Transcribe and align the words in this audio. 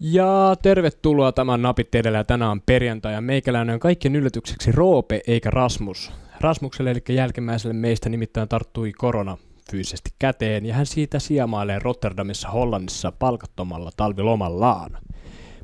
Ja 0.00 0.56
tervetuloa 0.62 1.32
tämän 1.32 1.62
napit 1.62 1.94
edellä. 1.94 2.24
Tänään 2.24 2.50
on 2.50 2.60
perjantai 2.60 3.12
ja 3.12 3.20
meikäläinen 3.20 3.74
on 3.74 3.80
kaikkien 3.80 4.16
yllätykseksi 4.16 4.72
Roope 4.72 5.20
eikä 5.26 5.50
Rasmus. 5.50 6.12
Rasmukselle 6.40 6.90
eli 6.90 7.02
jälkimmäiselle 7.08 7.74
meistä 7.74 8.08
nimittäin 8.08 8.48
tarttui 8.48 8.92
korona 8.92 9.38
fyysisesti 9.70 10.10
käteen 10.18 10.66
ja 10.66 10.74
hän 10.74 10.86
siitä 10.86 11.18
siemailee 11.18 11.78
Rotterdamissa 11.78 12.48
Hollannissa 12.48 13.12
palkattomalla 13.12 13.90
talvilomallaan. 13.96 14.98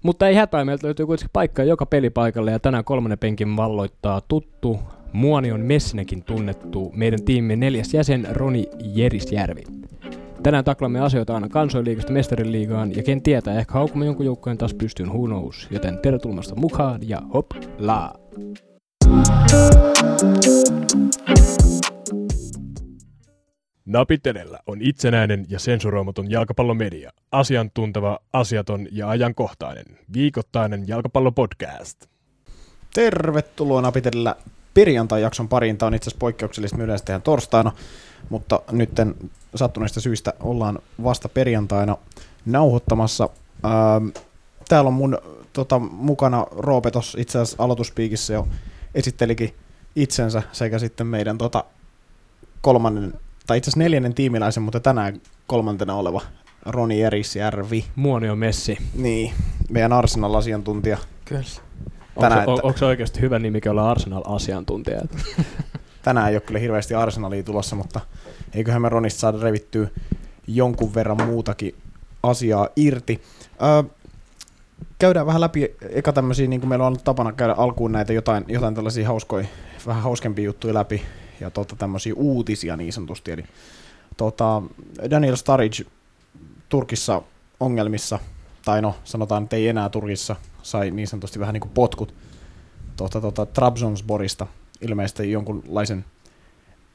Mutta 0.03 0.29
ei 0.29 0.35
hätää, 0.35 0.65
meiltä 0.65 0.87
löytyy 0.87 1.07
kuitenkin 1.07 1.31
paikka 1.33 1.65
joka 1.65 1.87
pelipaikalle 1.87 2.51
ja 2.51 2.59
tänään 2.59 2.85
kolmannen 2.85 3.19
penkin 3.19 3.57
valloittaa 3.57 4.21
tuttu, 4.21 4.81
Muoni 5.13 5.53
on 5.53 5.61
Messinekin 5.61 6.25
tunnettu 6.25 6.93
meidän 6.95 7.25
tiimin 7.25 7.61
neljäs 7.61 7.95
jäsen 7.95 8.27
Roni 8.31 8.67
Jerisjärvi. 8.85 9.63
Tänään 10.43 10.65
taklamme 10.65 11.01
asioita 11.01 11.35
aina 11.35 11.49
kansoinliigasta 11.49 12.13
mestarin 12.13 12.53
liigaan 12.53 12.97
ja 12.97 13.03
ken 13.03 13.23
tietää, 13.23 13.59
ehkä 13.59 13.73
haukumme 13.73 14.07
jonkun 14.07 14.27
joukkojen 14.27 14.59
taas 14.59 14.75
pystyyn 14.75 15.09
who 15.09 15.27
knows. 15.27 15.69
Joten 15.71 15.99
tervetuloa 15.99 16.55
mukaan 16.57 17.01
ja 17.09 17.23
hop 17.35 17.47
la! 17.79 18.15
Napit 23.87 24.27
edellä 24.27 24.59
on 24.67 24.79
itsenäinen 24.83 25.47
ja 25.49 25.59
sensuroimaton 25.59 26.31
jalkapallomedia. 26.31 27.11
Asiantunteva, 27.33 28.19
asiaton 28.33 28.89
ja 28.93 29.09
ajankohtainen. 29.09 29.85
Viikoittainen 30.13 30.89
jalkapallopodcast. 30.89 32.07
Tervetuloa 32.95 33.83
Napit 33.83 34.07
edellä 34.07 34.37
perjantai-jakson 34.75 35.49
pariin. 35.49 35.79
Tämä 35.79 35.87
on 35.87 35.95
itse 35.95 36.05
asiassa 36.05 36.21
poikkeuksellista, 36.21 36.77
me 36.77 36.85
yleensä 36.85 37.05
tehdään 37.05 37.23
torstaina, 37.23 37.73
mutta 38.29 38.63
nyt 38.71 38.91
sattuneista 39.55 40.01
syistä 40.01 40.35
ollaan 40.41 40.79
vasta 41.03 41.29
perjantaina 41.29 41.97
nauhoittamassa. 42.47 43.29
Ähm, 43.65 44.09
täällä 44.69 44.89
on 44.89 44.95
mun 44.95 45.19
tota, 45.53 45.79
mukana 45.79 46.47
Roope 46.51 46.91
tuossa 46.91 47.21
itse 47.21 47.39
asiassa 47.39 47.63
aloituspiikissä 47.63 48.33
jo 48.33 48.49
esittelikin 48.95 49.55
itsensä 49.97 50.43
sekä 50.53 50.79
sitten 50.79 51.07
meidän 51.07 51.39
tota, 51.39 51.65
kolmannen, 52.61 53.15
tai 53.47 53.59
itse 53.59 53.69
asiassa 53.69 53.85
neljännen 53.85 54.15
tiimiläisen, 54.15 54.63
mutta 54.63 54.81
tänään 54.81 55.21
kolmantena 55.47 55.95
oleva 55.95 56.21
Roni 56.67 57.03
Erisjärvi. 57.03 57.85
Muoni 57.97 58.29
on 58.29 58.39
Messi. 58.39 58.79
Niin, 58.95 59.33
meidän 59.71 59.93
Arsenal-asiantuntija. 59.93 60.99
Kyllä. 61.25 61.43
Tänään, 62.21 62.41
onko, 62.41 62.53
että... 62.53 62.67
onko 62.67 62.79
se 62.79 62.85
oikeasti 62.85 63.21
hyvä 63.21 63.39
nimi 63.39 63.61
olla 63.71 63.91
Arsenal-asiantuntija? 63.91 65.01
Tänään 66.03 66.29
ei 66.29 66.35
ole 66.35 66.41
kyllä 66.41 66.61
hirveästi 66.61 66.95
Arsenalia 66.95 67.43
tulossa, 67.43 67.77
mutta 67.77 68.01
eiköhän 68.55 68.83
me 68.83 68.89
Ronista 68.89 69.21
saada 69.21 69.39
revittyä 69.43 69.89
jonkun 70.47 70.95
verran 70.95 71.27
muutakin 71.27 71.75
asiaa 72.23 72.69
irti. 72.77 73.23
Öö, 73.63 73.91
käydään 74.99 75.27
vähän 75.27 75.41
läpi 75.41 75.77
eka 75.91 76.13
tämmöisiä, 76.13 76.47
niin 76.47 76.61
kuin 76.61 76.69
meillä 76.69 76.83
on 76.83 76.87
ollut 76.87 77.05
tapana 77.05 77.33
käydä 77.33 77.55
alkuun 77.55 77.93
näitä 77.93 78.13
jotain, 78.13 78.45
jotain 78.49 78.75
tällaisia 78.75 79.07
hauskoja, 79.09 79.47
vähän 79.87 80.03
hauskempia 80.03 80.45
juttuja 80.45 80.75
läpi 80.75 81.03
ja 81.41 81.51
tota, 81.51 81.77
tämmöisiä 81.77 82.15
uutisia 82.17 82.77
niin 82.77 82.93
sanotusti. 82.93 83.33
Eli 83.33 83.45
tota, 84.17 84.63
Daniel 85.11 85.37
Sturridge 85.37 85.85
Turkissa 86.69 87.23
ongelmissa, 87.61 88.19
tai 88.65 88.83
no 88.83 88.95
sanotaan, 89.05 89.43
että 89.43 89.57
ei 89.57 89.69
enää 89.69 89.89
Turkissa, 89.89 90.37
sai 90.63 90.91
niin 90.91 91.09
sanotusti 91.09 91.41
vähän 91.41 91.53
niin 91.53 91.61
kuin 91.61 91.73
potkut 91.73 92.15
tuota, 92.97 93.21
tuota, 93.21 93.47
Trabzonsporista 93.47 94.47
ilmeisesti 94.81 95.33
jonkunlaisen 95.33 96.05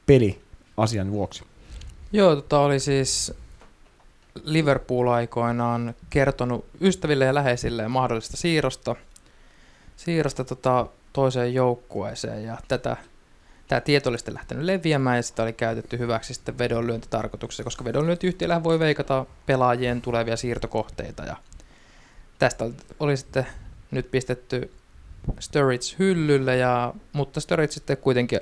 peliasian 0.06 1.10
vuoksi. 1.10 1.44
Joo, 2.12 2.34
tota 2.34 2.60
oli 2.60 2.80
siis 2.80 3.34
Liverpool 4.44 5.08
aikoinaan 5.08 5.94
kertonut 6.10 6.64
ystäville 6.80 7.24
ja 7.24 7.34
läheisille 7.34 7.88
mahdollisesta 7.88 8.36
siirrosta, 8.36 8.96
siirrosta 9.96 10.44
tota 10.44 10.86
toiseen 11.12 11.54
joukkueeseen 11.54 12.44
ja 12.44 12.58
tätä 12.68 12.96
tämä 13.68 13.80
tieto 13.80 14.10
oli 14.10 14.18
sitten 14.18 14.34
lähtenyt 14.34 14.64
leviämään 14.64 15.16
ja 15.16 15.22
sitä 15.22 15.42
oli 15.42 15.52
käytetty 15.52 15.98
hyväksi 15.98 16.34
sitten 16.34 16.58
vedonlyöntitarkoituksessa, 16.58 17.64
koska 17.64 17.84
vedonlyöntiyhtiöllä 17.84 18.64
voi 18.64 18.78
veikata 18.78 19.26
pelaajien 19.46 20.02
tulevia 20.02 20.36
siirtokohteita 20.36 21.22
ja 21.22 21.36
tästä 22.38 22.64
oli 23.00 23.16
sitten 23.16 23.46
nyt 23.90 24.10
pistetty 24.10 24.70
Sturridge 25.40 25.96
hyllylle, 25.98 26.56
ja, 26.56 26.94
mutta 27.12 27.40
Sturridge 27.40 27.72
sitten 27.72 27.96
kuitenkin 27.96 28.40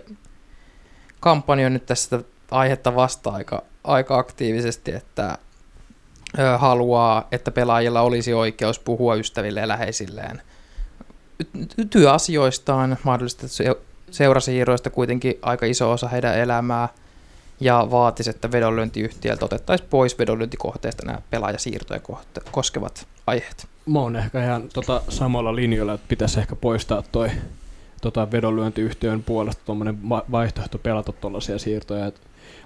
kampanja 1.20 1.70
nyt 1.70 1.86
tässä 1.86 2.20
aihetta 2.50 2.94
vasta 2.94 3.30
aika, 3.30 3.62
aika 3.84 4.18
aktiivisesti, 4.18 4.92
että 4.92 5.38
ö, 6.38 6.58
haluaa, 6.58 7.28
että 7.32 7.50
pelaajilla 7.50 8.00
olisi 8.00 8.34
oikeus 8.34 8.78
puhua 8.78 9.14
ystäville 9.14 9.60
ja 9.60 9.68
läheisilleen. 9.68 10.42
Työasioistaan, 11.90 12.96
mahdollisesti 13.02 13.64
seurasiirroista 14.10 14.90
kuitenkin 14.90 15.38
aika 15.42 15.66
iso 15.66 15.90
osa 15.90 16.08
heidän 16.08 16.38
elämää, 16.38 16.88
ja 17.60 17.86
vaatisi, 17.90 18.30
että 18.30 18.52
vedonlyöntiyhtiöltä 18.52 19.44
otettaisiin 19.44 19.88
pois 19.90 20.18
vedonlyöntikohteesta 20.18 21.06
nämä 21.06 21.22
pelaajasiirtoja 21.30 22.00
koskevat 22.50 23.06
aiheet 23.26 23.68
mä 23.86 24.00
oon 24.00 24.16
ehkä 24.16 24.44
ihan 24.44 24.68
tota, 24.74 25.02
samalla 25.08 25.56
linjoilla, 25.56 25.92
että 25.92 26.08
pitäisi 26.08 26.40
ehkä 26.40 26.56
poistaa 26.56 27.02
toi 27.12 27.30
tota, 28.02 28.30
vedonlyöntiyhtiön 28.30 29.22
puolesta 29.22 29.62
tuommoinen 29.64 30.08
vaihtoehto 30.08 30.78
pelata 30.78 31.12
tuollaisia 31.12 31.58
siirtoja. 31.58 32.12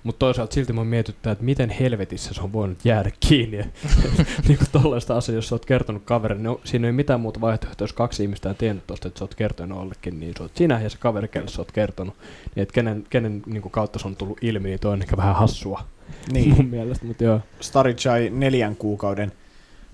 Mutta 0.03 0.19
toisaalta 0.19 0.55
silti 0.55 0.73
mä 0.73 0.85
mietittää, 0.85 1.33
että 1.33 1.45
miten 1.45 1.71
helvetissä 1.71 2.35
se 2.35 2.43
on 2.43 2.53
voinut 2.53 2.85
jäädä 2.85 3.11
kiinni. 3.29 3.57
niin 4.49 4.59
kuin 4.59 4.69
tollaista 4.73 5.17
asiaa, 5.17 5.35
jos 5.35 5.49
sä 5.49 5.55
oot 5.55 5.65
kertonut 5.65 6.03
kaverille, 6.05 6.49
niin 6.49 6.59
siinä 6.65 6.89
ei 6.89 6.93
mitään 6.93 7.21
muuta 7.21 7.41
vaihtoehtoa, 7.41 7.85
jos 7.85 7.93
kaksi 7.93 8.23
ihmistä 8.23 8.49
on 8.49 8.57
tiennyt 8.57 8.87
tuosta, 8.87 9.09
että 9.09 9.19
sä 9.19 9.25
oot 9.25 9.35
kertonut 9.35 9.79
ollekin, 9.79 10.21
niin 10.21 10.35
sä 10.39 10.43
oot 10.43 10.57
sinä 10.57 10.81
ja 10.81 10.91
se 10.91 10.99
kaveri, 10.99 11.29
kelle 11.29 11.49
sä 11.49 11.61
oot 11.61 11.73
kertonut. 11.73 12.15
Niin 12.55 12.63
että 12.63 12.73
kenen, 12.73 13.07
kenen 13.11 13.43
niin 13.47 13.63
kuin 13.63 13.73
kautta 13.73 13.99
se 13.99 14.09
on 14.09 14.17
tullut 14.17 14.39
ilmi, 14.43 14.69
niin 14.69 14.81
toi 14.81 14.93
on 14.93 15.03
ehkä 15.03 15.17
vähän 15.17 15.37
hassua 15.37 15.85
niin. 16.33 16.55
mun 16.57 16.67
mielestä. 16.67 17.07
Mutta 17.07 17.25
joo. 17.25 17.41
Starich 17.61 18.07
neljän 18.31 18.77
kuukauden 18.77 19.33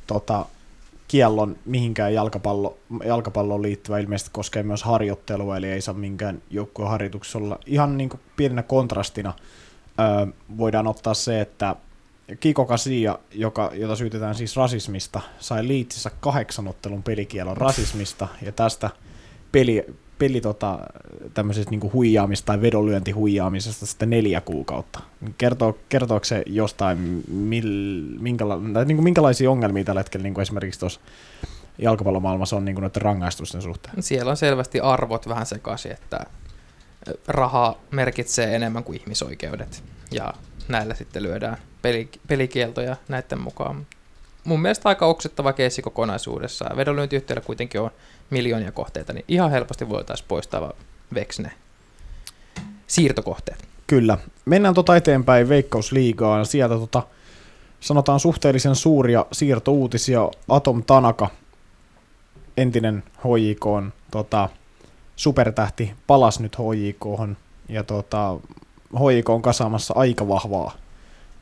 tota, 0.06 0.46
kiellon 1.08 1.56
mihinkään 1.64 2.14
jalkapallo, 2.14 2.78
jalkapalloon 3.04 3.62
liittyvä 3.62 3.98
ilmeisesti 3.98 4.30
koskee 4.32 4.62
myös 4.62 4.82
harjoittelua, 4.82 5.56
eli 5.56 5.66
ei 5.66 5.80
saa 5.80 5.94
minkään 5.94 6.42
joukkueen 6.50 6.90
harjoituksessa 6.90 7.38
olla. 7.38 7.58
Ihan 7.66 7.96
niin 7.96 8.08
kuin 8.08 8.20
pienenä 8.36 8.62
kontrastina 8.62 9.32
voidaan 10.58 10.86
ottaa 10.86 11.14
se, 11.14 11.40
että 11.40 11.76
Kiko 12.40 12.64
Kasia, 12.64 13.18
joka, 13.32 13.70
jota 13.74 13.96
syytetään 13.96 14.34
siis 14.34 14.56
rasismista, 14.56 15.20
sai 15.38 15.68
liitsissä 15.68 16.10
kahdeksan 16.20 16.68
ottelun 16.68 17.02
pelikielon 17.02 17.56
rasismista, 17.56 18.28
ja 18.42 18.52
tästä 18.52 18.90
peli, 19.52 19.86
peli 20.18 20.40
tota, 20.40 20.78
tämmöisestä 21.34 21.70
niin 21.70 21.92
huijaamista 21.92 22.46
tai 22.46 22.60
vedonlyöntihuijaamisesta 22.60 23.86
sitten 23.86 24.10
neljä 24.10 24.40
kuukautta. 24.40 25.00
Kertoo, 25.38 25.78
kertooko 25.88 26.24
se 26.24 26.42
jostain, 26.46 27.24
mil, 27.28 28.02
minkäla, 28.20 28.60
tai 28.72 28.84
niin 28.84 28.96
kuin 28.96 29.04
minkälaisia 29.04 29.50
ongelmia 29.50 29.84
tällä 29.84 30.00
hetkellä 30.00 30.22
niin 30.22 30.34
kuin 30.34 30.42
esimerkiksi 30.42 30.80
tuossa 30.80 31.00
jalkapallomaailmassa 31.78 32.56
on 32.56 32.64
niin 32.64 32.74
kuin 32.74 32.90
rangaistusten 32.96 33.62
suhteen? 33.62 34.02
Siellä 34.02 34.30
on 34.30 34.36
selvästi 34.36 34.80
arvot 34.80 35.28
vähän 35.28 35.46
sekaisin, 35.46 35.92
että 35.92 36.20
raha 37.26 37.76
merkitsee 37.90 38.56
enemmän 38.56 38.84
kuin 38.84 39.00
ihmisoikeudet, 39.00 39.84
ja 40.10 40.34
näillä 40.68 40.94
sitten 40.94 41.22
lyödään 41.22 41.58
peli, 41.82 42.08
pelikieltoja 42.28 42.96
näiden 43.08 43.40
mukaan. 43.40 43.86
Mun 44.44 44.62
mielestä 44.62 44.88
aika 44.88 45.06
oksettava 45.06 45.52
keissi 45.52 45.82
kokonaisuudessaan. 45.82 46.76
Vedonlyöntiyhtiöllä 46.76 47.40
kuitenkin 47.40 47.80
on 47.80 47.90
miljoonia 48.30 48.72
kohteita, 48.72 49.12
niin 49.12 49.24
ihan 49.28 49.50
helposti 49.50 49.88
voitaisiin 49.88 50.28
poistaa 50.28 50.72
veksne 51.14 51.50
siirtokohteet. 52.86 53.68
Kyllä. 53.86 54.18
Mennään 54.44 54.74
tota 54.74 54.96
eteenpäin 54.96 55.48
Veikkausliigaan. 55.48 56.46
Sieltä 56.46 56.74
tota, 56.74 57.02
sanotaan 57.80 58.20
suhteellisen 58.20 58.74
suuria 58.74 59.26
siirtouutisia. 59.32 60.30
Atom 60.48 60.82
Tanaka, 60.84 61.28
entinen 62.56 63.04
HJK, 63.18 63.92
tota, 64.10 64.48
supertähti, 65.16 65.92
palas 66.07 66.41
nyt 66.41 66.57
HJK, 66.57 67.36
ja 67.68 67.83
tota, 67.83 68.36
HJK 68.95 69.28
on 69.28 69.42
kasaamassa 69.42 69.95
aika 69.97 70.28
vahvaa, 70.28 70.74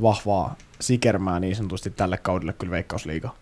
vahvaa 0.02 0.56
sikermää 0.80 1.40
niin 1.40 1.56
sanotusti 1.56 1.90
tälle 1.90 2.16
kaudelle 2.16 2.52
kyllä 2.52 2.70
Veikkausliiga. 2.70 3.34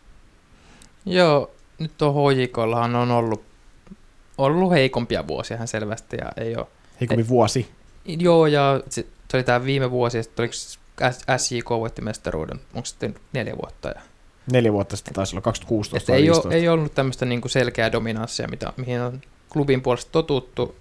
Joo, 1.07 1.51
nyt 1.79 1.93
tuo 1.99 2.31
HJKllahan 2.31 2.95
on 2.97 3.11
ollut, 3.11 3.43
ollut 4.39 4.73
heikompia 4.73 5.27
vuosia 5.27 5.55
ihan 5.55 5.69
selvästi 5.69 6.17
ja 6.17 6.33
ei 6.37 6.57
ole... 6.57 6.67
Heikompi 7.01 7.29
vuosi? 7.29 7.69
Joo, 8.05 8.47
ja 8.47 8.81
se, 8.89 9.07
se 9.31 9.37
oli 9.37 9.45
tämä 9.45 9.65
viime 9.65 9.91
vuosi, 9.91 10.17
ja 10.17 10.23
sitten 10.23 10.43
oliko 10.43 10.55
SJK 11.37 11.71
voitti 11.71 12.03
mestaruuden, 12.03 12.61
onko 12.75 12.87
sitten 12.87 13.15
neljä 13.33 13.57
vuotta? 13.63 13.89
Ja... 13.89 14.01
Neljä 14.53 14.73
vuotta 14.73 14.97
sitten 14.97 15.15
taisi 15.15 15.35
olla 15.37 15.43
2016 15.43 16.13
ei, 16.13 16.31
ole, 16.31 16.37
ei, 16.37 16.47
ole, 16.47 16.55
ei 16.55 16.69
ollut 16.69 16.95
tämmöistä 16.95 17.25
niinku 17.25 17.49
selkeää 17.49 17.93
dominanssia, 17.93 18.49
mitä, 18.49 18.73
mihin 18.77 19.01
on 19.01 19.21
klubin 19.53 19.83
puolesta 19.83 20.13
totuttu. 20.13 20.75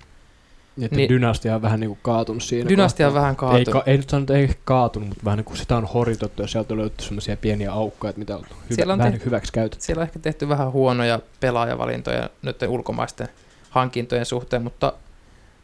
Niin, 0.76 0.86
että 0.86 0.96
niin, 0.96 1.10
dynastia 1.10 1.56
on 1.56 1.62
vähän 1.62 1.80
niin 1.80 1.90
kuin 1.90 2.00
kaatunut 2.02 2.44
siinä. 2.44 2.70
Dynastia 2.70 3.08
on 3.08 3.14
vähän 3.14 3.36
kaatunut. 3.36 3.68
Ei, 3.68 3.74
ka, 3.74 3.84
ei 3.86 3.98
nyt 3.98 4.10
sanonut, 4.10 4.30
että 4.30 4.54
ei 4.54 4.60
kaatunut, 4.66 5.10
mutta 5.10 5.26
vähän 5.26 5.38
niin 5.38 5.46
kuin 5.46 5.58
sitä 5.58 5.78
on 5.78 5.86
horjutettu 5.86 6.42
ja 6.42 6.48
sieltä 6.48 6.78
löytyy 6.78 7.06
sellaisia 7.08 7.38
pieniä 7.38 7.72
aukkoja, 7.72 8.10
että 8.10 8.20
mitä 8.20 8.36
on, 8.36 8.44
hyvä, 8.70 8.82
on 8.82 8.88
vähän 8.88 9.00
tehty, 9.00 9.12
niinku 9.12 9.26
hyväksi 9.26 9.54
käytetty. 9.54 9.86
Siellä 9.86 10.02
on 10.02 10.08
ehkä 10.08 10.20
tehty 10.20 10.50
vähän 10.50 10.72
huonoja 10.72 11.20
pelaajavalintoja 11.40 12.30
nyt 12.42 12.62
ulkomaisten 12.68 13.28
hankintojen 13.70 14.26
suhteen, 14.26 14.64
mutta 14.64 14.94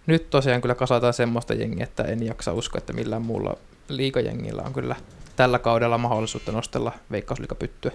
nyt 0.08 0.30
tosiaan 0.30 0.62
kyllä 0.62 0.76
kasataan 0.76 1.14
semmoista 1.14 1.54
jengiä, 1.54 1.84
että 1.84 2.04
en 2.04 2.26
jaksa 2.26 2.54
uskoa, 2.54 2.78
että 2.78 2.94
millään 2.94 3.22
muulla 3.22 3.58
liikajengillä 3.90 4.62
on 4.62 4.74
kyllä 4.74 4.96
tällä 5.36 5.60
kaudella 5.60 5.98
mahdollisuutta 5.98 6.52
nostella 6.52 6.92
veikkausliikapyttyä. 7.12 7.92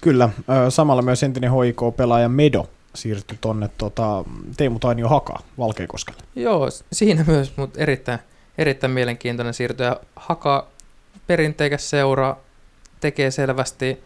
Kyllä, 0.00 0.28
samalla 0.68 1.02
myös 1.02 1.22
entinen 1.22 1.50
HIK-pelaaja 1.52 2.28
Medo 2.28 2.68
siirtyi 2.94 3.38
tonne 3.40 3.70
tota, 3.78 4.24
Teemu 4.56 4.78
Tainio 4.78 5.08
Haka 5.08 5.38
Valkeakoskelle. 5.58 6.20
Joo, 6.36 6.68
siinä 6.92 7.24
myös, 7.26 7.56
mutta 7.56 7.80
erittäin, 7.80 8.18
erittäin 8.58 8.92
mielenkiintoinen 8.92 9.54
siirto. 9.54 9.82
Ja 9.82 10.00
Haka, 10.16 10.66
perinteikäs 11.26 11.90
seura, 11.90 12.36
tekee 13.00 13.30
selvästi 13.30 14.02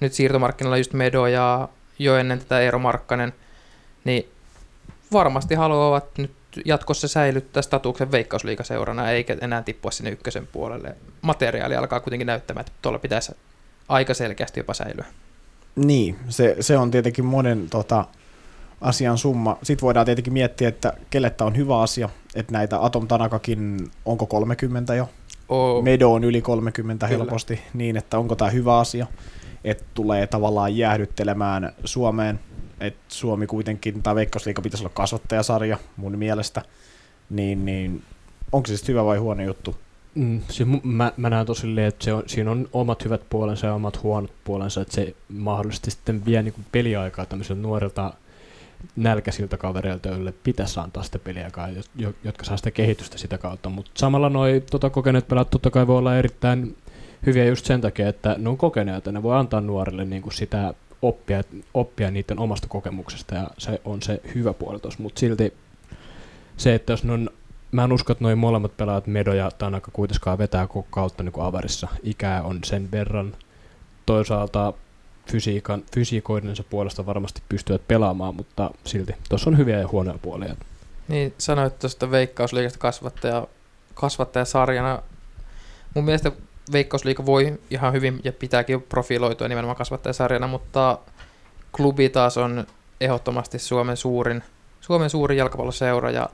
nyt 0.00 0.12
siirtomarkkinoilla 0.12 0.78
just 0.78 0.92
Medo 0.92 1.26
ja 1.26 1.68
jo 1.98 2.16
ennen 2.16 2.38
tätä 2.38 2.60
Eero 2.60 2.78
Markkanen, 2.78 3.32
niin 4.04 4.28
varmasti 5.12 5.54
haluavat 5.54 6.18
nyt 6.18 6.32
jatkossa 6.64 7.08
säilyttää 7.08 7.62
statuksen 7.62 8.12
veikkausliikaseurana, 8.12 9.10
eikä 9.10 9.36
enää 9.40 9.62
tippua 9.62 9.90
sinne 9.90 10.10
ykkösen 10.10 10.46
puolelle. 10.46 10.96
Materiaali 11.22 11.76
alkaa 11.76 12.00
kuitenkin 12.00 12.26
näyttämään, 12.26 12.60
että 12.60 12.72
tuolla 12.82 12.98
pitäisi 12.98 13.32
aika 13.88 14.14
selkeästi 14.14 14.60
jopa 14.60 14.74
säilyä. 14.74 15.04
Niin, 15.76 16.16
se, 16.28 16.56
se 16.60 16.76
on 16.76 16.90
tietenkin 16.90 17.24
monen 17.24 17.70
tota, 17.70 18.04
asian 18.80 19.18
summa. 19.18 19.58
Sitten 19.62 19.86
voidaan 19.86 20.06
tietenkin 20.06 20.32
miettiä, 20.32 20.68
että 20.68 20.92
kelle 21.10 21.30
tää 21.30 21.46
on 21.46 21.56
hyvä 21.56 21.80
asia, 21.80 22.08
että 22.34 22.52
näitä 22.52 22.84
Atom 22.84 23.08
Tanakakin, 23.08 23.90
onko 24.04 24.26
30 24.26 24.94
jo? 24.94 25.08
Oh, 25.48 25.84
Medo 25.84 26.12
on 26.12 26.24
yli 26.24 26.42
30 26.42 27.06
Kyllä. 27.06 27.18
helposti, 27.18 27.60
niin 27.74 27.96
että 27.96 28.18
onko 28.18 28.36
tämä 28.36 28.50
hyvä 28.50 28.78
asia, 28.78 29.06
että 29.64 29.84
tulee 29.94 30.26
tavallaan 30.26 30.76
jäähdyttelemään 30.76 31.72
Suomeen, 31.84 32.40
että 32.80 33.00
Suomi 33.08 33.46
kuitenkin, 33.46 34.02
tai 34.02 34.14
Veikkausliiga 34.14 34.62
pitäisi 34.62 34.84
olla 34.84 34.92
kasvattajasarja 34.94 35.78
mun 35.96 36.18
mielestä, 36.18 36.62
niin, 37.30 37.64
niin 37.64 38.02
onko 38.52 38.66
se 38.66 38.76
sitten 38.76 38.92
hyvä 38.92 39.04
vai 39.04 39.18
huono 39.18 39.42
juttu? 39.42 39.76
Mm, 40.14 40.40
siis 40.48 40.68
mä, 40.82 41.12
mä 41.16 41.30
näen 41.30 41.46
tosilleen, 41.46 41.86
että 41.86 42.04
se 42.04 42.12
on, 42.12 42.22
siinä 42.26 42.50
on 42.50 42.68
omat 42.72 43.04
hyvät 43.04 43.20
puolensa 43.30 43.66
ja 43.66 43.74
omat 43.74 44.02
huonot 44.02 44.32
puolensa, 44.44 44.80
että 44.80 44.94
se 44.94 45.14
mahdollisesti 45.28 45.90
sitten 45.90 46.24
vie 46.24 46.42
niin 46.42 46.54
peliaikaa 46.72 47.26
tämmöisiltä 47.26 47.62
nuorilta 47.62 48.12
nälkäisiltä 48.96 49.56
kavereilta, 49.56 50.08
joille 50.08 50.34
pitäisi 50.42 50.80
antaa 50.80 51.02
sitä 51.02 51.18
jo- 51.96 52.14
jotka 52.24 52.44
saa 52.44 52.56
sitä 52.56 52.70
kehitystä 52.70 53.18
sitä 53.18 53.38
kautta. 53.38 53.68
Mutta 53.68 53.90
samalla 53.94 54.28
noi 54.28 54.62
tota, 54.70 54.90
kokeneet 54.90 55.28
pelaat 55.28 55.50
totta 55.50 55.70
kai 55.70 55.86
voi 55.86 55.98
olla 55.98 56.16
erittäin 56.16 56.76
hyviä 57.26 57.44
just 57.44 57.66
sen 57.66 57.80
takia, 57.80 58.08
että 58.08 58.36
ne 58.38 58.48
on 58.48 58.56
kokeneita, 58.56 59.12
ne 59.12 59.22
voi 59.22 59.36
antaa 59.36 59.60
nuorille 59.60 60.04
niin 60.04 60.22
kuin 60.22 60.32
sitä 60.32 60.74
oppia, 61.02 61.42
oppia 61.74 62.10
niiden 62.10 62.38
omasta 62.38 62.68
kokemuksesta 62.68 63.34
ja 63.34 63.50
se 63.58 63.80
on 63.84 64.02
se 64.02 64.20
hyvä 64.34 64.52
puoli 64.52 64.80
tuossa, 64.80 65.02
mutta 65.02 65.20
silti 65.20 65.54
se, 66.56 66.74
että 66.74 66.92
jos 66.92 67.04
ne 67.04 67.12
on 67.12 67.30
Mä 67.72 67.84
en 67.84 67.92
usko, 67.92 68.12
että 68.12 68.24
noin 68.24 68.38
molemmat 68.38 68.76
pelaajat, 68.76 69.06
Medo 69.06 69.32
ja 69.32 69.50
Tanaka, 69.58 69.90
kuitenkaan 69.92 70.38
vetää 70.38 70.66
koko 70.66 70.86
kautta 70.90 71.22
niin 71.22 71.32
kuin 71.32 71.44
avarissa. 71.44 71.88
Ikää 72.02 72.42
on 72.42 72.58
sen 72.64 72.90
verran. 72.90 73.36
Toisaalta 74.06 74.72
fysiikan, 75.30 75.82
fysiikoidensa 75.94 76.64
puolesta 76.70 77.06
varmasti 77.06 77.42
pystyvät 77.48 77.88
pelaamaan, 77.88 78.34
mutta 78.34 78.70
silti 78.84 79.12
tuossa 79.28 79.50
on 79.50 79.58
hyviä 79.58 79.78
ja 79.78 79.88
huonoja 79.88 80.18
puolia. 80.22 80.56
Niin, 81.08 81.34
sanoit 81.38 81.78
tuosta 81.78 82.10
Veikkausliigasta 82.10 82.78
kasvattaja, 82.78 83.46
kasvattajasarjana. 83.94 85.02
Mun 85.94 86.04
mielestä 86.04 86.32
Veikkausliiga 86.72 87.26
voi 87.26 87.58
ihan 87.70 87.92
hyvin 87.92 88.20
ja 88.24 88.32
pitääkin 88.32 88.82
profiloitua 88.82 89.48
nimenomaan 89.48 89.76
kasvattajasarjana, 89.76 90.46
mutta 90.46 90.98
klubi 91.72 92.08
taas 92.08 92.36
on 92.36 92.66
ehdottomasti 93.00 93.58
Suomen 93.58 93.96
suurin, 93.96 94.42
Suomen 94.80 95.10
suurin 95.10 95.38
jalkapalloseura, 95.38 96.10
ja 96.10 96.28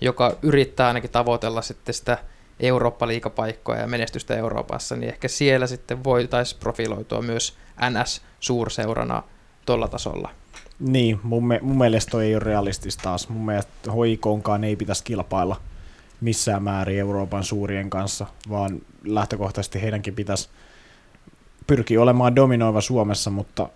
joka 0.00 0.36
yrittää 0.42 0.86
ainakin 0.86 1.10
tavoitella 1.10 1.62
sitten 1.62 1.94
sitä 1.94 2.18
Eurooppa-liigapaikkoja 2.60 3.80
ja 3.80 3.86
menestystä 3.86 4.36
Euroopassa, 4.36 4.96
niin 4.96 5.08
ehkä 5.08 5.28
siellä 5.28 5.66
sitten 5.66 6.04
voitaisiin 6.04 6.60
profiloitua 6.60 7.22
myös 7.22 7.56
NS-suurseurana 7.90 9.22
tuolla 9.66 9.88
tasolla. 9.88 10.30
Niin, 10.78 11.20
mun, 11.22 11.46
me, 11.46 11.58
mun 11.62 11.78
mielestä 11.78 12.10
toi 12.10 12.26
ei 12.26 12.34
ole 12.34 12.44
realistista 12.44 13.02
taas. 13.02 13.28
Mun 13.28 13.46
mielestä 13.46 13.92
hoikonkaan 13.92 14.64
ei 14.64 14.76
pitäisi 14.76 15.04
kilpailla 15.04 15.56
missään 16.20 16.62
määrin 16.62 16.98
Euroopan 16.98 17.44
suurien 17.44 17.90
kanssa, 17.90 18.26
vaan 18.50 18.80
lähtökohtaisesti 19.04 19.82
heidänkin 19.82 20.14
pitäisi 20.14 20.48
pyrkiä 21.66 22.02
olemaan 22.02 22.36
dominoiva 22.36 22.80
Suomessa, 22.80 23.30
mutta 23.30 23.68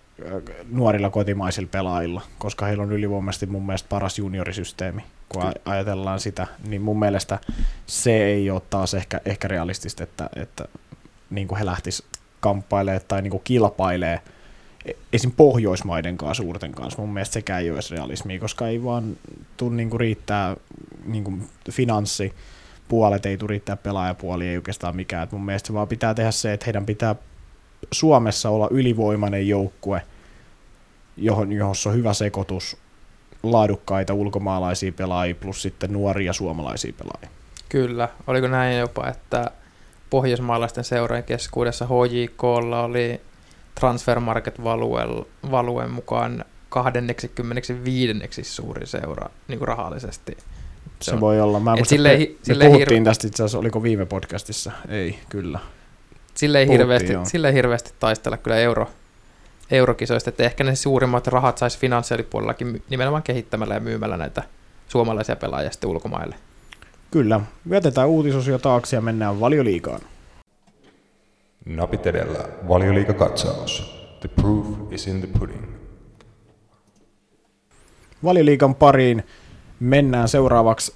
nuorilla 0.69 1.09
kotimaisilla 1.09 1.69
pelaajilla, 1.71 2.21
koska 2.37 2.65
heillä 2.65 2.83
on 2.83 2.91
ylivoimaisesti 2.91 3.45
mun 3.45 3.65
mielestä 3.65 3.89
paras 3.89 4.19
juniorisysteemi, 4.19 5.03
kun 5.33 5.51
ajatellaan 5.65 6.19
sitä, 6.19 6.47
niin 6.67 6.81
mun 6.81 6.99
mielestä 6.99 7.39
se 7.85 8.23
ei 8.25 8.49
ole 8.49 8.61
taas 8.69 8.93
ehkä, 8.93 9.21
ehkä 9.25 9.47
realistista, 9.47 10.03
että, 10.03 10.29
että 10.35 10.65
niin 11.29 11.47
kuin 11.47 11.59
he 11.59 11.65
lähtis 11.65 12.03
kamppailemaan 12.39 13.01
tai 13.07 13.21
niin 13.21 13.31
kuin 13.31 13.41
kilpailee 13.43 14.21
esim. 15.13 15.31
Pohjoismaiden 15.31 16.17
kanssa 16.17 16.43
suurten 16.43 16.71
kanssa. 16.71 17.01
Mun 17.01 17.13
mielestä 17.13 17.33
sekään 17.33 17.61
ei 17.61 17.69
ole 17.69 17.75
edes 17.75 17.91
realismia, 17.91 18.39
koska 18.39 18.67
ei 18.67 18.83
vaan 18.83 19.17
tuu 19.57 19.69
niinku 19.69 19.97
riittää 19.97 20.55
niinku 21.05 21.33
finanssi 21.71 22.33
puolet 22.87 23.25
ei 23.25 23.37
tule 23.37 23.49
riittää 23.49 23.75
pelaajapuoli, 23.77 24.47
ei 24.47 24.57
oikeastaan 24.57 24.95
mikään. 24.95 25.23
Et 25.23 25.31
mun 25.31 25.45
mielestä 25.45 25.67
se 25.67 25.73
vaan 25.73 25.87
pitää 25.87 26.13
tehdä 26.13 26.31
se, 26.31 26.53
että 26.53 26.65
heidän 26.65 26.85
pitää 26.85 27.15
Suomessa 27.91 28.49
olla 28.49 28.67
ylivoimainen 28.71 29.47
joukkue, 29.47 30.01
johon, 31.17 31.51
johossa 31.51 31.89
on 31.89 31.95
hyvä 31.95 32.13
sekoitus 32.13 32.77
laadukkaita 33.43 34.13
ulkomaalaisia 34.13 34.91
pelaajia 34.91 35.35
plus 35.35 35.61
sitten 35.61 35.93
nuoria 35.93 36.33
suomalaisia 36.33 36.93
pelaajia. 36.97 37.29
Kyllä, 37.69 38.09
oliko 38.27 38.47
näin 38.47 38.77
jopa, 38.79 39.07
että 39.07 39.51
pohjoismaalaisten 40.09 40.83
seurojen 40.83 41.23
keskuudessa 41.23 41.85
HJKlla 41.85 42.83
oli 42.83 43.21
Transfermarket 43.75 44.63
Valuen, 44.63 45.25
Valuen 45.51 45.91
mukaan 45.91 46.45
25. 46.69 48.13
suurin 48.43 48.87
seura 48.87 49.29
niin 49.47 49.59
kuin 49.59 49.67
rahallisesti. 49.67 50.37
Se, 51.01 51.13
on- 51.13 51.19
voi 51.21 51.41
olla. 51.41 51.59
Mä 51.59 51.71
en 51.71 51.73
et 51.73 51.79
muista, 51.79 51.89
silleen 51.89 52.19
me, 52.19 52.55
me 52.55 52.65
puhuttiin 52.65 53.01
hirve- 53.03 53.05
tästä 53.05 53.27
itse 53.27 53.43
asiassa, 53.43 53.59
oliko 53.59 53.83
viime 53.83 54.05
podcastissa? 54.05 54.71
Ei, 54.87 55.19
kyllä. 55.29 55.59
Sille 56.33 56.59
ei, 56.59 56.67
hirveästi, 56.67 57.13
sille 57.23 57.47
ei 57.47 57.53
hirveästi 57.53 57.93
taistella 57.99 58.37
kyllä 58.37 58.57
euro, 58.57 58.89
eurokisoista, 59.73 60.29
että 60.29 60.43
ehkä 60.43 60.63
ne 60.63 60.75
suurimmat 60.75 61.27
rahat 61.27 61.57
saisi 61.57 61.79
finanssiaalipuolellakin 61.79 62.67
my- 62.67 62.81
nimenomaan 62.89 63.23
kehittämällä 63.23 63.73
ja 63.73 63.79
myymällä 63.79 64.17
näitä 64.17 64.43
suomalaisia 64.87 65.35
pelaajia 65.35 65.71
sitten 65.71 65.89
ulkomaille. 65.89 66.35
Kyllä. 67.11 67.41
Jätetään 67.69 68.07
uutisosio 68.07 68.59
taakse 68.59 68.95
ja 68.95 69.01
mennään 69.01 69.39
valioliigaan. 69.39 70.01
Napit 71.65 72.07
edellä. 72.07 72.39
Valioliikakatsaus. 72.67 73.93
The 74.19 74.29
proof 74.41 74.67
is 74.91 75.07
in 75.07 75.19
the 75.19 75.29
pudding. 75.39 75.63
Valioliigan 78.23 78.75
pariin 78.75 79.23
mennään 79.79 80.27
seuraavaksi. 80.27 80.95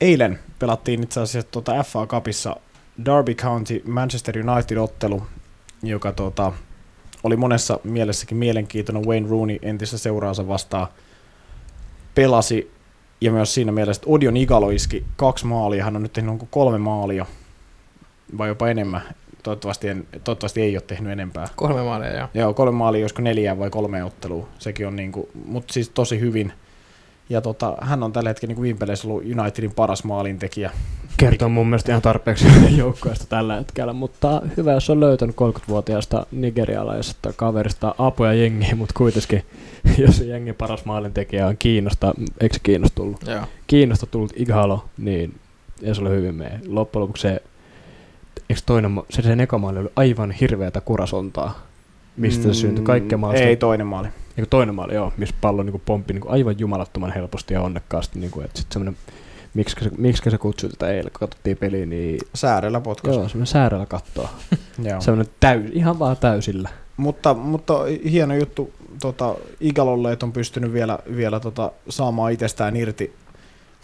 Eilen 0.00 0.38
pelattiin 0.58 1.02
itse 1.02 1.20
asiassa 1.20 1.50
tuota 1.50 1.82
FA 1.82 2.06
Cupissa 2.06 2.56
Derby 3.04 3.34
County 3.34 3.82
Manchester 3.86 4.34
United-ottelu, 4.38 5.22
joka 5.82 6.12
tota, 6.12 6.52
oli 7.22 7.36
monessa 7.36 7.80
mielessäkin 7.84 8.36
mielenkiintoinen. 8.38 9.04
Wayne 9.04 9.28
Rooney 9.28 9.58
entistä 9.62 9.98
seuraansa 9.98 10.48
vastaan 10.48 10.86
pelasi 12.14 12.72
ja 13.20 13.32
myös 13.32 13.54
siinä 13.54 13.72
mielessä, 13.72 14.00
että 14.00 14.10
Odion 14.10 14.36
Igalo 14.36 14.70
iski 14.70 15.04
kaksi 15.16 15.46
maalia. 15.46 15.84
Hän 15.84 15.96
on 15.96 16.02
nyt 16.02 16.12
tehnyt 16.12 16.42
kolme 16.50 16.78
maalia 16.78 17.26
vai 18.38 18.48
jopa 18.48 18.68
enemmän. 18.68 19.02
Toivottavasti, 19.42 19.88
en, 19.88 20.06
toivottavasti 20.24 20.62
ei 20.62 20.76
ole 20.76 20.82
tehnyt 20.86 21.12
enempää. 21.12 21.48
Kolme 21.56 21.82
maalia, 21.82 22.16
joo. 22.16 22.28
Joo, 22.34 22.54
kolme 22.54 22.72
maalia, 22.72 23.00
josko 23.00 23.22
neljää 23.22 23.58
vai 23.58 23.70
kolme 23.70 24.04
ottelua. 24.04 24.48
Sekin 24.58 24.86
on 24.86 24.96
niinku, 24.96 25.28
mutta 25.44 25.72
siis 25.72 25.88
tosi 25.88 26.20
hyvin. 26.20 26.52
Ja 27.28 27.40
tota, 27.40 27.76
hän 27.80 28.02
on 28.02 28.12
tällä 28.12 28.30
hetkellä 28.30 28.50
niinku 28.50 28.62
viime 28.62 28.78
peleissä 28.78 29.08
ollut 29.08 29.24
Unitedin 29.38 29.74
paras 29.74 30.04
maalintekijä. 30.04 30.70
Kertoo 31.18 31.48
mun 31.48 31.66
mielestä 31.66 31.92
ihan 31.92 32.02
tarpeeksi 32.02 32.46
joukkueesta 32.76 33.24
tällä 33.28 33.56
hetkellä, 33.56 33.92
mutta 33.92 34.42
hyvä, 34.56 34.72
jos 34.72 34.90
on 34.90 35.00
löytänyt 35.00 35.36
30-vuotiaasta 35.36 36.26
nigerialaisesta 36.32 37.32
kaverista 37.32 37.94
apua 37.98 38.32
jengiä, 38.32 38.74
mutta 38.74 38.94
kuitenkin, 38.96 39.44
jos 39.98 40.16
se 40.16 40.24
jengin 40.24 40.54
paras 40.54 40.84
maalintekijä 40.84 41.46
on 41.46 41.56
Kiinasta, 41.58 42.14
eikö 42.40 42.54
se 42.54 42.60
Kiinasta 42.62 42.94
tullut? 42.94 43.26
joo. 43.26 43.42
Kiinasta 43.66 44.06
tullut 44.06 44.32
Igalo, 44.36 44.84
niin 44.98 45.34
ei 45.82 45.94
se 45.94 46.00
ole 46.00 46.10
hyvin 46.10 46.34
mene. 46.34 46.60
Loppujen 46.66 47.02
lopuksi 47.02 47.22
se, 47.22 47.42
eikö 48.50 48.62
toinen, 48.66 49.02
se 49.10 49.22
sen 49.22 49.40
eka 49.40 49.58
maali 49.58 49.78
oli 49.78 49.90
aivan 49.96 50.30
hirveätä 50.30 50.80
kurasontaa, 50.80 51.66
mistä 52.16 52.42
se 52.42 52.54
syntyi 52.54 52.84
kaikkea 52.84 53.18
maasta. 53.18 53.40
Mm, 53.42 53.48
Ei 53.48 53.56
toinen 53.56 53.86
maali. 53.86 54.08
Niin 54.36 54.48
toinen 54.50 54.74
maali, 54.74 54.94
joo, 54.94 55.12
missä 55.16 55.34
pallo 55.40 55.62
niin 55.62 55.82
pomppi 55.86 56.14
niin 56.14 56.28
aivan 56.28 56.54
jumalattoman 56.58 57.12
helposti 57.14 57.54
ja 57.54 57.62
onnekkaasti. 57.62 58.18
Niin 58.18 58.30
kuin, 58.30 58.44
että 58.44 58.58
sit 58.60 58.72
semmoinen 58.72 58.96
Miksi 59.58 59.76
se, 59.84 59.90
miksi 59.98 60.30
se 60.30 60.38
kutsui 60.38 60.70
tätä 60.70 60.88
eilen, 60.88 61.12
kun 61.12 61.20
katsottiin 61.20 61.56
peliä, 61.56 61.86
niin 61.86 62.20
Säärellä 62.34 62.80
potkas. 62.80 63.14
joo, 63.14 63.28
semmoinen 63.28 63.46
säärellä 63.46 63.86
kattoa. 63.86 64.28
Semmoinen 65.00 65.32
täys, 65.40 65.70
ihan 65.72 65.98
vaan 65.98 66.16
täysillä. 66.16 66.68
Mutta, 66.96 67.34
mutta 67.34 67.74
hieno 68.10 68.34
juttu 68.34 68.72
tota, 69.00 69.34
Igalolle, 69.60 70.12
että 70.12 70.26
on 70.26 70.32
pystynyt 70.32 70.72
vielä, 70.72 70.98
vielä 71.16 71.40
tota, 71.40 71.72
saamaan 71.88 72.32
itsestään 72.32 72.76
irti 72.76 73.14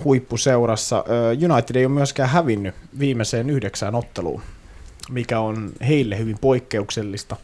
huippuseurassa. 0.04 1.04
United 1.52 1.76
ei 1.76 1.86
ole 1.86 1.94
myöskään 1.94 2.28
hävinnyt 2.28 2.74
viimeiseen 2.98 3.50
yhdeksään 3.50 3.94
otteluun, 3.94 4.42
mikä 5.10 5.40
on 5.40 5.72
heille 5.88 6.18
hyvin 6.18 6.38
poikkeuksellista. 6.40 7.36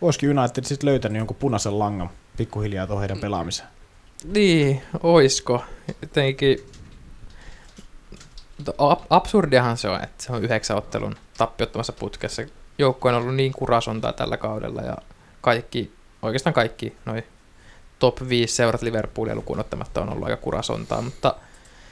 Olisiko 0.00 0.26
United 0.26 0.64
sitten 0.64 0.88
löytänyt 0.88 1.18
jonkun 1.18 1.36
punaisen 1.40 1.78
langan 1.78 2.10
pikkuhiljaa 2.36 2.86
tuohon 2.86 3.00
heidän 3.00 3.20
pelaamiseen? 3.20 3.68
Niin, 4.24 4.82
oisko. 5.02 5.64
Jotenkin 6.02 6.58
absurdiahan 9.10 9.76
se 9.76 9.88
on, 9.88 10.04
että 10.04 10.24
se 10.24 10.32
on 10.32 10.44
yhdeksän 10.44 10.76
ottelun 10.76 11.16
tappiottomassa 11.38 11.92
putkessa. 11.92 12.42
Joukko 12.78 13.08
on 13.08 13.14
ollut 13.14 13.34
niin 13.34 13.52
kurasontaa 13.52 14.12
tällä 14.12 14.36
kaudella 14.36 14.82
ja 14.82 14.96
kaikki, 15.40 15.92
oikeastaan 16.22 16.54
kaikki 16.54 16.96
noi 17.04 17.22
top 17.98 18.28
5 18.28 18.54
seurat 18.54 18.82
Liverpoolia 18.82 19.34
lukuun 19.34 19.60
ottamatta 19.60 20.00
on 20.02 20.12
ollut 20.12 20.24
aika 20.24 20.36
kurasontaa, 20.36 21.02
mutta 21.02 21.34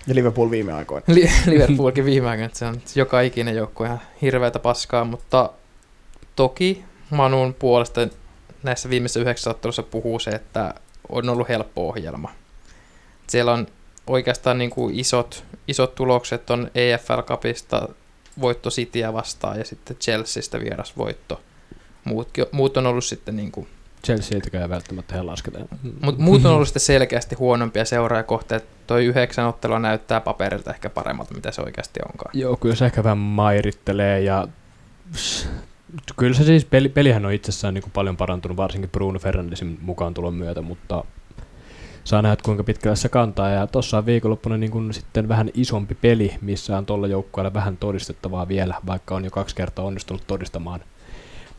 Ja 0.07 0.15
Liverpool 0.15 0.51
viime 0.51 0.73
aikoina. 0.73 1.05
Li- 1.07 1.31
Liverpoolkin 1.47 2.05
viime 2.05 2.29
aikoina, 2.29 2.47
että 2.47 2.59
se 2.59 2.65
on 2.67 2.81
joka 2.95 3.21
ikinen 3.21 3.57
joukko 3.57 3.85
ihan 3.85 4.01
hirveätä 4.23 4.59
paskaa, 4.59 5.05
mutta 5.05 5.51
toki 6.37 6.85
Manun 7.11 7.55
puolesta 7.55 8.09
näissä 8.63 8.91
viimeisissä 8.91 9.21
yhdeksässä 9.21 9.51
ottelussa 9.51 9.83
puhuu 9.83 10.19
se, 10.19 10.31
että 10.31 10.75
on 11.09 11.29
ollut 11.29 11.49
helppo 11.49 11.89
ohjelma. 11.89 12.31
Siellä 13.27 13.53
on 13.53 13.67
oikeastaan 14.07 14.59
niin 14.59 14.71
kuin 14.71 14.99
isot, 14.99 15.45
isot 15.69 15.95
tulokset 15.95 16.51
on 16.51 16.71
EFL 16.75 17.21
Cupista 17.21 17.89
voitto 18.41 18.71
Cityä 18.71 19.13
vastaan 19.13 19.59
ja 19.59 19.65
sitten 19.65 19.97
Chelseastä 19.97 20.61
vierasvoitto. 20.61 21.41
Muutkin, 22.05 22.47
muut 22.53 22.77
on 22.77 22.87
ollut 22.87 23.05
sitten 23.05 23.37
niin 23.37 23.53
kuin 23.53 23.69
Chelsea 24.05 24.37
ei 24.37 24.41
tekee 24.41 24.69
välttämättä 24.69 25.15
he 25.15 25.23
lasketaan. 25.23 25.69
mutta 26.03 26.23
muut 26.23 26.45
on 26.45 26.53
ollut 26.53 26.69
sitten 26.69 26.81
selkeästi 26.81 27.35
huonompia 27.35 27.85
seuraajakohteita. 27.85 28.67
Toi 28.87 29.05
yhdeksän 29.05 29.47
ottelua 29.47 29.79
näyttää 29.79 30.21
paperilta 30.21 30.71
ehkä 30.71 30.91
paremmalta, 30.91 31.35
mitä 31.35 31.53
se 31.53 31.63
oikeasti 31.63 32.01
onkaan. 32.13 32.31
Joo, 32.35 32.57
kyllä 32.57 32.75
se 32.75 32.87
ehkä 32.87 33.05
vähän 33.05 33.19
mairittelee 33.19 34.21
ja 34.21 34.49
kyllä 36.17 36.35
se 36.35 36.45
siis, 36.45 36.65
peli, 36.65 36.89
pelihän 36.89 37.27
on 37.27 37.33
itsessään 37.33 37.75
niin 37.75 37.83
kuin 37.83 37.93
paljon 37.93 38.17
parantunut, 38.17 38.57
varsinkin 38.57 38.91
Bruno 38.91 39.19
Fernandesin 39.19 39.79
mukaan 39.83 40.15
tulon 40.15 40.35
myötä, 40.35 40.63
mutta 40.63 41.05
saa 42.09 42.23
nähdä, 42.23 42.37
kuinka 42.43 42.65
pitkälle 42.65 42.97
se 42.97 43.09
kantaa. 43.09 43.51
Ja 43.51 43.67
tuossa 43.67 43.99
on 43.99 44.07
viikonloppuna 44.07 44.57
niin 44.57 44.71
kuin 44.71 44.95
sitten 44.95 45.29
vähän 45.29 45.51
isompi 45.55 45.95
peli, 45.95 46.35
missä 46.41 46.79
on 46.79 46.87
tuolla 46.87 47.07
joukkueella 47.07 47.55
vähän 47.55 47.77
todistettavaa 47.77 48.49
vielä, 48.49 48.75
vaikka 48.87 49.15
on 49.15 49.25
jo 49.25 49.31
kaksi 49.31 49.57
kertaa 49.57 49.85
onnistunut 49.85 50.27
todistamaan 50.27 50.81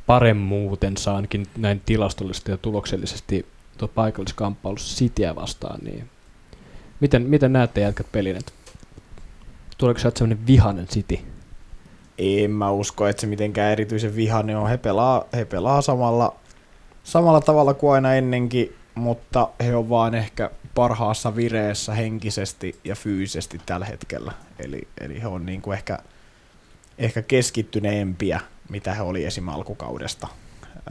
paremmuutensa 0.06 1.16
ainakin 1.16 1.48
näin 1.58 1.82
tilastollisesti 1.86 2.52
ja 2.52 2.58
tuloksellisesti 2.58 3.46
tuo 3.78 3.88
paikalliskamppailussa 3.88 4.98
Cityä 4.98 5.36
vastaan, 5.36 5.80
niin 5.84 6.10
miten, 7.00 7.22
miten 7.22 7.54
näette 7.54 7.82
jätkät 7.82 8.08
pelin, 8.12 8.36
että 8.36 8.52
tuleeko 9.78 10.00
sieltä 10.00 10.20
sellainen 10.20 10.48
vihanen 10.48 10.88
City? 10.88 11.20
En 12.18 12.52
mä 12.52 12.72
usko, 12.72 13.08
että 13.08 13.22
se 13.22 13.28
mitenkään 13.28 13.72
erityisen 13.72 14.16
vihainen 14.16 14.58
on. 14.58 14.70
He 14.70 14.78
pelaa, 14.78 15.26
he 15.34 15.46
pelaa 15.46 15.82
samalla, 15.82 16.36
samalla 17.04 17.42
tavalla 17.42 17.74
kuin 17.74 17.94
aina 17.94 18.14
ennenkin, 18.14 18.79
mutta 18.96 19.50
he 19.64 19.76
on 19.76 19.90
vaan 19.90 20.16
ehkä 20.16 20.50
parhaassa 20.76 21.36
vireessä 21.36 21.94
henkisesti 21.94 22.80
ja 22.84 22.96
fyysisesti 22.96 23.62
tällä 23.66 23.86
hetkellä. 23.86 24.32
Eli, 24.60 24.88
eli 25.02 25.22
he 25.22 25.28
on 25.28 25.46
niin 25.46 25.62
kuin 25.62 25.78
ehkä, 25.78 26.00
ehkä 26.98 27.22
keskittyneempiä, 27.22 28.40
mitä 28.70 28.94
he 28.94 29.02
oli 29.02 29.26
esim. 29.26 29.50
alkukaudesta 29.50 30.28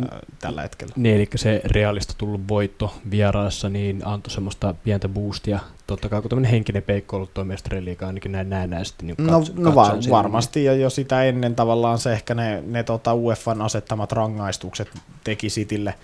ää, 0.02 0.18
tällä 0.38 0.62
hetkellä. 0.62 0.94
Niin, 0.96 1.16
eli 1.16 1.28
se 1.34 1.60
realista 1.64 2.14
tullut 2.18 2.40
voitto 2.48 2.94
vieraassa, 3.10 3.68
niin 3.68 4.02
antoi 4.04 4.30
semmoista 4.30 4.74
pientä 4.84 5.08
boostia. 5.08 5.58
Totta 5.86 6.08
kai 6.08 6.20
kun 6.20 6.28
tämmöinen 6.28 6.50
henkinen 6.50 6.82
peikko 6.82 7.16
ollut 7.16 7.34
tuo 7.34 7.44
mestariliiga, 7.44 8.06
ainakin 8.06 8.32
näin 8.32 8.50
näennäisesti. 8.50 9.06
Niin 9.06 9.16
No, 9.18 9.42
no 9.54 9.74
var, 9.74 9.96
varmasti, 10.10 10.64
ja 10.64 10.74
jo 10.74 10.90
sitä 10.90 11.24
ennen 11.24 11.54
tavallaan 11.54 11.98
se 11.98 12.12
ehkä 12.12 12.34
ne, 12.34 12.62
ne 12.66 12.82
tota 12.82 13.14
UEFan 13.14 13.62
asettamat 13.62 14.12
rangaistukset 14.12 14.88
teki 15.24 15.48
Citylle, 15.48 15.94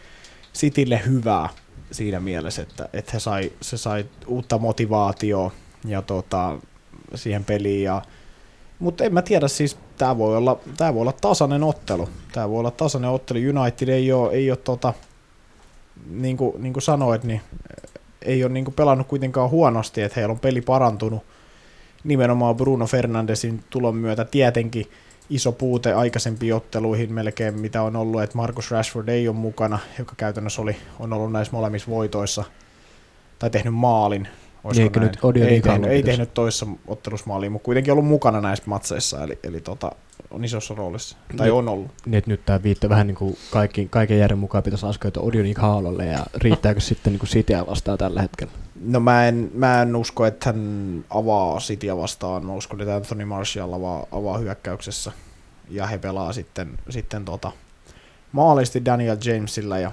Citylle 0.55 1.03
hyvää 1.07 1.49
siinä 1.95 2.21
mielessä, 2.21 2.63
että, 2.63 2.89
että 2.93 3.11
he 3.15 3.21
sai, 3.21 3.53
se 3.61 3.77
sai 3.77 4.07
uutta 4.27 4.59
motivaatioa 4.59 5.51
ja 5.85 6.03
tota, 6.03 6.59
siihen 7.15 7.45
peliin. 7.45 7.83
Ja, 7.83 8.03
mutta 8.79 9.05
en 9.05 9.15
mä 9.15 9.23
tiedä, 9.23 9.49
siis 9.49 9.77
tämä 9.99 10.19
voi, 10.19 10.37
olla, 10.37 10.59
tää 10.77 10.95
voi 10.95 11.01
olla 11.01 11.13
tasainen 11.13 11.63
ottelu. 11.63 12.09
Tämä 12.33 12.51
voi 12.51 12.59
olla 12.59 12.71
tasainen 12.71 13.11
ottelu. 13.11 13.39
United 13.61 13.89
ei 13.89 14.13
ole, 14.13 14.33
ei 14.33 14.51
ole 14.51 14.59
tota, 14.59 14.93
niin 16.11 16.37
kuin, 16.37 16.63
niin 16.63 16.73
kuin 16.73 16.83
sanoit, 16.83 17.25
niin 17.25 17.41
ei 18.23 18.45
ole 18.45 18.53
niin 18.53 18.65
kuin 18.65 18.75
pelannut 18.75 19.07
kuitenkaan 19.07 19.51
huonosti, 19.51 20.03
että 20.03 20.21
heillä 20.21 20.33
on 20.33 20.41
peli 20.41 20.61
parantunut 20.61 21.23
nimenomaan 22.05 22.57
Bruno 22.57 22.87
Fernandesin 22.87 23.65
tulon 23.71 23.97
myötä 23.97 24.25
tietenkin 24.25 24.91
iso 25.31 25.53
puute 25.53 25.93
aikaisempiin 25.93 26.55
otteluihin 26.55 27.13
melkein, 27.13 27.61
mitä 27.61 27.83
on 27.83 27.97
ollut, 27.97 28.23
että 28.23 28.37
Marcus 28.37 28.71
Rashford 28.71 29.09
ei 29.09 29.29
ole 29.29 29.37
mukana, 29.37 29.79
joka 29.99 30.15
käytännössä 30.17 30.63
oli, 30.63 30.77
on 30.99 31.13
ollut 31.13 31.33
näissä 31.33 31.53
molemmissa 31.53 31.91
voitoissa, 31.91 32.45
tai 33.39 33.51
tehnyt 33.51 33.75
maalin. 33.75 34.29
Olisiko 34.65 34.85
Eikö 34.85 35.01
näin? 35.01 35.13
nyt 35.35 35.49
ei, 35.49 35.57
Igalo 35.57 35.75
tehnyt, 35.75 35.91
ei 35.91 36.03
tehnyt 36.03 36.35
toissa 36.35 36.67
ottelussa 36.87 37.27
maaliin, 37.27 37.53
mutta 37.53 37.65
kuitenkin 37.65 37.93
ollut 37.93 38.07
mukana 38.07 38.41
näissä 38.41 38.65
matseissa, 38.67 39.25
eli, 39.25 39.39
eli 39.43 39.61
tota, 39.61 39.93
on 40.31 40.45
isossa 40.45 40.75
roolissa, 40.75 41.17
tai 41.37 41.47
Niin. 41.47 41.55
on 41.55 41.69
ollut. 41.69 41.91
Niin, 42.07 42.15
että 42.15 42.31
nyt 42.31 42.47
tämä 42.47 42.63
viittaa 42.63 42.91
vähän 42.91 43.07
niin 43.07 43.15
kuin 43.15 43.37
kaikki, 43.51 43.89
kaiken 43.91 44.19
järjen 44.19 44.39
mukaan 44.39 44.65
pitäisi 44.65 44.87
laskeutua 44.87 45.23
Odion 45.23 45.47
Ighalolle 45.47 46.07
ja 46.07 46.27
riittääkö 46.35 46.81
sitten 46.81 47.13
niin 47.13 47.19
kuin 47.19 47.31
Cityä 47.31 47.67
vastaan 47.67 47.99
tällä 47.99 48.23
hetkellä? 48.23 48.53
No 48.85 49.01
mä 49.01 49.29
en, 49.29 49.51
mä 49.55 49.83
en 49.83 49.97
usko, 49.97 50.27
että 50.27 50.47
hän 50.53 51.05
avaa 51.11 51.59
Cityä 51.59 51.97
vastaan. 51.97 52.47
Mä 52.47 52.53
uskon, 52.55 52.81
että 52.81 52.97
Anthony 52.97 53.25
Martial 53.25 53.73
avaa, 53.73 54.07
avaa 54.13 54.39
hyökkäyksessä. 54.39 55.13
Ja 55.71 55.87
he 55.87 55.99
pelaa 55.99 56.33
sitten, 56.33 56.79
sitten 56.91 57.25
tota, 57.25 57.53
maalisti 58.33 58.85
Daniel 58.85 59.17
Jamesilla 59.25 59.79
ja, 59.79 59.93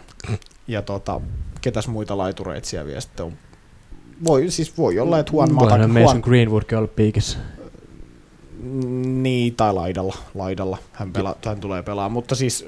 ja 0.67 0.81
tota, 0.81 1.21
ketäs 1.61 1.87
muita 1.87 2.17
laitureita 2.17 2.67
siellä 2.67 2.87
vielä 2.87 3.01
sitten 3.01 3.25
on. 3.25 3.33
Voi, 4.25 4.49
siis 4.49 4.77
voi 4.77 4.99
olla, 4.99 5.19
että 5.19 5.31
Juan 5.33 5.53
Mata, 5.53 5.69
Voihan 5.69 5.89
Mason 5.89 6.01
Juan, 6.03 6.19
Greenwoodkin 6.19 6.77
olla 6.77 6.87
piikissä. 6.95 7.37
niin, 9.21 9.55
tai 9.55 9.73
laidalla, 9.73 10.15
laidalla 10.35 10.77
hän, 10.93 11.13
pela, 11.13 11.35
hän 11.45 11.59
tulee 11.59 11.83
pelaamaan, 11.83 12.11
mutta 12.11 12.35
siis 12.35 12.65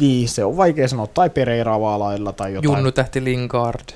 niin, 0.00 0.28
se 0.28 0.44
on 0.44 0.56
vaikea 0.56 0.88
sanoa, 0.88 1.06
tai 1.06 1.30
Pereira 1.30 1.74
avaa 1.74 1.98
lailla 1.98 2.32
tai 2.32 2.54
jotain. 2.54 2.74
Junnu 2.74 2.92
tähti 2.92 3.24
Lingard. 3.24 3.88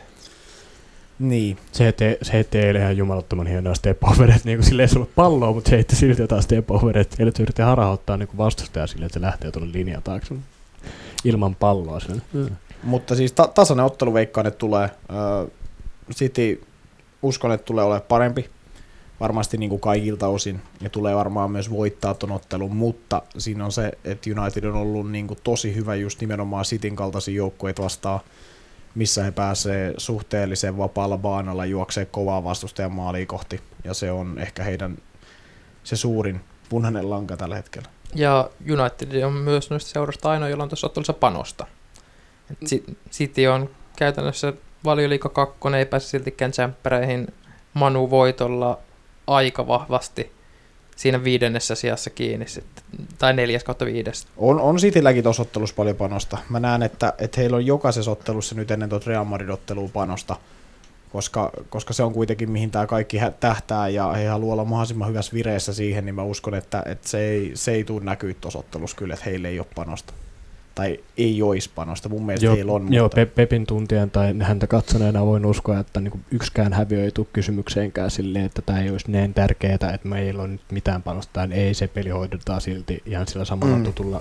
Niin, 1.19 1.57
Se 1.73 1.85
hetee, 1.85 2.19
se 2.23 2.33
hetee 2.33 2.67
eilen 2.67 2.83
ihan 2.83 2.97
jumalattoman 2.97 3.47
hienoa 3.47 3.75
step 3.75 4.05
overet, 4.05 4.45
niin 4.45 4.59
kuin 4.59 4.67
sillä 4.67 4.83
ei 4.83 4.89
ollut 4.97 5.15
palloa, 5.15 5.53
mutta 5.53 5.71
se 5.71 5.77
heitti 5.77 5.97
silti 5.97 6.23
jotain 6.23 6.43
step 6.43 6.71
overet. 6.71 7.17
Eilen 7.19 7.33
se 7.37 7.43
yritti 7.43 7.63
harauttaa 7.63 8.17
niin 8.17 8.29
vastustaja 8.37 8.87
silleen, 8.87 9.07
että 9.07 9.19
se 9.19 9.21
lähtee 9.27 9.51
tuonne 9.51 9.73
linjan 9.73 10.03
taakse 10.03 10.35
ilman 11.25 11.55
palloa. 11.55 12.01
Sen. 12.01 12.23
Mm. 12.33 12.51
Mutta 12.83 13.15
siis 13.17 13.33
ta- 13.33 13.51
tasainen 13.55 13.85
ottelu 13.85 14.15
veikkaan, 14.15 14.47
että 14.47 14.59
tulee. 14.59 14.91
Öö, 15.13 15.47
City 16.15 16.63
uskon, 17.23 17.53
että 17.53 17.65
tulee 17.65 17.85
olemaan 17.85 18.09
parempi. 18.09 18.51
Varmasti 19.21 19.57
niin 19.57 19.71
kuin 19.71 19.81
kaikilta 19.81 20.29
osin. 20.29 20.63
Ja 20.81 20.91
tulee 20.91 21.17
varmaan 21.17 21.51
myös 21.51 21.71
voittaa 21.71 22.15
ton 22.15 22.33
ottelun, 22.33 22.77
mutta 22.77 23.23
siinä 23.39 23.65
on 23.65 23.73
se, 23.73 23.93
että 24.05 24.31
United 24.41 24.65
on 24.65 24.75
ollut 24.75 25.11
niin 25.11 25.27
kuin 25.27 25.39
tosi 25.45 25.75
hyvä 25.75 25.95
just 25.95 26.21
nimenomaan 26.21 26.65
Cityn 26.65 26.97
kaltaisia 26.97 27.35
joukkueita 27.35 27.83
vastaan, 27.83 28.21
missä 28.95 29.25
he 29.25 29.31
pääsee 29.31 29.95
suhteellisen 29.97 30.79
vapaalla 30.79 31.19
baanalla 31.19 31.67
juoksee 31.67 32.05
kovaa 32.05 32.45
vastustajan 32.45 32.93
maaliin 32.93 33.27
kohti. 33.27 33.61
Ja 33.85 33.95
se 33.95 34.11
on 34.11 34.39
ehkä 34.39 34.65
heidän 34.65 34.99
se 35.85 35.97
suurin 35.97 36.41
punainen 36.69 37.11
lanka 37.11 37.37
tällä 37.37 37.57
hetkellä. 37.57 37.89
Ja 38.15 38.51
United 38.61 39.23
on 39.23 39.33
myös 39.33 39.71
noista 39.71 39.91
seurasta 39.91 40.31
ainoa, 40.31 40.49
jolla 40.49 40.63
on 40.63 40.69
tuossa 40.69 40.87
ottelussa 40.87 41.13
panosta. 41.13 41.67
City 43.11 43.47
on 43.47 43.71
käytännössä 43.97 44.53
valioliika 44.85 45.29
kakkonen, 45.29 45.79
ei 45.79 45.87
pääse 45.87 46.09
siltikään 46.09 46.51
tsemppäreihin 46.51 47.29
Manu 47.75 48.11
voitolla 48.11 48.79
aika 49.27 49.67
vahvasti 49.67 50.33
siinä 50.97 51.25
viidennessä 51.25 51.75
sijassa 51.75 52.11
kiinni, 52.11 52.47
tai 53.19 53.33
neljäs 53.33 53.65
kautta 53.65 53.85
viides. 53.85 54.27
On, 54.37 54.61
on 54.61 54.77
Citylläkin 54.77 55.23
tuossa 55.23 55.43
ottelussa 55.43 55.77
paljon 55.77 55.97
panosta. 55.97 56.39
Mä 56.49 56.61
näen, 56.61 56.83
että, 56.83 57.13
että 57.19 57.41
heillä 57.41 57.57
on 57.57 57.67
jokaisessa 57.67 58.11
ottelussa 58.11 58.55
nyt 58.55 58.71
ennen 58.71 58.89
tuota 58.89 59.11
Real 59.11 59.25
Madrid-ottelua 59.25 59.89
panosta, 59.93 60.37
koska, 61.13 61.51
koska 61.71 61.93
se 61.93 62.03
on 62.03 62.13
kuitenkin 62.13 62.51
mihin 62.51 62.71
tämä 62.71 62.87
kaikki 62.87 63.19
tähtää 63.41 63.89
ja 63.89 64.13
he 64.13 64.27
haluaa 64.27 64.53
olla 64.53 64.65
mahdollisimman 64.65 65.09
hyvässä 65.09 65.33
vireessä 65.33 65.75
siihen, 65.75 66.05
niin 66.05 66.15
mä 66.15 66.23
uskon, 66.23 66.55
että, 66.55 66.83
että 66.87 67.09
se 67.09 67.21
ei, 67.21 67.51
se 67.55 67.73
ei 67.73 67.85
tule 67.85 68.05
näkyä 68.05 68.35
tuossa 68.41 68.59
ottelussa 68.59 68.97
kyllä, 68.97 69.15
että 69.15 69.27
heillä 69.27 69.49
ei 69.49 69.59
ole 69.59 69.67
panosta. 69.75 70.13
Tai 70.75 70.99
ei 71.19 71.43
olisi 71.43 71.71
panosta. 71.75 72.09
Mun 72.09 72.27
mielestä 72.27 72.47
Joo, 72.47 72.55
heillä 72.57 72.73
on, 72.73 72.93
joo 72.93 73.05
mutta 73.05 73.15
Pe- 73.15 73.27
Pepin 73.27 73.67
tuntijan 73.67 74.11
tai 74.11 74.35
häntä 74.43 74.67
katsoneena 74.67 75.27
voin 75.27 75.47
uskoa, 75.47 75.79
että 75.79 76.01
niinku 76.01 76.21
yksikään 76.31 76.73
häviö 76.73 77.05
ei 77.05 77.11
tule 77.11 77.27
kysymykseenkään 77.33 78.11
silleen, 78.11 78.45
että 78.45 78.63
tämä 78.63 78.81
ei 78.81 78.91
olisi 78.91 79.11
niin 79.13 79.35
tärkeää, 79.35 79.75
että 79.75 80.09
meillä 80.09 80.43
on 80.43 80.53
nyt 80.53 80.61
mitään 80.73 81.03
panosta. 81.03 81.49
Ei 81.51 81.75
se 81.75 81.89
peli 81.89 82.11
hoidetaan 82.11 82.61
silti 82.61 83.03
ihan 83.07 83.27
sillä 83.29 83.45
samalla 83.45 83.77
Mm. 83.77 83.85
tutulla 83.85 84.21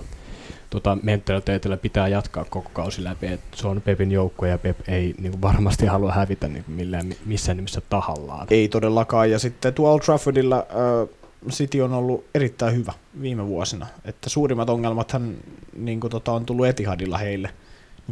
tota, 0.69 0.97
mentaliteetillä 1.03 1.77
pitää 1.77 2.07
jatkaa 2.07 2.45
koko 2.45 2.69
kausi 2.73 3.03
läpi. 3.03 3.27
Et 3.27 3.39
se 3.55 3.67
on 3.67 3.81
Pepin 3.81 4.11
joukkue 4.11 4.49
ja 4.49 4.57
Pep 4.57 4.77
ei 4.87 5.15
niinku 5.21 5.41
varmasti 5.41 5.85
halua 5.85 6.11
hävitä 6.11 6.47
niinku 6.47 6.71
millään, 6.71 7.13
missään 7.25 7.57
nimessä 7.57 7.81
tahallaan. 7.89 8.47
ei 8.49 8.67
todellakaan. 8.69 9.31
Ja 9.31 9.39
sitten 9.39 9.73
tuolla 9.73 9.93
Old 9.93 9.99
Traffordilla 10.01 10.57
äh, 10.69 11.18
City 11.49 11.81
on 11.81 11.93
ollut 11.93 12.25
erittäin 12.35 12.75
hyvä 12.75 12.93
viime 13.21 13.47
vuosina. 13.47 13.87
Että 14.05 14.29
suurimmat 14.29 14.69
ongelmathan 14.69 15.35
niin 15.77 15.99
kuin, 15.99 16.11
tota, 16.11 16.31
on 16.31 16.45
tullut 16.45 16.67
Etihadilla 16.67 17.17
heille 17.17 17.49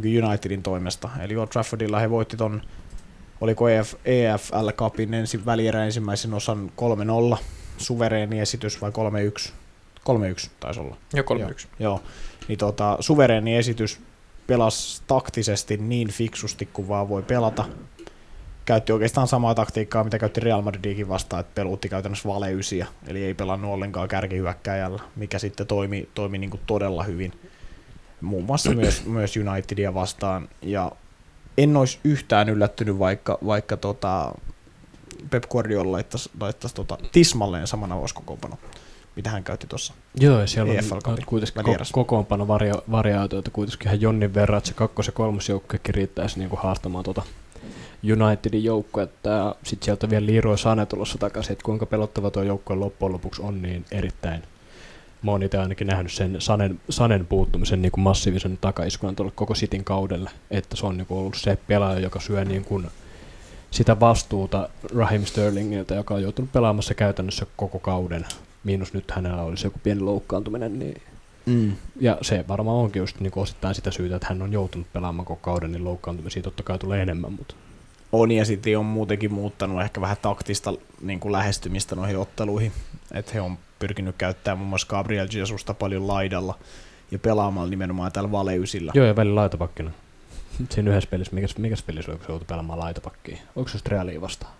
niin 0.02 0.24
Unitedin 0.24 0.62
toimesta. 0.62 1.08
Eli 1.20 1.36
Old 1.36 1.46
Traffordilla 1.46 1.98
he 1.98 2.10
voitti 2.10 2.36
ton, 2.36 2.62
oliko 3.40 3.68
EF, 3.68 3.94
EFL 4.04 4.68
Cupin 4.70 5.14
ensi, 5.14 5.46
välierä 5.46 5.84
ensimmäisen 5.84 6.34
osan 6.34 6.72
3-0, 7.34 7.38
suvereeni 7.78 8.40
esitys 8.40 8.80
vai 8.80 8.90
3-1? 8.90 9.50
3-1 10.46 10.48
taisi 10.60 10.80
olla. 10.80 10.96
Jo 11.14 11.22
3-1. 11.22 11.66
Joo, 11.78 12.02
niin 12.48 12.58
tota, 12.58 12.96
suvereeni 13.00 13.56
esitys 13.56 14.00
pelasi 14.46 15.02
taktisesti 15.06 15.76
niin 15.76 16.08
fiksusti 16.08 16.68
kuin 16.72 16.88
vaan 16.88 17.08
voi 17.08 17.22
pelata. 17.22 17.64
Käytti 18.68 18.92
oikeastaan 18.92 19.28
samaa 19.28 19.54
taktiikkaa, 19.54 20.04
mitä 20.04 20.18
käytti 20.18 20.40
Real 20.40 20.62
Madridikin 20.62 21.08
vastaan, 21.08 21.40
että 21.40 21.54
peluutti 21.54 21.88
käytännössä 21.88 22.28
valeysiä, 22.28 22.86
eli 23.06 23.24
ei 23.24 23.34
pelannut 23.34 23.70
ollenkaan 23.70 24.08
kärkihyökkäjällä, 24.08 25.02
mikä 25.16 25.38
sitten 25.38 25.66
toimi, 25.66 26.08
toimi 26.14 26.38
niin 26.38 26.50
kuin 26.50 26.60
todella 26.66 27.02
hyvin. 27.02 27.32
Muun 28.20 28.44
muassa 28.44 28.70
myös, 28.70 29.06
myös 29.16 29.36
Unitedia 29.36 29.94
vastaan, 29.94 30.48
ja 30.62 30.92
en 31.58 31.76
olisi 31.76 31.98
yhtään 32.04 32.48
yllättynyt, 32.48 32.98
vaikka, 32.98 33.38
vaikka 33.46 33.76
tota 33.76 34.32
Pep 35.30 35.44
Guardiola 35.50 35.92
laittaisi, 35.92 36.30
laittaisi 36.40 36.74
tota 36.74 36.98
tismalleen 37.12 37.66
saman 37.66 37.92
avauskokoonpano, 37.92 38.58
mitä 39.16 39.30
hän 39.30 39.44
käytti 39.44 39.66
tuossa. 39.66 39.94
Joo, 40.20 40.40
ja 40.40 40.46
siellä 40.46 40.72
EFL 40.72 40.94
on 40.94 41.02
Cupin 41.02 41.26
kuitenkin 41.26 41.62
ko- 41.64 41.88
kokoonpano 41.92 42.48
varia- 42.48 42.82
variaatioita 42.90 43.50
kuitenkin 43.50 43.88
ihan 43.88 44.00
Jonnin 44.00 44.34
verran, 44.34 44.58
että 44.58 44.68
se 44.68 44.74
kakkos- 44.74 45.06
ja 45.06 45.12
kolmosjoukkuekin 45.12 45.94
riittäisi 45.94 46.38
niinku 46.38 46.56
haastamaan 46.56 47.04
tuota 47.04 47.22
Unitedin 48.02 48.64
joukkuetta. 48.64 49.54
Sitten 49.62 49.84
sieltä 49.84 50.10
vielä 50.10 50.26
Leroy 50.26 50.56
Sané 50.56 50.86
tulossa 50.86 51.18
takaisin, 51.18 51.52
että 51.52 51.64
kuinka 51.64 51.86
pelottava 51.86 52.30
tuo 52.30 52.42
joukkue 52.42 52.76
loppujen 52.76 53.12
lopuksi 53.12 53.42
on, 53.42 53.62
niin 53.62 53.84
erittäin 53.90 54.42
Mä 55.22 55.30
oon 55.30 55.42
itse 55.42 55.58
ainakin 55.58 55.86
nähnyt 55.86 56.12
sen 56.12 56.36
Sanen, 56.38 56.80
Sanen 56.90 57.26
puuttumisen 57.26 57.82
niin 57.82 57.92
kuin 57.92 58.02
massiivisen 58.02 58.58
takaiskuna 58.60 59.12
tuolle 59.12 59.32
koko 59.34 59.54
Sitin 59.54 59.84
kaudelle, 59.84 60.30
että 60.50 60.76
se 60.76 60.86
on 60.86 60.96
niin 60.96 61.06
kuin 61.06 61.18
ollut 61.18 61.36
se 61.36 61.58
pelaaja, 61.66 62.00
joka 62.00 62.20
syö 62.20 62.44
niin 62.44 62.64
kuin 62.64 62.86
sitä 63.70 64.00
vastuuta 64.00 64.68
Raheem 64.96 65.24
Sterlingiltä, 65.24 65.94
joka 65.94 66.14
on 66.14 66.22
joutunut 66.22 66.52
pelaamassa 66.52 66.94
käytännössä 66.94 67.46
koko 67.56 67.78
kauden. 67.78 68.26
Miinus 68.64 68.94
nyt 68.94 69.10
hänellä 69.10 69.42
olisi 69.42 69.66
joku 69.66 69.78
pieni 69.82 70.00
loukkaantuminen, 70.00 70.78
niin 70.78 71.02
Mm. 71.46 71.72
ja 72.00 72.18
se 72.22 72.44
varmaan 72.48 72.76
onkin 72.76 73.00
just 73.00 73.20
niin 73.20 73.32
osittain 73.36 73.74
sitä 73.74 73.90
syytä, 73.90 74.16
että 74.16 74.28
hän 74.28 74.42
on 74.42 74.52
joutunut 74.52 74.92
pelaamaan 74.92 75.26
koko 75.26 75.40
kauden, 75.42 75.72
niin 75.72 75.84
loukkaantumisia 75.84 76.42
totta 76.42 76.62
kai 76.62 76.78
tulee 76.78 77.02
enemmän, 77.02 77.32
mutta 77.32 77.54
On 78.12 78.30
ja 78.30 78.44
sitten 78.44 78.78
on 78.78 78.84
muutenkin 78.84 79.32
muuttanut 79.32 79.82
ehkä 79.82 80.00
vähän 80.00 80.16
taktista 80.22 80.74
niin 81.02 81.20
kuin 81.20 81.32
lähestymistä 81.32 81.96
noihin 81.96 82.18
otteluihin. 82.18 82.72
Että 83.14 83.32
he 83.34 83.40
on 83.40 83.58
pyrkinyt 83.78 84.14
käyttämään 84.18 84.58
muun 84.58 84.68
muassa 84.68 84.86
Gabriel 84.86 85.28
Jesusta 85.32 85.74
paljon 85.74 86.08
laidalla 86.08 86.58
ja 87.10 87.18
nimenomaan 87.70 88.12
tällä 88.12 88.32
valeysillä. 88.32 88.92
joo 88.94 89.06
ja 89.06 89.16
välillä 89.16 89.40
laitapakkina. 89.40 89.90
Siinä 90.70 90.90
yhdessä 90.90 91.10
pelissä, 91.10 91.34
mikäs, 91.34 91.56
mikäs 91.58 91.82
pelissä 91.82 92.12
se 92.12 92.18
joutui 92.28 92.46
pelaamaan 92.46 92.78
laitapakkiin? 92.78 93.38
Onko 93.56 93.68
se 93.68 93.78
Realia 93.86 94.20
vastaan? 94.20 94.52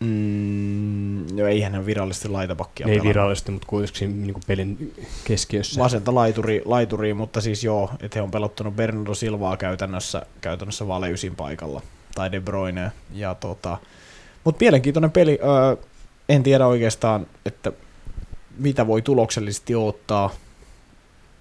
Mm, 0.00 1.36
no 1.36 1.46
eihän 1.46 1.74
hän 1.74 1.86
virallisesti 1.86 2.28
laitapakkia 2.28 2.86
Ei 2.86 3.02
virallisesti, 3.02 3.52
mutta 3.52 3.66
kuitenkin 3.66 4.22
niin 4.22 4.34
kuin 4.34 4.42
pelin 4.46 4.94
keskiössä. 5.24 5.80
Vasenta 5.80 6.14
laituri, 6.14 6.62
laituri, 6.64 7.14
mutta 7.14 7.40
siis 7.40 7.64
joo, 7.64 7.90
että 8.02 8.18
he 8.18 8.22
on 8.22 8.30
pelottanut 8.30 8.76
Bernardo 8.76 9.14
Silvaa 9.14 9.56
käytännössä, 9.56 10.26
käytännössä 10.40 10.88
valeysin 10.88 11.36
paikalla, 11.36 11.82
tai 12.14 12.32
De 12.32 12.40
Bruyne. 12.40 12.92
Ja 13.12 13.34
tota, 13.34 13.78
mutta 14.44 14.62
mielenkiintoinen 14.64 15.10
peli. 15.10 15.38
Öö, 15.42 15.86
en 16.28 16.42
tiedä 16.42 16.66
oikeastaan, 16.66 17.26
että 17.44 17.72
mitä 18.58 18.86
voi 18.86 19.02
tuloksellisesti 19.02 19.74
ottaa. 19.74 20.30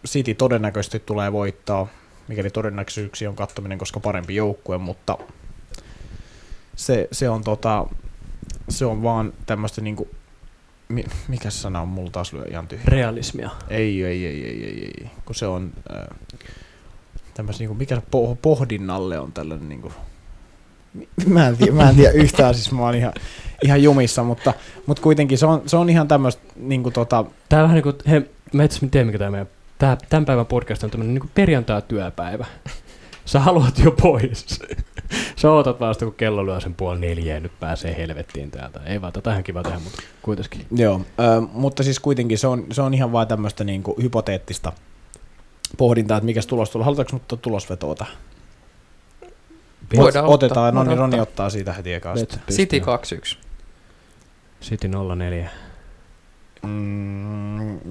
City 0.08 0.34
todennäköisesti 0.34 1.00
tulee 1.00 1.32
voittaa, 1.32 1.88
mikäli 2.28 2.50
todennäköisyyksiä 2.50 3.30
on 3.30 3.36
kattominen, 3.36 3.78
koska 3.78 4.00
parempi 4.00 4.36
joukkue, 4.36 4.78
mutta 4.78 5.18
se, 6.76 7.08
se 7.12 7.30
on 7.30 7.44
tota, 7.44 7.86
se 8.70 8.86
on 8.86 9.04
vaan 9.04 9.34
tämmöistä 9.46 9.82
niinku, 9.82 10.08
mi, 10.90 11.06
mikä 11.28 11.50
sana 11.50 11.82
on, 11.82 11.88
mulla 11.88 12.12
taas 12.12 12.34
lyö 12.34 12.46
ihan 12.50 12.68
tyhjä. 12.68 12.86
Realismia. 12.88 13.50
Ei, 13.70 14.04
ei, 14.04 14.26
ei, 14.26 14.46
ei, 14.46 14.66
ei, 14.66 14.86
ei, 14.86 15.10
kun 15.26 15.36
se 15.36 15.48
on 15.48 15.72
äh, 15.92 16.18
tämmöis 17.34 17.60
niinku, 17.60 17.76
mikä 17.76 17.96
po- 17.96 18.38
pohdinnalle 18.42 19.20
on 19.20 19.32
tällainen 19.32 19.70
niinku, 19.70 19.92
mä 21.28 21.48
en 21.48 21.58
tiedä, 21.58 21.72
mä 21.72 21.90
en 21.90 21.96
tiedä 21.96 22.12
yhtään, 22.12 22.54
siis 22.54 22.72
mä 22.72 22.82
oon 22.82 22.96
ihan, 22.96 23.14
ihan 23.64 23.84
jumissa, 23.84 24.24
mutta, 24.24 24.54
mutta 24.86 25.04
kuitenkin 25.04 25.38
se 25.38 25.46
on, 25.46 25.62
se 25.66 25.78
on 25.78 25.90
ihan 25.90 26.08
tämmöistä 26.08 26.44
niinku 26.56 26.92
tota, 26.92 27.26
Tää 27.50 27.60
on 27.60 27.64
vähän 27.64 27.76
niin 27.76 27.84
kuin, 27.84 27.96
he, 28.10 28.22
mä 28.54 28.64
asiassa 28.64 28.88
tiedä 28.92 29.06
mikä 29.06 29.18
tämä 29.18 29.32
meidän, 29.32 29.48
tää, 29.78 29.98
tämän 30.10 30.26
päivän 30.26 30.46
podcast 30.46 30.84
on 30.84 30.90
tämmöinen 30.92 31.14
niin 31.14 31.32
perjantai-työpäivä. 31.34 32.46
Sä 33.26 33.40
haluat 33.40 33.80
jo 33.80 33.92
pois. 33.92 34.60
Sä 35.36 35.52
ootat 35.52 35.80
vasta, 35.80 36.06
kun 36.06 36.14
kello 36.14 36.46
lyö 36.46 36.60
sen 36.60 36.76
puoli 36.76 37.00
neljä 37.00 37.34
ja 37.34 37.40
nyt 37.40 37.60
pääsee 37.60 37.98
helvettiin 37.98 38.52
täältä. 38.52 38.80
Ei 38.86 39.02
vaan, 39.02 39.14
tätä 39.14 39.30
on 39.30 39.44
kiva 39.44 39.64
tehdä, 39.64 39.80
mutta 39.80 40.02
kuitenkin. 40.22 40.66
Joo, 40.76 41.02
ö, 41.20 41.42
mutta 41.54 41.84
siis 41.84 42.00
kuitenkin 42.00 42.38
se 42.38 42.48
on, 42.48 42.66
se 42.72 42.82
on 42.82 42.94
ihan 42.94 43.12
vaan 43.12 43.28
tämmöistä 43.28 43.64
niinku 43.64 43.96
hypoteettista 44.02 44.74
pohdintaa, 45.78 46.18
että 46.18 46.26
mikä 46.26 46.42
tulos 46.48 46.70
tulee. 46.70 46.86
Halutaanko 46.86 47.14
mutta 47.14 47.38
tulosvetoa 47.38 47.96
tähän? 47.96 48.14
Voidaan 49.96 50.26
Ot- 50.26 50.30
Otetaan, 50.30 50.68
ottaa, 50.68 50.84
no 50.84 50.90
niin 50.90 50.98
Roni 50.98 51.20
ottaa. 51.20 51.50
siitä 51.50 51.74
heti 51.74 51.94
ekaa. 51.94 52.16
City 52.52 52.80
pistää. 52.80 52.98
2-1. 52.98 53.38
City 54.62 54.88
04. 55.18 55.50
Mm, 56.64 57.78
0-2, 57.78 57.82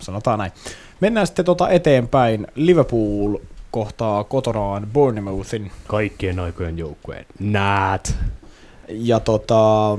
sanotaan 0.00 0.38
näin. 0.38 0.52
Mennään 1.00 1.26
sitten 1.26 1.44
tota 1.44 1.68
eteenpäin. 1.68 2.46
Liverpool 2.54 3.38
kohtaa 3.70 4.24
kotonaan 4.24 4.86
Bournemouthin. 4.92 5.72
Kaikkien 5.86 6.38
aikojen 6.38 6.78
joukkueen. 6.78 7.26
Näät. 7.40 8.14
Ja 8.88 9.20
tota, 9.20 9.98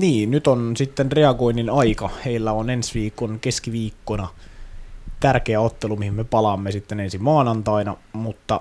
niin, 0.00 0.30
nyt 0.30 0.46
on 0.46 0.76
sitten 0.76 1.12
reagoinnin 1.12 1.70
aika. 1.70 2.10
Heillä 2.24 2.52
on 2.52 2.70
ensi 2.70 2.94
viikon 3.00 3.38
keskiviikkona 3.40 4.28
tärkeä 5.20 5.60
ottelu, 5.60 5.96
mihin 5.96 6.14
me 6.14 6.24
palaamme 6.24 6.72
sitten 6.72 7.00
ensi 7.00 7.18
maanantaina, 7.18 7.96
mutta 8.12 8.60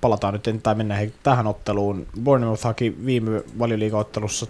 palataan 0.00 0.34
nyt, 0.34 0.62
tai 0.62 0.74
mennään 0.74 1.00
he- 1.00 1.12
tähän 1.22 1.46
otteluun. 1.46 2.06
Bournemouth 2.22 2.64
haki 2.64 2.96
viime 3.06 3.42
valioliigaottelussa 3.58 4.46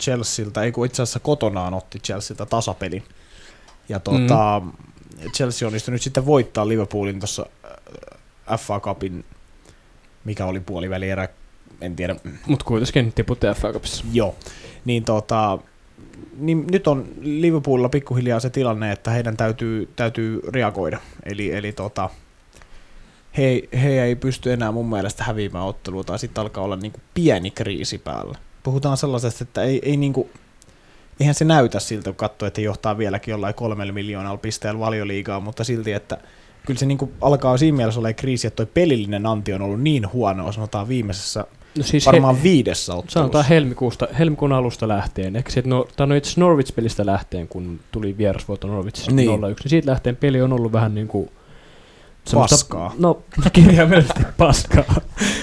Chelsealtä, 0.00 0.62
ei 0.62 0.72
kun 0.72 0.86
itse 0.86 1.02
asiassa 1.02 1.20
kotonaan 1.20 1.74
otti 1.74 1.98
Chelsealtä 1.98 2.46
tasapelin. 2.46 3.02
Ja 3.88 4.00
tota, 4.00 4.62
mm. 4.64 4.72
Chelsea 5.30 5.68
onnistui 5.68 5.92
nyt 5.92 6.02
sitten 6.02 6.26
voittaa 6.26 6.68
Liverpoolin 6.68 7.20
tuossa 7.20 7.46
äh, 8.50 8.60
FA 8.60 8.80
Cupin, 8.80 9.24
mikä 10.24 10.46
oli 10.46 10.60
puolivälierä, 10.60 11.28
en 11.80 11.96
tiedä, 11.96 12.16
Mut 12.46 12.62
kuitenkin 12.62 13.12
tiputti 13.12 13.46
FA 13.56 13.72
Cupissa. 13.72 14.04
Joo, 14.12 14.34
niin 14.84 15.04
tota, 15.04 15.58
niin 16.36 16.64
nyt 16.70 16.86
on 16.86 17.08
Liverpoolilla 17.20 17.88
pikkuhiljaa 17.88 18.40
se 18.40 18.50
tilanne, 18.50 18.92
että 18.92 19.10
heidän 19.10 19.36
täytyy, 19.36 19.92
täytyy 19.96 20.40
reagoida. 20.48 20.98
Eli, 21.22 21.52
eli 21.52 21.72
tota, 21.72 22.10
he, 23.38 23.62
he 23.82 24.02
ei 24.02 24.16
pysty 24.16 24.52
enää 24.52 24.72
mun 24.72 24.88
mielestä 24.88 25.24
häviämään 25.24 25.64
ottelua, 25.64 26.04
tai 26.04 26.18
sitten 26.18 26.42
alkaa 26.42 26.64
olla 26.64 26.76
niinku 26.76 27.00
pieni 27.14 27.50
kriisi 27.50 27.98
päällä. 27.98 28.38
Puhutaan 28.62 28.96
sellaisesta, 28.96 29.44
että 29.44 29.62
ei, 29.62 29.80
ei 29.82 29.96
niinku, 29.96 30.30
eihän 31.20 31.34
se 31.34 31.44
näytä 31.44 31.80
siltä, 31.80 32.10
kun 32.10 32.16
katsoo, 32.16 32.46
että 32.46 32.60
he 32.60 32.64
johtaa 32.64 32.98
vieläkin 32.98 33.32
jollain 33.32 33.54
kolmella 33.54 33.92
miljoonalla 33.92 34.38
pisteellä 34.38 34.80
valioliigaa, 34.80 35.40
mutta 35.40 35.64
silti, 35.64 35.92
että 35.92 36.18
kyllä 36.66 36.80
se 36.80 36.86
niinku 36.86 37.12
alkaa 37.20 37.58
siinä 37.58 37.76
mielessä 37.76 38.00
olla 38.00 38.12
kriisi, 38.12 38.46
että 38.46 38.56
toi 38.56 38.66
pelillinen 38.74 39.26
anti 39.26 39.52
on 39.52 39.62
ollut 39.62 39.80
niin 39.80 40.12
huono, 40.12 40.52
sanotaan 40.52 40.88
viimeisessä 40.88 41.44
No 41.78 41.82
siis 41.82 42.06
varmaan 42.06 42.42
viidessä 42.42 42.94
ottelussa. 42.94 43.20
Sanotaan 43.20 43.44
helmikuusta, 43.44 44.08
helmikuun 44.18 44.52
alusta 44.52 44.88
lähtien, 44.88 45.36
ehkä 45.36 45.50
siitä, 45.50 45.68
no, 45.68 45.88
tai 45.96 46.06
no 46.06 46.14
itse 46.14 46.40
Norwich-pelistä 46.40 47.06
lähtien, 47.06 47.48
kun 47.48 47.80
tuli 47.92 48.18
vierasvuoto 48.18 48.68
Norwichissa 48.68 49.12
Niin. 49.12 49.28
niin. 49.28 49.40
0-1, 49.40 49.44
niin 49.44 49.56
siitä 49.66 49.90
lähtien 49.90 50.16
peli 50.16 50.42
on 50.42 50.52
ollut 50.52 50.72
vähän 50.72 50.94
niin 50.94 51.08
kuin 51.08 51.30
Paskaa. 52.34 52.94
No, 52.98 53.22
kirjaimellisesti 53.52 54.22
paskaa. 54.36 54.84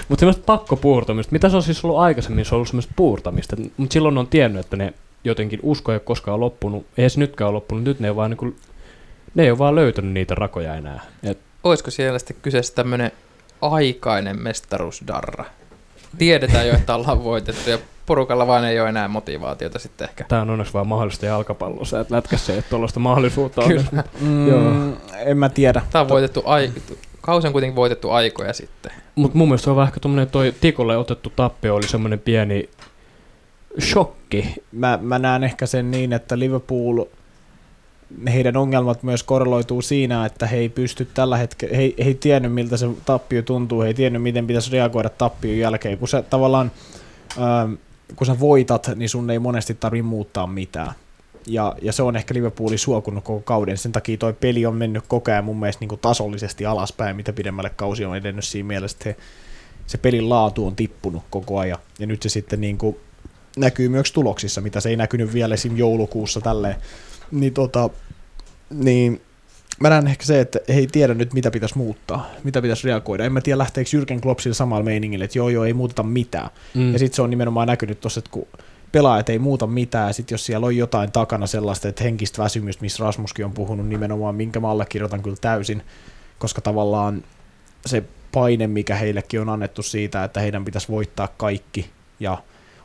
mutta 0.09 0.19
semmoista 0.19 0.43
pakkopuurtamista. 0.45 1.31
Mitä 1.31 1.49
se 1.49 1.55
on 1.55 1.63
siis 1.63 1.85
ollut 1.85 1.99
aikaisemmin? 1.99 2.45
Se 2.45 2.55
on 2.55 2.57
ollut 2.57 2.67
semmoista 2.67 2.93
puurtamista. 2.95 3.55
Mutta 3.77 3.93
silloin 3.93 4.17
on 4.17 4.27
tiennyt, 4.27 4.65
että 4.65 4.75
ne 4.77 4.93
jotenkin 5.23 5.59
usko 5.63 5.91
ei 5.91 5.95
ole 5.95 5.99
koskaan 5.99 6.39
loppunut. 6.39 6.85
Ei 6.97 7.09
se 7.09 7.19
nytkään 7.19 7.47
ole 7.47 7.55
loppunut. 7.55 7.83
Nyt 7.83 7.99
ne 7.99 8.07
ei, 8.07 8.15
vaan 8.15 8.29
niin 8.29 8.37
kuin, 8.37 8.55
ne 9.35 9.43
ei 9.43 9.51
ole 9.51 9.57
vaan 9.57 9.75
löytänyt 9.75 10.11
niitä 10.11 10.35
rakoja 10.35 10.75
enää. 10.75 11.01
Et 11.23 11.39
olisiko 11.63 11.91
siellä 11.91 12.19
sitten 12.19 12.37
kyseessä 12.41 12.75
tämmöinen 12.75 13.11
aikainen 13.61 14.41
mestaruusdarra? 14.41 15.45
Tiedetään 16.17 16.67
jo, 16.67 16.73
että 16.73 16.95
ollaan 16.95 17.23
voitettu 17.23 17.69
ja 17.69 17.77
porukalla 18.05 18.47
vain 18.47 18.63
ei 18.65 18.79
ole 18.79 18.89
enää 18.89 19.07
motivaatiota 19.07 19.79
sitten 19.79 20.09
ehkä. 20.09 20.25
Tämä 20.27 20.41
on 20.41 20.49
onneksi 20.49 20.73
vaan 20.73 20.87
mahdollista 20.87 21.25
jalkapallossa, 21.25 21.99
että 21.99 22.15
lätkässä 22.15 22.53
ei 22.53 22.57
ole 22.57 22.63
tuollaista 22.69 22.99
mahdollisuutta. 22.99 23.61
Kyllä. 23.67 24.03
Mm, 24.21 24.47
Joo. 24.47 24.71
En 25.25 25.37
mä 25.37 25.49
tiedä. 25.49 25.81
Tämä 25.91 26.01
on 26.01 26.09
voitettu 26.09 26.41
ai- 26.45 26.71
kausi 27.21 27.47
on 27.47 27.53
kuitenkin 27.53 27.75
voitettu 27.75 28.09
aikoja 28.11 28.53
sitten. 28.53 28.91
Mutta 29.15 29.37
mun 29.37 29.47
mielestä 29.47 29.63
se 29.63 29.69
on 29.69 29.75
vähän 29.75 29.93
tommonen 30.01 30.29
toi 30.29 30.53
Tikolle 30.61 30.97
otettu 30.97 31.31
tappio 31.35 31.75
oli 31.75 31.87
semmoinen 31.87 32.19
pieni 32.19 32.69
shokki. 33.81 34.55
Mä, 34.71 34.99
mä 35.01 35.19
näen 35.19 35.43
ehkä 35.43 35.65
sen 35.65 35.91
niin, 35.91 36.13
että 36.13 36.39
Liverpool, 36.39 37.05
heidän 38.33 38.57
ongelmat 38.57 39.03
myös 39.03 39.23
korreloituu 39.23 39.81
siinä, 39.81 40.25
että 40.25 40.47
he 40.47 40.57
ei 40.57 40.69
pysty 40.69 41.07
tällä 41.13 41.37
hetkellä, 41.37 41.75
he, 41.77 41.81
ei- 41.81 41.95
he 41.99 42.03
ei 42.03 42.15
tiennyt 42.15 42.53
miltä 42.53 42.77
se 42.77 42.87
tappio 43.05 43.41
tuntuu, 43.41 43.81
he 43.81 43.87
ei 43.87 43.93
tiennyt 43.93 44.21
miten 44.21 44.47
pitäisi 44.47 44.71
reagoida 44.71 45.09
tappion 45.09 45.57
jälkeen, 45.57 45.97
kun 45.97 46.07
sä 46.07 46.21
tavallaan, 46.21 46.71
ähm, 47.37 47.73
kun 48.15 48.27
sä 48.27 48.39
voitat, 48.39 48.89
niin 48.95 49.09
sun 49.09 49.29
ei 49.29 49.39
monesti 49.39 49.73
tarvi 49.73 50.01
muuttaa 50.01 50.47
mitään. 50.47 50.93
Ja, 51.47 51.75
ja 51.81 51.93
se 51.93 52.03
on 52.03 52.15
ehkä 52.15 52.33
Liverpoolin 52.33 52.79
suokunut 52.79 53.23
koko 53.23 53.39
kauden. 53.39 53.77
Sen 53.77 53.91
takia 53.91 54.17
toi 54.17 54.33
peli 54.33 54.65
on 54.65 54.75
mennyt 54.75 55.03
koko 55.07 55.31
ajan 55.31 55.45
mun 55.45 55.59
mielestä 55.59 55.81
niin 55.81 55.89
kuin 55.89 56.01
tasollisesti 56.01 56.65
alaspäin, 56.65 57.15
mitä 57.15 57.33
pidemmälle 57.33 57.69
kausi 57.69 58.05
on 58.05 58.17
edennyt 58.17 58.45
siinä 58.45 58.67
mielessä, 58.67 58.95
että 58.95 59.09
he, 59.09 59.15
se 59.87 59.97
pelin 59.97 60.29
laatu 60.29 60.67
on 60.67 60.75
tippunut 60.75 61.23
koko 61.29 61.59
ajan. 61.59 61.79
Ja 61.99 62.07
nyt 62.07 62.21
se 62.21 62.29
sitten 62.29 62.61
niin 62.61 62.77
kuin 62.77 62.97
näkyy 63.57 63.89
myös 63.89 64.11
tuloksissa, 64.11 64.61
mitä 64.61 64.79
se 64.79 64.89
ei 64.89 64.95
näkynyt 64.95 65.33
vielä 65.33 65.53
esim. 65.53 65.77
joulukuussa 65.77 66.41
tälleen. 66.41 66.75
Niin, 67.31 67.53
tota, 67.53 67.89
niin 68.69 69.21
mä 69.83 69.89
näen 69.89 70.07
ehkä 70.07 70.25
se, 70.25 70.39
että 70.39 70.59
he 70.69 70.73
ei 70.73 70.87
tiedä 70.87 71.13
nyt, 71.13 71.33
mitä 71.33 71.51
pitäisi 71.51 71.77
muuttaa, 71.77 72.29
mitä 72.43 72.61
pitäisi 72.61 72.87
reagoida. 72.87 73.25
En 73.25 73.33
mä 73.33 73.41
tiedä, 73.41 73.57
lähteekö 73.57 73.89
Jürgen 73.89 74.19
Klopp 74.21 74.39
sillä 74.39 74.53
samalla 74.53 74.83
meiningillä, 74.83 75.25
että 75.25 75.37
joo, 75.37 75.49
joo, 75.49 75.65
ei 75.65 75.73
muuteta 75.73 76.03
mitään. 76.03 76.49
Mm. 76.73 76.93
Ja 76.93 76.99
sitten 76.99 77.15
se 77.15 77.21
on 77.21 77.29
nimenomaan 77.29 77.67
näkynyt 77.67 77.99
tuossa, 77.99 78.19
että 78.19 78.31
kun 78.31 78.47
pelaajat 78.91 79.29
ei 79.29 79.39
muuta 79.39 79.67
mitään, 79.67 80.07
ja 80.07 80.13
sitten 80.13 80.33
jos 80.33 80.45
siellä 80.45 80.65
on 80.65 80.77
jotain 80.77 81.11
takana 81.11 81.47
sellaista, 81.47 81.87
että 81.87 82.03
henkistä 82.03 82.43
väsymystä, 82.43 82.81
missä 82.81 83.03
Rasmuskin 83.03 83.45
on 83.45 83.51
puhunut 83.51 83.87
nimenomaan, 83.87 84.35
minkä 84.35 84.59
mä 84.59 84.69
allekirjoitan 84.69 85.23
kyllä 85.23 85.37
täysin, 85.41 85.83
koska 86.39 86.61
tavallaan 86.61 87.23
se 87.85 88.03
paine, 88.31 88.67
mikä 88.67 88.95
heillekin 88.95 89.41
on 89.41 89.49
annettu 89.49 89.83
siitä, 89.83 90.23
että 90.23 90.39
heidän 90.39 90.65
pitäisi 90.65 90.87
voittaa 90.87 91.27
kaikki, 91.27 91.89
ja 92.19 92.37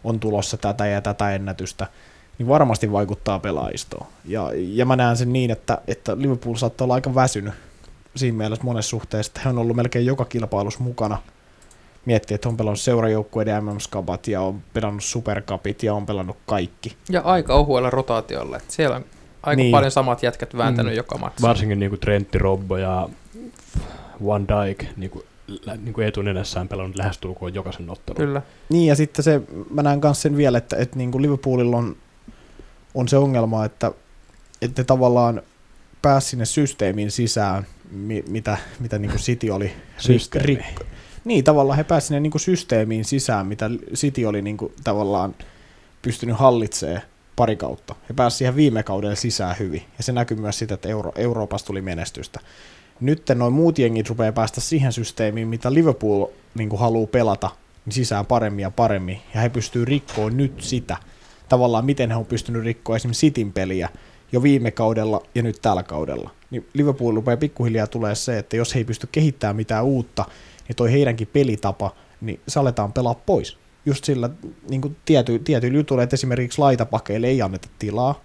on 0.05 0.21
tulossa 0.21 0.57
tätä 0.57 0.87
ja 0.87 1.01
tätä 1.01 1.35
ennätystä, 1.35 1.87
niin 2.38 2.48
varmasti 2.48 2.92
vaikuttaa 2.92 3.38
pelaajistoon. 3.38 4.07
Ja, 4.24 4.51
ja 4.55 4.87
mä 4.87 4.96
näen 4.96 5.16
sen 5.16 5.33
niin, 5.33 5.51
että, 5.51 5.79
että 5.87 6.16
Liverpool 6.18 6.55
saattaa 6.55 6.85
olla 6.85 6.94
aika 6.94 7.14
väsynyt 7.14 7.55
siinä 8.16 8.38
mielessä 8.38 8.64
monessa 8.64 8.88
suhteessa, 8.90 9.31
että 9.31 9.40
he 9.44 9.48
on 9.48 9.59
ollut 9.59 9.77
melkein 9.77 10.07
joka 10.07 10.24
kilpailussa 10.24 10.81
mukana. 10.85 11.18
Miettii, 12.05 12.35
että 12.35 12.48
on 12.48 12.57
pelannut 12.57 12.81
seurajoukkueiden 12.81 13.64
MM-skabat 13.64 14.27
ja 14.29 14.40
on 14.40 14.62
pelannut 14.74 15.03
supercupit 15.05 15.83
ja 15.83 15.94
on 15.94 16.07
pelannut 16.07 16.37
kaikki. 16.46 16.96
Ja 17.11 17.20
aika 17.20 17.55
ohuella 17.55 17.90
rotaatiolla. 17.90 18.57
että 18.57 18.72
siellä 18.74 18.96
on 18.96 19.05
aika 19.42 19.57
Niin. 19.62 19.70
paljon 19.72 19.90
samat 19.92 20.22
jätkät 20.22 20.57
vääntänyt 20.57 20.92
Mm. 20.92 20.96
joka 20.96 21.18
matsi. 21.18 21.42
Varsinkin 21.42 21.79
niinku 21.81 21.96
Trentti, 21.96 22.38
Robbo 22.38 22.77
ja 22.77 23.09
Van 24.27 24.46
Dijk 24.48 24.85
niinku, 24.96 25.24
niinku 25.85 26.01
etunenässään 26.01 26.68
pelannut 26.68 26.96
lähestulkoon 26.96 27.55
jokaisen 27.55 27.90
ottelun. 27.90 28.16
Kyllä. 28.16 28.42
Niin 28.68 28.87
ja 28.87 28.96
sitten 28.96 29.22
se, 29.22 29.40
mä 29.70 29.83
näen 29.83 30.01
myös 30.03 30.22
sen 30.22 30.37
vielä, 30.37 30.59
että, 30.59 30.77
että 30.77 30.96
niin 30.96 31.11
kuin 31.12 31.22
Liverpoolilla 31.22 31.77
on, 31.77 31.96
on 32.99 33.09
se 33.09 33.17
ongelma, 33.17 33.65
että, 33.65 33.93
että 34.63 34.83
ne 34.83 34.85
tavallaan 34.85 35.43
pääsi 36.03 36.29
sinne 36.29 36.45
systeemiin 36.45 37.11
sisään, 37.11 37.67
mi, 37.91 38.25
mitä, 38.29 38.59
mitä 38.81 38.99
niin 38.99 39.11
kuin 39.11 39.21
City 39.21 39.51
oli 39.51 39.73
Systeemi. 39.99 40.55
rik- 40.55 40.85
Niin, 41.25 41.45
tavallaan 41.45 41.77
he 41.77 41.85
pääsivät 41.85 42.09
sinne 42.09 42.21
niin 42.21 42.31
kuin 42.31 42.41
systeemiin 42.41 43.05
sisään, 43.05 43.47
mitä 43.47 43.71
City 43.95 44.25
oli 44.25 44.43
niin 44.43 44.57
kuin 44.57 44.73
tavallaan 44.85 45.35
pystynyt 46.03 46.37
hallitsemaan 46.37 47.03
pari 47.37 47.57
kautta. 47.57 47.95
He 48.09 48.15
pääsivät 48.15 48.39
siihen 48.39 48.57
viime 48.57 48.83
kaudella 48.83 49.15
sisään 49.15 49.57
hyvin, 49.59 49.83
ja 49.99 50.05
se 50.05 50.13
näkyy 50.13 50.37
myös 50.37 50.59
sitä, 50.59 50.75
että 50.75 50.89
Euro- 50.89 51.13
Euroopasta 51.17 51.67
tuli 51.67 51.83
menestystä. 51.83 52.41
Nyt 53.01 53.23
noin 53.35 53.53
muut 53.53 53.79
jengit 53.79 54.09
rupeaa 54.09 54.33
päästä 54.33 54.61
siihen 54.61 54.93
systeemiin, 54.93 55.49
mitä 55.49 55.75
Liverpool 55.75 56.27
niin 56.55 56.69
kuin 56.69 56.81
haluaa 56.81 57.07
pelata, 57.07 57.51
niin 57.87 57.93
sisään 57.95 58.27
paremmin 58.27 58.63
ja 58.63 58.71
paremmin, 58.71 59.21
ja 59.35 59.41
he 59.41 59.49
pystyy 59.49 59.85
rikkoon 59.85 60.37
nyt 60.37 60.55
sitä. 60.59 60.97
Tavallaan 61.49 61.85
miten 61.85 62.11
he 62.11 62.17
on 62.17 62.27
pystynyt 62.27 62.65
rikkoa 62.65 62.97
esimerkiksi 62.97 63.27
Cityn 63.27 63.53
peliä 63.53 63.89
jo 64.33 64.43
viime 64.43 64.71
kaudella 64.71 65.23
ja 65.35 65.43
nyt 65.43 65.59
tällä 65.63 65.83
kaudella. 65.83 66.31
Niin 66.51 66.67
Liverpool 66.75 67.15
rupeaa 67.15 67.37
pikkuhiljaa 67.37 67.87
tulee 67.87 68.15
se, 68.15 68.39
että 68.39 68.57
jos 68.57 68.75
he 68.75 68.81
ei 68.81 68.85
pysty 68.85 69.09
kehittämään 69.13 69.57
mitään 69.57 69.85
uutta, 69.85 70.25
niin 70.69 70.77
toi 70.77 70.93
heidänkin 70.93 71.29
pelitapa, 71.33 71.95
niin 72.21 72.41
se 72.49 72.61
aletaan 72.61 72.93
pelaa 72.93 73.15
pois. 73.15 73.59
Just 73.87 74.05
sillä 74.05 74.31
niin 74.71 74.81
kuin 74.81 74.97
tiety, 75.05 75.39
tietyillä 75.39 75.77
jutuilla, 75.79 76.03
että 76.03 76.15
esimerkiksi 76.15 76.59
laitapakeille 76.59 77.27
ei 77.27 77.43
anneta 77.43 77.69
tilaa. 77.79 78.21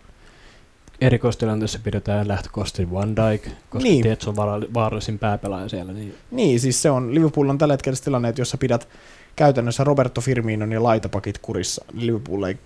Erikoistilanteessa 1.02 1.80
pidetään 1.84 2.28
lähtökohtaisesti 2.28 2.92
Van 2.92 3.16
Dijk, 3.16 3.44
koska 3.44 3.90
Niin. 3.90 4.06
se 4.20 4.30
on 4.30 4.36
vaarallisin 4.74 5.20
pääpelaaja 5.20 5.70
siellä. 5.70 5.94
Niin 5.94 6.16
Niin, 6.32 6.60
siis 6.60 6.82
se 6.82 6.90
on, 6.90 7.16
Liverpool 7.16 7.50
on 7.50 7.58
tällä 7.58 7.74
hetkellä 7.74 7.98
tilanne, 8.04 8.30
että 8.30 8.42
jos 8.42 8.50
sä 8.50 8.58
pidät 8.58 8.88
käytännössä 9.36 9.84
Roberto 9.84 10.22
Firminon 10.22 10.72
ja 10.72 10.84
laitapakit 10.84 11.38
kurissa, 11.38 11.86
niin 11.94 12.08
Liverpool 12.08 12.44
ei 12.44 12.58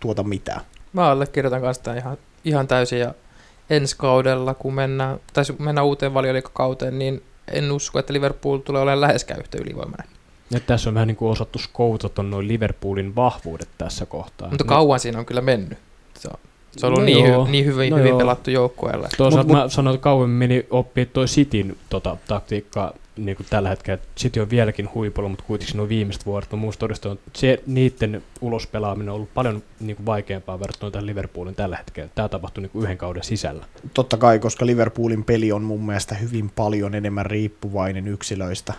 tuota 0.00 0.22
mitään. 0.22 0.60
Mä 0.92 1.10
allekirjoitan 1.10 1.60
kanssa 1.60 1.82
tämän 1.82 1.98
ihan, 1.98 2.16
ihan 2.44 2.68
täysin 2.68 2.98
ja 2.98 3.14
ensi 3.70 3.96
kaudella, 3.98 4.54
kun 4.54 4.74
mennään, 4.74 5.20
tai 5.32 5.44
kun 5.56 5.66
mennään 5.66 5.86
uuteen 5.86 6.14
valioliikakauteen, 6.14 6.98
niin 6.98 7.22
en 7.52 7.72
usko, 7.72 7.98
että 7.98 8.12
Liverpool 8.12 8.58
tulee 8.58 8.82
olemaan 8.82 9.00
läheskään 9.00 9.40
yhtä 9.40 9.58
ylivoimainen. 9.60 10.16
Ja 10.50 10.60
tässä 10.60 10.90
on 10.90 10.94
vähän 10.94 11.08
niin 11.08 11.16
kuin 11.16 11.30
osattu 11.30 11.58
skoutata 11.58 12.22
noin 12.22 12.48
Liverpoolin 12.48 13.16
vahvuudet 13.16 13.68
tässä 13.78 14.06
kohtaa. 14.06 14.48
Mutta 14.48 14.64
kauan 14.64 15.00
siinä 15.00 15.18
on 15.18 15.26
kyllä 15.26 15.40
mennyt. 15.40 15.78
Se 16.18 16.28
on, 16.28 16.38
se 16.76 16.86
on 16.86 16.92
ollut 16.92 17.00
No 17.00 17.04
niin, 17.06 17.24
joo. 17.26 17.44
hy, 17.46 17.50
niin 17.50 17.64
hyvin, 17.64 17.90
No 17.90 17.96
hyvin 17.96 18.08
joo. 18.08 18.18
pelattu 18.18 18.50
joukkueelle. 18.50 19.08
Toisaalta 19.16 19.48
Mut- 19.48 19.56
mä 19.56 19.68
sanoin, 19.68 19.94
että 19.94 20.02
kauemmin 20.04 20.36
meni 20.38 20.66
oppia 20.70 21.06
toi 21.06 21.26
Cityn 21.26 21.76
tota, 21.90 22.16
taktiikkaa 22.28 22.92
niin 23.16 23.36
kuin 23.36 23.46
tällä 23.50 23.68
hetkellä. 23.68 24.02
City 24.16 24.40
on 24.40 24.50
vieläkin 24.50 24.88
huipulla, 24.94 25.28
mutta 25.28 25.44
kuitenkin 25.46 25.76
nuo 25.76 25.88
viimeiset 25.88 26.26
vuodet 26.26 26.52
on 26.52 26.58
muusta 26.58 26.80
todistaa, 26.80 27.12
että 27.12 27.30
se, 27.34 27.62
niiden 27.66 28.22
ulospelaaminen 28.40 29.08
on 29.08 29.14
ollut 29.14 29.34
paljon 29.34 29.62
niin 29.80 29.96
kuin 29.96 30.06
vaikeampaa 30.06 30.60
verrattuna 30.60 30.90
tähän 30.90 31.06
Liverpoolin 31.06 31.54
tällä 31.54 31.76
hetkellä. 31.76 32.10
Tämä 32.14 32.28
tapahtui 32.28 32.62
niin 32.62 32.70
kuin 32.70 32.82
yhden 32.82 32.98
kauden 32.98 33.24
sisällä. 33.24 33.64
Totta 33.94 34.16
kai, 34.16 34.38
koska 34.38 34.66
Liverpoolin 34.66 35.24
peli 35.24 35.52
on 35.52 35.62
mun 35.62 35.86
mielestä 35.86 36.14
hyvin 36.14 36.50
paljon 36.56 36.94
enemmän 36.94 37.26
riippuvainen 37.26 38.08
yksilöistä. 38.08 38.74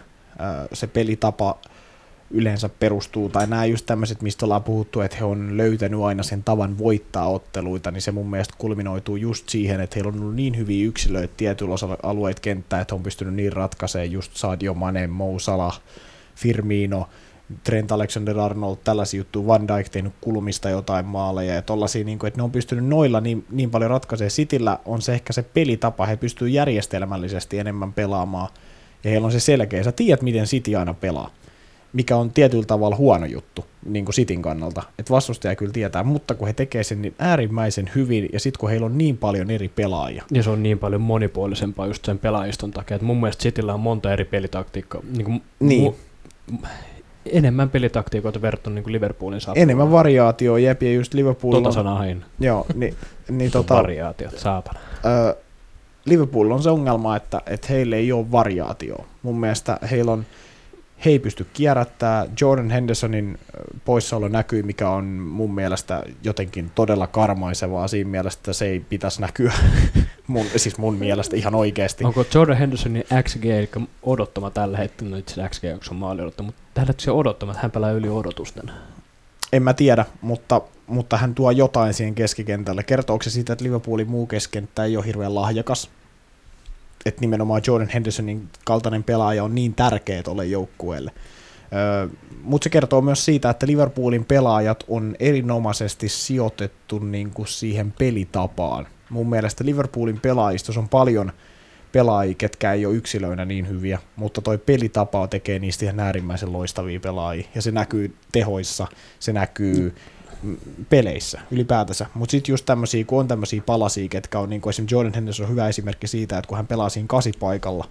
Se 0.73 0.87
pelitapa 0.87 1.57
yleensä 2.31 2.69
perustuu, 2.69 3.29
tai 3.29 3.47
nämä 3.47 3.65
just 3.65 3.85
tämmöiset, 3.85 4.21
mistä 4.21 4.45
ollaan 4.45 4.63
puhuttu, 4.63 5.01
että 5.01 5.17
he 5.17 5.23
on 5.23 5.57
löytänyt 5.57 6.01
aina 6.01 6.23
sen 6.23 6.43
tavan 6.43 6.77
voittaa 6.77 7.27
otteluita, 7.29 7.91
niin 7.91 8.01
se 8.01 8.11
mun 8.11 8.29
mielestä 8.29 8.53
kulminoituu 8.57 9.15
just 9.15 9.49
siihen, 9.49 9.81
että 9.81 9.95
heillä 9.95 10.09
on 10.09 10.19
ollut 10.19 10.35
niin 10.35 10.57
hyviä 10.57 10.87
yksilöitä 10.87 11.33
tietyillä 11.37 11.73
osalla 11.73 11.97
alueita 12.03 12.41
kenttää, 12.41 12.81
että 12.81 12.95
on 12.95 13.03
pystynyt 13.03 13.33
niin 13.33 13.53
ratkaisemaan 13.53 14.11
just 14.11 14.35
Sadio 14.35 14.73
Mane, 14.73 15.07
Mo 15.07 15.39
Salah, 15.39 15.81
Firmino, 16.35 17.09
Trent 17.63 17.91
Alexander-Arnold, 17.91 18.77
tällaisia 18.83 19.17
juttuja, 19.17 19.47
Van 19.47 19.67
Dijk 19.67 19.89
tehnyt 19.89 20.13
kulmista 20.21 20.69
jotain 20.69 21.05
maaleja 21.05 21.53
ja 21.53 21.61
tollaisia, 21.61 22.03
niin 22.03 22.19
kuin, 22.19 22.27
että 22.27 22.39
ne 22.39 22.43
on 22.43 22.51
pystynyt 22.51 22.85
noilla 22.85 23.21
niin, 23.21 23.45
niin 23.51 23.71
paljon 23.71 23.91
ratkaisemaan. 23.91 24.31
Cityllä 24.31 24.79
on 24.85 25.01
se 25.01 25.13
ehkä 25.13 25.33
se 25.33 25.43
pelitapa, 25.43 26.05
he 26.05 26.17
pystyy 26.17 26.49
järjestelmällisesti 26.49 27.59
enemmän 27.59 27.93
pelaamaan 27.93 28.49
ja 29.03 29.09
heillä 29.09 29.25
on 29.25 29.31
se 29.31 29.39
selkeä, 29.39 29.83
sä 29.83 29.91
tiedät 29.91 30.21
miten 30.21 30.45
City 30.45 30.75
aina 30.75 30.93
pelaa 30.93 31.31
mikä 31.97 32.15
on 32.15 32.31
tietyllä 32.31 32.65
tavalla 32.65 32.95
huono 32.95 33.25
juttu 33.25 33.65
niin 33.85 34.05
kuin 34.05 34.13
Cityn 34.13 34.41
kannalta, 34.41 34.83
että 34.99 35.13
vastustaja 35.13 35.55
kyllä 35.55 35.71
tietää, 35.73 36.03
mutta 36.03 36.35
kun 36.35 36.47
he 36.47 36.53
tekee 36.53 36.83
sen 36.83 37.01
niin 37.01 37.15
äärimmäisen 37.19 37.89
hyvin 37.95 38.29
ja 38.33 38.39
sitten 38.39 38.59
kun 38.59 38.69
heillä 38.69 38.85
on 38.85 38.97
niin 38.97 39.17
paljon 39.17 39.49
eri 39.51 39.67
pelaajia, 39.69 40.23
Ja 40.31 40.43
se 40.43 40.49
on 40.49 40.63
niin 40.63 40.79
paljon 40.79 41.01
monipuolisempaa 41.01 41.87
just 41.87 42.05
sen 42.05 42.19
pelaajiston 42.19 42.71
takia, 42.71 42.95
että 42.95 43.05
mun 43.05 43.19
mielestä 43.19 43.41
Cityllä 43.43 43.73
on 43.73 43.79
monta 43.79 44.13
eri 44.13 44.25
pelitaktiikkaa. 44.25 45.01
Niin 45.17 45.25
kuin 45.25 45.41
Niin. 45.59 45.93
Mu- 46.53 46.67
enemmän 47.25 47.69
pelitaktiikoita 47.69 48.41
verrattuna 48.41 48.73
niin 48.73 48.83
kuin 48.83 48.93
Liverpoolin 48.93 49.41
saattaa 49.41 49.61
enemmän 49.63 49.85
olla. 49.87 49.95
variaatioa, 49.97 50.59
jep, 50.59 50.83
ja 50.83 50.93
just 50.93 51.13
Liverpool 51.13 51.51
Tota 51.53 51.71
sanaa 51.71 51.97
hain. 51.97 52.25
joo, 52.39 52.65
niin, 52.75 52.95
niin 53.29 53.51
Tota, 53.57 53.75
variaatiot, 53.75 54.37
saatana. 54.39 54.79
ö, 55.29 55.35
Liverpool 56.05 56.51
on 56.51 56.63
se 56.63 56.69
ongelma, 56.69 57.15
että, 57.15 57.41
että 57.47 57.67
heillä 57.69 57.95
ei 57.95 58.11
ole 58.11 58.31
variaatioa. 58.31 59.05
Mun 59.23 59.39
mielestä 59.39 59.79
heillä 59.91 60.11
on, 60.11 60.25
he 61.05 61.09
ei 61.09 61.19
pysty 61.19 61.45
kierrättää. 61.53 62.25
Jordan 62.41 62.69
Hendersonin 62.69 63.39
poissaolo 63.85 64.27
näkyy, 64.27 64.63
mikä 64.63 64.89
on 64.89 65.05
mun 65.05 65.55
mielestä 65.55 66.03
jotenkin 66.23 66.71
todella 66.75 67.07
karmaisevaa 67.07 67.87
siinä 67.87 68.09
mielessä, 68.09 68.39
että 68.39 68.53
se 68.53 68.65
ei 68.65 68.79
pitäisi 68.79 69.21
näkyä. 69.21 69.53
mun, 70.27 70.45
siis 70.55 70.77
mun 70.77 70.95
mielestä 70.95 71.35
ihan 71.35 71.55
oikeasti. 71.55 72.05
Onko 72.05 72.25
Jordan 72.33 72.57
Hendersonin 72.57 73.03
XG, 73.23 73.45
eli 73.45 73.69
odottama 74.03 74.49
tällä 74.49 74.77
hetkellä, 74.77 75.11
no 75.11 75.17
itse 75.17 75.49
XG, 75.49 75.63
onko 75.73 75.85
se 75.85 75.91
on 75.91 75.97
maali 75.97 76.21
odottama, 76.21 76.47
mutta 76.47 76.61
tällä 76.73 76.87
hetkellä 76.87 77.05
se 77.05 77.11
odottama, 77.11 77.51
että 77.51 77.61
hän 77.61 77.71
pelaa 77.71 77.91
yli 77.91 78.09
odotusten. 78.09 78.71
En 79.53 79.63
mä 79.63 79.73
tiedä, 79.73 80.05
mutta, 80.21 80.61
mutta 80.87 81.17
hän 81.17 81.35
tuo 81.35 81.51
jotain 81.51 81.93
siihen 81.93 82.15
keskikentälle. 82.15 82.83
Kertooko 82.83 83.23
se 83.23 83.29
siitä, 83.29 83.53
että 83.53 83.65
Liverpoolin 83.65 84.09
muu 84.09 84.27
keskenttä 84.27 84.83
ei 84.83 84.97
ole 84.97 85.05
hirveän 85.05 85.35
lahjakas? 85.35 85.89
Että 87.07 87.21
nimenomaan 87.21 87.61
Jordan 87.67 87.89
Hendersonin 87.89 88.49
kaltainen 88.65 89.03
pelaaja 89.03 89.43
on 89.43 89.55
niin 89.55 89.73
tärkeä 89.73 90.23
tuolle 90.23 90.45
joukkueelle. 90.45 91.11
Mutta 92.43 92.63
se 92.63 92.69
kertoo 92.69 93.01
myös 93.01 93.25
siitä, 93.25 93.49
että 93.49 93.67
Liverpoolin 93.67 94.25
pelaajat 94.25 94.83
on 94.87 95.15
erinomaisesti 95.19 96.09
sijoitettu 96.09 96.99
niin 96.99 97.29
kuin 97.29 97.47
siihen 97.47 97.93
pelitapaan. 97.99 98.87
Mun 99.09 99.29
mielestä 99.29 99.65
Liverpoolin 99.65 100.19
pelaajistos 100.19 100.77
on 100.77 100.89
paljon 100.89 101.31
pelaajia, 101.91 102.35
ketkä 102.35 102.73
ei 102.73 102.85
ole 102.85 102.95
yksilöinä 102.95 103.45
niin 103.45 103.69
hyviä, 103.69 103.99
mutta 104.15 104.41
toi 104.41 104.57
pelitapa 104.57 105.27
tekee 105.27 105.59
niistä 105.59 105.85
ihan 105.85 105.99
äärimmäisen 105.99 106.53
loistavia 106.53 106.99
pelaajia, 106.99 107.47
ja 107.55 107.61
se 107.61 107.71
näkyy 107.71 108.15
tehoissa, 108.31 108.87
se 109.19 109.33
näkyy 109.33 109.81
mm, 109.81 109.91
peleissä 110.89 111.41
ylipäätänsä. 111.51 112.05
Mutta 112.13 112.31
sitten 112.31 112.53
just 112.53 112.65
tämmöisiä, 112.65 113.05
kun 113.05 113.19
on 113.19 113.27
tämmöisiä 113.27 113.61
palasia, 113.65 114.07
ketkä 114.09 114.39
on, 114.39 114.49
niin 114.49 114.61
kuin 114.61 114.71
esimerkiksi 114.71 114.95
Jordan 114.95 115.13
Henderson 115.13 115.45
on 115.45 115.51
hyvä 115.51 115.67
esimerkki 115.67 116.07
siitä, 116.07 116.37
että 116.37 116.47
kun 116.47 116.57
hän 116.57 116.67
pelaa 116.67 116.89
siinä 116.89 117.07
kasipaikalla, 117.07 117.89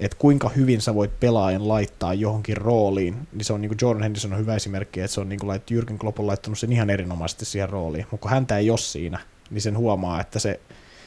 että 0.00 0.16
kuinka 0.20 0.48
hyvin 0.48 0.80
sä 0.80 0.94
voit 0.94 1.20
pelaajan 1.20 1.68
laittaa 1.68 2.14
johonkin 2.14 2.56
rooliin, 2.56 3.16
niin 3.32 3.44
se 3.44 3.52
on 3.52 3.60
niin 3.60 3.68
kuin 3.68 3.78
Jordan 3.82 4.02
Henderson 4.02 4.32
on 4.32 4.38
hyvä 4.38 4.56
esimerkki, 4.56 5.00
että 5.00 5.14
se 5.14 5.20
on 5.20 5.28
niin 5.28 5.38
kuin 5.40 5.48
lait, 5.48 5.70
Jürgen 5.70 5.98
Klopp 5.98 6.20
on 6.20 6.26
laittanut 6.26 6.58
sen 6.58 6.72
ihan 6.72 6.90
erinomaisesti 6.90 7.44
siihen 7.44 7.68
rooliin, 7.68 8.06
mutta 8.10 8.22
kun 8.22 8.30
häntä 8.30 8.58
ei 8.58 8.70
ole 8.70 8.78
siinä, 8.78 9.18
niin 9.50 9.62
sen 9.62 9.78
huomaa, 9.78 10.20
että 10.20 10.38
se, 10.38 10.60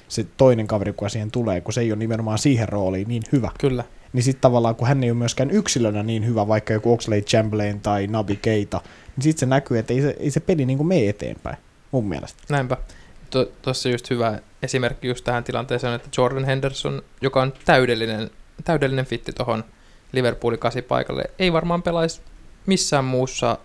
se 0.08 0.26
toinen 0.38 0.68
kaveri, 0.68 0.94
kun 0.94 1.10
siihen 1.10 1.32
tulee, 1.32 1.62
kun 1.62 1.74
se 1.74 1.82
ei 1.82 1.92
ole 1.92 2.00
nimenomaan 2.00 2.38
siihen 2.38 2.70
rooliin 2.70 3.08
niin 3.08 3.24
hyvä, 3.32 3.52
Kyllä. 3.60 3.84
niin 4.14 4.24
sitten 4.24 4.42
tavallaan 4.42 4.76
kun 4.76 4.88
hän 4.88 5.04
ei 5.04 5.12
ole 5.12 5.18
myöskään 5.18 5.52
yksilönä 5.52 6.04
niin 6.04 6.26
hyvä, 6.26 6.48
vaikka 6.48 6.74
joku 6.74 6.94
Oxlade 6.94 7.22
Chamberlain 7.22 7.80
tai 7.80 8.08
Nabi 8.08 8.36
Keita, 8.36 8.82
niin 9.18 9.24
sitten 9.24 9.40
se 9.40 9.46
näkyy, 9.46 9.78
että 9.78 9.94
ei 9.94 10.02
se, 10.02 10.16
ei 10.20 10.32
se 10.32 10.40
peli 10.40 10.66
niin 10.66 10.78
kuin 10.78 10.88
mene 10.88 11.10
eteenpäin, 11.10 11.58
mun 11.92 12.10
mielestä. 12.10 12.44
Näinpä. 12.50 12.78
Tuossa 13.62 13.90
just 13.90 14.10
hyvä 14.10 14.40
esimerkki 14.64 15.08
just 15.08 15.24
tähän 15.24 15.44
tilanteeseen, 15.44 15.94
että 15.94 16.10
Jordan 16.18 16.46
Henderson, 16.46 17.02
joka 17.22 17.42
on 17.42 17.54
täydellinen, 17.66 18.30
täydellinen 18.64 19.06
fitti 19.06 19.34
tuohon 19.34 19.64
Liverpoolin 20.12 20.60
kasipaikalle, 20.60 21.24
ei 21.40 21.54
varmaan 21.54 21.84
pelaisi 21.84 22.22
missään 22.66 23.06
muussa 23.06 23.58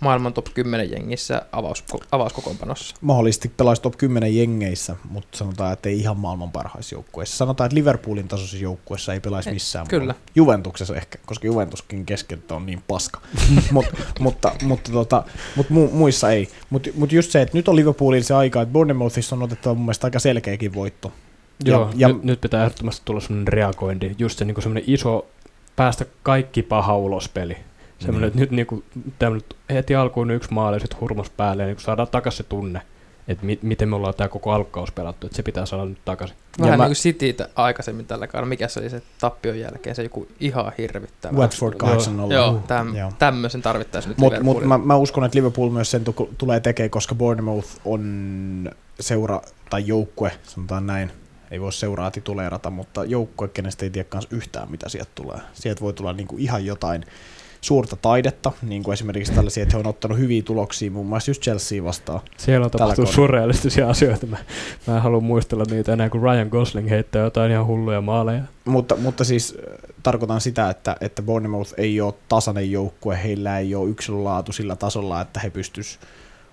maailman 0.00 0.32
top 0.32 0.46
10 0.54 0.90
jengissä 0.90 1.42
avaus, 1.52 1.84
avauskokoonpanossa. 2.12 2.96
Mahdollisesti 3.00 3.52
pelaisi 3.56 3.82
top 3.82 3.96
10 3.96 4.36
jengeissä, 4.36 4.96
mutta 5.10 5.38
sanotaan, 5.38 5.72
että 5.72 5.88
ei 5.88 5.98
ihan 6.00 6.16
maailman 6.16 6.50
parhaissa 6.50 6.94
joukkueissa. 6.94 7.36
Sanotaan, 7.36 7.66
että 7.66 7.76
Liverpoolin 7.76 8.28
tasoisessa 8.28 8.62
joukkueessa 8.62 9.12
ei 9.12 9.20
pelaisi 9.20 9.48
Ei, 9.48 9.54
missään 9.54 9.86
kyllä. 9.88 10.02
muualla. 10.04 10.20
Juventuksessa 10.34 10.96
ehkä, 10.96 11.18
koska 11.26 11.46
Juventuskin 11.46 12.06
keskeltä 12.06 12.54
on 12.54 12.66
niin 12.66 12.82
paska. 12.88 13.20
Mut, 13.72 13.86
mutta 14.20 14.52
mutta, 14.62 14.92
tota, 14.92 15.24
mutta 15.56 15.74
mu, 15.74 15.88
muissa 15.92 16.30
ei. 16.30 16.48
Mutta 16.70 16.90
mut 16.94 17.12
just 17.12 17.30
se, 17.30 17.42
että 17.42 17.58
nyt 17.58 17.68
on 17.68 17.76
Liverpoolin 17.76 18.24
se 18.24 18.34
aika, 18.34 18.62
että 18.62 18.72
Bournemouthissa 18.72 19.36
on 19.36 19.42
otettava 19.42 19.74
mun 19.74 19.84
mielestä 19.84 20.06
aika 20.06 20.18
selkeäkin 20.18 20.74
voitto. 20.74 21.12
Joo, 21.64 21.90
ja, 21.94 22.08
ja 22.08 22.08
nyt, 22.08 22.24
nyt 22.24 22.40
pitää 22.40 22.64
ehdottomasti 22.64 23.02
tulla 23.04 23.20
semmoinen 23.20 23.48
reagointi, 23.48 24.14
just 24.18 24.38
se 24.38 24.44
niin 24.44 24.62
semmoinen 24.62 24.84
iso, 24.86 25.26
päästä 25.76 26.06
kaikki 26.22 26.62
paha 26.62 26.96
ulos 26.96 27.28
peli. 27.28 27.56
Semmoinen, 27.98 28.20
Niin. 28.20 28.28
että 28.28 28.40
nyt 28.40 28.50
niin 28.50 28.66
kuin, 28.66 28.84
nyt 29.30 29.56
heti 29.70 29.94
alkuun 29.94 30.30
yksi 30.30 30.52
maali 30.52 30.76
ja 30.76 30.80
sitten 30.80 31.00
hurmas 31.00 31.30
päälle, 31.30 31.62
ja 31.62 31.66
niin 31.66 31.78
saadaan 31.80 32.08
takaisin 32.08 32.36
se 32.36 32.42
tunne, 32.42 32.82
että 33.28 33.46
mi- 33.46 33.58
miten 33.62 33.88
me 33.88 33.96
ollaan 33.96 34.14
tämä 34.14 34.28
koko 34.28 34.52
alkkaus 34.52 34.92
pelattu, 34.92 35.26
että 35.26 35.36
se 35.36 35.42
pitää 35.42 35.66
saada 35.66 35.84
nyt 35.84 35.98
takaisin. 36.04 36.36
Vähän 36.60 36.72
Ja 36.72 36.76
mä- 36.78 36.84
niin 36.84 36.88
kuin 36.88 36.96
Citytä 36.96 37.48
aikaisemmin 37.56 38.06
tällä 38.06 38.26
kaudella. 38.26 38.48
Mikä 38.48 38.68
se 38.68 38.80
oli 38.80 38.90
se 38.90 39.02
tappion 39.20 39.58
jälkeen? 39.60 39.96
Se 39.96 40.02
joku 40.02 40.28
ihan 40.40 40.72
hirvittävä. 40.78 41.38
Watford 41.38 41.74
8-0. 41.74 42.32
Joo, 42.34 42.62
täm, 42.66 42.96
Joo. 42.96 43.12
tämmöisen 43.18 43.62
tarvittaisiin 43.62 44.08
nyt 44.10 44.18
Mutta 44.18 44.42
mut 44.42 44.64
mä, 44.64 44.78
mä 44.78 44.96
uskon, 44.96 45.24
että 45.24 45.36
Liverpool 45.38 45.70
myös 45.70 45.90
sen 45.90 46.04
tu- 46.04 46.34
tulee 46.38 46.60
tekemään, 46.60 46.90
koska 46.90 47.14
Bournemouth 47.14 47.68
on 47.84 48.70
seura 49.00 49.40
tai 49.70 49.86
joukkue, 49.86 50.32
sanotaan 50.42 50.86
näin, 50.86 51.10
ei 51.50 51.60
voi 51.60 51.72
seuraa 51.72 52.10
tituleerata, 52.10 52.70
mutta 52.70 53.04
joukkue, 53.04 53.48
kenestä 53.48 53.84
ei 53.84 53.90
tiedä 53.90 54.08
kans 54.08 54.26
yhtään, 54.30 54.70
mitä 54.70 54.88
sieltä 54.88 55.10
tulee. 55.14 55.38
Sieltä 55.52 55.80
voi 55.80 55.92
tulla 55.92 56.12
niinku 56.12 56.36
ihan 56.38 56.66
jotain 56.66 57.04
suurta 57.68 57.96
taidetta, 57.96 58.52
niin 58.62 58.82
kuin 58.82 58.92
esimerkiksi 58.92 59.32
tällaisia, 59.32 59.62
että 59.62 59.76
he 59.76 59.80
on 59.80 59.86
ottanut 59.86 60.18
hyviä 60.18 60.42
tuloksia, 60.42 60.90
muun 60.90 61.06
muassa 61.06 61.30
just 61.30 61.42
Chelsea 61.42 61.84
vastaan. 61.84 62.20
Siellä 62.36 62.64
on 62.64 62.70
tapahtunut 62.70 63.10
surrealistisia 63.10 63.90
asioita. 63.90 64.26
Mä, 64.26 64.36
mä 64.86 64.96
en 64.96 65.02
halua 65.02 65.20
muistella 65.20 65.64
niitä 65.70 65.92
enää, 65.92 66.10
kun 66.10 66.22
Ryan 66.22 66.48
Gosling 66.48 66.90
heittää 66.90 67.22
jotain 67.22 67.52
ihan 67.52 67.66
hulluja 67.66 68.00
maaleja. 68.00 68.42
Mutta, 68.64 68.96
mutta 68.96 69.24
siis 69.24 69.58
äh, 69.58 69.74
tarkoitan 70.02 70.40
sitä, 70.40 70.70
että, 70.70 70.96
että 71.00 71.22
Bournemouth 71.22 71.74
ei 71.76 72.00
ole 72.00 72.14
tasainen 72.28 72.70
joukkue, 72.70 73.18
heillä 73.22 73.58
ei 73.58 73.74
ole 73.74 73.90
yksilölaatu 73.90 74.52
sillä 74.52 74.76
tasolla, 74.76 75.20
että 75.20 75.40
he 75.40 75.50
pystyis 75.50 75.98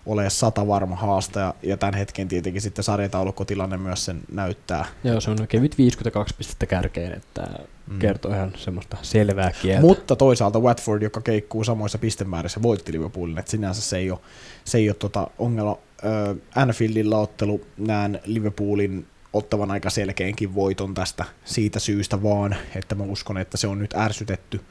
olemaan 0.05 0.31
sata 0.31 0.67
varma 0.67 0.95
haastaja, 0.95 1.53
ja 1.63 1.77
tämän 1.77 1.93
hetken 1.93 2.27
tietenkin 2.27 2.61
sitten 2.61 2.83
sarjataulukkotilanne 2.83 3.77
myös 3.77 4.05
sen 4.05 4.21
näyttää. 4.31 4.85
Joo, 5.03 5.21
se 5.21 5.31
on 5.31 5.37
kevyt 5.47 5.77
52 5.77 6.35
pistettä 6.37 6.65
kärkeen, 6.65 7.13
että 7.13 7.47
Mm. 7.87 7.99
kertoo 7.99 8.33
ihan 8.33 8.53
semmoista 8.57 8.97
selvää 9.01 9.51
kieltä. 9.61 9.81
Mutta 9.81 10.15
toisaalta 10.15 10.59
Watford, 10.59 11.01
joka 11.01 11.21
keikkuu 11.21 11.63
samoissa 11.63 11.97
pistemäärissä, 11.97 12.61
voitti 12.61 12.91
Liverpoolin, 12.91 13.37
että 13.37 13.51
sinänsä 13.51 13.81
se 13.81 13.97
ei 13.97 14.11
ole, 14.11 14.19
se 14.63 14.77
ei 14.77 14.89
ole 14.89 14.95
tota 14.99 15.27
ongelma. 15.39 15.77
Ö, 16.05 16.35
Anfieldilla 16.55 17.17
ottelu 17.17 17.61
näen 17.77 18.19
Liverpoolin 18.25 19.07
ottavan 19.33 19.71
aika 19.71 19.89
selkeänkin 19.89 20.55
voiton 20.55 20.93
tästä 20.93 21.25
siitä 21.45 21.79
syystä 21.79 22.23
vaan, 22.23 22.55
että 22.75 22.95
mä 22.95 23.03
uskon, 23.03 23.37
että 23.37 23.57
se 23.57 23.67
on 23.67 23.79
nyt 23.79 23.93
ärsytetty 23.93 24.61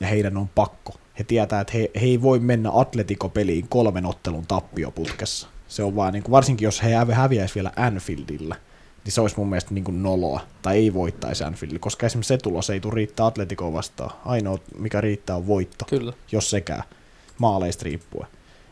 ja 0.00 0.06
heidän 0.06 0.36
on 0.36 0.48
pakko. 0.48 0.92
He 1.20 1.24
tietää, 1.24 1.60
että 1.60 1.72
he, 1.72 1.90
he 2.00 2.06
ei 2.06 2.22
voi 2.22 2.38
mennä 2.38 2.70
Atletico-peliin 2.74 3.68
kolmen 3.68 4.06
ottelun 4.06 4.46
tappioputkessa. 4.46 5.48
Se 5.68 5.82
on 5.82 5.96
vaan, 5.96 6.12
niin 6.12 6.22
kuin, 6.22 6.32
varsinkin 6.32 6.64
jos 6.64 6.82
he 6.82 6.92
hä- 6.94 7.04
häviäisi 7.14 7.54
vielä 7.54 7.72
Anfieldillä, 7.76 8.56
niin 9.04 9.12
se 9.12 9.20
olisi 9.20 9.36
mun 9.36 9.48
mielestä 9.48 9.74
niin 9.74 9.84
kuin 9.84 10.02
noloa, 10.02 10.40
tai 10.62 10.76
ei 10.76 10.94
voittaisi 10.94 11.44
Anfieldilla, 11.44 11.80
koska 11.80 12.06
esimerkiksi 12.06 12.28
se 12.28 12.38
tulos 12.38 12.70
ei 12.70 12.80
tule 12.80 12.94
riittää 12.94 13.26
Atleticoa 13.26 13.72
vastaan. 13.72 14.10
Ainoa, 14.24 14.58
mikä 14.78 15.00
riittää, 15.00 15.36
on 15.36 15.46
voitto, 15.46 15.84
Kyllä. 15.88 16.12
jos 16.32 16.50
sekään, 16.50 16.82
maaleista 17.38 17.84
riippuen. 17.84 18.28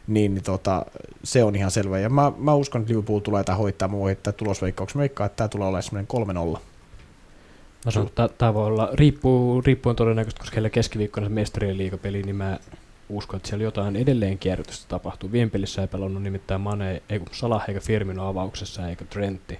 Niin, 0.06 0.34
niin 0.34 0.44
tota, 0.44 0.86
se 1.24 1.44
on 1.44 1.56
ihan 1.56 1.70
selvä. 1.70 1.98
Ja 1.98 2.08
mä, 2.10 2.32
mä 2.36 2.54
uskon, 2.54 2.80
että 2.80 2.92
Liverpool 2.92 3.20
tulee 3.20 3.44
tämä 3.44 3.56
hoitaa. 3.58 3.88
Mä 3.88 3.96
voin 3.96 4.06
heittää 4.06 4.32
tulosveikkauksen. 4.32 4.98
Mä 4.98 5.00
veikkaan, 5.00 5.26
että 5.26 5.36
tämä 5.36 5.48
tulee 5.48 5.68
olemaan 5.68 5.82
semmoinen 5.82 6.56
3-0. 6.56 6.60
Mä 7.84 7.90
sanon, 7.90 8.10
voi 8.54 8.66
olla, 8.66 8.90
riippuu, 8.92 9.60
riippuen 9.60 9.96
todennäköisesti, 9.96 10.40
koska 10.40 10.54
heillä 10.54 10.70
keskiviikkona 10.70 11.26
se 11.26 11.32
mestarien 11.32 11.78
liigapeli, 11.78 12.22
niin 12.22 12.36
mä 12.36 12.58
uskon, 13.08 13.36
että 13.36 13.48
siellä 13.48 13.64
jotain 13.64 13.96
edelleen 13.96 14.38
kierrätystä 14.38 14.88
tapahtuu. 14.88 15.32
Viime 15.32 15.50
pelissä 15.50 15.82
ei 15.82 15.88
pelannut 15.88 16.22
nimittäin 16.22 16.60
Mane, 16.60 17.02
ei 17.08 17.18
kun 17.18 17.28
Salah 17.32 17.64
eikä 17.68 17.80
Firmino 17.80 18.28
avauksessa 18.28 18.88
eikä 18.88 19.04
Trentti. 19.04 19.58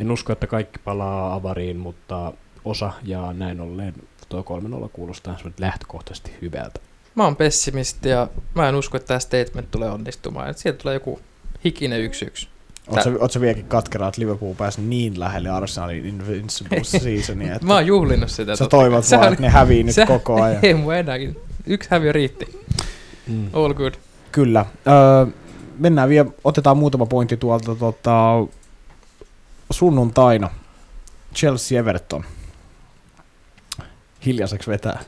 En 0.00 0.10
usko, 0.10 0.32
että 0.32 0.46
kaikki 0.46 0.78
palaa 0.84 1.34
avariin, 1.34 1.76
mutta 1.76 2.32
osa 2.64 2.92
ja 3.02 3.32
näin 3.32 3.60
ollen 3.60 3.94
tuo 4.28 4.44
3-0 4.84 4.88
kuulostaa 4.92 5.38
lähtökohtaisesti 5.58 6.32
hyvältä. 6.42 6.80
Mä 7.14 7.24
oon 7.24 7.36
pessimisti 7.36 8.08
ja 8.08 8.28
mä 8.54 8.68
en 8.68 8.74
usko, 8.74 8.96
että 8.96 9.06
tämä 9.06 9.20
statement 9.20 9.70
tulee 9.70 9.90
onnistumaan. 9.90 10.54
Sieltä 10.54 10.78
tulee 10.78 10.94
joku 10.94 11.20
hikinen 11.64 12.00
yksi 12.00 12.24
yksi. 12.24 12.48
Oletko 12.88 13.26
sä- 13.28 13.32
sä 13.32 13.40
vieläkin 13.40 13.64
katkeraa, 13.64 14.08
että 14.08 14.20
Liverpool 14.20 14.54
pääsi 14.54 14.80
niin 14.80 15.20
lähelle 15.20 15.48
Arsenalin 15.48 16.06
Invincible 16.06 16.84
Seasonia, 16.84 17.54
että 17.54 17.66
Mä 17.66 17.74
oon 17.74 17.86
juhlinnut 17.86 18.30
sitä. 18.30 18.56
sä 18.56 18.66
toivot 18.68 19.04
Se 19.04 19.16
vaan, 19.16 19.26
oli- 19.28 19.32
että 19.32 19.42
ne 19.42 19.48
hävii 19.48 19.82
nyt 19.82 19.94
se- 19.94 20.06
koko 20.06 20.42
ajan. 20.42 20.58
Ei 20.66 20.74
mua 20.74 20.96
enääkin. 20.96 21.36
Yksi 21.66 21.88
häviö 21.90 22.12
riitti. 22.12 22.60
Mm. 23.26 23.46
All 23.52 23.74
good. 23.74 23.94
Kyllä. 24.32 24.66
Öö, 24.86 25.26
mennään 25.78 26.08
vielä, 26.08 26.30
otetaan 26.44 26.76
muutama 26.76 27.06
pointti 27.06 27.36
tuolta 27.36 27.74
tota, 27.74 28.28
sunnuntaina. 29.70 30.50
Chelsea 31.34 31.78
Everton. 31.78 32.24
Hiljaiseksi 34.26 34.70
vetää. 34.70 35.00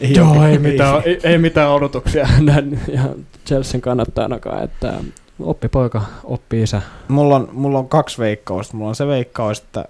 Ei 0.00 0.14
Joo, 0.16 0.44
ei 0.46 0.58
mitään, 0.58 1.02
ei, 1.04 1.20
ei 1.22 1.38
mitään 1.38 1.70
odotuksia 1.70 2.28
näin 2.40 2.80
ihan 2.92 3.14
Chelsean 3.46 3.80
kannattajanakaan, 3.80 4.64
että 4.64 4.94
oppi 5.40 5.68
poika, 5.68 6.02
oppi 6.24 6.62
isä. 6.62 6.82
Mulla 7.08 7.36
on, 7.36 7.48
mulla 7.52 7.78
on 7.78 7.88
kaksi 7.88 8.18
veikkausta. 8.18 8.76
Mulla 8.76 8.88
on 8.88 8.94
se 8.94 9.06
veikkaus, 9.06 9.58
että 9.58 9.84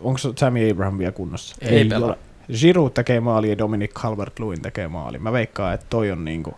onko 0.00 0.18
se 0.18 0.28
Sammy 0.36 0.70
Abraham 0.70 0.98
vielä 0.98 1.12
kunnossa? 1.12 1.56
Ei, 1.60 1.68
ei 1.78 1.84
pelaa. 1.84 2.14
Giroud 2.60 2.90
tekee 2.90 3.20
maali 3.20 3.50
ja 3.50 3.58
Dominic 3.58 3.90
Calvert-Lewin 4.00 4.60
tekee 4.62 4.88
maali. 4.88 5.18
Mä 5.18 5.32
veikkaan, 5.32 5.74
että 5.74 5.86
toi 5.90 6.10
on 6.10 6.24
niinku... 6.24 6.54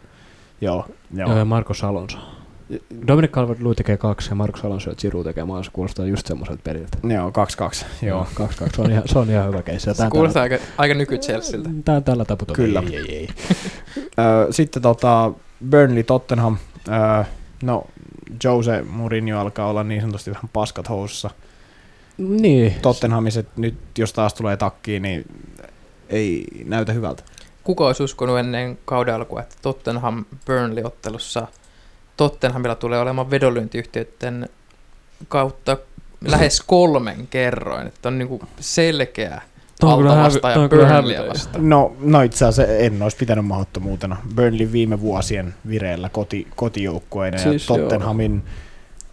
Joo, 0.60 0.84
joo. 1.14 1.28
Joo, 1.28 1.38
ja 1.38 1.44
Marcos 1.44 1.84
Alonso. 1.84 2.18
Dominic 3.06 3.30
calvert 3.30 3.60
lewin 3.60 3.76
tekee 3.76 3.96
kaksi 3.96 4.30
ja 4.30 4.34
Marcos 4.34 4.64
Alonso 4.64 4.90
ja 4.90 4.96
Giroud 4.96 5.24
tekee 5.24 5.44
maassa. 5.44 5.72
Kuulostaa 5.72 6.06
just 6.06 6.26
semmoiselta 6.26 6.60
periltä. 6.64 6.98
Joo, 7.14 7.30
2-2. 7.30 8.06
Joo. 8.06 8.26
kaksi, 8.34 8.58
kaksi. 8.58 8.76
Se 8.76 8.82
on 8.82 8.90
ihan, 8.90 9.02
se 9.06 9.18
on 9.18 9.30
ihan 9.30 9.46
hyvä 9.48 9.62
keissi. 9.62 9.94
Se 9.94 10.06
kuulostaa 10.10 10.42
tällä- 10.42 10.54
aika, 10.54 10.64
aika 10.78 10.94
nyky 10.94 11.18
Chelsealtä. 11.18 11.70
Tää 11.84 11.96
on 11.96 12.04
tällä 12.04 12.24
taputolla. 12.24 12.56
Kyllä. 12.56 12.82
Ei, 12.90 12.96
ei, 12.96 13.16
ei. 13.16 13.28
Sitten 14.50 14.82
tota 14.82 15.32
Burnley 15.70 16.02
Tottenham. 16.02 16.56
No, 17.62 17.86
Jose 18.44 18.82
Mourinho 18.82 19.38
alkaa 19.38 19.68
olla 19.68 19.84
niin 19.84 20.00
sanotusti 20.00 20.30
vähän 20.30 20.50
paskat 20.52 20.88
housussa. 20.88 21.30
Niin. 22.18 22.74
Tottenhamiset 22.82 23.48
nyt, 23.56 23.78
jos 23.98 24.12
taas 24.12 24.34
tulee 24.34 24.56
takkiin, 24.56 25.02
niin 25.02 25.24
ei 26.08 26.46
näytä 26.64 26.92
hyvältä. 26.92 27.22
Kuka 27.64 27.87
olisi 27.87 28.02
uskonut 28.02 28.38
ennen 28.38 28.78
kauden 28.84 29.14
alkua, 29.14 29.40
että 29.40 29.56
Tottenham 29.62 30.24
Burnley-ottelussa 30.46 31.48
Tottenhamilla 32.16 32.74
tulee 32.74 33.00
olemaan 33.00 33.30
vedonlyöntiyhtiöiden 33.30 34.48
kautta 35.28 35.76
lähes 36.24 36.60
kolmen 36.66 37.26
kerroin. 37.26 37.87
Että 37.87 38.08
on 38.08 38.18
niinku 38.18 38.42
selkeä 38.60 39.42
Toi 39.80 39.92
on 39.92 39.98
kyllä 39.98 40.24
alta 40.24 40.48
hävi- 40.48 40.54
ja 40.54 40.60
on 40.60 40.68
kyllä 40.68 41.28
vastaan. 41.28 41.68
No, 41.68 41.96
no 42.00 42.22
itse 42.22 42.44
asiassa 42.44 42.72
en 42.72 43.02
olisi 43.02 43.16
pitänyt 43.16 43.46
mahdottomuutena. 43.46 44.16
Burnley 44.34 44.72
viime 44.72 45.00
vuosien 45.00 45.54
vireellä 45.68 46.08
koti, 46.08 46.46
kotijoukkueina 46.56 47.38
Siis 47.38 47.68
ja 47.68 47.76
Tottenhamin 47.76 48.42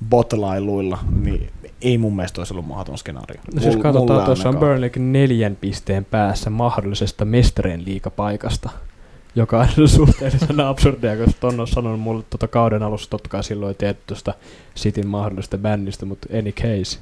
botlailuilla, 0.09 0.99
niin 1.21 1.49
ei 1.81 1.97
mun 1.97 2.15
mielestä 2.15 2.41
olisi 2.41 2.53
ollut 2.53 2.67
mahdoton 2.67 2.97
skenaario. 2.97 3.41
No 3.55 3.61
siis 3.61 3.75
katsotaan, 3.75 4.25
tuossa 4.25 4.49
on. 4.49 4.57
Burnleykin 4.57 5.13
neljän 5.13 5.57
pisteen 5.61 6.05
päässä 6.05 6.49
mahdollisesta 6.49 7.25
mestarien 7.25 7.85
liikapaikasta, 7.85 8.69
joka 9.35 9.59
on 9.59 9.87
suhteellisen 9.97 10.59
absurdia, 10.59 11.17
koska 11.17 11.39
Ton 11.39 11.59
on 11.59 11.67
sanonut 11.67 11.99
mulle 11.99 12.23
tuota 12.29 12.47
kauden 12.47 12.83
alussa, 12.83 13.09
totta 13.09 13.29
kai 13.29 13.43
silloin 13.43 13.69
ei 13.69 13.75
tiedetty 13.75 14.03
tuosta 14.07 14.33
Cityn 14.75 15.07
mahdollisesta 15.07 15.57
bännistä, 15.57 16.05
mutta 16.05 16.27
any 16.37 16.51
case, 16.51 16.99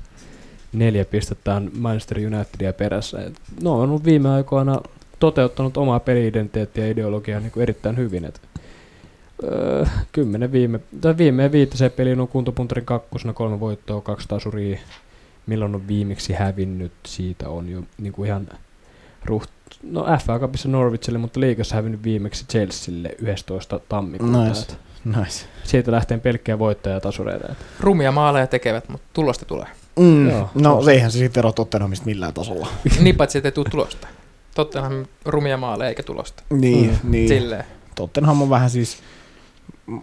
neljä 0.73 1.05
pistettä 1.05 1.55
on 1.55 1.71
Manchester 1.77 2.17
Unitedia 2.17 2.73
perässä. 2.73 3.21
Et 3.21 3.33
Ne 3.63 3.69
on 3.69 3.79
ollut 3.79 4.03
viime 4.03 4.29
aikoina 4.29 4.81
toteuttanut 5.19 5.77
omaa 5.77 5.99
peli-identiteettiä 5.99 6.85
ja 6.85 6.91
ideologiaa 6.91 7.39
niin 7.39 7.51
kuin 7.51 7.61
erittäin 7.61 7.97
hyvin. 7.97 8.25
Et, 8.25 8.41
öö, 9.43 9.85
kymmenen 10.11 10.51
viime, 10.51 10.79
tai 11.01 11.17
viime 11.17 11.51
viitiseen 11.51 11.91
peliin 11.91 12.19
on 12.19 12.27
kuntopuntarin 12.27 12.85
kakkosena 12.85 13.33
kolme 13.33 13.59
voittoa, 13.59 14.01
kaksi 14.01 14.27
tasuria, 14.27 14.79
milloin 15.47 15.75
on 15.75 15.87
viimeksi 15.87 16.33
hävinnyt, 16.33 16.91
siitä 17.05 17.49
on 17.49 17.69
jo 17.69 17.83
niin 17.97 18.13
kuin 18.13 18.27
ihan 18.27 18.47
ruht... 19.25 19.49
No 19.83 20.05
FA 20.25 20.39
Cupissa 20.39 20.69
Norwichille, 20.69 21.19
mutta 21.19 21.39
liigassa 21.39 21.75
hävinnyt 21.75 22.03
viimeksi 22.03 22.45
Chelsealle 22.47 23.15
11. 23.19 23.79
tammikuuta. 23.89 24.43
Nice. 24.43 24.75
Nice. 25.05 25.45
Siitä 25.63 25.91
lähtee 25.91 26.17
pelkkiä 26.17 26.59
voittajia 26.59 26.93
ja 26.93 27.01
tasureita. 27.01 27.55
Rumia 27.79 28.11
maaleja 28.11 28.47
tekevät, 28.47 28.89
mutta 28.89 29.07
tulosta 29.13 29.45
tulee. 29.45 29.67
Mm, 29.99 30.29
Joo, 30.29 30.49
no 30.55 30.83
se 30.83 30.91
eihän 30.91 31.11
se 31.11 31.17
sitten 31.17 31.41
ero 31.41 31.51
Tottenhamista 31.51 32.05
millään 32.05 32.33
tasolla. 32.33 32.67
niin 33.03 33.15
paitsi, 33.15 33.37
että 33.37 33.47
ei 33.47 33.51
tule 33.51 33.65
tulosta. 33.71 34.07
Tottenham 34.55 35.05
rumia 35.25 35.57
maaleja 35.57 35.89
eikä 35.89 36.03
tulosta. 36.03 36.43
Niin, 36.53 36.99
Mm. 37.03 37.11
niin. 37.11 37.27
Silleen. 37.27 37.63
Tottenham 37.95 38.41
on 38.41 38.49
vähän 38.49 38.69
siis, 38.69 38.97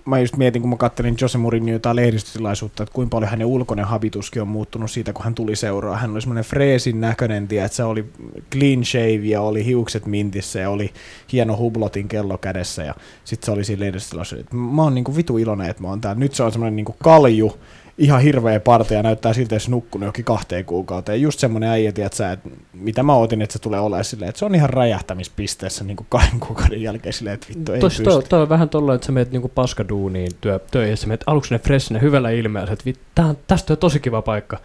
mä 0.05 0.19
just 0.21 0.37
mietin, 0.37 0.63
kun 0.63 0.69
mä 0.71 0.77
kattelin 0.77 1.17
Jose 1.21 1.39
Mourinhoa 1.39 1.97
lehdistötilaisuutta, 1.97 2.83
että 2.83 2.93
kuinka 2.93 3.11
paljon 3.15 3.31
hänen 3.31 3.47
ulkoinen 3.47 3.85
habituskin 3.85 4.43
on 4.43 4.49
muuttunut 4.49 4.91
siitä, 4.91 5.13
kun 5.13 5.25
hän 5.25 5.35
tuli 5.35 5.57
seuraa. 5.57 5.97
Hän 5.97 6.11
oli 6.13 6.21
semmoinen 6.21 6.45
freesin 6.45 7.01
näköinen, 7.01 7.49
että 7.51 7.77
se 7.77 7.85
oli 7.85 8.05
clean 8.53 8.85
shave 8.85 9.21
ja 9.25 9.41
oli 9.41 9.65
hiukset 9.65 10.07
mintissä 10.07 10.59
ja 10.61 10.71
oli 10.71 10.93
hieno 11.33 11.57
hublotin 11.57 12.09
kello 12.09 12.39
kädessä 12.39 12.83
ja 12.85 12.95
sitten 13.25 13.47
se 13.47 13.51
oli 13.53 13.65
siinä 13.65 13.81
lehdistötilaisuudessa, 13.85 14.45
että 14.47 14.57
mä 14.57 14.83
oon 14.83 14.95
niinku 14.95 15.17
vitu 15.17 15.39
iloinen, 15.39 15.71
että 15.71 15.83
mä 15.83 15.89
oon 15.89 16.01
täällä. 16.01 16.21
Nyt 16.21 16.35
se 16.35 16.43
on 16.43 16.53
semmoinen 16.53 16.77
niinku 16.77 16.97
kalju, 17.03 17.59
ihan 17.99 18.21
hirveä 18.21 18.61
parta 18.61 18.95
ja 18.95 19.03
näyttää 19.03 19.33
siltä, 19.33 19.57
että 19.57 19.65
se 19.65 19.71
nukkunut 19.71 20.07
jokin 20.07 20.25
kahteen 20.25 20.65
kuukauteen. 20.65 21.23
Just 21.23 21.41
semmoinen 21.41 21.71
äijä, 21.71 21.93
tiedät 21.93 22.13
sä, 22.13 22.33
että 22.33 22.49
mitä 22.73 23.03
mä 23.03 23.15
ootin, 23.15 23.43
että 23.43 23.53
se 23.53 23.59
tulee 23.59 23.81
olemaan 23.81 24.05
silleen, 24.05 24.29
että 24.29 24.39
se 24.39 24.45
on 24.45 24.55
ihan 24.55 24.71
räjähtämispisteessä 24.71 25.85
niin 25.85 25.97
kuin 25.97 26.07
kahden 26.11 26.41
kuukauden 26.41 26.83
jälkeen 26.83 27.13
silleen, 27.13 27.35
että 27.35 27.47
vittu 27.49 27.73
ei 27.73 27.81
Tosi 27.81 27.97
pysty. 27.97 28.11
toi, 28.11 28.23
toi, 28.23 28.43
on 28.43 28.49
vähän 28.49 28.69
tolla, 28.69 28.95
että 28.95 29.07
sä 29.07 29.13
meet 29.13 29.31
niinku 29.33 29.49
paskaduuniin 29.49 30.33
työ, 30.41 30.61
töihin, 30.71 30.91
ja 30.91 30.97
sä 30.97 31.07
meet 31.07 31.25
aluksi 31.27 31.55
ne 31.55 31.59
freshinä 31.59 32.01
hyvällä 32.01 32.31
ilmeellä, 32.31 32.73
että 32.73 32.85
vit, 32.85 33.01
tää 33.15 33.27
on, 33.27 33.39
tästä 33.47 33.73
on 33.73 33.79
tosi 33.79 34.01
kiva 34.01 34.23
paikka. 34.23 34.59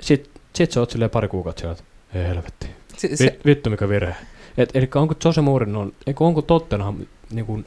Sitten 0.00 0.32
sit 0.52 0.72
sä 0.72 0.80
oot 0.80 0.90
silleen 0.90 1.10
pari 1.10 1.28
kuukautta 1.28 1.60
siellä, 1.60 1.72
että 1.72 2.18
ei 2.18 2.28
helvetti. 2.28 2.66
Se, 2.96 3.16
se, 3.16 3.24
Vit, 3.24 3.44
vittu 3.44 3.70
mikä 3.70 3.88
virhe. 3.88 4.14
Et, 4.58 4.70
eli 4.76 4.88
onko 4.94 5.14
Jose 5.24 5.40
Mourinho, 5.40 5.80
on, 5.80 5.92
eikö 6.06 6.24
onko 6.24 6.42
Tottenham 6.42 6.96
niin 7.30 7.46
kuin 7.46 7.66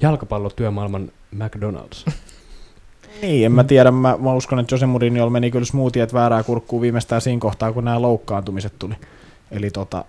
jalkapallotyömaailman 0.00 1.12
McDonald's? 1.34 2.12
Niin, 3.22 3.46
en 3.46 3.52
mä 3.52 3.64
tiedä. 3.64 3.90
Mä, 3.90 4.16
mä 4.20 4.34
uskon, 4.34 4.58
että 4.58 4.74
Jose 4.74 4.86
Mourinho 4.86 5.30
meni 5.30 5.50
kyllä 5.50 5.64
smoothiet 5.64 6.12
väärää 6.14 6.42
kurkkuun 6.42 6.82
viimeistään 6.82 7.20
siinä 7.20 7.40
kohtaa, 7.40 7.72
kun 7.72 7.84
nämä 7.84 8.02
loukkaantumiset 8.02 8.72
tuli. 8.78 8.94
Eli 9.50 9.70
tota, 9.70 10.04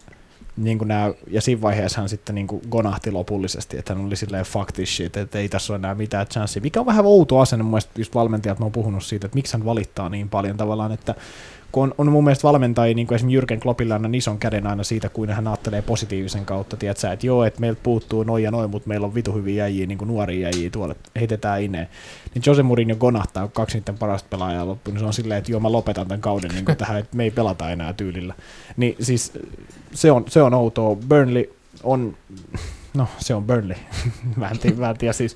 niin 0.57 0.77
kuin 0.77 0.87
nämä, 0.87 1.13
ja 1.27 1.41
siinä 1.41 1.61
vaiheessa 1.61 2.01
hän 2.01 2.09
sitten 2.09 2.35
niin 2.35 2.47
kuin 2.47 2.61
gonahti 2.69 3.11
lopullisesti, 3.11 3.77
että 3.77 3.93
hän 3.93 4.05
oli 4.05 4.15
silleen 4.15 4.45
fuck 4.45 4.71
this 4.71 4.95
shit, 4.95 5.17
että 5.17 5.39
ei 5.39 5.49
tässä 5.49 5.73
ole 5.73 5.77
enää 5.77 5.95
mitään 5.95 6.27
chanssia. 6.27 6.61
Mikä 6.61 6.79
on 6.79 6.85
vähän 6.85 7.05
outo 7.05 7.39
asenne 7.39 7.63
mun 7.63 7.71
mielestä 7.71 7.91
just 7.97 8.15
valmentajat, 8.15 8.59
mä 8.59 8.65
oon 8.65 8.71
puhunut 8.71 9.03
siitä, 9.03 9.27
että 9.27 9.35
miksi 9.35 9.53
hän 9.53 9.65
valittaa 9.65 10.09
niin 10.09 10.29
paljon 10.29 10.57
tavallaan, 10.57 10.91
että 10.91 11.15
kun 11.71 11.83
on, 11.83 11.93
on 11.97 12.11
mun 12.11 12.23
mielestä 12.23 12.47
valmentajia, 12.47 12.95
niin 12.95 13.07
kuin 13.07 13.15
esimerkiksi 13.15 13.55
Jürgen 13.55 13.59
Kloppilla 13.59 13.95
on 13.95 14.15
ison 14.15 14.39
käden 14.39 14.67
aina 14.67 14.83
siitä, 14.83 15.09
kuin 15.09 15.29
hän 15.29 15.47
ajattelee 15.47 15.81
positiivisen 15.81 16.45
kautta, 16.45 16.77
tiedät 16.77 16.97
sä, 16.97 17.11
että 17.11 17.27
joo, 17.27 17.43
että 17.43 17.59
meiltä 17.59 17.79
puuttuu 17.83 18.23
noin 18.23 18.43
ja 18.43 18.51
noin, 18.51 18.69
mutta 18.69 18.87
meillä 18.87 19.07
on 19.07 19.15
vitu 19.15 19.33
hyviä 19.33 19.63
jäjiä, 19.63 19.85
niin 19.85 19.97
kuin 19.97 20.07
nuoria 20.07 20.49
jäjiä 20.49 20.69
tuolla, 20.69 20.91
että 20.91 21.11
heitetään 21.15 21.61
ineen. 21.61 21.87
Niin 22.33 22.43
Jose 22.45 22.63
Mourinho 22.63 22.95
gonahtaa, 22.95 23.43
kun 23.43 23.51
kaksi 23.51 23.77
niiden 23.77 23.97
parasta 23.97 24.27
pelaajaa 24.29 24.67
loppuun, 24.67 24.93
niin 24.93 24.99
se 24.99 25.05
on 25.05 25.13
silleen, 25.13 25.37
että 25.37 25.51
joo, 25.51 25.59
mä 25.59 25.71
lopetan 25.71 26.07
tämän 26.07 26.21
kauden 26.21 26.51
niin 26.51 26.65
kuin 26.65 26.77
tähän, 26.77 26.97
että 26.97 27.17
me 27.17 27.23
ei 27.23 27.31
pelata 27.31 27.71
enää 27.71 27.93
tyylillä. 27.93 28.33
Niin 28.77 28.95
siis 28.99 29.33
se 29.93 30.11
on, 30.11 30.25
se 30.27 30.41
on 30.41 30.53
outoa. 30.53 30.95
Burnley 30.95 31.53
on, 31.83 32.17
no 32.93 33.07
se 33.17 33.35
on 33.35 33.43
Burnley. 33.43 33.77
mä, 34.37 34.47
en 34.47 34.59
tiedä, 34.59 34.75
mä 34.75 34.89
en 34.89 34.97
tiedä 34.97 35.13
siis, 35.13 35.35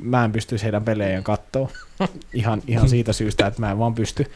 mä 0.00 0.24
en 0.24 0.32
pystyisi 0.32 0.64
heidän 0.64 0.84
pelejään 0.84 1.24
katsoa 1.24 1.68
ihan, 2.32 2.62
ihan 2.66 2.88
siitä 2.88 3.12
syystä, 3.12 3.46
että 3.46 3.60
mä 3.60 3.70
en 3.70 3.78
vaan 3.78 3.94
pysty. 3.94 4.26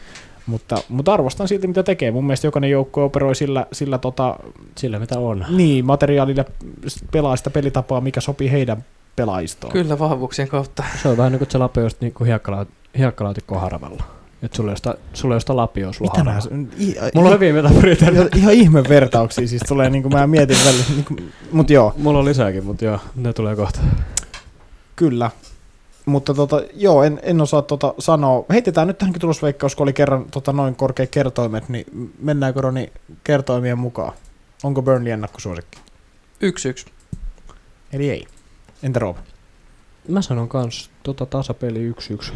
Mutta, 0.47 0.77
mutta 0.89 1.13
arvostan 1.13 1.47
silti, 1.47 1.67
mitä 1.67 1.83
tekee. 1.83 2.11
Mun 2.11 2.25
mielestä 2.25 2.47
jokainen 2.47 2.69
joukko 2.69 3.05
operoi 3.05 3.35
sillä, 3.35 3.65
sillä 3.71 3.97
tota, 3.97 4.35
Sillä 4.77 4.99
mitä 4.99 5.19
on. 5.19 5.45
niin, 5.49 5.85
materiaalilla 5.85 6.45
pelaa 7.11 7.35
sitä 7.35 7.49
pelitapaa, 7.49 8.01
mikä 8.01 8.21
sopii 8.21 8.51
heidän 8.51 8.85
pelaajistoon. 9.15 9.73
kyllä 9.73 9.99
vahvuuksien 9.99 10.47
kautta. 10.47 10.83
Se 11.01 11.07
on 11.09 11.17
vähän 11.17 11.31
niin 11.31 11.39
kuin, 11.39 11.51
sä 11.51 11.59
lapioisit 11.59 12.01
niin 12.01 12.13
kuin 12.13 12.27
hiekkalaat, 12.27 12.67
hiekkalaatikko 12.97 13.59
haravalla. 13.59 14.03
Että 14.43 14.57
sulla 14.57 14.69
ei 14.69 14.71
ole 14.71 14.77
sitä, 14.77 14.95
sulla 15.13 15.33
ei 15.33 15.35
ole 15.35 15.39
sitä 15.39 15.55
lapioa 15.55 15.93
sulla 15.93 16.11
Mitä 16.11 16.23
nää, 16.23 16.39
i, 16.79 16.95
Mulla 17.15 17.29
on 17.29 17.35
hyviä 17.35 17.53
metaforia 17.53 17.95
tällä. 17.95 18.19
ihan, 18.19 18.29
ihan 18.35 18.53
ihme 18.53 18.83
vertauksia, 18.89 19.47
siis 19.47 19.61
tulee 19.67 19.89
niinku 19.89 20.09
mä 20.09 20.27
mietin 20.27 20.57
välillä, 20.65 20.83
niinku, 20.95 21.15
mut 21.51 21.69
joo, 21.69 21.93
Mulla 21.97 22.19
on 22.19 22.25
lisääkin, 22.25 22.65
mutta 22.65 22.85
joo, 22.85 22.99
ne 23.15 23.33
tulee 23.33 23.55
kohta. 23.55 23.79
kyllä. 24.95 25.31
Mutta 26.07 26.33
tota, 26.33 26.61
joo, 26.73 27.03
en, 27.03 27.19
en 27.23 27.41
osaa 27.41 27.61
tota 27.61 27.93
sanoa. 27.99 28.45
Heitetään 28.49 28.87
nyt 28.87 28.97
tähänkin 28.97 29.21
tulosveikkaus, 29.21 29.75
kun 29.75 29.83
oli 29.83 29.93
kerran 29.93 30.25
tota, 30.31 30.53
noin 30.53 30.75
korkea 30.75 31.07
kertoimet, 31.07 31.69
niin 31.69 32.13
mennäänkö 32.19 32.61
Roni 32.61 32.91
kertoimien 33.23 33.77
mukaan? 33.77 34.13
Onko 34.63 34.81
Burnley 34.81 35.11
ennakkosuosikki? 35.11 35.79
Yksi 36.41 36.69
yksi. 36.69 36.85
Eli 37.93 38.09
ei. 38.09 38.27
Entä 38.83 38.99
Roope? 38.99 39.19
Mä 40.07 40.21
sanon 40.21 40.49
kans 40.49 40.89
tota 41.03 41.25
tasapeli 41.25 41.91
1-1. 41.91 42.33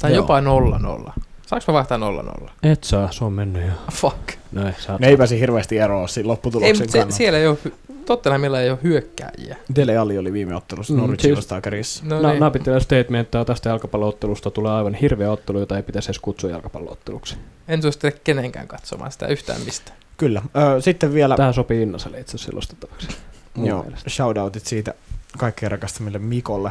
Tai 0.00 0.10
Joo. 0.10 0.16
jopa 0.16 0.40
nolla 0.40 0.78
nolla. 0.78 1.14
Saanko 1.46 1.64
mä 1.68 1.72
vaihtaa 1.74 1.98
nolla 1.98 2.22
nolla? 2.22 2.50
Et 2.62 2.84
saa, 2.84 3.12
se 3.12 3.24
on 3.24 3.32
mennyt 3.32 3.62
jo. 3.66 3.72
Fuck. 3.92 4.18
Näin, 4.52 4.74
sä 4.78 4.92
oot- 4.92 4.98
Ne 5.00 5.08
ei 5.08 5.16
pääsi 5.16 5.40
hirveästi 5.40 5.78
eroa 5.78 6.06
siinä 6.06 6.24
Ei, 6.24 6.28
lopputuloksen 6.28 6.76
mutta 6.78 6.92
se, 6.92 6.98
kannalta. 6.98 7.16
siellä 7.16 7.38
ei 7.38 7.46
ole, 7.46 7.58
Tottenhamilla 8.06 8.60
ei 8.60 8.70
ole 8.70 8.78
hyökkääjiä. 8.82 9.56
Dele 9.76 9.96
Alli 9.96 10.18
oli 10.18 10.32
viime 10.32 10.54
ottelussa 10.56 10.92
Mm, 10.92 10.98
Norwichin 11.00 11.20
siis- 11.22 11.36
vastaan 11.36 11.62
kärjessä. 11.62 12.04
No 12.06 12.20
No, 12.22 12.28
niin. 12.28 12.40
Napittelee 12.40 12.80
statementtaa 12.80 13.44
tästä 13.44 13.68
jalkapalloottelusta 13.68 14.50
tulee 14.50 14.72
aivan 14.72 14.94
hirveä 14.94 15.30
ottelu, 15.30 15.58
jota 15.58 15.76
ei 15.76 15.82
pitäisi 15.82 16.06
edes 16.06 16.18
kutsua 16.18 16.50
jalkapallootteluksi. 16.50 17.36
En 17.68 17.82
suosittele 17.82 18.12
kenenkään 18.24 18.68
katsomaan 18.68 19.12
sitä 19.12 19.26
yhtään 19.26 19.60
mistään. 19.64 19.96
Kyllä. 20.16 20.42
Ö, 20.76 20.80
sitten 20.80 21.14
vielä 21.14 21.36
Tämä 21.36 21.52
sopii 21.52 21.82
Innaselle 21.82 22.20
itse 22.20 22.30
asiassa 22.36 22.50
selostettavaksi. 22.50 23.08
Joo, 23.56 23.82
mielestä. 23.82 24.10
shoutoutit 24.10 24.66
siitä 24.66 24.94
kaikkein 25.38 25.70
rakastamille 25.72 26.18
Mikolle. 26.18 26.70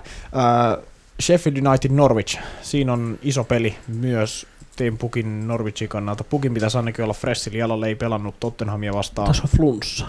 Uh, 0.77 0.83
Sheffield 1.21 1.57
United 1.67 1.91
Norwich, 1.91 2.39
siinä 2.61 2.93
on 2.93 3.19
iso 3.21 3.43
peli 3.43 3.75
myös 3.87 4.47
Team 4.75 4.97
Pukin 4.97 5.47
Norwichin 5.47 5.89
kannalta. 5.89 6.23
Pukin 6.23 6.53
pitäisi 6.53 6.77
ainakin 6.77 7.03
olla 7.03 7.13
freshillä 7.13 7.57
jalolla, 7.57 7.87
ei 7.87 7.95
pelannut 7.95 8.35
Tottenhamia 8.39 8.93
vastaan. 8.93 9.27
Tässä 9.27 9.43
on 9.43 9.57
flunssa. 9.57 10.05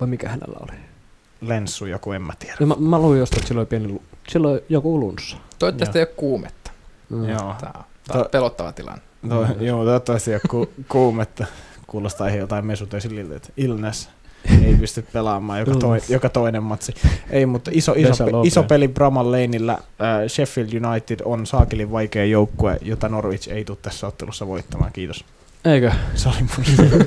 Vai 0.00 0.08
mikä 0.08 0.28
hänellä 0.28 0.58
oli? 0.60 0.78
Lenssu 1.40 1.86
joku, 1.86 2.12
en 2.12 2.22
mä 2.22 2.32
tiedä. 2.38 2.56
Ja 2.60 2.66
mä, 2.66 2.74
mä 2.78 2.98
luin 2.98 3.18
jostain, 3.18 3.38
että 3.38 3.48
sillä 3.48 3.58
oli 3.58 3.66
pieni, 3.66 4.00
oli 4.48 4.64
joku 4.68 5.00
lunssa. 5.00 5.36
Toivottavasti 5.58 5.98
ei 5.98 6.02
ole 6.02 6.14
kuumetta. 6.16 6.70
Mm. 7.08 7.28
Joo. 7.28 7.38
Tämä 7.38 7.48
on, 7.50 7.84
tää 8.06 8.16
on 8.18 8.22
To- 8.22 8.28
pelottava 8.28 8.72
tilanne. 8.72 9.02
No, 9.22 9.46
joo, 9.60 9.84
toivottavasti 9.84 10.30
ei 10.30 10.34
ole 10.34 10.42
ku, 10.50 10.70
kuumetta. 10.92 11.46
Kuulostaa 11.86 12.26
ihan 12.26 12.38
jotain 12.38 12.66
mesutesililtä, 12.66 13.36
että 13.36 13.48
illness 13.56 14.10
ei 14.66 14.74
pysty 14.74 15.04
pelaamaan 15.12 15.60
joka, 15.60 15.74
toi, 15.74 15.98
joka 16.08 16.28
toinen 16.28 16.62
matsi. 16.62 16.94
Ei, 17.30 17.46
mutta 17.46 17.70
iso, 17.74 17.92
iso, 17.96 18.24
pe- 18.24 18.30
iso 18.44 18.62
peli 18.62 18.88
Bramall 18.88 19.30
Laneillä. 19.30 19.72
Äh, 19.72 20.28
Sheffield 20.28 20.68
United 20.72 21.20
on 21.24 21.46
saakelin 21.46 21.90
vaikea 21.92 22.24
joukkue, 22.24 22.78
jota 22.82 23.08
Norwich 23.08 23.48
ei 23.52 23.64
tule 23.64 23.78
tässä 23.82 24.06
ottelussa 24.06 24.46
voittamaan. 24.46 24.92
Kiitos. 24.92 25.24
Eikö? 25.64 25.92
Se 26.14 26.28
oli 26.28 26.36
mun 26.40 27.06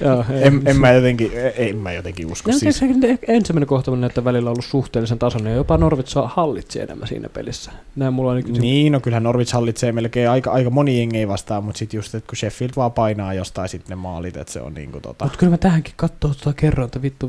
Joo, 0.00 0.24
ei. 0.30 0.42
en, 0.42 0.62
en, 0.64 0.76
mä 0.76 0.92
jotenkin, 0.92 1.30
en 1.56 1.76
mä 1.76 1.92
jotenkin 1.92 2.32
usko. 2.32 2.50
Ja 2.50 2.58
Siis, 2.58 2.80
ensimmäinen 3.28 3.66
kohtaaminen 3.66 4.00
näyttää 4.00 4.24
välillä 4.24 4.50
ollut 4.50 4.64
suhteellisen 4.64 5.18
tasainen, 5.18 5.50
ja 5.50 5.56
jopa 5.56 5.78
Norwich 5.78 6.08
saa 6.08 6.28
hallitsi 6.34 6.80
enemmän 6.80 7.08
siinä 7.08 7.28
pelissä. 7.28 7.70
Näin 7.96 8.14
mulla 8.14 8.30
on 8.30 8.36
niin, 8.36 8.60
niin, 8.60 8.92
no 8.92 9.00
kyllähän 9.00 9.22
Norwich 9.22 9.52
hallitsee 9.52 9.92
melkein 9.92 10.30
aika, 10.30 10.50
aika 10.52 10.70
moni 10.70 10.98
jengi 10.98 11.18
ei 11.18 11.28
vastaa, 11.28 11.60
mutta 11.60 11.78
sitten 11.78 11.98
just, 11.98 12.14
että 12.14 12.28
kun 12.28 12.36
Sheffield 12.36 12.72
vaan 12.76 12.92
painaa 12.92 13.34
jostain 13.34 13.68
sitten 13.68 13.90
ne 13.90 14.02
maalit, 14.02 14.36
että 14.36 14.52
se 14.52 14.60
on 14.60 14.74
niinku 14.74 15.00
tota... 15.00 15.24
Mutta 15.24 15.38
kyllä 15.38 15.50
mä 15.50 15.58
tähänkin 15.58 15.94
katsoo 15.96 16.34
tuota 16.34 16.52
kerran, 16.52 16.84
että 16.84 17.02
vittu 17.02 17.28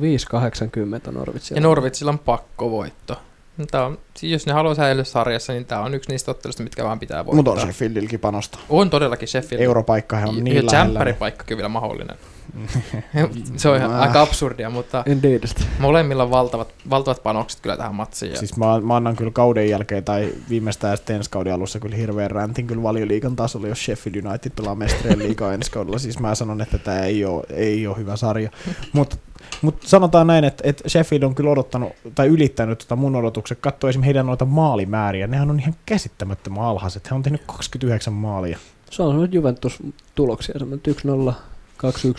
5-80 1.09 1.11
Norwichia. 1.11 1.57
Ja 1.57 1.61
Norwitsilla 1.61 2.11
on 2.11 2.19
pakkovoitto. 2.19 3.21
Tää 3.67 3.85
on, 3.85 3.97
jos 4.21 4.45
ne 4.45 4.53
haluaa 4.53 4.75
säilyä 4.75 5.03
sarjassa, 5.03 5.53
niin 5.53 5.65
tämä 5.65 5.81
on 5.81 5.93
yksi 5.93 6.09
niistä 6.09 6.31
otteluista, 6.31 6.63
mitkä 6.63 6.83
vaan 6.83 6.99
pitää 6.99 7.25
voittaa. 7.25 7.35
Mutta 7.35 7.51
on 7.51 7.59
Sheffieldilläkin 7.59 8.19
panosta. 8.19 8.59
On 8.69 8.89
todellakin 8.89 9.27
Sheffield. 9.27 9.61
Europaikka 9.63 10.17
on 10.17 10.37
ja 10.37 10.43
niin 10.43 10.55
lähellä. 10.55 10.77
Jämppäripaikkakin 10.77 11.57
vielä 11.57 11.69
mahdollinen. 11.69 12.17
se 13.57 13.69
on 13.69 13.77
ihan 13.77 13.91
Äh. 13.91 14.01
aika 14.01 14.21
absurdia, 14.21 14.69
mutta 14.69 15.03
Indeed. 15.07 15.43
molemmilla 15.79 16.23
on 16.23 16.31
valtavat, 16.31 16.67
valtavat 16.89 17.23
panokset 17.23 17.59
kyllä 17.59 17.77
tähän 17.77 17.95
matsiin. 17.95 18.37
Siis 18.37 18.57
mä, 18.57 18.79
mä 18.81 18.95
annan 18.95 19.15
kyllä 19.15 19.31
kauden 19.31 19.69
jälkeen 19.69 20.03
tai 20.03 20.29
viimeistään 20.49 20.97
sitten 20.97 21.15
ensi 21.15 21.29
kauden 21.29 21.53
alussa 21.53 21.79
kyllä 21.79 21.95
hirveän 21.95 22.31
räntin 22.31 22.67
kyllä 22.67 22.83
valioliikan 22.83 23.35
tasolla, 23.35 23.67
jos 23.67 23.85
Sheffield 23.85 24.25
United 24.25 24.51
pelaa 24.55 24.75
mestarien 24.75 25.19
liigaa 25.19 25.53
ensi 25.53 25.71
kaudella. 25.71 25.99
Siis 25.99 26.19
mä 26.19 26.35
sanon, 26.35 26.61
että 26.61 26.77
tämä 26.77 26.99
ei 26.99 27.25
ole, 27.25 27.43
ei 27.49 27.87
ole 27.87 27.97
hyvä 27.97 28.15
sarja. 28.15 28.49
Mutta 28.93 29.17
mut 29.61 29.75
sanotaan 29.81 30.27
näin, 30.27 30.43
että, 30.43 30.63
että 30.67 30.89
Sheffield 30.89 31.23
on 31.23 31.35
kyllä 31.35 31.51
odottanut 31.51 31.93
tai 32.15 32.27
ylittänyt 32.27 32.79
tota 32.79 32.95
mun 32.95 33.15
odotukset. 33.15 33.57
Katso 33.61 33.89
esimerkiksi 33.89 34.07
heidän 34.07 34.25
noita 34.25 34.45
maalimääriä. 34.45 35.27
Nehän 35.27 35.49
on 35.49 35.59
ihan 35.59 35.75
käsittämättömän 35.85 36.63
alhaiset. 36.63 37.09
He 37.09 37.15
on 37.15 37.23
tehnyt 37.23 37.41
29 37.47 38.13
maalia. 38.13 38.57
Se 38.91 39.03
on 39.03 39.09
semmoinen 39.09 39.33
Juventus-tuloksia, 39.33 40.59
semmoinen 40.59 40.95
1-0, 41.29 41.33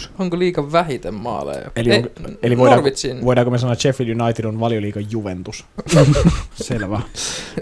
2-1. 0.05 0.09
onko 0.19 0.39
liikan 0.39 0.73
vähiten 0.73 1.15
maaleja? 1.15 1.71
Eli 1.77 1.91
Ei, 1.91 1.97
onko- 1.99 2.11
eli 2.43 2.57
voidaanko-. 2.57 3.25
Voidaanko 3.25 3.51
me 3.51 3.59
sanoa, 3.59 3.73
että 3.73 3.83
Sheffield 3.83 4.21
United 4.21 4.45
on 4.45 4.61
valioliikan 4.61 5.07
Juventus? 5.11 5.65
Selvä. 6.55 7.01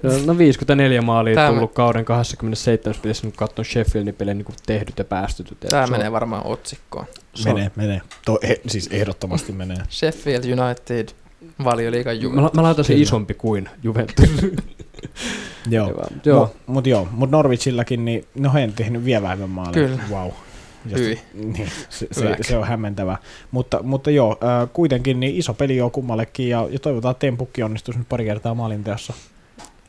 No, 0.03 0.11
no 0.27 0.39
54 0.39 1.03
maalia 1.03 1.35
Tää 1.35 1.49
tullut 1.53 1.73
kauden 1.73 2.05
27 2.05 3.01
pelissä, 3.03 3.23
kun 3.23 3.33
katsoo 3.33 3.65
Sheffieldin 3.65 4.15
pelejä 4.15 4.35
niin 4.35 4.47
tehdyt 4.67 4.99
ja 4.99 5.05
päästetyt. 5.05 5.59
Ja 5.65 5.71
Tämä 5.71 5.87
se 5.87 5.93
on- 5.93 5.99
menee 5.99 6.13
varmaan 6.13 6.47
otsikkoon. 6.47 7.07
se 7.35 7.49
on- 7.49 7.55
Menee, 7.55 7.71
menee. 7.77 8.01
To, 8.25 8.39
he, 8.49 8.61
siis 8.67 8.89
ehdottomasti 8.93 9.53
menee. 9.53 9.79
Sheffield 9.99 10.45
United, 10.45 11.09
valioliikan 11.65 12.17
Mä, 12.17 12.23
Juventus. 12.23 12.53
mä 12.55 12.63
laitan 12.63 12.85
sen 12.85 12.95
Kyllä. 12.95 13.03
isompi 13.03 13.35
kuin 13.35 13.69
Juventus. 13.83 14.31
Joo. 15.71 16.05
Joo. 16.25 16.41
Mut, 16.47 16.57
mut 16.67 16.87
joo, 16.87 17.09
mut 17.11 17.31
Norwichillakin, 17.31 18.05
niin 18.05 18.25
no 18.35 18.53
he 18.53 18.65
on 18.65 18.73
tehnyt 18.73 19.05
vielä 19.05 19.23
vähemmän 19.23 19.51
maaleja. 19.51 19.89
Kyllä. 19.89 20.03
Wow. 20.11 20.31
Hyi. 20.97 21.21
Niin, 21.35 21.71
se, 21.89 22.07
se, 22.13 22.25
Hyväk. 22.25 22.45
se, 22.45 22.57
on 22.59 22.67
hämmentävää. 22.67 23.17
Mutta, 23.51 23.83
mutta 23.83 24.11
joo, 24.11 24.39
äh, 24.63 24.69
kuitenkin 24.73 25.21
niin 25.21 25.37
iso 25.37 25.55
peli 25.55 25.81
on 25.81 25.91
kummallekin 25.91 26.49
ja, 26.49 26.67
ja 26.71 26.79
toivotaan, 26.79 27.11
että 27.11 27.21
Tempukki 27.21 27.63
onnistuisi 27.63 27.99
nyt 27.99 28.09
pari 28.09 28.25
kertaa 28.25 28.55
maalinteossa, 28.55 29.13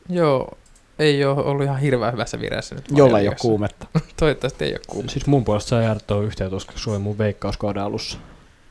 Joo, 0.08 0.58
ei 0.98 1.24
ole 1.24 1.44
ollut 1.44 1.64
ihan 1.64 1.78
hirveän 1.80 2.12
hyvässä 2.12 2.40
vireessä 2.40 2.74
nyt. 2.74 2.84
jolla 2.90 3.18
ei 3.18 3.28
ole 3.28 3.36
kuumetta. 3.40 3.86
Toivottavasti 4.20 4.64
ei 4.64 4.72
ole 4.72 4.80
kuuma. 4.86 5.08
Siis 5.08 5.26
mun 5.26 5.44
puolesta 5.44 5.68
saa 5.68 5.82
jäädä 5.82 6.00
tuo 6.06 6.20
yhteen, 6.22 6.50
koska 6.50 6.72
se 6.76 6.90
oli 6.90 6.98
mun 6.98 7.18
veikkauskauden 7.18 7.82
alussa. 7.82 8.18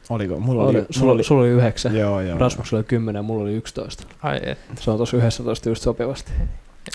Oliko? 0.10 0.40
Mulla 0.40 0.64
oli, 0.64 0.78
Oli, 0.78 0.86
sulla, 0.90 1.12
oli, 1.12 1.24
sulla 1.24 1.42
oli 1.42 1.50
yhdeksän. 1.50 1.96
joo, 1.96 2.22
joo. 2.22 2.38
Rasmuksella 2.38 2.80
oli 2.80 2.84
10 2.86 3.20
ja 3.20 3.24
mulla 3.24 3.44
oli 3.44 3.54
11. 3.54 4.04
Ai 4.22 4.40
et. 4.44 4.58
Se 4.80 4.92
on 4.92 4.98
tossa 4.98 5.18
11 5.18 5.70
just 5.70 5.82
sopivasti. 5.84 6.32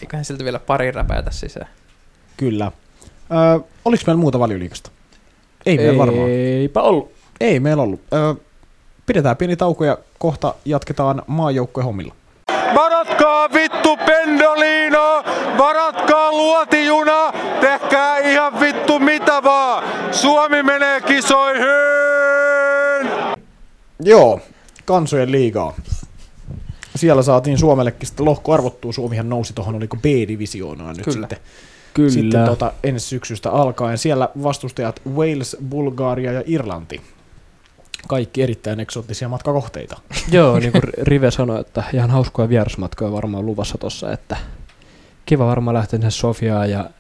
Eiköhän 0.03 0.25
siltä 0.25 0.45
vielä 0.45 0.59
pari 0.59 0.91
räpätä 0.91 1.31
sisään. 1.31 1.69
Kyllä. 2.37 2.73
Ö, 3.57 3.61
oliko 3.85 4.03
meillä 4.07 4.21
muuta 4.21 4.39
valioliikasta? 4.39 4.91
Ei 5.67 5.77
meillä 5.77 5.99
varmaan. 5.99 6.31
Eipä 6.31 6.83
ollut. 6.83 7.13
Ei 7.41 7.61
meillä 7.61 7.83
ollut. 7.83 8.01
Ö, 8.13 8.35
pidetään 9.07 9.37
pieni 9.37 9.57
tauko 9.57 9.85
ja 9.85 9.99
kohta 10.19 10.55
jatketaan 10.65 11.23
maajoukkojen 11.27 11.85
hommilla. 11.85 12.15
Varatkaa 12.75 13.53
vittu 13.53 13.97
Pendolino, 13.97 15.25
varatkaa 15.59 16.33
luotijuna, 16.33 17.33
tehkää 17.61 18.19
ihan 18.19 18.61
vittu 18.61 18.99
mitä 18.99 19.43
vaan. 19.43 19.85
Suomi 20.13 20.63
menee 20.63 21.01
kisoihin! 21.01 21.67
Joo, 24.01 24.41
kansojen 24.85 25.33
liigaa. 25.33 25.75
Siellä 26.97 27.23
saatiin 27.23 27.59
Suomellekin 27.59 28.07
sitten 28.07 28.27
lohko 28.27 28.53
arvottua. 28.53 28.93
Suomihan 28.93 29.29
nousi 29.29 29.53
tuohon, 29.53 29.75
oliko 29.75 29.97
B-divisioonaan 29.97 30.97
nyt 30.97 31.05
Kyllä. 31.05 31.29
sitten, 31.29 31.39
Kyllä. 31.97 32.11
sitten 32.11 32.45
tota, 32.45 32.73
ensi 32.85 33.07
syksystä 33.07 33.51
alkaen. 33.51 33.99
Siellä 33.99 34.29
vastustajat 34.43 35.01
Wales, 35.15 35.57
Bulgaria 35.69 36.33
ja 36.33 36.43
Irlanti. 36.47 37.01
Kaikki 38.09 38.43
erittäin 38.43 38.81
eksoottisia 38.81 39.29
matkakohteita. 39.29 39.97
Joo, 40.33 40.59
niin 40.59 40.73
kuin 40.73 40.83
Rive 41.03 41.31
sanoi, 41.31 41.61
että 41.61 41.85
ihan 41.93 42.11
hauskoja 42.11 42.49
vierasmatkoja 42.49 43.13
varmaan 43.13 43.47
luvassa 43.47 43.79
tossa, 43.79 44.13
että 44.13 44.37
kiva 45.27 45.47
varmaan 45.47 45.75
lähteä 45.75 45.99
sinne 45.99 46.11
Sofiaan 46.11 46.71
ja 46.71 46.91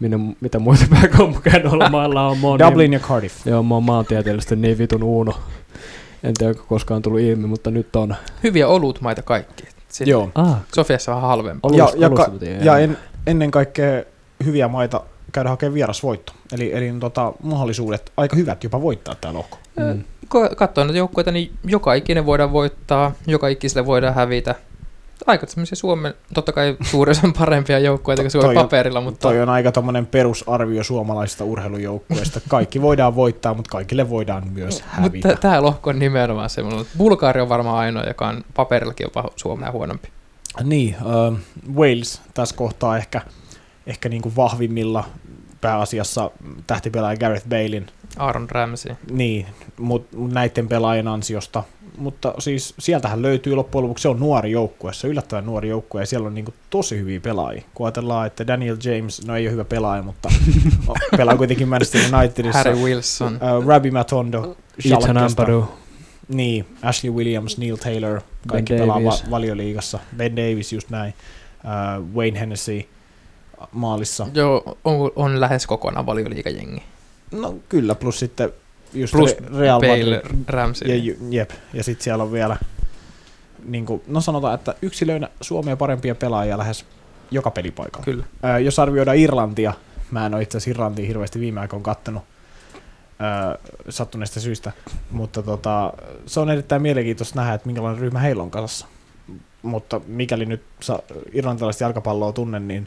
minne, 0.00 0.18
mitä 0.40 0.58
muita 0.58 0.84
pääkaupunkeja 1.00 1.58
noilla 1.58 1.88
mailla 1.90 2.26
on. 2.28 2.38
Mä 2.38 2.46
oon 2.46 2.58
Dublin 2.58 2.90
Niin, 2.90 3.00
ja 3.00 3.08
Cardiff. 3.08 3.46
joo, 3.46 3.62
mä 3.62 3.74
oon 3.74 3.84
maantieteellisesti 3.84 4.56
niin 4.56 4.78
vitun 4.78 5.02
uuno. 5.02 5.34
En 6.22 6.34
tiedä, 6.38 6.50
onko 6.50 6.64
koskaan 6.68 7.02
tullut 7.02 7.20
ilmi, 7.20 7.46
mutta 7.46 7.70
nyt 7.70 7.96
on. 7.96 8.14
Hyviä 8.44 8.68
olutmaita 8.68 9.22
kaikki. 9.22 9.64
Sinne. 9.88 10.10
Joo. 10.10 10.30
Ah, 10.34 10.56
Sofiassa 10.74 11.12
vähän 11.12 11.28
halvempi. 11.28 11.60
alusta, 11.62 11.96
ja, 11.96 12.02
ja, 12.02 12.10
ka- 12.10 12.30
ja 12.64 12.78
en, 12.78 12.98
ennen 13.28 13.50
kaikkea 13.50 14.02
hyviä 14.44 14.68
maita 14.68 15.00
käydä 15.32 15.48
hakemaan 15.50 15.74
vierasvoitto. 15.74 16.32
Eli, 16.52 16.72
eli 16.74 16.94
tota, 17.00 17.32
mahdollisuudet 17.42 18.12
aika 18.16 18.36
hyvät 18.36 18.64
jopa 18.64 18.82
voittaa 18.82 19.14
tämä 19.14 19.34
lohko. 19.34 19.58
Mm. 19.76 20.04
Katsoo 20.56 20.84
näitä 20.84 20.98
joukkueita, 20.98 21.32
niin 21.32 21.52
joka 21.64 21.94
ikinen 21.94 22.26
voidaan 22.26 22.52
voittaa, 22.52 23.12
joka 23.26 23.48
ikiselle 23.48 23.86
voidaan 23.86 24.14
hävitä. 24.14 24.54
Aika 25.26 25.46
tämmöisiä 25.46 25.76
Suomen, 25.76 26.14
totta 26.34 26.52
kai 26.52 26.76
suurin 26.82 27.10
osa 27.10 27.28
parempia 27.38 27.78
joukkueita 27.78 28.22
kuin 28.22 28.30
Suomen 28.30 28.54
Toi 28.54 28.64
paperilla, 28.64 29.00
mutta 29.00 29.28
Toi 29.28 29.40
on 29.40 29.48
aika 29.48 29.72
tommonen 29.72 30.06
perusarvio 30.06 30.84
suomalaisista 30.84 31.44
urheilujoukkueista. 31.44 32.40
Kaikki 32.48 32.82
voidaan 32.82 33.14
voittaa, 33.14 33.54
mutta 33.54 33.70
kaikille 33.70 34.10
voidaan 34.10 34.48
myös 34.52 34.82
hävitä. 34.86 35.28
Mutta 35.28 35.40
tämä 35.40 35.62
lohko 35.62 35.90
on 35.90 35.98
nimenomaan 35.98 36.50
semmoinen. 36.50 36.86
Bulgaria 36.98 37.42
on 37.42 37.48
varmaan 37.48 37.78
ainoa, 37.78 38.04
joka 38.04 38.28
on 38.28 38.44
paperillakin 38.54 39.04
jopa 39.04 39.30
Suomea 39.36 39.72
huonompi. 39.72 40.08
Niin, 40.64 40.94
äh, 40.94 41.38
Wales 41.74 42.22
tässä 42.34 42.56
kohtaa 42.56 42.96
ehkä, 42.96 43.20
ehkä 43.86 44.08
niinku 44.08 44.32
vahvimmilla 44.36 45.04
pääasiassa 45.60 46.30
tähtipelaaja 46.66 47.16
Gareth 47.16 47.48
Balein, 47.48 47.86
Aaron 48.16 48.50
Ramsey. 48.50 48.96
niin, 49.10 49.46
mutta 49.78 50.16
mut 50.16 50.32
näiden 50.32 50.68
pelaajien 50.68 51.08
ansiosta. 51.08 51.62
Mutta 51.98 52.34
siis 52.38 52.74
sieltähän 52.78 53.22
löytyy 53.22 53.54
loppujen 53.54 53.82
lopuksi, 53.82 54.02
se 54.02 54.08
on 54.08 54.20
nuori 54.20 54.50
joukkue, 54.50 54.92
se 54.92 55.06
on 55.06 55.10
yllättävän 55.10 55.46
nuori 55.46 55.68
joukkue 55.68 56.02
ja 56.02 56.06
siellä 56.06 56.26
on 56.26 56.34
niinku 56.34 56.54
tosi 56.70 56.98
hyviä 56.98 57.20
pelaajia. 57.20 57.62
Kun 57.74 57.86
ajatellaan, 57.86 58.26
että 58.26 58.46
Daniel 58.46 58.76
James, 58.84 59.26
no 59.26 59.36
ei 59.36 59.44
ole 59.46 59.52
hyvä 59.52 59.64
pelaaja, 59.64 60.02
mutta 60.02 60.28
pelaa 61.16 61.36
kuitenkin 61.36 61.68
Manchester 61.68 62.00
Unitedissa. 62.14 62.58
Harry 62.58 62.76
Wilson. 62.76 63.34
Uh, 63.34 63.66
Rabbi 63.66 63.90
Matondo, 63.90 64.56
Ethan. 64.84 65.16
Ampadu. 65.16 65.68
Niin, 66.28 66.66
Ashley 66.82 67.12
Williams, 67.12 67.58
Neil 67.58 67.76
Taylor, 67.76 68.20
kaikki 68.48 68.72
Ben 68.72 68.80
pelaa 68.82 68.96
va- 69.04 69.10
Davies. 69.10 69.30
valioliigassa. 69.30 69.98
Ben 70.16 70.36
Davis 70.36 70.72
just 70.72 70.90
näin. 70.90 71.14
Uh, 71.64 72.14
Wayne 72.16 72.40
Hennessy 72.40 72.88
maalissa. 73.72 74.26
Joo, 74.34 74.78
on, 74.84 75.10
on 75.16 75.40
lähes 75.40 75.66
kokonaan 75.66 76.06
valioliikajengi. 76.06 76.82
No 77.32 77.54
kyllä, 77.68 77.94
plus 77.94 78.18
sitten 78.18 78.52
just 78.94 79.12
Plus 79.12 79.36
Re- 79.36 79.58
Real 79.58 79.80
Bale, 79.80 80.14
Madrid. 80.16 80.44
Ramsey. 80.48 80.88
Ja, 80.88 81.14
jep, 81.30 81.50
ja 81.74 81.84
sitten 81.84 82.04
siellä 82.04 82.24
on 82.24 82.32
vielä, 82.32 82.56
niin 83.64 83.86
kuin, 83.86 84.02
no 84.06 84.20
sanotaan, 84.20 84.54
että 84.54 84.74
yksilöinä 84.82 85.28
Suomea 85.40 85.76
parempia 85.76 86.14
pelaajia 86.14 86.58
lähes 86.58 86.84
joka 87.30 87.50
pelipaikalla. 87.50 88.04
Kyllä. 88.04 88.24
Ää, 88.42 88.58
jos 88.58 88.78
arvioidaan 88.78 89.16
Irlantia, 89.18 89.72
mä 90.10 90.26
en 90.26 90.34
ole 90.34 90.42
itse 90.42 90.58
asiassa 90.58 90.70
Irlantia 90.70 91.06
hirveästi 91.06 91.40
viime 91.40 91.60
aikoina 91.60 91.82
kattonut 91.82 92.22
sattuneista 93.88 94.40
syistä, 94.40 94.72
mutta 95.10 95.42
tota, 95.42 95.92
se 96.26 96.40
on 96.40 96.50
erittäin 96.50 96.82
mielenkiintoista 96.82 97.40
nähdä, 97.40 97.54
että 97.54 97.66
minkälainen 97.66 98.00
ryhmä 98.00 98.18
heillä 98.18 98.42
on 98.42 98.50
kasassa. 98.50 98.86
Mutta 99.62 100.00
mikäli 100.06 100.46
nyt 100.46 100.62
irlantilaista 101.32 101.84
jalkapalloa 101.84 102.32
tunnen, 102.32 102.68
niin 102.68 102.86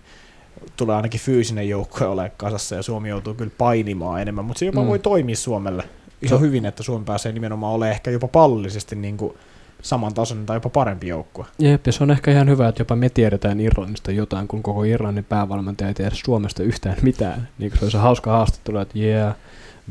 tulee 0.77 0.95
ainakin 0.95 1.19
fyysinen 1.19 1.69
joukkue 1.69 2.07
olemaan 2.07 2.31
kasassa 2.37 2.75
ja 2.75 2.83
Suomi 2.83 3.09
joutuu 3.09 3.33
kyllä 3.33 3.51
painimaan 3.57 4.21
enemmän, 4.21 4.45
mutta 4.45 4.59
se 4.59 4.65
jopa 4.65 4.81
Mm. 4.81 4.87
voi 4.87 4.99
toimia 4.99 5.35
Suomelle 5.35 5.83
ihan 6.21 6.39
Se- 6.39 6.45
hyvin, 6.45 6.65
että 6.65 6.83
Suomi 6.83 7.05
pääsee 7.05 7.31
nimenomaan 7.31 7.73
olemaan 7.73 7.91
ehkä 7.95 8.11
jopa 8.11 8.27
pallollisesti 8.27 8.95
niin 8.95 9.17
kuin 9.17 9.33
samantasoinen 9.81 10.45
tai 10.45 10.55
jopa 10.57 10.69
parempi 10.69 11.07
joukkue. 11.07 11.45
Jep, 11.59 11.85
ja 11.87 11.91
se 11.91 12.03
on 12.03 12.11
ehkä 12.11 12.31
ihan 12.31 12.49
hyvä, 12.49 12.67
että 12.67 12.81
jopa 12.81 12.95
me 12.95 13.09
tiedetään 13.09 13.59
Irlannista 13.59 14.11
jotain, 14.11 14.47
kun 14.47 14.63
koko 14.63 14.83
Irlannin 14.83 15.23
päävalmentaja 15.23 15.87
ei 15.87 15.93
tiedä 15.93 16.11
Suomesta 16.25 16.63
yhtään 16.63 16.97
mitään. 17.01 17.47
Niin 17.57 17.71
se 17.79 17.85
olisi 17.85 17.97
hauska 17.97 18.31
haastattelu, 18.31 18.77
että 18.77 18.99
yeah, 18.99 19.35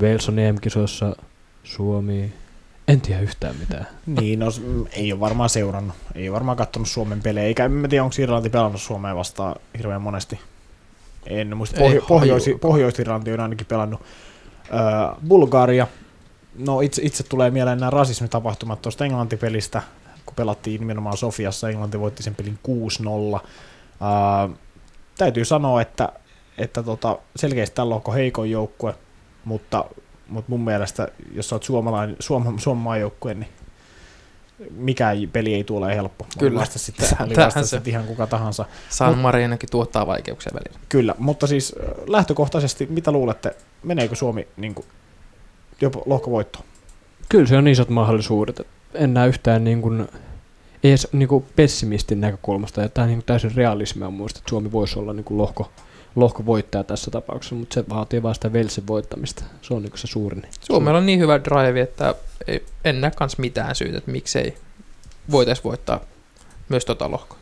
Wales 0.01 0.29
on 0.29 0.39
EM-kisoissa, 0.39 1.17
Suomi, 1.65 2.33
en 2.89 3.01
tiedä 3.01 3.21
yhtään 3.21 3.57
mitään. 3.57 3.87
Niin, 4.21 4.39
no 4.39 4.47
ei 4.93 5.13
ole 5.13 5.21
varmaan 5.21 5.51
seurannut, 5.51 5.97
ei 6.15 6.29
ole 6.29 6.35
varmaan 6.35 6.57
katsonut 6.57 6.89
Suomen 6.89 7.23
pelejä, 7.23 7.47
eikä 7.47 7.65
en 7.65 7.87
tiedä, 7.91 8.05
onko 8.05 8.17
Irlanti 8.19 8.51
pelannut 8.51 8.81
Suomea 8.81 9.17
vastaan 9.17 9.57
hirveän 9.79 10.03
monesti. 10.03 10.41
En 11.27 11.57
muista, 11.57 11.81
Pohjo- 11.81 12.05
Pohjois-. 12.09 12.51
Pohjois-Irlanti 12.61 13.33
on 13.33 13.41
ainakin 13.41 13.67
pelannut. 13.67 14.01
Öö, 14.73 14.79
Bulgaria, 15.29 15.87
no 16.59 16.81
itse, 16.81 17.03
itse 17.05 17.23
tulee 17.23 17.51
mieleen 17.51 17.81
nämä 17.81 17.91
rasismitapahtumat 17.91 18.83
tuosta 18.83 19.05
Englanti-pelistä, 19.05 19.83
kun 20.27 20.35
pelattiin 20.35 20.81
nimenomaan 20.81 21.17
Sofiassa, 21.17 21.69
Englanti 21.69 22.01
voitti 22.01 22.23
sen 22.23 22.35
pelin 22.35 22.59
6-0. 23.37 23.41
Öö, 23.41 24.57
täytyy 25.19 25.45
sanoa, 25.45 25.83
että, 25.83 26.09
että 26.59 26.83
tota, 26.83 27.19
selkeästi 27.37 27.75
tällä 27.75 27.95
on 27.95 28.15
heikon 28.15 28.51
joukkue, 28.51 28.95
mutta, 29.45 29.85
mutta 30.29 30.51
mun 30.51 30.65
mielestä, 30.65 31.09
jos 31.33 31.49
sä 31.49 31.55
oot 31.55 31.63
suomalainen, 31.63 32.17
Suom, 32.21 32.59
Suomen 32.59 32.83
maajoukkue, 32.83 33.35
niin 33.35 33.49
mikään 34.71 35.17
peli 35.33 35.55
ei 35.55 35.65
tule 35.65 35.97
helppo. 35.97 36.27
Kyllä. 36.39 36.61
Vasta 36.61 36.79
sitten, 36.79 37.09
oli 37.21 37.37
vasta 37.37 37.63
se. 37.63 37.69
sitten 37.69 37.91
ihan 37.91 38.05
kuka 38.05 38.27
tahansa. 38.27 38.65
San 38.89 39.15
Mut- 39.15 39.23
Marinokin 39.23 39.71
tuottaa 39.71 40.07
vaikeuksia 40.07 40.53
välillä. 40.55 40.81
Kyllä, 40.89 41.15
mutta 41.19 41.47
siis 41.47 41.75
äh, 41.81 41.89
lähtökohtaisesti, 42.07 42.87
mitä 42.87 43.13
luulette, 43.13 43.57
meneekö 43.83 44.15
Suomi 44.15 44.49
niin 44.57 44.75
kuin, 44.75 44.87
jopa 45.81 46.03
lohkovoitto. 46.07 46.59
Kyllä 47.29 47.47
se 47.47 47.57
on 47.57 47.69
isot 47.69 47.89
mahdollisuudet. 47.89 48.61
Et 48.61 48.67
En 48.95 49.15
näe 49.15 49.29
yhtään 49.29 49.65
niin 49.65 49.83
kuin, 49.83 50.09
ei 50.85 50.91
edes 50.91 51.09
niin 51.13 51.29
kuin 51.29 51.47
pessimistin 51.57 52.21
näkökulmasta. 52.21 52.81
Ja 52.81 52.89
tämä 52.89 53.03
on 53.03 53.09
niin 53.09 53.19
kuin 53.19 53.27
täysin 53.27 53.55
realismia 53.55 54.11
mun 54.11 54.15
mielestä, 54.15 54.39
että 54.39 54.51
Suomi 54.51 54.73
voisi 54.73 54.99
olla 54.99 55.13
niin 55.13 55.25
kuin 55.25 55.39
lohko, 55.39 55.71
lohkovoittaja 56.17 56.85
tässä 56.85 57.11
tapauksessa, 57.11 57.55
mutta 57.55 57.75
se 57.75 57.85
vaatii 57.89 58.23
vaan 58.23 58.35
sitä 58.35 58.53
Velsin 58.53 58.87
voittamista. 58.87 59.45
Se 59.63 59.75
on 59.75 59.83
niin 59.83 59.91
kuin 59.91 59.99
se 59.99 60.07
suurin. 60.07 60.43
Suomella 60.61 60.99
on 60.99 61.07
niin 61.07 61.21
hyvä 61.21 61.45
drive, 61.45 61.81
että 61.81 62.15
ei, 62.47 62.65
en 62.85 63.01
näe 63.01 63.11
kans 63.11 63.39
mitään 63.39 63.75
syytä, 63.75 63.99
että 63.99 64.11
miksei 64.11 64.57
voitaisiin 65.31 65.65
voittaa 65.65 66.01
myös 66.69 66.85
tota 66.85 67.11
lohkoa. 67.11 67.39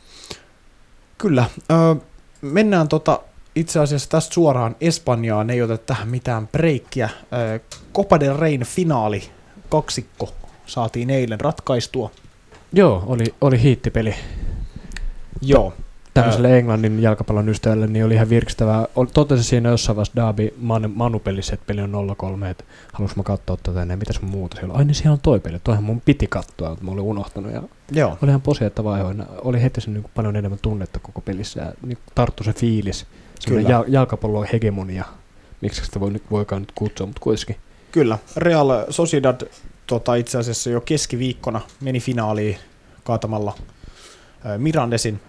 Kyllä. 1.18 1.44
Öö, 1.70 1.94
mennään 2.40 2.88
tota, 2.88 3.20
itse 3.54 3.80
asiassa 3.80 4.08
tästä 4.08 4.34
suoraan 4.34 4.76
Espanjaan, 4.80 5.50
ei 5.50 5.62
ota 5.62 5.78
tähän 5.78 6.08
mitään 6.08 6.48
breikkiä. 6.48 7.08
Copa 7.94 8.20
del 8.20 8.36
Reyn 8.36 8.64
finaali, 8.64 9.30
kaksikko, 9.68 10.34
saatiin 10.66 11.10
eilen 11.10 11.40
ratkaistua. 11.40 12.10
Joo, 12.72 13.04
oli, 13.06 13.34
oli 13.40 13.62
hiittipeli. 13.62 14.14
Joo, 15.42 15.74
Tämmöiselle 16.14 16.58
Englannin 16.58 17.02
jalkapallon 17.02 17.48
ystävälle 17.48 17.86
niin 17.86 18.04
oli 18.04 18.14
ihan 18.14 18.28
virkistävää. 18.28 18.86
Totesin 19.14 19.44
siinä 19.44 19.68
jossain 19.68 19.96
vaiheessa 19.96 20.26
Derby 20.26 20.54
Man, 20.56 20.92
Manu-pelissä, 20.94 21.54
että 21.54 21.66
peli 21.66 21.80
on 21.80 22.16
0-3, 22.42 22.46
että 22.46 22.64
haluaisin 22.92 23.18
mä 23.18 23.22
katsoa 23.22 23.56
tätä 23.62 23.80
ja 23.80 23.96
mitäs 23.96 24.22
muuta 24.22 24.56
siellä. 24.56 24.74
Ai 24.74 24.84
niin 24.84 24.94
siellä 24.94 25.12
on 25.12 25.20
toi 25.20 25.40
peli, 25.40 25.58
toihan 25.64 25.84
mun 25.84 26.00
piti 26.00 26.26
katsoa, 26.26 26.68
mutta 26.68 26.84
mä 26.84 26.90
olin 26.90 27.02
unohtanut. 27.02 27.52
Ja 27.52 27.62
joo. 27.92 28.18
oli 28.22 28.30
ihan 28.30 28.42
posi, 28.42 28.64
että 28.64 28.84
vaihoina. 28.84 29.26
Oli 29.44 29.62
heti 29.62 29.80
se 29.80 29.90
niin 29.90 30.04
paljon 30.14 30.36
enemmän 30.36 30.58
tunnetta 30.62 30.98
koko 30.98 31.20
pelissä 31.20 31.60
ja 31.60 31.72
niin 31.86 31.98
tarttu 32.14 32.44
se 32.44 32.52
fiilis. 32.52 33.06
Kyllä. 33.48 33.68
jal- 33.68 33.84
jalkapallon 33.88 34.46
hegemonia. 34.52 35.04
Miksi 35.60 35.84
sitä 35.84 36.00
voi, 36.00 36.10
nyt 36.10 36.22
voikaan 36.30 36.62
nyt 36.62 36.72
kutsua, 36.74 37.06
mutta 37.06 37.20
kuitenkin. 37.20 37.56
Kyllä. 37.92 38.18
Real 38.36 38.68
Sociedad 38.90 39.40
tota, 39.86 40.14
itse 40.14 40.38
asiassa 40.38 40.70
jo 40.70 40.80
keskiviikkona 40.80 41.60
meni 41.80 42.00
finaaliin 42.00 42.56
kaatamalla 43.04 43.54
Mirandesin. 44.58 45.20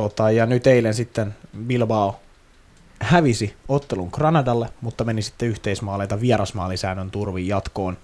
Tota, 0.00 0.30
ja 0.30 0.46
nyt 0.46 0.66
eilen 0.66 0.94
sitten 0.94 1.34
Bilbao 1.66 2.20
hävisi 3.00 3.56
ottelun 3.68 4.08
Granadalle, 4.12 4.68
mutta 4.80 5.04
meni 5.04 5.22
sitten 5.22 5.48
yhteismaaleita 5.48 6.20
vierasmaalisäännön 6.20 7.10
turvin 7.10 7.48
jatkoon. 7.48 7.96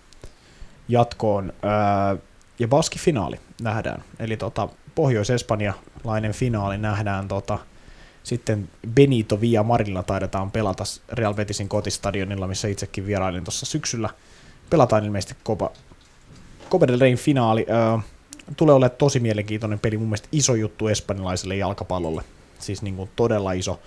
jatkoon 0.89 1.53
ää, 1.63 2.17
ja 2.59 2.69
Baski-finaali 2.69 3.41
nähdään. 3.63 4.05
Eli 4.19 4.37
tota, 4.37 4.69
Pohjois-Espanjalainen 4.95 6.33
finaali 6.33 6.79
nähdään 6.79 7.29
tota, 7.29 7.59
sitten 8.23 8.69
Benito 8.95 9.41
Via 9.41 9.63
Marilla 9.63 10.03
taidetaan 10.03 10.51
pelata 10.51 10.85
Real 11.13 11.35
Betisin 11.35 11.69
kotistadionilla, 11.69 12.47
missä 12.47 12.69
itsekin 12.69 13.07
vierailin 13.07 13.45
tuossa 13.45 13.67
syksyllä. 13.67 14.11
Pelataan 14.71 15.05
ilmeisesti 15.05 15.37
Copa, 15.45 15.71
Copa 16.71 16.87
del 16.87 17.01
Reyn 17.01 17.19
finaali. 17.19 17.67
Öö, 17.69 17.99
tulee 18.57 18.75
olemaan 18.75 18.99
tosi 18.99 19.21
mielenkiintoinen 19.21 19.79
peli, 19.79 19.99
mun 19.99 20.07
mielestä 20.07 20.29
iso 20.33 20.55
juttu 20.55 20.89
espanjalaiselle 20.89 21.57
jalkapallolle. 21.57 22.23
Siis 22.59 22.83
niin 22.83 22.97
kuin 22.97 23.11
todella 23.17 23.53
iso 23.53 23.81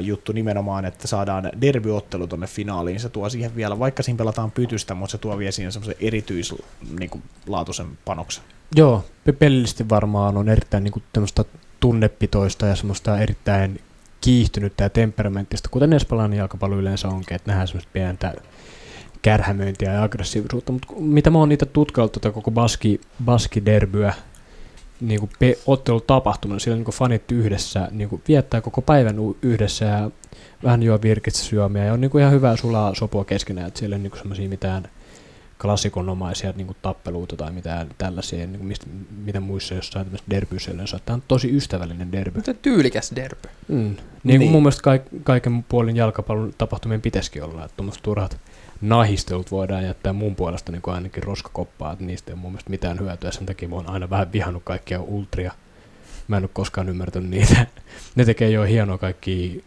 juttu 0.00 0.32
nimenomaan, 0.32 0.84
että 0.84 1.08
saadaan 1.08 1.50
derbyottelu 1.60 2.26
tonne 2.26 2.46
finaaliin. 2.46 3.00
Se 3.00 3.08
tuo 3.08 3.28
siihen 3.28 3.56
vielä, 3.56 3.78
vaikka 3.78 4.02
siinä 4.02 4.18
pelataan 4.18 4.50
pytystä, 4.50 4.94
mutta 4.94 5.12
se 5.12 5.18
tuo 5.18 5.38
vielä 5.38 5.52
siihen 5.52 5.72
semmoisen 5.72 5.96
erityislaatuisen 6.00 6.96
niin 6.98 7.10
kuin, 7.10 7.22
laatuisen 7.46 7.98
panoksen. 8.04 8.44
Joo, 8.76 9.04
pe- 9.24 9.32
pelillisesti 9.32 9.88
varmaan 9.88 10.36
on 10.36 10.48
erittäin 10.48 10.84
niin 10.84 10.92
kuin 10.92 11.04
tunnepitoista 11.80 12.66
ja 12.66 12.76
semmoista 12.76 13.18
erittäin 13.18 13.80
kiihtynyttä 14.20 14.84
ja 14.84 14.90
temperamenttista, 14.90 15.68
kuten 15.68 15.92
espanjalainen 15.92 16.38
jalkapallo 16.38 16.76
yleensä 16.76 17.08
onkin, 17.08 17.34
että 17.34 17.50
nähdään 17.50 17.68
semmoista 17.68 17.90
pientä 17.92 18.34
kärhämöintiä 19.26 19.92
ja 19.92 20.02
aggressiivisuutta, 20.02 20.72
mutta 20.72 20.86
mitä 20.98 21.30
mä 21.30 21.38
oon 21.38 21.48
niitä 21.48 21.66
tutkaillut 21.66 22.12
tätä 22.12 22.30
koko 22.30 22.50
baski, 22.50 23.00
baskiderbyä, 23.24 24.14
niin 25.00 25.20
kuin 25.20 25.30
pe- 25.38 25.58
ottelu 25.66 26.00
tapahtumana, 26.00 26.58
siellä 26.58 26.76
niin 26.76 26.84
kuin 26.84 26.94
fanit 26.94 27.32
yhdessä 27.32 27.88
niin 27.90 28.08
kuin 28.08 28.22
viettää 28.28 28.60
koko 28.60 28.82
päivän 28.82 29.16
yhdessä 29.42 29.84
ja 29.84 30.10
vähän 30.64 30.82
juo 30.82 30.98
virkistysjuomia 31.02 31.84
ja 31.84 31.92
on 31.92 32.00
niin 32.00 32.10
kuin 32.10 32.20
ihan 32.20 32.34
hyvää 32.34 32.56
sulaa 32.56 32.94
sopua 32.94 33.24
keskenään, 33.24 33.68
että 33.68 33.78
siellä 33.78 33.96
ei 33.96 34.00
ole 34.00 34.08
niin 34.08 34.18
semmoisia 34.18 34.48
mitään 34.48 34.88
klassikonomaisia 35.62 36.52
niin 36.56 36.66
kuin 36.66 36.76
tappeluita 36.82 37.36
tai 37.36 37.52
mitään 37.52 37.88
tällaisia, 37.98 38.38
niin 38.38 38.58
kuin 38.58 38.66
mistä, 38.66 38.86
mitä 39.24 39.40
muissa 39.40 39.74
jossain 39.74 40.06
tämmöisissä 40.06 40.30
derbyissä 40.30 40.72
yleensä. 40.72 40.98
Tämä 41.06 41.14
on 41.14 41.22
tosi 41.28 41.56
ystävällinen 41.56 42.12
derby. 42.12 42.38
Mutta 42.38 42.54
tyylikäs 42.54 43.12
derby. 43.16 43.48
Mm. 43.68 43.96
Niin, 44.26 44.38
Niin. 44.40 44.50
mun 44.50 44.62
mielestä 44.62 44.82
kaik, 44.82 45.02
kaiken 45.24 45.64
puolin 45.68 45.96
jalkapallon 45.96 46.52
tapahtumien 46.58 47.00
pitäisikin 47.02 47.44
olla, 47.44 47.64
että 47.64 47.76
tuommoiset 47.76 48.02
turhat 48.02 48.38
nahistelut 48.80 49.50
voidaan 49.50 49.84
jättää 49.84 50.12
mun 50.12 50.36
puolesta 50.36 50.72
niin 50.72 50.82
kuin 50.82 50.94
ainakin 50.94 51.22
roskakoppaa, 51.22 51.92
että 51.92 52.04
niistä 52.04 52.30
ei 52.30 52.34
ole 52.34 52.40
mun 52.40 52.50
mielestä 52.52 52.70
mitään 52.70 53.00
hyötyä, 53.00 53.30
sen 53.30 53.46
takia 53.46 53.68
mä 53.68 53.74
oon 53.74 53.90
aina 53.90 54.10
vähän 54.10 54.32
vihannut 54.32 54.62
kaikkia 54.64 55.00
ultria. 55.00 55.52
Mä 56.28 56.36
en 56.36 56.42
ole 56.42 56.50
koskaan 56.52 56.88
ymmärtänyt 56.88 57.30
niitä. 57.30 57.66
Ne 58.16 58.24
tekee 58.24 58.50
jo 58.50 58.62
hienoa 58.62 58.98
kaikki 58.98 59.64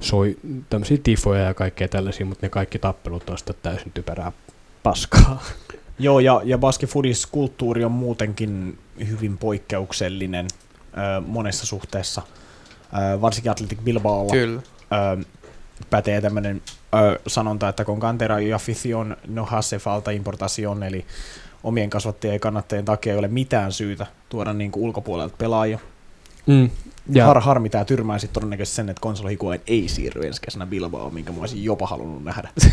soi, 0.00 0.36
tämmöisiä 0.70 0.98
tifoja 1.02 1.42
ja 1.42 1.54
kaikkea 1.54 1.88
tällaisia, 1.88 2.26
mutta 2.26 2.46
ne 2.46 2.50
kaikki 2.50 2.78
tappelut 2.78 3.30
on 3.30 3.38
sitä 3.38 3.52
täysin 3.52 3.92
typerää 3.92 4.32
paskaa. 4.82 5.42
Joo, 5.98 6.20
ja, 6.20 6.40
ja 6.44 6.58
baskifudis 6.58 7.26
kulttuuri 7.26 7.84
on 7.84 7.92
muutenkin 7.92 8.78
hyvin 9.08 9.38
poikkeuksellinen 9.38 10.46
ö, 10.92 11.20
monessa 11.26 11.66
suhteessa. 11.66 12.22
Varsinkin 13.20 13.52
Athletic 13.52 13.78
Bilbaolla 13.84 14.32
Kyllä. 14.32 14.62
ö, 14.92 15.24
pätee 15.90 16.20
tämmöinen 16.20 16.62
sanonta, 17.26 17.68
että 17.68 17.84
con 17.84 18.00
cantera 18.00 18.38
y 18.38 18.52
afición 18.52 19.16
no 19.26 19.44
hace 19.44 19.78
falta 19.78 20.10
importación, 20.10 20.82
eli 20.82 21.06
omien 21.64 21.90
kasvattajien 21.90 22.34
ja 22.34 22.38
kannattajien 22.38 22.84
takia 22.84 23.12
ei 23.12 23.18
ole 23.18 23.28
mitään 23.28 23.72
syytä 23.72 24.06
tuoda 24.28 24.52
niin 24.52 24.72
kuin 24.72 24.84
ulkopuolelta 24.84 25.34
pelaajia. 25.38 25.78
Mm. 26.46 26.70
Ja. 27.12 27.26
Har, 27.26 27.40
harmi 27.40 27.68
tämä 27.68 27.84
tyrmää 27.84 28.18
sitten 28.18 28.34
todennäköisesti 28.34 28.76
sen, 28.76 28.88
että 28.88 29.08
Higuain 29.30 29.60
ei 29.66 29.88
siirry 29.88 30.26
ensi 30.26 30.40
kesänä 30.40 30.66
Bilbao, 30.66 31.10
minkä 31.10 31.32
mä 31.32 31.40
olisin 31.40 31.64
jopa 31.64 31.86
halunnut 31.86 32.24
nähdä. 32.24 32.48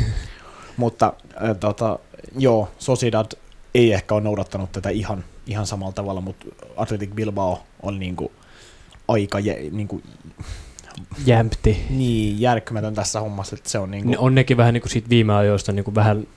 Mutta 0.78 1.14
äh, 1.44 1.58
tota, 1.60 2.00
joo, 2.38 2.72
Sociedad 2.80 3.32
ei 3.76 3.94
ehkä 3.94 4.16
ole 4.16 4.24
noudattanut 4.24 4.72
tätä 4.72 4.90
ihan, 4.90 5.24
ihan 5.48 5.66
samalla 5.66 5.94
tavalla, 5.94 6.22
mutta 6.22 6.46
Athletic 6.78 7.12
Bilbao 7.12 7.64
on 7.84 8.00
niinku 8.00 8.32
aika 9.08 9.40
jä, 9.40 9.56
niinku, 9.72 10.02
Jämpti. 11.26 11.86
niin 11.90 12.42
järkkymätön 12.42 12.96
tässä 12.96 13.20
hommassa, 13.20 13.56
että 13.56 13.70
se 13.70 13.80
on 13.80 13.92
niinku, 13.92 14.10
Ne 14.12 14.18
on 14.18 14.36
nekin 14.36 14.58
vähän 14.58 14.74
niin 14.74 14.82
kuin 14.82 14.92
siitä 14.92 15.10
viime 15.10 15.34
ajoista 15.34 15.72
niin 15.72 15.86
kuin 15.86 15.96
vähän 15.96 16.28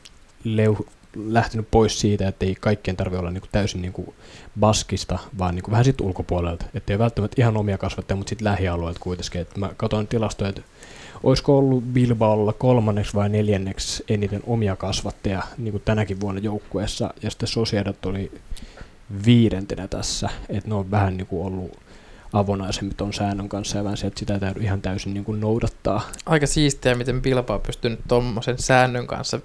leu, 0.45 0.87
lähtenyt 1.17 1.71
pois 1.71 2.01
siitä, 2.01 2.29
että 2.29 2.47
ei 2.47 2.55
kaikkien 2.55 2.97
tarvitse 2.97 3.19
olla 3.19 3.31
niin 3.31 3.41
kuin 3.41 3.51
täysin 3.53 3.83
niin 3.83 3.93
kuin 3.93 4.15
baskista, 4.61 5.19
vaan 5.39 5.55
niin 5.55 5.63
kuin 5.63 5.73
vähän 5.73 5.85
siitä 5.85 6.05
ulkopuolelta. 6.05 6.67
Että 6.75 6.93
ei 6.93 6.99
välttämättä 6.99 7.43
ihan 7.43 7.57
omia 7.57 7.79
kasvattajia, 7.79 8.17
mutta 8.17 8.31
sitten 8.31 8.45
lähialueelta 8.45 9.01
kuitenkin. 9.01 9.41
Et 9.41 9.57
mä 9.57 9.71
katsoin 9.77 10.07
tilastoja, 10.07 10.49
että 10.49 10.63
olisiko 11.23 11.59
ollut 11.59 11.85
Bilbaolla 11.85 12.53
kolmanneksi 12.53 13.15
vai 13.15 13.29
neljänneksi 13.29 14.05
eniten 14.09 14.43
omia 14.47 14.77
kasvattajia 14.77 15.43
niin 15.59 15.73
kuin 15.73 15.83
tänäkin 15.85 16.21
vuonna 16.21 16.41
joukkueessa, 16.41 17.15
ja 17.23 17.31
sitten 17.31 17.49
Sociedat 17.49 18.07
oli 18.07 18.33
viidentenä 19.27 19.89
tässä, 19.89 20.31
että 20.49 20.69
ne 20.69 20.75
on 20.75 20.91
vähän 20.91 21.17
niin 21.17 21.27
kuin 21.27 21.47
ollut 21.47 21.86
avonaisemmin 22.39 22.97
tuon 22.97 23.13
säännön 23.13 23.49
kanssa 23.49 23.79
ja 23.79 23.85
vähän 23.85 23.97
se, 23.97 24.07
että 24.07 24.19
sitä 24.19 24.35
ei 24.35 24.41
täydy 24.41 24.61
ihan 24.61 24.83
täysin 24.83 25.15
niin 25.15 25.25
kuin 25.25 25.41
noudattaa. 25.41 26.03
Aika 26.27 26.47
siistiä, 26.47 26.95
miten 26.95 27.23
Bilbao 27.23 27.57
on 27.57 27.63
pystynyt 27.63 28.01
tuommoisen 28.09 28.59
säännön 28.59 29.07
kanssa 29.07 29.41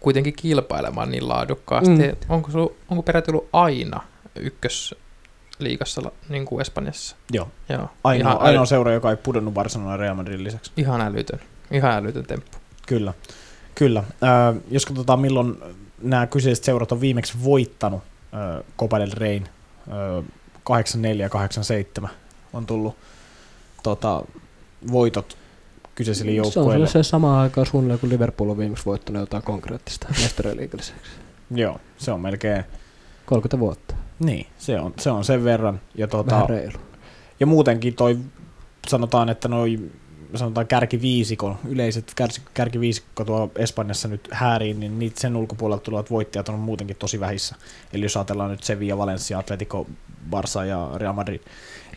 kuitenkin 0.00 0.34
kilpailemaan 0.36 1.10
niin 1.10 1.28
laadukkaasti. 1.28 1.90
Mm. 1.90 2.16
Onko, 2.28 2.50
sulla, 2.50 2.72
onko 2.90 3.02
peräti 3.02 3.30
ollut 3.30 3.48
aina 3.52 4.00
ykkösliigassa 4.36 6.02
la- 6.04 6.12
niin 6.28 6.44
kuin 6.44 6.60
Espanjassa? 6.60 7.16
joo, 7.32 7.48
Joo. 7.68 7.88
ainoa, 8.04 8.32
ihan, 8.32 8.42
ainoa 8.42 8.66
seura, 8.66 8.92
joka 8.92 9.10
ei 9.10 9.16
pudonnut 9.16 9.54
Barcelona 9.54 9.96
Real 9.96 10.14
Madridin 10.14 10.44
lisäksi. 10.44 10.72
ihan 10.76 11.00
älytön. 11.00 11.40
Ihan 11.70 11.92
älytön 11.92 12.24
temppu. 12.26 12.58
Kyllä, 12.86 13.14
kyllä. 13.74 13.98
Äh, 14.00 14.62
jos 14.70 14.86
katsotaan 14.86 15.20
milloin 15.20 15.56
nämä 16.02 16.26
kyseiset 16.26 16.64
seurat 16.64 16.92
on 16.92 17.00
viimeksi 17.00 17.34
voittanut 17.44 18.02
äh, 18.34 18.64
Copa 18.78 18.98
del 19.00 19.10
Reyn, 19.14 19.42
äh, 19.88 20.24
84 20.64 21.24
ja 21.26 21.30
87 21.30 22.10
on 22.54 22.66
tullut 22.66 22.96
tota, 23.82 24.22
voitot 24.92 25.38
kyseisille 25.94 26.50
Se 26.50 26.60
on 26.60 26.88
se 26.88 27.02
samaan 27.02 27.40
aikaan 27.40 27.66
suunnilleen, 27.66 28.00
kun 28.00 28.08
Liverpool 28.08 28.50
on 28.50 28.58
viimeksi 28.58 28.84
voittanut 28.86 29.20
jotain 29.20 29.42
konkreettista 29.42 30.08
mestarien 30.08 30.56
liigalliseksi. 30.56 31.10
Joo, 31.50 31.80
se 31.96 32.12
on 32.12 32.20
melkein, 32.20 32.64
30 33.26 33.58
vuotta. 33.58 33.94
niin, 34.18 34.46
se 34.58 34.80
on, 34.80 34.94
se 34.98 35.10
on 35.10 35.24
sen 35.24 35.44
verran. 35.44 35.80
Ja, 35.94 36.08
tota, 36.08 36.48
ja 37.40 37.46
muutenkin 37.46 37.94
toi, 37.94 38.18
sanotaan, 38.88 39.28
että 39.28 39.48
noi 39.48 39.78
sanotaan 40.34 40.66
kärkiviisikon, 40.66 41.58
yleiset 41.68 42.12
kärsi, 42.16 42.42
kärkiviisikko 42.54 43.24
tuo 43.24 43.50
Espanjassa 43.56 44.08
nyt 44.08 44.28
hääriin, 44.30 44.80
niin 44.80 44.98
niitä 44.98 45.20
sen 45.20 45.36
ulkopuolelta 45.36 45.82
tulevat 45.82 46.10
voittajat 46.10 46.48
on 46.48 46.58
muutenkin 46.58 46.96
tosi 46.96 47.20
vähissä. 47.20 47.56
Eli 47.92 48.04
jos 48.04 48.16
ajatellaan 48.16 48.50
nyt 48.50 48.62
Sevilla, 48.62 48.98
Valencia, 48.98 49.38
Atletico, 49.38 49.86
Barça 50.30 50.64
ja 50.64 50.90
Real 50.94 51.12
Madrid, 51.12 51.40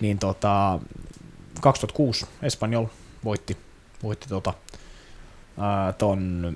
niin 0.01 0.19
tota, 0.19 0.79
2006 1.61 2.25
Espanjol 2.41 2.85
voitti, 3.23 3.57
voitti 4.03 4.27
tota, 4.29 4.53
ää, 5.59 5.93
ton 5.93 6.55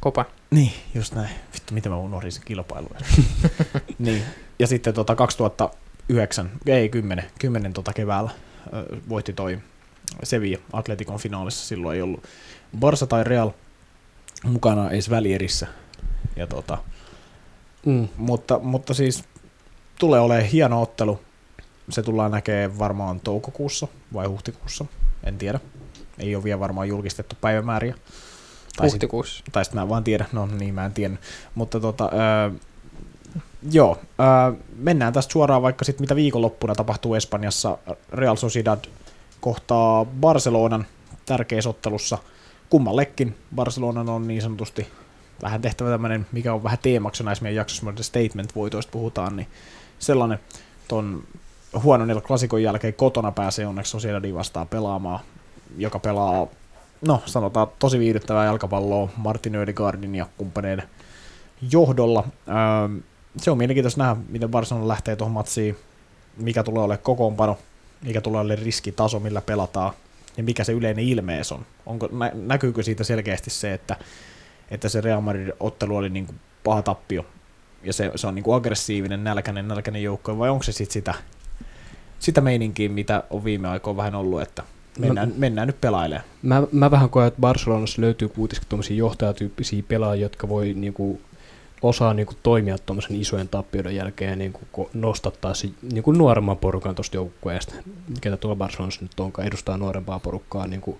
Kopa. 0.00 0.24
Niin, 0.50 0.72
just 0.94 1.14
näin. 1.14 1.30
Vittu, 1.54 1.74
miten 1.74 1.92
mä 1.92 1.98
unohdin 1.98 2.32
sen 2.32 2.42
kilpailun. 2.46 2.90
niin. 3.98 4.22
Ja 4.58 4.66
sitten 4.66 4.94
tota 4.94 5.16
2009, 5.16 6.50
ei 6.66 6.88
10, 6.88 7.24
10 7.38 7.72
tota 7.72 7.92
keväällä 7.92 8.30
ö, 8.72 8.96
voitti 9.08 9.32
toi 9.32 9.58
Sevilla 10.22 10.58
Atletikon 10.72 11.18
finaalissa. 11.18 11.66
Silloin 11.66 11.96
ei 11.96 12.02
ollut 12.02 12.24
Barsa 12.78 13.06
tai 13.06 13.24
Real 13.24 13.50
mukana 14.44 14.90
edes 14.90 15.10
välierissä. 15.10 15.66
Ja 16.36 16.46
tota, 16.46 16.78
Mm. 17.86 18.08
mutta, 18.16 18.58
mutta 18.58 18.94
siis 18.94 19.24
tulee 19.98 20.20
olemaan 20.20 20.46
hieno 20.46 20.82
ottelu. 20.82 21.20
Se 21.90 22.02
tullaan 22.02 22.30
näkemään 22.30 22.78
varmaan 22.78 23.20
toukokuussa 23.20 23.88
vai 24.14 24.26
huhtikuussa, 24.26 24.84
en 25.24 25.38
tiedä. 25.38 25.60
Ei 26.18 26.36
ole 26.36 26.44
vielä 26.44 26.60
varmaan 26.60 26.88
julkistettu 26.88 27.36
päivämääriä. 27.40 27.94
Tai 28.76 28.86
sit, 28.86 28.92
Huhtikuussa. 28.92 29.44
tai 29.52 29.64
sitten 29.64 29.80
mä 29.80 29.88
vaan 29.88 30.04
tiedän, 30.04 30.26
no 30.32 30.46
niin 30.46 30.74
mä 30.74 30.86
en 30.86 30.92
tiedä. 30.92 31.16
Mutta 31.54 31.80
tota, 31.80 32.10
öö, 32.12 32.50
joo, 33.72 33.98
öö, 34.20 34.60
mennään 34.76 35.12
tästä 35.12 35.32
suoraan 35.32 35.62
vaikka 35.62 35.84
sitten 35.84 36.02
mitä 36.02 36.16
viikonloppuna 36.16 36.74
tapahtuu 36.74 37.14
Espanjassa. 37.14 37.78
Real 38.12 38.36
Sociedad 38.36 38.84
kohtaa 39.40 40.04
Barcelonan 40.04 40.86
tärkeässä 41.26 41.70
ottelussa. 41.70 42.18
Kummallekin 42.70 43.36
Barcelonan 43.54 44.08
on 44.08 44.28
niin 44.28 44.42
sanotusti 44.42 44.86
vähän 45.42 45.62
tehtävä 45.62 45.90
tämmöinen, 45.90 46.26
mikä 46.32 46.54
on 46.54 46.62
vähän 46.62 46.78
teemaksi 46.82 47.24
näissä 47.24 47.42
meidän 47.42 47.56
jaksossa, 47.56 47.86
statement-voitoista 48.02 48.90
puhutaan, 48.90 49.36
niin 49.36 49.46
sellainen 49.98 50.38
ton 50.88 51.24
huonon 51.82 52.22
klassikon 52.22 52.62
jälkeen 52.62 52.94
kotona 52.94 53.32
pääsee 53.32 53.66
onneksi 53.66 53.90
Sociedadin 53.90 54.34
vastaan 54.34 54.68
pelaamaan, 54.68 55.20
joka 55.76 55.98
pelaa, 55.98 56.46
no 57.06 57.22
sanotaan 57.26 57.68
tosi 57.78 57.98
viihdyttävää 57.98 58.44
jalkapalloa 58.44 59.08
Martin 59.16 59.56
Ödegaardin 59.56 60.14
ja 60.14 60.26
kumppaneiden 60.38 60.88
johdolla. 61.72 62.24
Öö, 62.48 63.00
se 63.36 63.50
on 63.50 63.58
mielenkiintoista 63.58 64.02
nähdä, 64.02 64.20
miten 64.28 64.50
Barcelona 64.50 64.88
lähtee 64.88 65.16
tuohon 65.16 65.32
matsiin, 65.32 65.76
mikä 66.36 66.62
tulee 66.62 66.82
olemaan 66.82 67.02
kokoonpano, 67.02 67.58
mikä 68.02 68.20
tulee 68.20 68.40
olemaan 68.40 68.64
riskitaso, 68.64 69.20
millä 69.20 69.40
pelataan, 69.40 69.92
ja 70.36 70.42
mikä 70.42 70.64
se 70.64 70.72
yleinen 70.72 71.04
ilmees 71.04 71.52
on. 71.52 71.66
Onko, 71.86 72.08
nä, 72.12 72.32
näkyykö 72.34 72.82
siitä 72.82 73.04
selkeästi 73.04 73.50
se, 73.50 73.72
että 73.74 73.96
että 74.70 74.88
se 74.88 75.00
Real 75.00 75.20
Madrid-ottelu 75.20 75.96
oli 75.96 76.08
niin 76.08 76.26
kuin 76.26 76.40
paha 76.64 76.82
tappio, 76.82 77.26
ja 77.88 77.92
se, 77.92 78.12
se 78.16 78.26
on 78.26 78.34
niin 78.34 78.42
kuin 78.42 78.56
aggressiivinen, 78.56 79.24
nälkäinen, 79.24 79.68
nälkäinen 79.68 80.02
joukko, 80.02 80.38
vai 80.38 80.50
onko 80.50 80.62
se 80.62 80.72
sitten 80.72 80.92
sitä, 80.92 81.14
sitä 82.18 82.40
meininkiä, 82.40 82.88
mitä 82.88 83.22
on 83.30 83.44
viime 83.44 83.68
aikoina 83.68 83.96
vähän 83.96 84.14
ollut, 84.14 84.42
että 84.42 84.62
mennään, 84.98 85.28
no, 85.28 85.34
mennään 85.38 85.66
nyt 85.66 85.80
pelailemaan. 85.80 86.28
Mä, 86.42 86.62
mä 86.72 86.90
vähän 86.90 87.10
koen, 87.10 87.28
että 87.28 87.40
Barcelonassa 87.40 88.02
löytyy 88.02 88.28
kuitenkin 88.28 88.68
tuommoisia 88.68 88.96
johtajatyyppisiä 88.96 89.82
pelaajia, 89.88 90.22
jotka 90.22 90.48
voi 90.48 90.74
niinku, 90.74 91.20
osaa 91.82 92.14
niinku, 92.14 92.34
toimia 92.42 92.78
tuommoisen 92.78 93.20
isojen 93.20 93.48
tappioiden 93.48 93.96
jälkeen 93.96 94.30
ja 94.30 94.36
niinku, 94.36 94.90
nostattaa 94.94 95.54
se 95.54 95.68
niinku, 95.92 96.12
nuoremman 96.12 96.56
porukan 96.56 96.94
tuosta 96.94 97.16
joukkueesta, 97.16 97.74
ketä 98.20 98.36
tuolla 98.36 98.56
Barcelonassa 98.56 99.02
nyt 99.02 99.20
onkaan, 99.20 99.48
edustaa 99.48 99.76
nuorempaa 99.76 100.18
porukkaa, 100.18 100.66
niin 100.66 100.80
kuin 100.80 100.98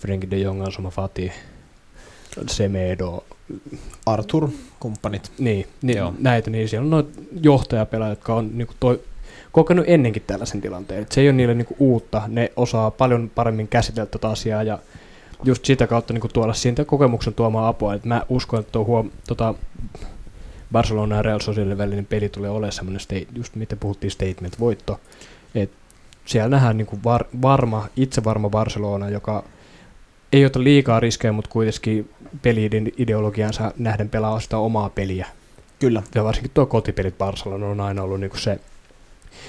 Frenkie 0.00 0.30
de 0.30 0.38
Jong, 0.38 0.64
Ansoma 0.64 0.90
Fati, 0.90 1.32
Semedo, 2.48 3.24
Arthur, 4.06 4.48
kumppanit. 4.80 5.32
niin, 5.38 5.66
niin 5.82 5.98
Joo. 5.98 6.14
näitä, 6.18 6.50
niin 6.50 6.68
siellä 6.68 6.84
on 6.84 6.90
noita 6.90 7.20
johtajapelaajia, 7.42 8.12
jotka 8.12 8.34
on 8.34 8.50
niinku, 8.54 8.74
toi, 8.80 9.00
kokenut 9.52 9.84
ennenkin 9.88 10.22
tällaisen 10.26 10.60
tilanteen. 10.60 11.02
Et 11.02 11.12
se 11.12 11.20
ei 11.20 11.28
ole 11.28 11.36
niille 11.36 11.54
niinku, 11.54 11.76
uutta, 11.78 12.22
ne 12.28 12.52
osaa 12.56 12.90
paljon 12.90 13.30
paremmin 13.34 13.68
käsitellä 13.68 14.06
tätä 14.06 14.28
asiaa 14.28 14.62
ja 14.62 14.78
just 15.44 15.64
sitä 15.64 15.86
kautta 15.86 16.12
niinku, 16.12 16.28
tuoda 16.28 16.52
siitä 16.52 16.84
kokemuksen 16.84 17.34
tuomaan 17.34 17.66
apua. 17.66 17.94
Et 17.94 18.04
mä 18.04 18.22
uskon, 18.28 18.60
että 18.60 18.72
tuo 18.72 18.84
huom, 18.84 19.10
tota, 19.28 19.54
Barcelona 20.72 21.16
ja 21.16 21.22
Real 21.22 21.40
Sociedadin 21.40 21.78
välinen 21.78 22.06
peli 22.06 22.28
tulee 22.28 22.50
olemaan 22.50 22.72
semmoinen, 22.72 23.00
state, 23.00 23.26
just 23.34 23.56
miten 23.56 23.78
puhuttiin 23.78 24.10
statement-voitto. 24.10 25.00
Et 25.54 25.70
siellä 26.24 26.48
nähdään 26.48 26.76
niinku 26.76 26.98
var, 27.04 27.24
varma, 27.42 27.86
itse 27.96 28.24
varma 28.24 28.50
Barcelona, 28.50 29.08
joka 29.08 29.44
ei 30.32 30.46
ota 30.46 30.64
liikaa 30.64 31.00
riskejä, 31.00 31.32
mutta 31.32 31.50
kuitenkin 31.50 32.10
peli-ideologiansa 32.42 33.72
nähden 33.78 34.08
pelaa 34.08 34.40
sitä 34.40 34.58
omaa 34.58 34.88
peliä. 34.88 35.26
Kyllä. 35.78 36.02
Ja 36.14 36.24
varsinkin 36.24 36.50
tuo 36.54 36.66
kotipelit 36.66 37.18
Barcelona 37.18 37.66
on 37.66 37.80
aina 37.80 38.02
ollut 38.02 38.20
niinku 38.20 38.36
se, 38.36 38.60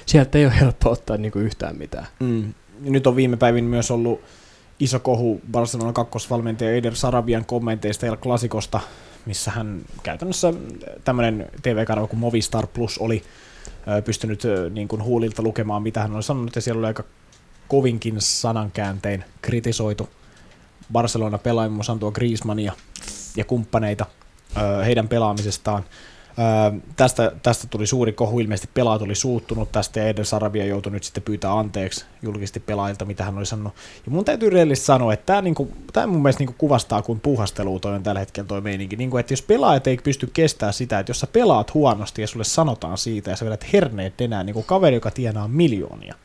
sieltä 0.06 0.38
ei 0.38 0.46
ole 0.46 0.60
helppo 0.60 0.90
ottaa 0.92 1.18
niinku 1.18 1.40
yhtään 1.40 1.78
mitään. 1.78 2.08
Mm. 2.20 2.54
Nyt 2.80 3.08
on 3.08 3.16
viime 3.16 3.38
päivin 3.38 3.64
myös 3.64 3.92
ollut 3.92 4.22
iso 4.80 5.00
kohu 5.00 5.42
Barcelonan 5.52 5.94
kakkosvalmentaja 5.94 6.76
Eder 6.76 6.96
Sarabian 6.96 7.46
kommenteista 7.46 8.06
El 8.06 8.18
Klasikosta, 8.18 8.80
missä 9.26 9.52
hän 9.52 9.82
käytännössä 10.04 10.54
tämmöinen 11.04 11.48
TV-kanava 11.62 12.08
kuin 12.08 12.20
Movistar 12.20 12.68
Plus 12.68 12.98
oli 12.98 13.24
pystynyt 14.06 14.44
niin 14.74 14.88
kuin 14.88 15.04
huulilta 15.04 15.42
lukemaan, 15.42 15.84
mitä 15.84 16.02
hän 16.02 16.16
oli 16.16 16.24
sanonut, 16.24 16.56
ja 16.56 16.62
siellä 16.62 16.80
oli 16.80 16.88
aika 16.88 17.04
kovinkin 17.68 18.16
sanankääntein 18.20 19.24
kritisoitu 19.42 20.10
Barcelona 20.92 21.38
pelaajia, 21.38 21.70
muun 21.70 22.00
tuo 22.00 22.12
Griezmannia 22.12 22.74
ja 23.38 23.46
kumppaneita 23.46 24.06
heidän 24.86 25.08
pelaamisestaan. 25.08 25.84
Tästä, 26.96 27.32
tästä 27.44 27.68
tuli 27.68 27.88
suuri 27.88 28.14
kohu, 28.14 28.40
ilmeisesti 28.40 28.70
pelaajat 28.74 29.02
oli 29.02 29.16
suuttunut 29.16 29.72
tästä 29.72 30.00
ja 30.00 30.08
Eden 30.08 30.26
Sarabia 30.26 30.66
joutui 30.66 30.92
nyt 30.92 31.04
sitten 31.04 31.24
pyytää 31.24 31.60
anteeksi 31.60 32.06
julkisesti 32.22 32.60
pelaajilta, 32.60 33.06
mitä 33.06 33.24
hän 33.24 33.38
oli 33.38 33.46
sanonut. 33.46 33.74
Ja 34.06 34.12
mun 34.12 34.26
täytyy 34.26 34.50
rehellisesti 34.50 34.86
sanoa, 34.86 35.14
että 35.14 35.26
tämä, 35.26 35.42
niinku, 35.42 35.72
tämä 35.94 36.08
mun 36.08 36.22
mielestä 36.22 36.42
niinku 36.42 36.56
kuvastaa, 36.58 37.02
kuin 37.02 37.20
puhastelua 37.20 37.80
toi 37.80 37.96
on 37.96 38.04
tällä 38.04 38.20
hetkellä 38.20 38.48
toi 38.48 38.62
meininki. 38.62 38.96
Niinku, 38.96 39.18
että 39.18 39.34
jos 39.34 39.42
pelaajat 39.42 39.88
ei 39.88 39.98
pysty 39.98 40.30
kestämään 40.34 40.74
sitä, 40.74 41.00
että 41.00 41.10
jos 41.10 41.20
sä 41.20 41.28
pelaat 41.28 41.74
huonosti 41.74 42.22
ja 42.22 42.28
sulle 42.28 42.46
sanotaan 42.46 42.98
siitä 42.98 43.30
ja 43.30 43.36
sä 43.36 43.46
vedät 43.46 43.74
herneet 43.74 44.22
enää, 44.22 44.44
niin 44.44 44.54
kuin 44.54 44.66
kaveri, 44.66 44.96
joka 44.96 45.12
tienaa 45.12 45.48
miljoonia, 45.48 46.16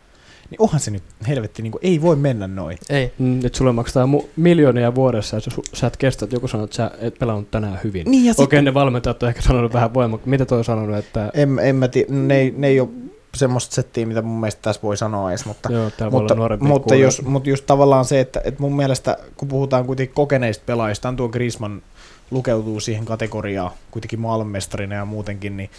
niin 0.51 0.63
onhan 0.63 0.81
se 0.81 0.91
nyt 0.91 1.03
helvetti, 1.29 1.63
niin 1.63 1.73
kuin, 1.73 1.81
ei 1.83 2.03
voi 2.03 2.17
mennä 2.17 2.47
noin. 2.47 2.79
Ei. 2.91 3.13
Mm, 3.19 3.47
että 3.47 3.59
sulle 3.59 3.73
maksetaan 3.73 4.09
mu- 4.15 4.27
miljoonia 4.37 4.95
vuodessa, 4.95 5.37
ja 5.37 5.41
sä, 5.41 5.51
sä 5.73 5.87
et 5.87 5.97
kestä, 5.97 6.25
että 6.25 6.37
joku 6.37 6.49
sanoo, 6.49 6.65
että 6.65 6.77
sä 6.77 6.91
et 6.99 7.19
pelannut 7.19 7.51
tänään 7.51 7.81
hyvin. 7.85 8.11
Niin 8.11 8.25
ja 8.25 8.33
Okei, 8.33 8.45
okay, 8.45 8.63
ne 8.63 8.75
valmentajat 8.75 9.23
on 9.23 9.29
ehkä 9.29 9.43
sanonut 9.43 9.73
vähän 9.73 9.95
voimakkaasti. 9.95 10.31
Mitä 10.31 10.45
toi 10.45 10.59
on 10.59 10.65
sanonut, 10.65 10.97
että 10.97 11.31
En, 11.35 11.59
en 11.59 11.77
mä 11.77 11.89
tii, 11.89 12.07
ne, 12.09 12.37
ei- 12.37 12.55
ne 12.57 12.67
ei 12.67 12.81
ole 12.81 12.89
semmoista 13.37 13.75
settiä, 13.75 14.07
mitä 14.07 14.23
mun 14.23 14.41
mielestä 14.41 14.63
tässä 14.63 14.83
voi 14.83 14.97
sanoa 14.97 15.31
edes, 15.31 15.47
mutta, 15.47 15.73
joo, 15.73 15.85
mutta, 15.85 16.11
mutta, 16.11 16.37
kuulijoita. 16.57 16.95
jos, 16.95 17.23
mutta 17.23 17.49
just 17.49 17.67
tavallaan 17.67 18.05
se, 18.05 18.21
että, 18.21 18.41
että 18.45 18.61
mun 18.63 18.77
mielestä 18.77 19.17
kun 19.37 19.49
puhutaan 19.49 19.87
kuitenkin 19.87 20.15
kokeneista 20.15 20.63
pelaajista, 20.67 21.15
tuo 21.17 21.29
Griezmann 21.29 21.83
lukeutuu 22.31 22.81
siihen 22.81 23.05
kategoriaan 23.05 23.71
kuitenkin 23.91 24.21
maailmanmestarina 24.21 24.95
ja 24.95 25.05
muutenkin, 25.05 25.57
niin, 25.57 25.71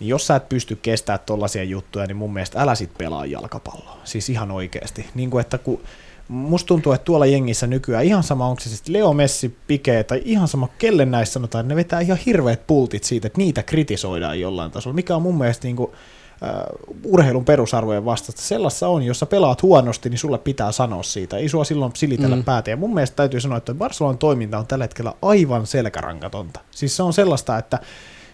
niin 0.00 0.08
jos 0.08 0.26
sä 0.26 0.36
et 0.36 0.48
pysty 0.48 0.76
kestämään 0.76 1.20
tollaisia 1.26 1.64
juttuja, 1.64 2.06
niin 2.06 2.16
mun 2.16 2.32
mielestä 2.32 2.60
älä 2.62 2.74
sit 2.74 2.98
pelaa 2.98 3.26
jalkapalloa. 3.26 3.98
Siis 4.04 4.30
ihan 4.30 4.50
oikeasti. 4.50 5.06
Niin 5.14 5.30
kuin, 5.30 5.40
että 5.40 5.58
kun 5.58 5.80
musta 6.28 6.66
tuntuu, 6.68 6.92
että 6.92 7.04
tuolla 7.04 7.26
jengissä 7.26 7.66
nykyään 7.66 8.04
ihan 8.04 8.22
sama, 8.22 8.46
onko 8.48 8.60
se 8.60 8.70
sitten 8.70 8.92
Leo 8.92 9.12
Messi, 9.12 9.56
Pike 9.66 10.04
tai 10.04 10.22
ihan 10.24 10.48
sama, 10.48 10.68
kelle 10.78 11.04
näissä 11.04 11.32
sanotaan, 11.32 11.64
että 11.64 11.74
ne 11.74 11.76
vetää 11.76 12.00
ihan 12.00 12.18
hirveät 12.26 12.66
pultit 12.66 13.04
siitä, 13.04 13.26
että 13.26 13.38
niitä 13.38 13.62
kritisoidaan 13.62 14.40
jollain 14.40 14.70
tasolla, 14.70 14.94
mikä 14.94 15.16
on 15.16 15.22
mun 15.22 15.38
mielestä 15.38 15.66
niin 15.66 15.76
kuin, 15.76 15.90
uh, 15.90 16.96
urheilun 17.04 17.44
perusarvojen 17.44 18.04
vastasta. 18.04 18.42
Sellaisessa 18.42 18.88
on, 18.88 19.02
jos 19.02 19.18
sä 19.18 19.26
pelaat 19.26 19.62
huonosti, 19.62 20.10
niin 20.10 20.18
sulle 20.18 20.38
pitää 20.38 20.72
sanoa 20.72 21.02
siitä. 21.02 21.36
Ei 21.36 21.48
sua 21.48 21.64
silloin 21.64 21.92
silitellä 21.96 22.36
Mm. 22.36 22.40
mm. 22.40 22.44
päätä. 22.44 22.70
Ja 22.70 22.76
mun 22.76 22.94
mielestä 22.94 23.16
täytyy 23.16 23.40
sanoa, 23.40 23.58
että 23.58 23.74
Barcelonan 23.74 24.18
toiminta 24.18 24.58
on 24.58 24.66
tällä 24.66 24.84
hetkellä 24.84 25.12
aivan 25.22 25.66
selkärankatonta. 25.66 26.60
Siis 26.70 26.96
se 26.96 27.02
on 27.02 27.12
sellaista, 27.12 27.58
että 27.58 27.78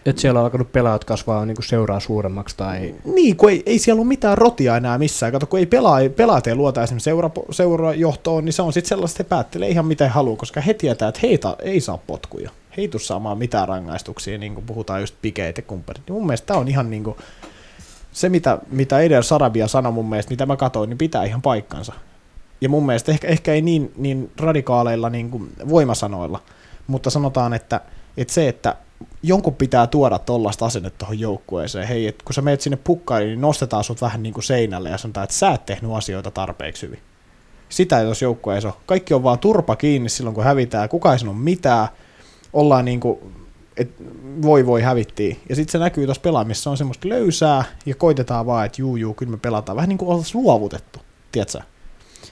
että 0.05 0.21
siellä 0.21 0.39
on 0.39 0.43
alkanut 0.43 0.71
pelaajat 0.71 1.03
kasvaa 1.03 1.45
niin 1.45 1.63
seuraa 1.63 1.99
suuremmaksi 1.99 2.57
tai 2.57 2.95
niin, 3.05 3.37
kun 3.37 3.49
ei, 3.49 3.63
ei 3.65 3.79
siellä 3.79 3.99
ole 3.99 4.07
mitään 4.07 4.37
rotia 4.37 4.77
enää 4.77 4.97
missään. 4.97 5.31
Kato, 5.31 5.45
kun 5.45 5.59
ei 5.59 5.65
pelaa, 5.65 5.99
pelaat 6.15 6.47
ei 6.47 6.55
luota 6.55 6.83
esimerkiksi 6.83 7.03
seura, 7.03 7.29
seurajohtoon, 7.51 8.45
niin 8.45 8.53
se 8.53 8.61
on 8.61 8.73
sitten 8.73 8.89
sellaista, 8.89 9.23
että 9.23 9.35
he 9.35 9.37
päättelee 9.37 9.69
ihan 9.69 9.85
mitä 9.85 10.09
haluaa, 10.09 10.37
koska 10.37 10.61
he 10.61 10.73
tietää, 10.73 11.09
että 11.09 11.21
heitä 11.23 11.55
ei 11.59 11.79
saa 11.79 11.97
potkuja. 11.97 12.49
He 12.77 12.81
ei 12.81 12.87
tule 12.87 13.01
saamaan 13.01 13.37
mitään 13.37 13.67
rangaistuksia, 13.67 14.37
niin 14.37 14.53
kuin 14.53 14.65
puhutaan 14.65 15.01
just 15.01 15.15
pikeet 15.21 15.57
ja 15.57 15.63
kumppanit. 15.63 16.03
Niin 16.07 16.13
mun 16.13 16.25
mielestä 16.25 16.47
tämä 16.47 16.59
on 16.59 16.67
ihan 16.67 16.89
niin 16.89 17.03
kuin, 17.03 17.17
se, 18.11 18.29
mitä, 18.29 18.59
mitä 18.71 18.99
Eder 18.99 19.23
Sarabia 19.23 19.67
sanoi 19.67 19.91
mun 19.91 20.09
mielestä, 20.09 20.31
mitä 20.31 20.45
mä 20.45 20.55
katsoin, 20.55 20.89
niin 20.89 20.97
pitää 20.97 21.23
ihan 21.23 21.41
paikkansa. 21.41 21.93
Ja 22.61 22.69
mun 22.69 22.85
mielestä 22.85 23.11
ehkä, 23.11 23.27
ehkä 23.27 23.53
ei 23.53 23.61
niin, 23.61 23.91
niin 23.97 24.31
radikaaleilla 24.37 25.09
niin 25.09 25.31
kuin 25.31 25.49
voimasanoilla, 25.69 26.41
mutta 26.87 27.09
sanotaan, 27.09 27.53
että, 27.53 27.81
että 28.17 28.33
se, 28.33 28.47
että 28.47 28.75
jonkun 29.23 29.55
pitää 29.55 29.87
tuoda 29.87 30.19
tollaista 30.19 30.65
asennetta 30.65 30.97
tuohon 30.97 31.19
joukkueeseen. 31.19 31.87
Hei, 31.87 32.07
että 32.07 32.25
kun 32.25 32.33
sä 32.33 32.41
menet 32.41 32.61
sinne 32.61 32.77
pukkaille, 32.83 33.27
niin 33.27 33.41
nostetaan 33.41 33.83
sut 33.83 34.01
vähän 34.01 34.23
niin 34.23 34.33
kuin 34.33 34.43
seinälle 34.43 34.89
ja 34.89 34.97
sanotaan, 34.97 35.23
että 35.23 35.35
sä 35.35 35.51
et 35.51 35.65
tehnyt 35.65 35.91
asioita 35.91 36.31
tarpeeksi 36.31 36.85
hyvin. 36.87 36.99
Sitä 37.69 37.99
ei 37.99 38.05
tuossa 38.05 38.25
joukkueessa 38.25 38.67
ole. 38.67 38.77
Kaikki 38.85 39.13
on 39.13 39.23
vaan 39.23 39.39
turpa 39.39 39.75
kiinni 39.75 40.09
silloin, 40.09 40.35
kun 40.35 40.43
hävitään. 40.43 40.89
Kuka 40.89 41.13
ei 41.13 41.19
sano 41.19 41.33
mitään. 41.33 41.87
Ollaan 42.53 42.85
niin 42.85 42.99
kuin, 42.99 43.19
et 43.77 43.91
voi 44.41 44.65
voi 44.65 44.81
hävittiin. 44.81 45.39
Ja 45.49 45.55
sitten 45.55 45.71
se 45.71 45.77
näkyy 45.77 46.05
tuossa 46.05 46.21
pelaamissa, 46.21 46.69
on 46.69 46.77
semmoista 46.77 47.09
löysää 47.09 47.63
ja 47.85 47.95
koitetaan 47.95 48.45
vaan, 48.45 48.65
että 48.65 48.81
juu 48.81 48.95
juu, 48.95 49.13
kyllä 49.13 49.31
me 49.31 49.37
pelataan. 49.37 49.75
Vähän 49.75 49.89
niin 49.89 49.97
kuin 49.97 50.09
oltaisiin 50.09 50.43
luovutettu, 50.43 50.99
tiedätkö? 51.31 51.61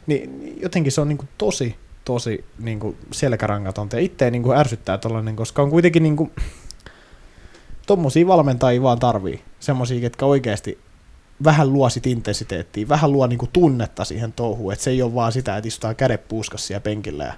Niin 0.07 0.57
jotenkin 0.61 0.91
se 0.91 1.01
on 1.01 1.07
niin 1.07 1.17
kuin 1.17 1.29
tosi, 1.37 1.75
tosi 2.13 2.45
niin 2.59 2.79
kuin 2.79 2.97
selkärangatonta. 3.11 3.95
Ja 3.95 4.01
itse 4.01 4.31
niin 4.31 4.43
kuin 4.43 4.57
ärsyttää 4.57 4.97
tollainen, 4.97 5.35
koska 5.35 5.61
on 5.61 5.69
kuitenkin 5.69 6.03
niin 6.03 6.15
kuin, 6.15 6.31
tommosia 7.87 8.27
valmentajia 8.27 8.81
vaan 8.81 8.99
tarvii. 8.99 9.41
Semmosia, 9.59 10.01
ketkä 10.01 10.25
oikeasti 10.25 10.79
vähän 11.43 11.73
luo 11.73 11.89
sit 11.89 12.07
intensiteettiä, 12.07 12.89
vähän 12.89 13.11
luo 13.11 13.27
niinku 13.27 13.47
tunnetta 13.53 14.05
siihen 14.05 14.33
touhuun, 14.33 14.73
että 14.73 14.83
se 14.83 14.91
ei 14.91 15.01
ole 15.01 15.13
vaan 15.13 15.31
sitä, 15.31 15.57
että 15.57 15.67
istutaan 15.67 15.95
kädet 15.95 16.27
puuskassa 16.27 16.79
penkillä 16.79 17.23
ja 17.23 17.33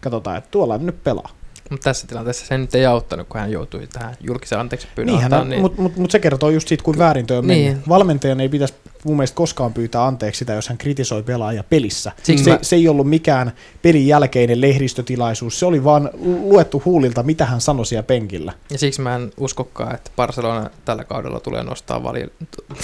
katsotaan, 0.00 0.36
että 0.36 0.50
tuolla 0.50 0.78
nyt 0.78 1.04
pelaa. 1.04 1.30
Mutta 1.70 1.84
tässä 1.84 2.06
tilanteessa 2.06 2.46
se 2.46 2.58
nyt 2.58 2.74
ei 2.74 2.86
auttanut, 2.86 3.28
kun 3.28 3.40
hän 3.40 3.52
joutui 3.52 3.86
tähän 3.86 4.16
julkisen 4.20 4.60
anteeksi 4.60 4.88
Niinhän, 4.96 5.24
antaa, 5.24 5.44
niin. 5.44 5.60
mutta 5.60 5.82
mut, 5.82 5.96
mut 5.96 6.10
se 6.10 6.18
kertoo 6.18 6.50
just 6.50 6.68
siitä, 6.68 6.84
kuin 6.84 6.98
väärin 6.98 7.26
toi 7.26 7.36
on 7.36 7.46
Niin. 7.46 7.82
Valmentajan 7.88 8.40
ei 8.40 8.48
pitäisi 8.48 8.74
mun 9.04 9.16
mielestä 9.16 9.34
koskaan 9.36 9.72
pyytää 9.74 10.06
anteeksi 10.06 10.38
sitä, 10.38 10.52
jos 10.52 10.68
hän 10.68 10.78
kritisoi 10.78 11.22
pelaajia 11.22 11.64
pelissä. 11.70 12.12
Siksi 12.22 12.44
Se, 12.44 12.50
mä- 12.50 12.58
se 12.62 12.76
ei 12.76 12.88
ollut 12.88 13.08
mikään 13.08 13.52
pelin 13.82 14.06
jälkeinen 14.06 14.60
lehdistötilaisuus, 14.60 15.58
se 15.58 15.66
oli 15.66 15.84
vaan 15.84 16.10
luettu 16.42 16.82
huulilta, 16.84 17.22
mitä 17.22 17.44
hän 17.44 17.60
sanoi 17.60 17.86
siellä 17.86 18.02
penkillä. 18.02 18.52
Ja 18.70 18.78
siksi 18.78 19.00
mä 19.00 19.14
en 19.16 19.30
uskokaan, 19.38 19.94
että 19.94 20.10
Barcelona 20.16 20.70
tällä 20.84 21.04
kaudella 21.04 21.40
tulee 21.40 21.62
nostaa 21.62 22.02
valio, 22.02 22.26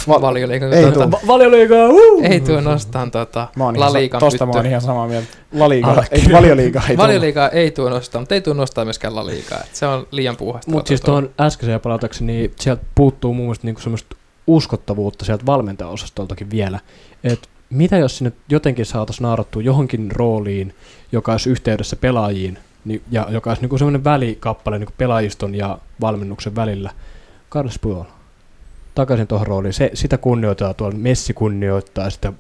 Va- 0.08 0.20
valioliigan. 0.20 0.72
ei 0.72 0.92
tuota, 0.92 1.18
uh! 1.88 2.24
ei 2.30 2.40
tule 2.40 2.60
nostaa 2.60 3.06
tota, 3.10 3.48
Mä 3.56 3.64
oon 3.64 3.74
La 3.80 3.84
ihan, 3.84 3.92
sa- 3.92 3.98
Ligan 3.98 4.20
tosta 4.20 4.46
mä 4.46 4.52
oon 4.52 4.66
ihan 4.66 4.80
samaa 4.80 5.08
mieltä. 5.08 5.28
La 5.52 5.68
Liga, 5.68 5.90
Ah, 5.90 6.08
ei 6.10 6.20
kyllä. 6.20 6.36
valioliiga 6.96 7.48
ei 7.48 7.60
ei 7.60 7.70
tule 7.70 7.90
nostaa, 7.90 8.20
mutta 8.20 8.34
ei 8.34 8.40
tule 8.40 8.54
nostaa 8.54 8.84
myöskään 8.84 9.14
La 9.16 9.26
Ligaa. 9.26 9.60
et 9.64 9.74
Se 9.76 9.86
on 9.86 10.06
liian 10.10 10.36
puuhasta. 10.36 10.70
Mutta 10.70 10.88
siis 10.88 11.00
tuohon 11.00 11.30
äskeiseen 11.40 11.80
palatakseni, 11.80 12.32
niin 12.32 12.52
sieltä 12.60 12.82
puuttuu 12.94 13.34
mun 13.34 13.44
mielestä 13.44 13.66
niinku 13.66 13.80
semmoista 13.80 14.16
uskottavuutta 14.54 15.24
sieltä 15.24 15.46
valmentajaosastoltakin 15.46 16.50
vielä. 16.50 16.80
Et 17.24 17.48
mitä 17.70 17.98
jos 17.98 18.18
sinne 18.18 18.32
jotenkin 18.48 18.86
saataisiin 18.86 19.22
naarattua 19.22 19.62
johonkin 19.62 20.12
rooliin, 20.12 20.74
joka 21.12 21.32
olisi 21.32 21.50
yhteydessä 21.50 21.96
pelaajiin, 21.96 22.58
niin, 22.84 23.02
ja 23.10 23.26
joka 23.30 23.50
olisi 23.50 23.62
niinku 23.62 23.78
semmoinen 23.78 24.04
välikappale 24.04 24.78
niinku 24.78 24.94
pelaajiston 24.98 25.54
ja 25.54 25.78
valmennuksen 26.00 26.56
välillä. 26.56 26.90
Carles 27.50 27.78
Puyol. 27.78 28.04
Takaisin 28.94 29.26
tuohon 29.26 29.46
rooliin. 29.46 29.72
Se, 29.72 29.90
sitä 29.94 30.18
kunnioitetaan 30.18 30.74
tuolla. 30.74 30.98
Messi 30.98 31.34
kunnioittaa 31.34 32.10
sitä. 32.10 32.32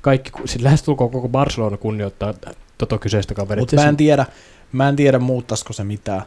Kaikki, 0.00 0.30
siis 0.44 0.62
lähestulkoon 0.62 1.10
koko 1.10 1.28
Barcelona 1.28 1.76
kunnioittaa 1.76 2.34
tota 2.78 2.98
kyseistä 2.98 3.34
kaveria. 3.34 3.62
Mutta 3.62 3.76
mä 3.76 3.88
en 3.88 3.96
tiedä, 3.96 4.26
mä 4.72 4.88
en 4.88 4.96
tiedä 4.96 5.18
muuttaisiko 5.18 5.72
se 5.72 5.84
mitään. 5.84 6.22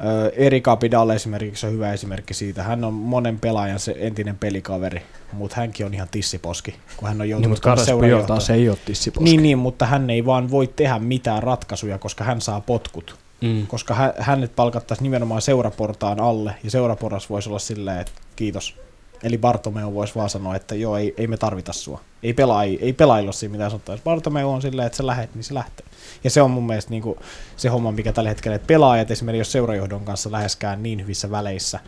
Ö, 0.00 0.32
Erik 0.36 0.68
Abidal 0.68 1.08
esimerkiksi 1.10 1.66
on 1.66 1.72
hyvä 1.72 1.92
esimerkki 1.92 2.34
siitä. 2.34 2.62
Hän 2.62 2.84
on 2.84 2.94
monen 2.94 3.40
pelaajan 3.40 3.78
se 3.78 3.96
entinen 3.98 4.38
pelikaveri, 4.38 5.02
mutta 5.32 5.56
hänkin 5.56 5.86
on 5.86 5.94
ihan 5.94 6.08
tissiposki, 6.10 6.74
kun 6.96 7.08
hän 7.08 7.14
on 7.16 7.18
niin, 7.18 7.30
joutunut 7.30 7.60
Puyol 7.62 7.76
seurajohtajaksi. 7.76 8.26
taas 8.28 8.50
ei 8.50 8.68
ole 8.68 8.78
tissiposki. 8.84 9.24
Niin, 9.24 9.42
niin, 9.42 9.58
mutta 9.58 9.86
hän 9.86 10.10
ei 10.10 10.26
vaan 10.26 10.50
voi 10.50 10.66
tehdä 10.66 10.98
mitään 10.98 11.42
ratkaisuja, 11.42 11.98
koska 11.98 12.24
hän 12.24 12.40
saa 12.40 12.60
potkut. 12.60 13.16
Mm. 13.40 13.66
Koska 13.66 13.94
hä- 13.94 14.14
hänet 14.18 14.56
palkattaisiin 14.56 15.02
nimenomaan 15.02 15.42
seuraportaan 15.42 16.20
alle, 16.20 16.54
ja 16.64 16.70
seuraporras 16.70 17.30
voisi 17.30 17.48
olla 17.48 17.58
silleen, 17.58 18.00
että 18.00 18.12
kiitos. 18.36 18.74
Eli 19.22 19.38
Bartomeu 19.38 19.94
voisi 19.94 20.14
vaan 20.14 20.30
sanoa, 20.30 20.56
että 20.56 20.74
joo, 20.74 20.96
ei, 20.96 21.14
ei 21.16 21.26
me 21.26 21.36
tarvita 21.36 21.72
sua. 21.72 22.00
Ei, 22.22 22.32
pelaa, 22.32 22.64
ei 22.64 22.92
pelailla 22.92 23.26
ole 23.28 23.32
siinä 23.32 23.52
mitään 23.52 23.70
sanottavaa. 23.70 24.00
Bartomeu 24.04 24.50
on 24.50 24.62
silleen, 24.62 24.86
että 24.86 24.96
sä 24.96 25.06
lähet, 25.06 25.34
niin 25.34 25.44
se 25.44 25.54
lähtee. 25.54 25.86
Ja 26.24 26.30
se 26.30 26.42
on 26.42 26.50
mun 26.50 26.66
mielestä 26.66 26.90
niinku 26.90 27.18
se 27.56 27.68
homma, 27.68 27.92
mikä 27.92 28.12
tällä 28.12 28.30
hetkellä, 28.30 28.56
että 28.56 28.66
pelaajat 28.66 29.10
esimerkiksi 29.10 29.40
jos 29.40 29.52
seurajohdon 29.52 30.04
kanssa 30.04 30.32
läheskään 30.32 30.82
niin 30.82 31.02
hyvissä 31.02 31.30
väleissä, 31.30 31.80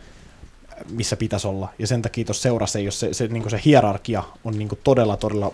missä 0.89 1.17
pitäisi 1.17 1.47
olla. 1.47 1.69
Ja 1.79 1.87
sen 1.87 2.01
takia 2.01 2.25
tuossa 2.25 2.41
seurassa 2.43 2.79
ole 2.79 2.91
se, 2.91 3.13
se, 3.13 3.27
niinku 3.27 3.49
se 3.49 3.61
hierarkia 3.65 4.23
on 4.43 4.57
niinku 4.57 4.77
todella, 4.83 5.17
todella 5.17 5.51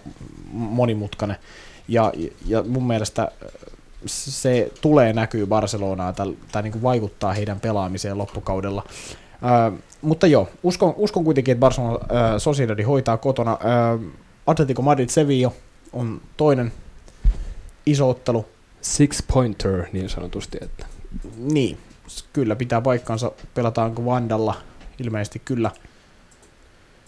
monimutkainen. 0.51 1.37
Ja, 1.87 2.13
ja 2.45 2.63
mun 2.63 2.87
mielestä 2.87 3.31
se 4.05 4.71
tulee 4.81 5.13
näkyy 5.13 5.45
Barcelonaa 5.45 6.13
tai, 6.51 6.63
niin 6.63 6.81
vaikuttaa 6.83 7.33
heidän 7.33 7.59
pelaamiseen 7.59 8.17
loppukaudella. 8.17 8.83
Ö, 9.43 9.77
mutta 10.01 10.27
joo, 10.27 10.49
uskon, 10.63 10.93
uskon 10.97 11.23
kuitenkin, 11.23 11.51
että 11.51 11.59
Barcelona 11.59 11.99
ö, 12.35 12.39
Sociedad 12.39 12.83
hoitaa 12.83 13.17
kotona. 13.17 13.57
Ö, 13.61 13.99
Atletico 14.47 14.81
Madrid 14.81 15.09
Sevilla 15.09 15.51
on 15.93 16.21
toinen 16.37 16.71
iso 17.85 18.09
ottelu. 18.09 18.45
Six 18.83 19.23
pointer 19.33 19.85
niin 19.93 20.09
sanotusti. 20.09 20.57
Että. 20.61 20.85
Niin, 21.37 21.77
kyllä 22.33 22.55
pitää 22.55 22.81
paikkansa. 22.81 23.31
Pelataanko 23.53 24.05
Vandalla? 24.05 24.55
Ilmeisesti 24.99 25.41
kyllä. 25.45 25.71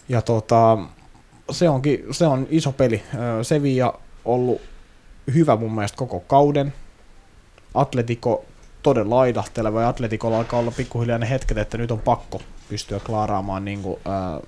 Ja 0.08 0.22
tota, 0.22 0.78
se, 1.50 1.68
onkin, 1.68 2.04
se 2.10 2.26
on 2.26 2.46
iso 2.50 2.72
peli. 2.72 3.02
Sevilla 3.42 4.00
ollut 4.24 4.60
hyvä 5.34 5.56
mun 5.56 5.74
mielestä 5.74 5.96
koko 5.96 6.20
kauden. 6.20 6.72
Atletico 7.74 8.44
todella 8.82 9.20
aidahteleva 9.20 9.82
ja 9.82 9.88
Atletikolla 9.88 10.38
alkaa 10.38 10.60
olla 10.60 10.70
pikkuhiljaa 10.70 11.18
ne 11.18 11.30
hetket, 11.30 11.58
että 11.58 11.78
nyt 11.78 11.90
on 11.90 11.98
pakko 11.98 12.40
pystyä 12.68 13.00
klaaraamaan 13.00 13.64
niin 13.64 13.82
kuin, 13.82 14.00
ää, 14.04 14.40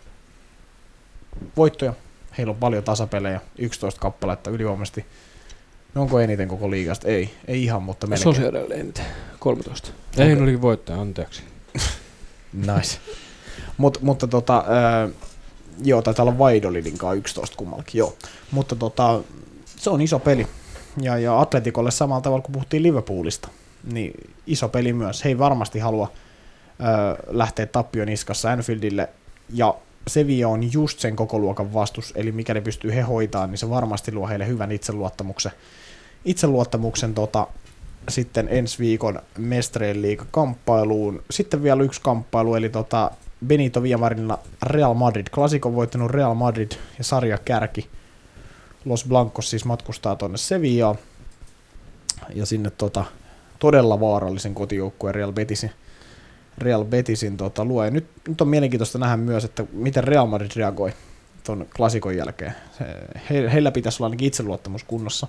voittoja. 1.57 1.93
Heillä 2.39 2.51
on 2.51 2.57
paljon 2.57 2.85
tasapelejä, 2.85 3.41
11 3.59 4.01
kappaletta 4.01 4.51
ylivoimaisesti. 4.51 5.07
No 5.95 6.03
onko 6.03 6.21
eniten 6.21 6.49
koko 6.49 6.71
liigasta? 6.71 7.09
Ei, 7.09 7.31
ei 7.49 7.65
ihan, 7.65 7.83
mutta 7.83 8.07
melkein. 8.07 8.35
Sosiaalille 8.35 8.75
eniten. 8.75 9.05
13. 9.39 9.89
Ei, 9.89 10.25
Okei. 10.25 10.35
ne 10.35 10.43
olikin 10.43 10.63
voittaja, 10.63 11.01
anteeksi. 11.01 11.43
Nice. 12.53 12.99
Mut, 13.77 14.03
mutta 14.03 14.27
tota, 14.27 14.65
ää, 14.69 15.09
joo, 15.85 16.03
taitaa 16.03 16.23
olla 16.23 16.39
Vaidolidin 16.39 16.99
kanssa 16.99 17.15
11 17.15 17.57
kummallakin, 17.57 17.99
joo. 17.99 18.17
Mutta 18.51 18.77
tota, 18.77 19.21
se 19.67 19.91
on 19.91 20.01
iso 20.01 20.19
peli. 20.19 20.47
Ja, 21.01 21.19
ja 21.19 21.41
Atletikolle 21.41 21.91
samalla 21.91 22.21
tavalla 22.21 22.43
kuin 22.43 22.53
puhuttiin 22.53 22.83
Liverpoolista, 22.83 23.49
niin 23.93 24.13
iso 24.47 24.69
peli 24.69 24.93
myös. 24.93 25.25
He 25.25 25.29
ei 25.29 25.39
varmasti 25.39 25.79
halua 25.79 26.13
ää, 26.79 27.17
lähteä 27.27 27.67
tappion 27.67 28.07
niskassa 28.07 28.51
Anfieldille. 28.51 29.09
Ja 29.55 29.75
Sevilla 30.09 30.49
on 30.49 30.73
just 30.73 30.99
sen 30.99 31.17
koko 31.17 31.39
luokan 31.39 31.75
vastus, 31.75 32.13
eli 32.17 32.33
mikäli 32.33 32.61
pystyy 32.61 32.95
he 32.95 33.01
hoitaan, 33.01 33.51
niin 33.51 33.59
se 33.59 33.71
varmasti 33.71 34.13
luo 34.13 34.29
heille 34.29 34.47
hyvän 34.47 34.73
itseluottamuksen. 34.73 35.53
Itseluottamuksen 36.25 37.15
tota, 37.15 37.47
sitten 38.09 38.49
ensi 38.51 38.79
viikon 38.79 39.23
liiga 39.93 40.25
kamppailuun. 40.31 41.23
Sitten 41.31 41.63
vielä 41.63 41.83
yksi 41.83 42.01
kamppailu, 42.01 42.55
eli 42.55 42.69
tota 42.69 43.11
Benito 43.47 43.83
Villamarina 43.83 44.39
Real 44.63 44.95
Madrid. 44.95 45.27
Klassikon 45.35 45.75
voittanut 45.75 46.11
Real 46.11 46.35
Madrid 46.35 46.73
ja 46.99 47.05
sarja 47.05 47.39
kärki. 47.39 47.89
Los 48.85 49.05
Blancos 49.05 49.51
siis 49.51 49.65
matkustaa 49.65 50.17
tuonne 50.17 50.39
Sevillaan. 50.39 50.99
Ja 52.35 52.47
sinne 52.47 52.71
tota, 52.71 53.05
todella 53.59 54.01
vaarallisen 54.01 54.55
kotijoukkueen 54.55 55.15
Real 55.15 55.33
Betisin, 55.33 55.71
Real 56.61 56.85
Betisin 56.85 57.37
tota, 57.37 57.65
luo. 57.65 57.85
Ja 57.85 57.91
nyt, 57.91 58.07
nyt 58.29 58.41
on 58.41 58.49
mielenkiintoista 58.49 58.99
nähdä 58.99 59.17
myös, 59.17 59.45
että 59.45 59.65
miten 59.73 60.05
Real 60.05 60.27
Madrid 60.27 60.51
reagoi 60.57 60.93
tuon 61.45 61.67
klassikon 61.77 62.17
jälkeen. 62.17 62.55
Se, 62.79 62.85
he, 63.31 63.53
heillä 63.53 63.71
pitäisi 63.71 64.03
olla 64.03 64.07
ainakin 64.07 64.29
itseluottamus 64.29 64.85
kunnossa 64.85 65.27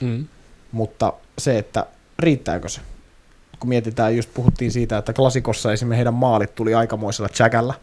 Mm. 0.00 0.26
mutta 0.72 1.12
se, 1.38 1.58
että 1.58 1.86
riittääkö 2.18 2.68
se? 2.68 2.80
Kun 3.60 3.68
mietitään, 3.68 4.16
just 4.16 4.30
puhuttiin 4.34 4.72
siitä, 4.72 4.98
että 4.98 5.12
klassikossa 5.12 5.72
esimerkiksi 5.72 5.96
heidän 5.96 6.14
maalit 6.14 6.54
tuli 6.54 6.74
aikamoisella 6.74 7.28
chäkällä, 7.28 7.74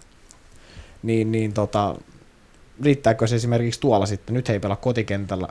niin, 1.03 1.31
niin 1.31 1.53
tota, 1.53 1.95
riittääkö 2.83 3.27
se 3.27 3.35
esimerkiksi 3.35 3.79
tuolla 3.79 4.05
sitten? 4.05 4.33
Nyt 4.33 4.47
he 4.47 4.53
ei 4.53 4.59
pelaa 4.59 4.75
kotikentällä. 4.77 5.47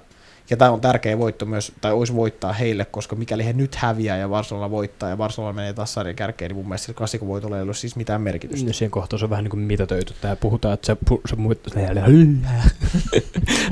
Ja 0.51 0.57
tämä 0.57 0.71
on 0.71 0.81
tärkeä 0.81 1.19
voitto 1.19 1.47
myös, 1.47 1.73
tai 1.81 1.93
olisi 1.93 2.15
voittaa 2.15 2.53
heille, 2.53 2.85
koska 2.85 3.17
mikäli 3.17 3.45
he 3.45 3.53
nyt 3.53 3.75
häviää 3.75 4.17
ja 4.17 4.29
Barcelona 4.29 4.71
voittaa 4.71 5.09
ja 5.09 5.17
Barcelona 5.17 5.53
menee 5.53 5.73
taas 5.73 5.95
sarjan 5.95 6.17
kärkeen, 6.17 6.49
niin 6.49 6.57
mun 6.57 6.69
mielestä 6.69 6.87
sillä 6.87 6.97
klassikovoitolla 6.97 7.57
ei 7.57 7.63
ole 7.63 7.75
siis 7.75 7.97
mitään 7.97 8.21
merkitystä. 8.21 8.71
Ja 8.71 8.75
siihen 8.75 8.91
kohtaan 8.91 9.19
se 9.19 9.27
on 9.27 9.31
vähän 9.31 9.45
niin 9.45 9.51
kuin 9.51 9.61
mitätöity. 9.61 10.15
Tää 10.21 10.37
puhutaan, 10.37 10.75
että 10.75 10.87
se, 10.93 10.97
pu, 11.09 11.21
se 11.27 11.37
muut... 11.37 11.59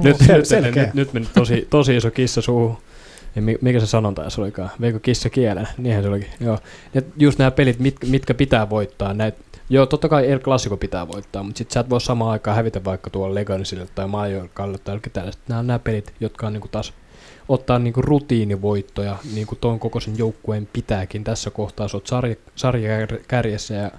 nyt, 0.02 0.20
nyt, 0.28 0.46
selkeä. 0.46 0.82
nyt, 0.82 0.94
nyt, 0.94 1.12
meni 1.12 1.26
tosi, 1.34 1.66
tosi 1.70 1.96
iso 1.96 2.10
kissa 2.10 2.40
suuhun. 2.40 2.76
Ja 3.36 3.42
mi- 3.42 3.58
mikä 3.60 3.80
se 3.80 3.86
sanonta 3.86 4.22
edes 4.22 4.38
olikaan? 4.38 4.70
Veikö 4.80 5.00
kissa 5.00 5.30
kielen? 5.30 5.68
Niinhän 5.78 6.02
se 6.02 6.08
olikin. 6.08 6.30
Joo. 6.40 6.58
Ja 6.94 7.02
just 7.16 7.38
nämä 7.38 7.50
pelit, 7.50 7.78
mit, 7.78 7.96
mitkä 8.08 8.34
pitää 8.34 8.70
voittaa. 8.70 9.14
Näit, 9.14 9.34
joo, 9.70 9.86
totta 9.86 10.08
kai 10.08 10.30
El 10.30 10.38
Clasico 10.38 10.76
pitää 10.76 11.08
voittaa, 11.08 11.42
mutta 11.42 11.58
sit 11.58 11.70
sä 11.70 11.80
et 11.80 11.90
voi 11.90 12.00
samaan 12.00 12.30
aikaan 12.30 12.56
hävitä 12.56 12.84
vaikka 12.84 13.10
tuolla 13.10 13.34
Legansille 13.34 13.86
tai 13.94 14.08
Mallorcalle 14.08 14.78
tai 14.78 14.92
jollekin 14.92 15.12
tällaista. 15.12 15.42
Nämä 15.48 15.58
on 15.58 15.66
nämä 15.66 15.78
pelit, 15.78 16.14
jotka 16.20 16.46
on 16.46 16.52
niinku 16.52 16.68
taas 16.68 16.92
ottaa 17.48 17.78
niinku 17.78 18.02
rutiinivoittoja, 18.02 19.16
niin 19.34 19.46
kuin 19.46 19.58
tuon 19.58 19.78
kokoisen 19.78 20.18
joukkueen 20.18 20.68
pitääkin. 20.72 21.24
Tässä 21.24 21.50
kohtaa 21.50 21.88
sä 21.88 21.96
oot 21.96 22.06
sarja, 22.56 23.00
ja 23.70 23.90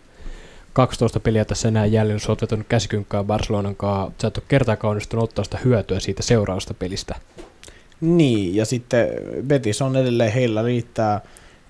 12 0.73 1.19
peliä 1.19 1.45
tässä 1.45 1.67
enää 1.67 1.85
jäljellä, 1.85 2.19
sä 2.19 2.31
oot 2.31 2.41
vetänyt 2.41 2.67
käsikynkkää 2.67 3.23
Barcelonan 3.23 3.75
kanssa, 3.75 4.11
sä 4.21 4.27
et 4.27 4.37
ole 4.37 4.45
kertaakaan 4.47 4.89
onnistunut 4.89 5.23
ottaa 5.23 5.43
sitä 5.43 5.57
hyötyä 5.65 5.99
siitä 5.99 6.23
seuraavasta 6.23 6.73
pelistä. 6.73 7.15
Niin, 8.01 8.55
ja 8.55 8.65
sitten 8.65 9.07
Betis 9.47 9.81
on 9.81 9.95
edelleen, 9.95 10.31
heillä 10.31 10.61
riittää 10.61 11.21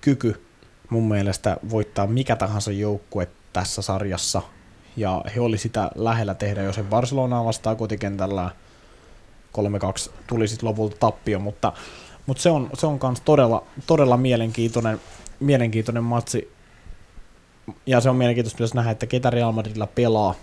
kyky 0.02 0.42
mun 0.90 1.08
mielestä 1.08 1.58
voittaa 1.70 2.08
mikä 2.08 2.36
tahansa 2.36 2.72
joukkue 2.72 3.28
tässä 3.58 3.82
sarjassa. 3.82 4.42
Ja 4.98 5.24
he 5.36 5.42
oli 5.42 5.58
sitä 5.58 5.92
lähellä 5.96 6.34
tehdä, 6.34 6.64
jos 6.64 6.78
he 6.78 6.84
Barcelonaa 6.84 7.46
vastaa 7.46 7.76
kotikentällä 7.76 8.52
3-2 9.58 10.12
tuli 10.28 10.48
sitten 10.48 10.70
lopulta 10.70 10.98
tappio, 11.00 11.40
mutta 11.40 11.74
Mutta 12.26 12.44
se 12.44 12.50
on, 12.50 12.70
se 12.74 12.86
on 12.86 13.00
kans 13.00 13.22
todella, 13.22 13.64
todella 13.88 14.18
mielenkiintoinen, 14.18 15.02
mielenkiintoinen 15.40 16.04
matsi. 16.04 16.54
Ja 17.86 18.02
se 18.02 18.10
on 18.10 18.16
mielenkiintoista 18.16 18.62
myös 18.62 18.74
nähdä, 18.74 18.92
että 18.92 19.06
ketä 19.06 19.30
Real 19.30 19.52
Madridilla 19.52 19.88
pelaa, 19.88 20.36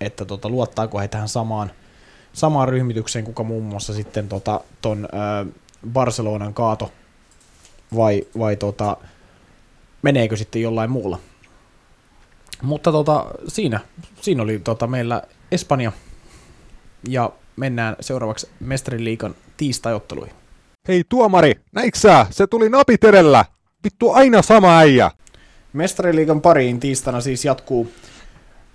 että 0.00 0.24
tota, 0.24 0.48
luottaako 0.48 0.98
he 0.98 1.08
tähän 1.08 1.28
samaan, 1.28 1.70
samaan 2.32 2.68
ryhmitykseen, 2.68 3.24
kuka 3.24 3.42
muun 3.42 3.64
muassa 3.64 3.94
sitten 3.94 4.28
tota, 4.28 4.60
ton 4.80 5.08
ö, 5.12 5.46
Barcelonan 5.92 6.54
kaato, 6.54 6.92
vai, 7.96 8.22
vai 8.38 8.56
tota, 8.56 8.96
meneekö 10.02 10.36
sitten 10.36 10.62
jollain 10.62 10.90
muulla. 10.90 11.18
Mutta 12.62 12.92
tota, 12.92 13.26
siinä, 13.48 13.80
siinä 14.20 14.42
oli 14.42 14.58
tota, 14.58 14.86
meillä 14.86 15.22
Espanja, 15.50 15.92
ja 17.08 17.32
mennään 17.56 17.96
seuraavaksi 18.00 18.48
Mestariliikan 18.60 19.34
tiistajotteluihin. 19.56 20.34
Hei 20.88 21.04
tuomari, 21.08 21.54
näiksää? 21.72 22.26
Se 22.30 22.46
tuli 22.46 22.68
napit 22.68 23.04
edellä. 23.04 23.44
Vittu 23.84 24.10
aina 24.10 24.42
sama 24.42 24.78
äijä. 24.78 25.10
Mestariliigan 25.72 26.40
pariin 26.40 26.80
tiistaina 26.80 27.20
siis 27.20 27.44
jatkuu 27.44 27.92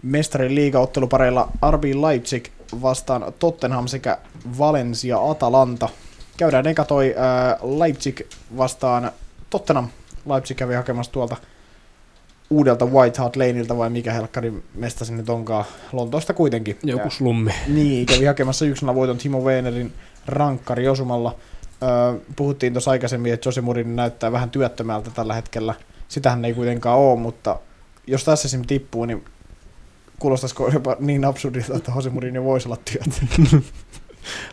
Mestarin 0.03 0.55
liigaottelupareilla 0.55 1.51
RB 1.71 1.83
Leipzig 1.83 2.47
vastaan 2.81 3.33
Tottenham 3.39 3.87
sekä 3.87 4.17
Valencia 4.57 5.29
Atalanta. 5.31 5.89
Käydään 6.37 6.67
eka 6.67 6.85
toi 6.85 7.13
ää, 7.17 7.57
Leipzig 7.77 8.21
vastaan 8.57 9.11
Tottenham. 9.49 9.87
Leipzig 10.25 10.57
kävi 10.57 10.73
hakemassa 10.73 11.11
tuolta 11.11 11.37
uudelta 12.49 12.85
White 12.85 13.21
Hart 13.21 13.35
Laneilta 13.35 13.77
vai 13.77 13.89
mikä 13.89 14.13
helkkari 14.13 14.53
mesta 14.75 15.05
sinne 15.05 15.23
onkaan. 15.29 15.65
Lontoosta 15.91 16.33
kuitenkin. 16.33 16.77
Joku 16.83 17.03
Ja- 17.03 17.09
slummi. 17.09 17.51
niin, 17.67 18.05
kävi 18.05 18.25
hakemassa 18.25 18.65
yksinä 18.65 18.95
voiton 18.95 19.17
Timo 19.17 19.39
Wernerin 19.39 19.93
rankkari 20.27 20.87
osumalla. 20.87 21.35
Öö, 21.83 22.19
puhuttiin 22.35 22.73
tuossa 22.73 22.91
aikaisemmin, 22.91 23.33
että 23.33 23.47
Jose 23.47 23.61
Mourinho 23.61 23.93
näyttää 23.95 24.31
vähän 24.31 24.49
työttömältä 24.49 25.11
tällä 25.11 25.33
hetkellä. 25.33 25.73
Sitähän 26.07 26.45
ei 26.45 26.53
kuitenkaan 26.53 26.99
ole, 26.99 27.19
mutta 27.19 27.59
jos 28.07 28.23
tässä 28.23 28.47
esim. 28.47 28.61
tippuu, 28.65 29.05
niin 29.05 29.25
kuulostaisiko 30.19 30.67
jopa 30.73 30.95
niin 30.99 31.25
absurdilta, 31.25 31.75
että 31.77 31.91
Jose 31.95 32.09
Mourinho 32.09 32.43
voisi 32.43 32.67
olla 32.67 32.77
työtön. 32.91 33.63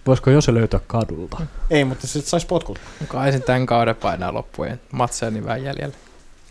Voisiko 0.06 0.30
jo 0.30 0.40
se 0.40 0.54
löytää 0.54 0.80
kadulta? 0.86 1.36
ei, 1.70 1.84
mutta 1.84 2.06
se 2.06 2.20
saisi 2.22 2.46
potkut. 2.46 2.78
Kai 3.08 3.32
sen 3.32 3.42
tämän 3.42 3.66
kauden 3.66 3.96
painaa 3.96 4.34
loppuun. 4.34 4.68
Matseja 4.92 5.30
niin 5.30 5.44
vähän 5.44 5.64
jäljellä. 5.64 5.94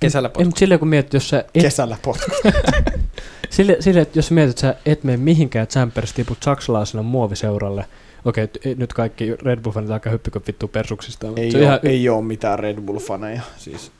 Kesällä 0.07 0.27
Ei, 0.27 0.29
potkut. 0.29 0.45
mutta 0.45 0.59
silleen 0.59 0.79
kun 0.79 0.87
mietit, 0.87 1.13
jos 1.13 1.29
sä 1.29 1.39
et, 1.39 1.63
Kesällä 1.63 1.97
potkut. 2.01 2.33
sille, 3.49 3.77
sille, 3.79 4.01
että 4.01 4.17
jos 4.19 4.31
mietit, 4.31 4.49
että 4.49 4.61
sä 4.61 4.75
et 4.85 5.03
mene 5.03 5.17
mihinkään 5.17 5.67
Champions 5.67 6.13
tiput 6.13 6.37
saksalaisena 6.43 7.03
muoviseuralle, 7.03 7.85
okei, 8.25 8.47
t- 8.47 8.65
ei- 8.65 8.75
nyt 8.75 8.93
kaikki 8.93 9.35
Red 9.35 9.59
Bull-fanit 9.59 9.91
aika 9.91 10.09
hyppikö 10.09 10.39
vittu 10.47 10.67
persuksista, 10.67 11.27
ei, 11.35 11.51
ole, 11.55 11.63
ihan, 11.63 11.79
ei 11.83 12.09
ole 12.09 12.23
mitään 12.23 12.59
Red 12.59 12.77
Bull-faneja. 12.77 13.41
Siis, 13.57 13.91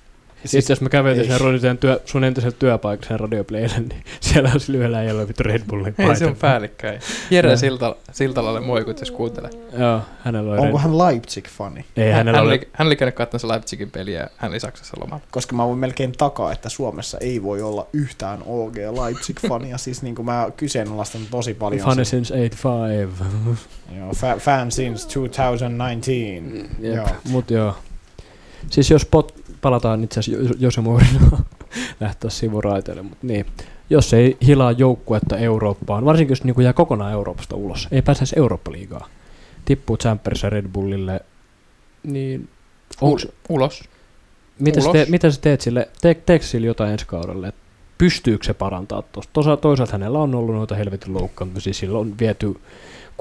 Itse 0.44 0.58
asiassa 0.60 0.84
mä 0.86 0.90
kävelin 0.90 1.20
ei. 1.22 1.28
sen 1.28 1.42
Roditen 1.42 1.78
työ, 1.78 2.02
sun 2.06 2.24
entisellä 2.24 2.56
työpaikalla 2.60 3.08
sen 3.08 3.20
radioplaylle, 3.20 3.80
niin 3.80 4.04
siellä 4.20 4.50
olisi 4.52 4.72
lyhyellä 4.72 4.98
äijällä 4.98 5.28
vittu 5.28 5.44
Red 5.44 5.62
Bullin 5.70 5.96
Ei 5.98 6.16
se 6.16 6.26
on 6.26 6.32
paita. 6.32 6.40
päällikkö. 6.42 6.92
ei. 6.92 7.00
Jere 7.32 7.50
Joo. 7.50 7.58
Silta, 7.58 7.96
Siltalalle 8.12 8.60
moikut, 8.60 9.00
jos 9.00 9.12
kuuntelee. 9.12 9.50
Joo, 9.78 10.02
hänellä 10.24 10.52
oli 10.52 10.60
Onko 10.62 10.78
Red... 10.78 10.84
hän 10.84 10.98
Leipzig-fani? 10.98 11.86
Ei, 11.98 12.06
hän, 12.12 12.14
hänellä 12.18 12.38
hän, 12.38 12.48
oli... 12.48 12.56
oli, 12.58 12.70
hän 12.74 12.88
oli 12.88 12.96
käynyt 12.96 13.16
katsomassa 13.16 13.48
Leipzigin 13.48 13.92
peliä 13.92 14.20
ja 14.20 14.28
hän 14.38 14.52
oli 14.52 14.60
Saksassa 14.60 14.98
lomalla. 15.02 15.24
koska 15.32 15.56
mä 15.56 15.68
voin 15.68 15.80
melkein 15.80 16.12
takaa, 16.12 16.52
että 16.52 16.70
Suomessa 16.70 17.18
ei 17.18 17.44
voi 17.44 17.62
olla 17.62 17.88
yhtään 17.94 18.40
OG 18.46 18.76
Leipzig-fania, 18.78 19.78
siis 19.78 20.02
niin 20.02 20.16
kuin 20.16 20.26
mä 20.26 20.48
kyseenalaistan 20.58 21.22
tosi 21.32 21.54
paljon. 21.54 21.82
Funny 21.82 22.06
sen. 22.06 22.26
since 22.26 22.50
85. 22.50 23.14
Joo, 23.98 24.12
fa- 24.12 24.40
fan 24.40 24.72
since 24.72 25.04
2019. 25.04 26.76
Jep, 26.80 26.96
Joo. 26.96 27.08
mut 27.30 27.52
joo. 27.52 27.76
Siis 28.70 28.90
jos 28.92 29.06
pot, 29.06 29.43
palataan 29.64 30.04
itse 30.04 30.20
asiassa 30.20 30.44
Jo- 30.44 30.56
Jose 30.60 30.82
Mourinho 30.82 31.38
lähteä 32.00 32.30
sivuraiteille, 32.30 33.02
mutta 33.02 33.28
niin. 33.28 33.46
Jos 33.90 34.14
ei 34.14 34.38
hilaa 34.48 34.72
joukkuetta 34.72 35.38
Eurooppaan, 35.38 36.06
varsinkin 36.06 36.32
jos 36.32 36.44
niinku 36.44 36.62
jää 36.62 36.74
kokonaan 36.74 37.12
Euroopasta 37.12 37.56
ulos, 37.56 37.88
ei 37.92 38.02
pääse 38.02 38.20
edes 38.20 38.34
Eurooppa-liigaa, 38.38 39.08
tippuu 39.66 39.98
Champerissa 39.98 40.50
Red 40.50 40.66
Bullille, 40.74 41.22
niin 42.04 42.50
onks, 43.02 43.28
Ulos. 43.50 43.84
mitä, 44.60 44.82
sä 44.82 44.90
ulos. 44.90 45.06
te, 45.06 45.12
mitä 45.12 45.32
sä 45.32 45.42
teet 45.42 45.62
sille, 45.62 45.90
te, 46.02 46.14
teekö 46.26 46.46
sille 46.46 46.68
jotain 46.68 46.92
ensi 46.92 47.06
kaudelle, 47.06 47.54
pystyykö 47.98 48.46
se 48.46 48.54
parantaa 48.54 49.02
tuosta? 49.02 49.30
Tosa, 49.34 49.58
toisaalta 49.58 49.92
hänellä 49.92 50.20
on 50.20 50.36
ollut 50.36 50.56
noita 50.56 50.76
helvetin 50.76 51.14
loukkaantumisia, 51.14 51.74
sillä 51.74 52.00
on 52.00 52.20
viety 52.20 52.56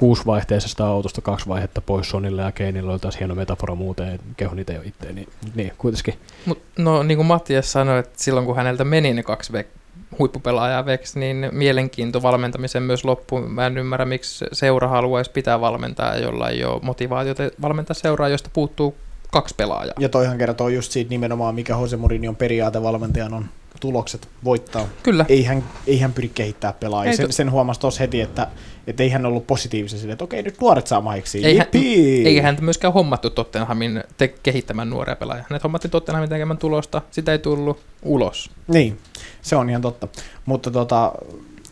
kuusi 0.02 0.26
vaihteisesta 0.26 0.86
autosta 0.86 1.20
kaksi 1.20 1.48
vaihetta 1.48 1.80
pois 1.80 2.10
Sonille 2.10 2.42
ja 2.42 2.52
Keinillä 2.52 2.92
oli 2.92 2.98
taas 2.98 3.18
hieno 3.18 3.34
metafora 3.34 3.74
muuten, 3.74 4.20
kehon 4.36 4.58
itse 4.58 4.74
jo 4.74 4.80
itteen, 4.84 5.14
niin, 5.14 5.28
niin 5.54 5.72
kuitenkin. 5.78 6.14
Mut, 6.46 6.62
no 6.78 7.02
niin 7.02 7.18
kuin 7.18 7.26
Mattias 7.26 7.72
sanoi, 7.72 7.98
että 7.98 8.12
silloin 8.16 8.46
kun 8.46 8.56
häneltä 8.56 8.84
meni 8.84 9.14
ne 9.14 9.22
kaksi 9.22 9.52
vek- 9.52 9.78
huippupelaajaa 10.18 10.86
veksi, 10.86 11.18
niin 11.18 11.48
mielenkiinto 11.52 12.22
valmentamisen 12.22 12.82
myös 12.82 13.04
loppuun. 13.04 13.50
Mä 13.50 13.66
en 13.66 13.78
ymmärrä, 13.78 14.04
miksi 14.04 14.44
seura 14.52 14.88
haluaisi 14.88 15.30
pitää 15.30 15.60
valmentaa, 15.60 16.16
jolla 16.16 16.48
ei 16.48 16.64
ole 16.64 16.80
motivaatiota 16.82 17.42
valmentaa 17.62 17.94
seuraa, 17.94 18.28
josta 18.28 18.50
puuttuu 18.52 18.94
kaksi 19.30 19.54
pelaajaa. 19.54 19.94
Ja 19.98 20.08
toihan 20.08 20.38
kertoo 20.38 20.68
just 20.68 20.92
siitä 20.92 21.10
nimenomaan, 21.10 21.54
mikä 21.54 21.72
Jose 21.72 21.96
Mourinhon 21.96 22.36
periaatevalmentajan 22.36 23.34
on 23.34 23.44
tulokset 23.80 24.28
voittaa. 24.44 24.86
Kyllä. 25.02 25.24
Ei 25.28 25.44
hän, 25.44 25.64
ei 25.86 25.98
hän 25.98 26.12
pyri 26.12 26.28
kehittää 26.28 26.72
pelaajia. 26.72 27.16
Sen, 27.16 27.32
sen 27.32 27.50
huomasi 27.50 27.80
tuossa 27.80 28.00
heti, 28.00 28.20
että, 28.20 28.48
että 28.86 29.02
ei 29.02 29.08
hän 29.10 29.26
ollut 29.26 29.46
positiivisen 29.46 29.98
sille, 29.98 30.12
että 30.12 30.24
okei, 30.24 30.42
nyt 30.42 30.60
nuoret 30.60 30.86
saa 30.86 31.00
mahiksi. 31.00 31.46
Ei 31.46 31.56
hän- 31.56 31.66
Jippii! 31.74 32.26
Eikä 32.26 32.42
häntä 32.42 32.62
myöskään 32.62 32.92
hommattu 32.92 33.30
Tottenhamin 33.30 34.04
te- 34.16 34.34
kehittämään 34.42 34.90
nuoria 34.90 35.16
pelaajia. 35.16 35.44
Hänet 35.50 35.62
hommattiin 35.62 35.90
Tottenhamin 35.90 36.28
tekemään 36.28 36.58
tulosta, 36.58 37.02
sitä 37.10 37.32
ei 37.32 37.38
tullut 37.38 37.80
ulos. 38.02 38.50
Niin, 38.68 38.98
se 39.42 39.56
on 39.56 39.70
ihan 39.70 39.82
totta. 39.82 40.08
Mutta 40.46 40.70
tota, 40.70 41.12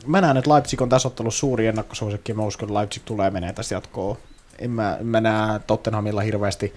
mä 0.07 0.21
näen, 0.21 0.37
että 0.37 0.51
Leipzig 0.55 0.83
on 0.83 0.89
tässä 0.89 1.09
ottelussa 1.09 1.41
suuri 1.41 1.67
ennakkosuosikki, 1.67 2.33
ja 2.33 2.37
mä 2.37 2.43
uskon, 2.43 2.69
että 2.69 2.79
Leipzig 2.79 3.03
tulee 3.05 3.31
menee 3.31 3.53
tässä 3.53 3.75
jatkoon. 3.75 4.17
En 4.59 4.71
mä, 4.71 4.97
en 5.01 5.07
mä 5.07 5.21
näe 5.21 5.61
Tottenhamilla 5.67 6.21
hirveästi, 6.21 6.75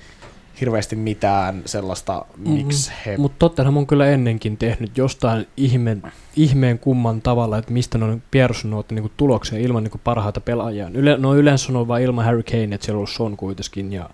hirveästi 0.61 0.95
mitään 0.95 1.61
sellaista, 1.65 2.25
miksi 2.37 2.91
he... 3.05 3.17
Mutta 3.17 3.35
Tottenham 3.39 3.77
on 3.77 3.87
kyllä 3.87 4.07
ennenkin 4.07 4.57
tehnyt 4.57 4.97
jostain 4.97 5.47
ihmeen, 5.57 6.03
ihmeen 6.35 6.79
kumman 6.79 7.21
tavalla, 7.21 7.57
että 7.57 7.73
mistä 7.73 7.97
ne 7.97 8.05
on 8.05 8.21
piersannut 8.31 8.91
niinku 8.91 9.11
tulokseen 9.17 9.61
ilman 9.61 9.83
niinku 9.83 9.99
parhaita 10.03 10.41
pelaajia. 10.41 10.89
Yle, 10.93 11.17
no 11.17 11.35
yleensä 11.35 11.65
sanoo 11.65 11.87
vain 11.87 12.03
ilman 12.03 12.25
Harry 12.25 12.43
Kane, 12.43 12.75
että 12.75 12.85
siellä 12.85 12.97
on 12.97 12.99
ollut 12.99 13.09
Son 13.09 13.37
kuitenkin 13.37 13.93
ja 13.93 14.09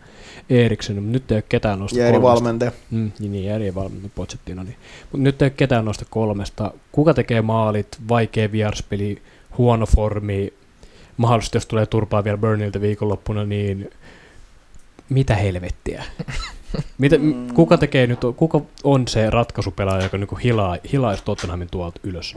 Eriksen, 0.50 0.96
mutta 0.96 1.12
nyt 1.12 1.32
ei 1.32 1.36
ole 1.36 1.44
ketään 1.50 1.80
noista 1.80 2.00
ja 2.00 2.08
eri 2.08 2.20
kolmesta. 2.20 2.34
valmentaja. 2.34 2.72
Mm, 2.92 3.12
niin, 3.20 3.32
niin, 3.32 3.52
eri 3.52 3.76
valmentaja, 3.76 4.12
Pochettino. 4.16 4.64
Niin. 4.64 4.76
Mutta 5.12 5.24
nyt 5.24 5.42
ei 5.42 5.46
ole 5.46 5.54
ketään 5.58 5.86
noista 5.86 6.06
kolmesta. 6.10 6.74
Kuka 6.92 7.14
tekee 7.14 7.42
maalit, 7.42 7.88
vaikea 8.10 8.52
vieraspeli, 8.52 9.22
huono 9.58 9.86
formi, 9.86 10.54
mahdollisesti 11.18 11.58
jos 11.58 11.66
tulee 11.66 11.86
turpaa 11.86 12.24
vielä 12.24 12.38
Burnilta 12.38 12.82
viikonloppuna, 12.82 13.46
niin 13.46 13.90
mitä 15.10 15.36
helvettiä? 15.36 16.04
Mitä, 16.98 17.18
m- 17.18 17.54
kuka 17.54 17.78
tekee 17.78 18.08
nyt, 18.08 18.20
kuka 18.36 18.62
on 18.84 19.08
se 19.08 19.30
ratkaisupelaaja, 19.30 20.04
joka 20.04 20.18
niinku 20.18 20.36
hilaa, 20.36 20.78
hilaisi 20.92 21.24
Tottenhamin 21.24 21.68
tuolta 21.72 22.00
ylös? 22.04 22.36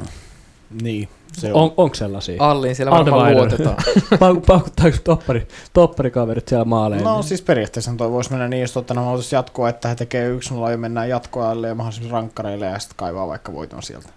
Niin, 0.82 1.08
se 1.32 1.52
on. 1.52 1.62
On, 1.62 1.74
onko 1.76 1.94
sellaisia? 1.94 2.36
Alliin 2.38 2.74
siellä 2.76 2.90
varmaan 2.90 3.34
luotetaan. 3.36 3.76
Pau- 4.22 4.40
Paukuttaako 4.46 4.96
toppari, 5.04 5.46
toppari-kaverit 5.72 6.48
siellä 6.48 6.64
maaleen? 6.64 7.04
No 7.04 7.22
siis 7.22 7.42
periaatteessa 7.42 7.94
toi 7.98 8.10
voisi 8.10 8.30
mennä 8.30 8.48
niin, 8.48 8.60
jos 8.60 8.72
Tottenham 8.72 9.04
haluaisi 9.06 9.34
jatkoa, 9.34 9.68
että 9.68 9.88
he 9.88 9.94
tekee 9.94 10.28
yksi 10.28 10.54
nolla 10.54 10.70
ja 10.70 10.78
mennään 10.78 11.08
jatkoajalle 11.08 11.68
ja 11.68 11.74
mahdollisimman 11.74 12.12
rankkareille 12.12 12.66
ja 12.66 12.78
sitten 12.78 12.96
kaivaa 12.96 13.28
vaikka 13.28 13.52
voiton 13.52 13.82
sieltä. 13.82 14.08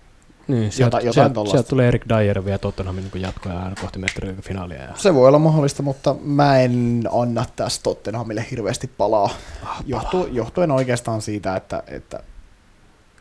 Niin, 0.48 0.72
sieltä, 0.72 0.98
jotain 0.98 1.14
sieltä, 1.14 1.52
sieltä 1.52 1.70
tulee 1.70 1.88
Erik 1.88 2.06
Dyer 2.10 2.46
vielä 2.46 2.58
Tottenhamin 2.58 3.10
niin 3.14 3.24
jatkoja 3.24 3.60
aina 3.60 3.76
kohti 3.82 4.00
mestariliigafinaalia. 4.00 4.82
Ja... 4.82 4.94
Se 4.96 5.14
voi 5.14 5.28
olla 5.28 5.40
mahdollista, 5.40 5.84
mutta 5.84 6.16
mä 6.24 6.60
en 6.60 7.04
anna 7.12 7.46
tässä 7.56 7.84
Tottenhamille 7.84 8.46
hirveästi 8.52 8.88
palaa. 8.98 9.30
Johtu, 9.86 10.28
johtuen 10.32 10.72
oikeastaan 10.72 11.22
siitä, 11.22 11.56
että, 11.56 11.84
että 11.88 12.20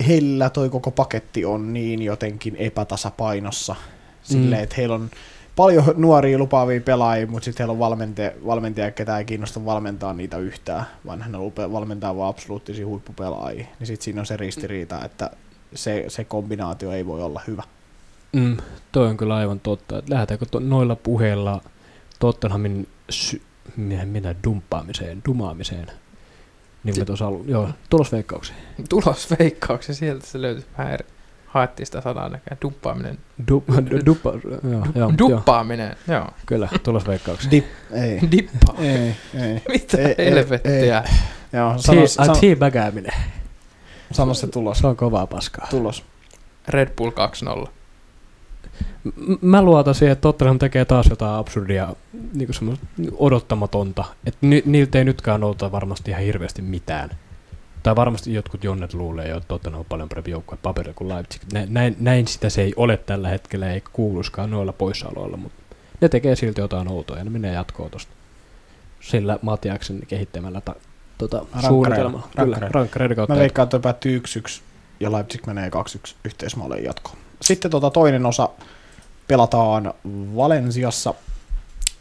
heillä 0.08 0.50
toi 0.50 0.70
koko 0.70 0.90
paketti 0.90 1.44
on 1.44 1.72
niin 1.72 2.02
jotenkin 2.02 2.56
epätasapainossa. 2.56 3.76
Silleen, 4.22 4.60
Mm. 4.60 4.64
että 4.64 4.74
heillä 4.78 4.94
on 4.94 5.10
paljon 5.56 5.84
nuoria 5.96 6.38
lupaavia 6.38 6.80
pelaajia, 6.80 7.26
mutta 7.26 7.44
sitten 7.44 7.64
heillä 7.64 7.72
on 7.72 7.78
valmentaja, 7.78 8.30
valmentaja, 8.46 8.90
ketä 8.90 9.18
ei 9.18 9.24
kiinnosta 9.24 9.64
valmentaa 9.64 10.12
niitä 10.12 10.38
yhtään, 10.38 10.84
vaan 11.06 11.22
hän 11.22 11.32
valmentaa 11.72 12.16
vaan 12.16 12.28
absoluuttisia 12.28 12.86
huippupelaajia. 12.86 13.66
Niin 13.78 13.86
sitten 13.86 14.04
siinä 14.04 14.20
on 14.20 14.26
se 14.26 14.36
ristiriita, 14.36 15.04
että 15.04 15.30
se, 15.74 16.04
se 16.08 16.24
kombinaatio 16.24 16.92
ei 16.92 17.06
voi 17.06 17.22
olla 17.22 17.40
hyvä. 17.46 17.62
Mm, 18.32 18.56
toi 18.92 19.06
on 19.08 19.16
kyllä 19.16 19.36
aivan 19.36 19.60
totta. 19.60 19.98
Että 19.98 20.14
lähdetäänkö 20.14 20.46
to, 20.50 20.60
noilla 20.60 20.96
puheilla 20.96 21.60
Tottenhamin 22.18 22.88
sy- 23.10 23.42
mitä, 23.76 24.04
mitä 24.04 24.34
dumppaamiseen, 24.44 25.22
dumaamiseen? 25.28 25.86
Niin 26.84 26.94
kuin 26.94 26.98
me 27.00 27.04
tuossa 27.04 27.26
alu- 27.26 27.44
joo, 27.48 27.68
tulosveikkauksia. 27.90 28.54
Tulosveikkauksia, 28.88 29.94
sieltä 29.94 30.26
se 30.26 30.42
löytyi 30.42 30.64
vähän 30.78 30.92
eri. 30.92 31.06
Haettiin 31.46 31.86
sitä 31.86 32.00
sanaa 32.00 32.28
näkään. 32.28 32.58
Duppaaminen. 32.62 33.18
Du, 33.48 33.64
du, 33.90 33.98
duppa, 34.06 34.32
joo, 34.44 34.70
joo, 34.72 34.86
joo, 34.94 35.12
Duppaaminen, 35.18 35.96
joo. 36.08 36.28
kyllä, 36.46 36.68
tulosveikkauksia. 36.82 37.50
Dip, 37.50 37.64
ei. 37.92 38.20
Dippa. 38.32 38.74
ei, 38.78 39.14
ei. 39.42 39.62
Mitä 39.68 39.98
Ei, 39.98 40.14
ei, 40.18 40.30
helvettiä. 40.30 41.04
Joo, 41.52 41.78
sano, 41.78 42.00
Tea- 42.00 42.40
teabagääminen. 42.40 43.12
Sano 44.14 44.34
se 44.34 44.46
tulos. 44.46 44.78
Se 44.78 44.86
on 44.86 44.96
kovaa 44.96 45.26
paskaa. 45.26 45.66
Tulos. 45.70 46.04
Red 46.68 46.88
Bull 46.96 47.10
2-0. 47.64 47.68
M- 49.04 49.34
mä 49.40 49.62
luotan 49.62 49.94
siihen, 49.94 50.12
että 50.12 50.22
Tottenham 50.22 50.58
tekee 50.58 50.84
taas 50.84 51.06
jotain 51.10 51.38
absurdia, 51.38 51.88
niin 52.34 52.48
kuin 52.58 52.78
odottamatonta. 53.18 54.04
Että 54.26 54.38
ni- 54.46 54.62
niiltä 54.66 54.98
ei 54.98 55.04
nytkään 55.04 55.44
odota 55.44 55.72
varmasti 55.72 56.10
ihan 56.10 56.22
hirveästi 56.22 56.62
mitään. 56.62 57.10
Tai 57.82 57.96
varmasti 57.96 58.34
jotkut 58.34 58.64
jonnet 58.64 58.94
luulee 58.94 59.28
jo, 59.28 59.36
että 59.36 59.48
Tottenham 59.48 59.78
on 59.80 59.86
paljon 59.88 60.08
parempi 60.08 60.30
joukkue 60.30 60.58
paperilla 60.62 60.94
kuin 60.94 61.08
Leipzig. 61.08 61.42
Nä- 61.52 61.66
Näin, 61.68 61.96
näin 62.00 62.26
sitä 62.26 62.50
se 62.50 62.62
ei 62.62 62.72
ole 62.76 62.96
tällä 62.96 63.28
hetkellä, 63.28 63.72
eikä 63.72 63.88
kuuluskaan 63.92 64.50
noilla 64.50 64.72
poissaoloilla, 64.72 65.36
mutta 65.36 65.62
ne 66.00 66.08
tekee 66.08 66.36
silti 66.36 66.60
jotain 66.60 66.88
outoa 66.90 67.18
ja 67.18 67.24
ne 67.24 67.30
menee 67.30 67.52
jatkoon 67.52 67.90
tosta. 67.90 68.12
Sillä 69.00 69.38
Matiaksen 69.42 70.00
kehittämällä 70.08 70.60
ta- 70.60 70.74
tota, 71.18 71.46
suunnitelmalla. 71.66 72.28
Kyllä, 72.36 72.58
rankkareiden 72.60 73.16
kautta. 73.16 73.34
Mä 73.34 73.40
veikkaan, 73.40 73.64
että 73.66 73.78
päättyy 73.78 74.22
1-1 74.48 74.60
ja 75.00 75.12
Leipzig 75.12 75.46
menee 75.46 75.68
2-1 76.08 76.14
yhteismaaleen 76.24 76.84
jatkoon. 76.84 77.18
Sitten 77.42 77.70
tota 77.70 77.90
toinen 77.90 78.26
osa 78.26 78.48
pelataan 79.28 79.94
Valensiassa 80.36 81.14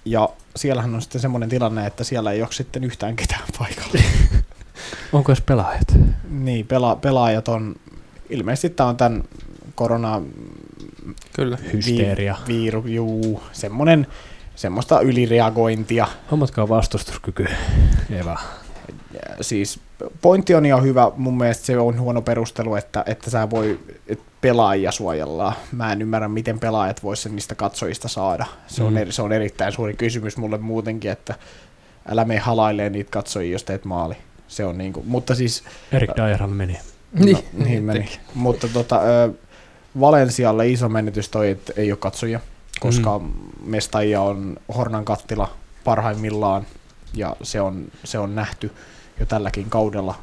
ja 0.05 0.30
siellähän 0.55 0.95
on 0.95 1.01
sitten 1.01 1.22
semmoinen 1.22 1.49
tilanne, 1.49 1.88
että 1.88 2.03
siellä 2.03 2.32
ei 2.32 2.41
ole 2.41 2.51
sitten 2.51 2.84
yhtään 2.84 3.16
ketään 3.16 3.43
paikalla. 3.59 3.93
Onko 5.14 5.32
edes 5.32 5.41
pelaajat? 5.41 5.88
niin, 6.30 6.66
pela- 6.66 6.99
pelaajat 7.01 7.47
on, 7.47 7.76
ilmeisesti 8.30 8.70
tämä 8.70 8.89
on 8.89 8.97
tämän 8.97 9.24
korona 9.76 10.22
Kyllä. 11.34 11.57
Hysteeria. 11.74 12.36
Vi- 12.47 12.53
viiru, 12.53 12.84
juu, 12.86 13.43
semmoinen, 13.51 14.07
semmoista 14.55 14.99
ylireagointia. 14.99 16.07
Hommatkaa 16.32 16.70
vastustuskyky. 16.70 17.47
Ei 18.11 18.26
vaan. 18.26 18.39
Ja 18.43 18.62
Siis 19.41 19.80
pointti 20.22 20.55
on 20.55 20.66
ihan 20.66 20.84
hyvä, 20.84 21.11
mun 21.18 21.38
mielestä 21.38 21.66
se 21.66 21.78
on 21.78 21.99
huono 21.99 22.22
perustelu, 22.22 22.76
että, 22.76 23.03
että 23.07 23.30
sä 23.30 23.49
voi 23.49 23.80
että 24.07 24.24
pelaajia 24.41 24.91
suojellaan. 24.91 25.53
Mä 25.72 25.91
en 25.91 26.01
ymmärrä, 26.01 26.28
miten 26.28 26.59
pelaajat 26.59 27.03
vois 27.03 27.24
sen 27.24 27.36
niistä 27.36 27.55
katsojista 27.55 28.07
saada. 28.07 28.45
Se, 28.68 28.84
on, 28.84 28.93
Mm. 28.93 28.97
eri, 28.97 29.11
se 29.11 29.22
on 29.22 29.32
erittäin 29.32 29.72
suuri 29.74 29.93
kysymys 29.93 30.38
mulle 30.38 30.57
muutenkin, 30.57 31.11
että 31.11 31.36
älä 32.09 32.26
mene 32.26 32.39
halailee 32.39 32.89
niitä 32.89 33.11
katsojia, 33.11 33.51
jos 33.51 33.64
teet 33.64 33.86
maali. 33.86 34.16
Se 34.47 34.66
on 34.66 34.78
niinku, 34.78 35.03
mutta 35.07 35.36
siis 35.36 35.64
Erik 35.91 36.11
Dyerhan 36.18 36.49
meni. 36.49 36.80
No, 37.14 37.39
niin 37.66 37.84
meni. 37.84 38.09
Mutta 38.36 38.68
tota, 38.68 39.01
ö, 39.01 39.34
Valensialle 39.99 40.70
iso 40.70 40.89
menetys 40.89 41.30
toi, 41.30 41.49
että 41.49 41.74
ei 41.76 41.91
ole 41.91 41.97
katsojia, 41.97 42.39
koska 42.80 43.20
mm. 43.20 43.32
mestajia 43.66 44.22
on 44.22 44.57
Hornan 44.76 45.05
kattila 45.05 45.49
parhaimmillaan 45.84 46.66
ja 47.14 47.36
se 47.43 47.61
on, 47.61 47.86
se 48.03 48.20
on 48.20 48.36
nähty 48.36 48.72
jo 49.20 49.26
tälläkin 49.26 49.70
kaudella. 49.70 50.16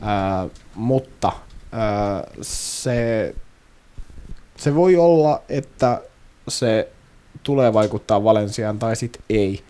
Ää, 0.00 0.48
mutta 0.74 1.32
ää, 1.72 2.24
se, 2.42 3.34
se 4.56 4.74
voi 4.74 4.96
olla, 4.96 5.42
että 5.48 6.02
se 6.48 6.88
tulee 7.42 7.72
vaikuttaa 7.72 8.24
Valensiaan 8.24 8.78
tai 8.78 8.96
sitten 8.96 9.22
ei. 9.30 9.64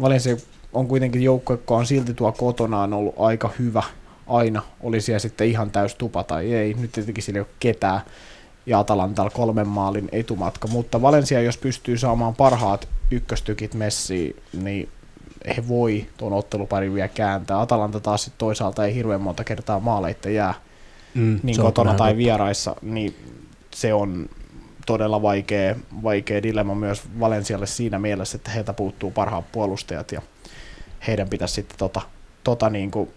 Valencia 0.00 0.36
on 0.72 0.88
kuitenkin 0.88 1.22
joukkue, 1.22 1.54
joka 1.54 1.76
on 1.76 1.86
silti 1.86 2.14
tuo 2.14 2.32
kotonaan 2.32 2.92
ollut 2.92 3.14
aika 3.18 3.50
hyvä 3.58 3.82
aina, 4.26 4.62
oli 4.80 5.00
siellä 5.00 5.18
sitten 5.18 5.48
ihan 5.48 5.70
täys 5.70 5.94
tupa 5.94 6.24
tai 6.24 6.54
ei. 6.54 6.74
Nyt 6.74 6.92
tietenkin 6.92 7.24
siellä 7.24 7.38
ei 7.38 7.40
ole 7.40 7.56
ketään 7.60 8.00
ja 8.66 8.78
Atalantalla 8.78 9.30
kolmen 9.30 9.68
maalin 9.68 10.08
etumatka, 10.12 10.68
mutta 10.68 11.02
Valencia 11.02 11.42
jos 11.42 11.58
pystyy 11.58 11.98
saamaan 11.98 12.34
parhaat 12.34 12.88
ykköstykit 13.10 13.74
messiin, 13.74 14.36
niin 14.52 14.88
he 15.56 15.68
voi 15.68 16.06
tuon 16.16 16.32
otteluparin 16.32 16.94
vielä 16.94 17.08
kääntää. 17.08 17.60
Atalanta 17.60 18.00
taas 18.00 18.24
sit 18.24 18.34
toisaalta 18.38 18.84
ei 18.84 18.94
hirveän 18.94 19.20
monta 19.20 19.44
kertaa 19.44 19.80
maaleitte 19.80 20.32
jää 20.32 20.54
Mm, 21.14 21.40
niin 21.42 21.60
kotona 21.60 21.94
tai 21.94 22.08
totta. 22.10 22.16
vieraissa, 22.18 22.76
niin 22.82 23.14
se 23.70 23.94
on 23.94 24.28
todella 24.86 25.22
vaikea, 25.22 25.74
vaikea 26.02 26.42
dilemma 26.42 26.74
myös 26.74 27.02
Valensialle 27.20 27.66
siinä 27.66 27.98
mielessä, 27.98 28.36
että 28.36 28.50
heiltä 28.50 28.72
puuttuu 28.72 29.10
parhaat 29.10 29.44
puolustajat 29.52 30.12
ja 30.12 30.22
heidän 31.06 31.28
pitäisi 31.28 31.54
sitten 31.54 31.78
tota, 31.78 32.00
tota 32.44 32.70
niin 32.70 32.90
kuin, 32.90 33.10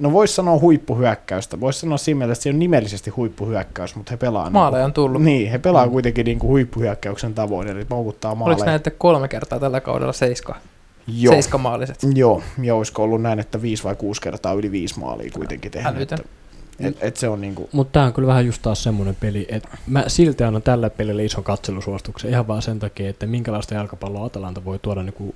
no 0.00 0.12
voisi 0.12 0.34
sanoa 0.34 0.58
huippuhyökkäystä, 0.60 1.60
voisi 1.60 1.80
sanoa 1.80 1.98
siinä 1.98 2.18
mielessä, 2.18 2.38
että 2.40 2.42
se 2.42 2.48
on 2.50 2.58
nimellisesti 2.58 3.10
huippuhyökkäys, 3.10 3.96
mutta 3.96 4.10
he 4.10 4.16
pelaa 4.16 4.50
Maaleja 4.50 4.84
on 4.84 4.92
tullut. 4.92 5.22
niin, 5.22 5.50
he 5.50 5.58
pelaa 5.58 5.86
Mm. 5.86 5.92
kuitenkin 5.92 6.24
niin 6.24 6.38
kuin 6.38 6.48
huippuhyökkäyksen 6.50 7.34
tavoin, 7.34 7.68
eli 7.68 7.84
paukuttaa 7.84 8.30
Oliko 8.30 8.44
maaleja. 8.44 8.64
näitä 8.66 8.90
kolme 8.90 9.28
kertaa 9.28 9.60
tällä 9.60 9.80
kaudella 9.80 10.12
seiska? 10.12 10.56
Joo, 11.06 11.32
Seiskamaaliset. 11.34 11.98
joo, 12.14 12.42
ja 12.62 12.74
olisiko 12.74 13.02
ollut 13.02 13.22
näin, 13.22 13.38
että 13.38 13.62
viisi 13.62 13.84
vai 13.84 13.94
kuusi 13.96 14.20
kertaa 14.20 14.52
yli 14.52 14.70
viisi 14.70 15.00
maalia 15.00 15.30
kuitenkin 15.34 15.70
tehnyt. 15.70 15.96
Älytön. 15.96 16.18
Että, 16.18 16.88
et, 16.88 16.96
et 17.00 17.16
se 17.16 17.28
on 17.28 17.40
niin 17.40 17.54
kuin, 17.54 17.68
Mutta 17.72 17.92
tämä 17.92 18.06
on 18.06 18.12
kyllä 18.12 18.28
vähän 18.28 18.46
just 18.46 18.62
taas 18.62 18.82
semmoinen 18.82 19.16
peli, 19.20 19.46
että 19.48 19.68
mä 19.86 20.04
silti 20.06 20.44
annan 20.44 20.62
tällä 20.62 20.90
pelille 20.90 21.24
ison 21.24 21.44
katselusuosituksen 21.44 22.30
ihan 22.30 22.48
vaan 22.48 22.62
sen 22.62 22.78
takia, 22.78 23.10
että 23.10 23.26
minkälaista 23.26 23.74
jalkapalloa 23.74 24.24
Atalanta 24.24 24.64
voi 24.64 24.78
tuoda 24.78 25.02
niinku 25.02 25.34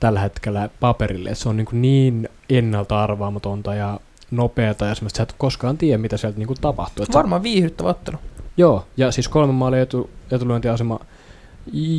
tällä 0.00 0.20
hetkellä 0.20 0.70
paperille. 0.80 1.30
Et 1.30 1.38
se 1.38 1.48
on 1.48 1.56
niinku 1.56 1.76
niin 1.76 2.28
ennalta 2.50 3.02
arvaamatonta 3.02 3.74
ja 3.74 4.00
nopeata 4.30 4.86
ja 4.86 4.94
semmoista, 4.94 5.16
sä 5.16 5.22
et 5.22 5.34
koskaan 5.38 5.78
tiedä, 5.78 5.98
mitä 5.98 6.16
sieltä 6.16 6.38
niinku 6.38 6.54
tapahtuu. 6.60 7.02
Et 7.02 7.12
sä- 7.12 7.18
Varmaan 7.18 7.42
viihdyttävä 7.42 7.88
ottelu. 7.88 8.16
Joo, 8.56 8.86
ja 8.96 9.10
siis 9.10 9.28
kolmen 9.28 9.54
maalin 9.54 9.78
etu, 9.80 10.10
etulyöntiasema, 10.30 11.00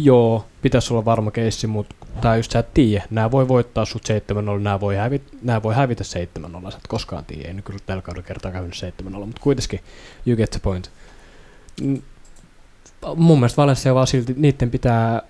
joo, 0.03 0.45
pitäisi 0.62 0.93
olla 0.93 1.05
varma 1.05 1.32
keissi, 1.32 1.68
mutta 1.68 1.95
tää 2.22 2.36
just 2.36 2.51
sä 2.51 2.59
et 2.59 2.74
tiedä. 2.74 3.03
Nää 3.09 3.32
voi 3.32 3.47
voittaa 3.47 3.86
sut 3.86 4.03
7-0, 4.57 4.59
nää 4.61 4.80
voi, 4.80 4.95
hävit, 4.95 5.24
nää 5.41 5.63
voi 5.63 5.76
hävitä 5.76 6.03
7-0, 6.03 6.72
sä 6.72 6.78
et 6.78 6.88
koskaan 6.88 7.26
tiedä. 7.26 7.47
Ei 7.47 7.53
nyt 7.53 7.65
kyllä 7.65 7.80
tällä 7.86 8.01
kaudella 8.01 8.28
kertaa 8.28 8.51
käynyt 8.51 8.74
7-0, 9.03 9.09
mutta 9.09 9.41
kuitenkin, 9.41 9.80
you 10.26 10.38
get 10.38 10.49
the 10.51 10.59
point. 10.63 10.91
Mm, 11.82 12.01
Mun 13.15 13.39
mielestä 13.39 13.61
Valencia 13.61 13.95
vaan 13.95 14.07
silti, 14.07 14.34
niiden 14.38 14.72
pitää, 14.72 15.22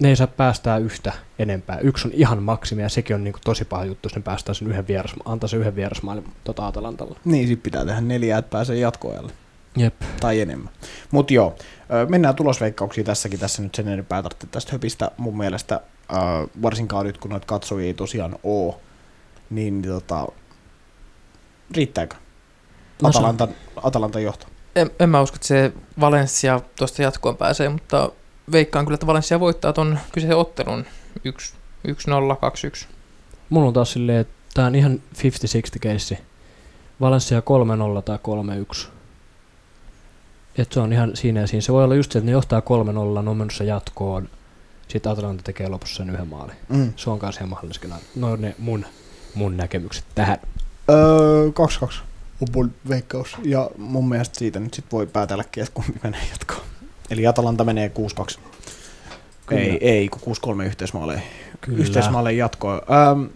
ne 0.00 0.08
ei 0.08 0.16
saa 0.16 0.26
päästää 0.26 0.78
yhtä 0.78 1.12
enempää. 1.38 1.78
Yksi 1.78 2.08
on 2.08 2.14
ihan 2.14 2.42
maksimi 2.42 2.82
ja 2.82 2.88
sekin 2.88 3.16
on 3.16 3.24
niinku 3.24 3.38
tosi 3.44 3.64
paha 3.64 3.84
juttu, 3.84 4.06
jos 4.06 4.16
ne 4.16 4.22
päästää 4.22 4.54
sen 4.54 4.68
yhden 4.68 4.86
vieras, 4.86 5.14
antaa 5.24 5.48
sen 5.48 5.60
yhden 5.60 5.76
vierasmaalin 5.76 6.24
tota 6.44 6.66
Atalantalla. 6.66 7.18
niin 7.24 7.48
sit 7.48 7.62
pitää 7.62 7.84
tehdä 7.84 8.00
neljä, 8.00 8.38
että 8.38 8.50
pääsee 8.50 8.76
jatkoajalle. 8.76 9.32
Jep. 9.76 9.94
tai 10.20 10.40
enemmän. 10.40 10.72
Mutta 11.10 11.34
joo, 11.34 11.56
mennään 12.08 12.34
tulosveikkauksiin 12.34 13.04
tässäkin. 13.06 13.40
Tässä 13.40 13.62
nyt 13.62 13.74
sen 13.74 13.88
enempää 13.88 14.22
tarvitse 14.22 14.46
tästä 14.46 14.72
höpistä 14.72 15.10
mun 15.16 15.36
mielestä, 15.36 15.80
ö, 16.12 16.16
varsinkaan 16.62 17.06
nyt 17.06 17.18
kun 17.18 17.30
noita 17.30 17.46
katsojia 17.46 17.86
ei 17.86 17.94
tosiaan 17.94 18.36
oo, 18.42 18.80
niin 19.50 19.82
tota, 19.82 20.26
riittääkö? 21.76 22.16
Mä 23.02 23.12
sanon- 23.12 23.30
Atalantan, 23.30 23.48
Atalantan 23.82 24.22
johto. 24.22 24.46
En, 24.76 24.90
en 25.00 25.08
mä 25.10 25.20
usko, 25.20 25.34
että 25.34 25.46
se 25.46 25.72
Valencia 26.00 26.60
tuosta 26.78 27.02
jatkoon 27.02 27.36
pääsee, 27.36 27.68
mutta 27.68 28.10
veikkaan 28.52 28.84
kyllä, 28.84 28.94
että 28.94 29.06
Valencia 29.06 29.40
voittaa 29.40 29.72
ton 29.72 29.98
kyseisen 30.12 30.36
ottelun 30.36 30.84
1 31.24 31.54
1-0, 31.88 31.92
2-1. 32.82 32.86
Mulla 33.50 33.66
on 33.66 33.72
taas 33.72 33.92
silleen, 33.92 34.18
että 34.18 34.34
tää 34.54 34.66
on 34.66 34.74
ihan 34.74 35.02
50-60 35.18 35.18
keissi. 35.80 36.18
Valencia 37.00 37.40
3-0 37.40 38.02
tai 38.04 38.18
3-1. 38.84 38.86
Et 40.58 40.72
se 40.72 40.80
on 40.80 40.92
ihan 40.92 41.16
siinä 41.16 41.40
ja 41.40 41.46
siinä. 41.46 41.60
Se 41.60 41.72
voi 41.72 41.84
olla 41.84 41.94
just 41.94 42.12
se, 42.12 42.18
että 42.18 42.26
ne 42.26 42.32
johtaa 42.32 42.60
3-0, 42.60 43.22
ne 43.22 43.30
on 43.30 43.36
menossa 43.36 43.64
jatkoon. 43.64 44.28
Sitten 44.88 45.12
Atalanta 45.12 45.42
tekee 45.42 45.68
lopussa 45.68 45.96
sen 45.96 46.10
yhden 46.10 46.28
maalin. 46.28 46.56
Mm. 46.68 46.92
Se 46.96 47.10
on 47.10 47.18
kanssa 47.18 47.40
ihan 47.40 47.48
mahdollista. 47.48 47.88
No 48.16 48.32
on 48.32 48.40
ne 48.40 48.54
mun, 48.58 48.86
mun 49.34 49.56
näkemykset 49.56 50.04
tähän. 50.14 50.38
Öö, 50.90 51.48
2-2 51.86 51.94
mun 52.56 52.74
veikkaus. 52.88 53.36
Ja 53.42 53.70
mun 53.78 54.08
mielestä 54.08 54.38
siitä 54.38 54.60
nyt 54.60 54.74
sit 54.74 54.84
voi 54.92 55.06
päätelläkin, 55.06 55.62
että 55.62 55.74
kumpi 55.74 56.00
menee 56.02 56.20
jatkoon. 56.30 56.66
Eli 57.10 57.26
Atalanta 57.26 57.64
menee 57.64 57.92
6-2. 58.38 58.38
Kyllä. 59.46 59.62
Ei, 59.62 59.78
ei, 59.80 60.08
kun 60.08 60.36
6-3 60.62 60.66
yhteismaaleen. 60.66 61.22
Kyllä. 61.60 61.78
yhteismaaleen 61.78 62.36
jatkoon. 62.36 62.80
Öm, 63.12 63.28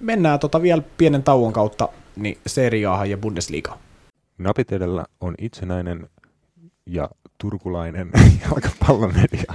mennään 0.00 0.38
tota 0.38 0.62
vielä 0.62 0.82
pienen 0.98 1.22
tauon 1.22 1.52
kautta 1.52 1.88
niin 2.16 2.38
Serie 2.46 2.86
A 2.86 3.06
ja 3.06 3.16
Bundesliga. 3.16 3.78
Napit 4.38 4.72
edellä 4.72 5.04
on 5.20 5.34
itsenäinen 5.38 6.08
ja 6.86 7.10
turkulainen 7.38 8.10
jalkapallomedia. 8.42 9.54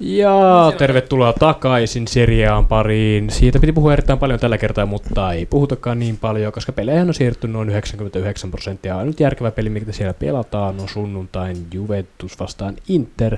Ja 0.00 0.72
tervetuloa 0.78 1.32
takaisin 1.32 2.08
seriaan 2.08 2.66
pariin. 2.66 3.30
Siitä 3.30 3.58
piti 3.58 3.72
puhua 3.72 3.92
erittäin 3.92 4.18
paljon 4.18 4.40
tällä 4.40 4.58
kertaa, 4.58 4.86
mutta 4.86 5.32
ei 5.32 5.46
puhutakaan 5.46 5.98
niin 5.98 6.16
paljon, 6.16 6.52
koska 6.52 6.72
pelejä 6.72 7.02
on 7.02 7.14
siirtynyt 7.14 7.52
noin 7.52 7.68
99 7.68 8.50
prosenttia. 8.50 8.98
Ainut 8.98 9.20
järkevä 9.20 9.50
peli, 9.50 9.70
mikä 9.70 9.92
siellä 9.92 10.14
pelataan, 10.14 10.80
on 10.80 10.88
sunnuntain 10.88 11.66
Juventus 11.72 12.40
vastaan 12.40 12.76
Inter. 12.88 13.36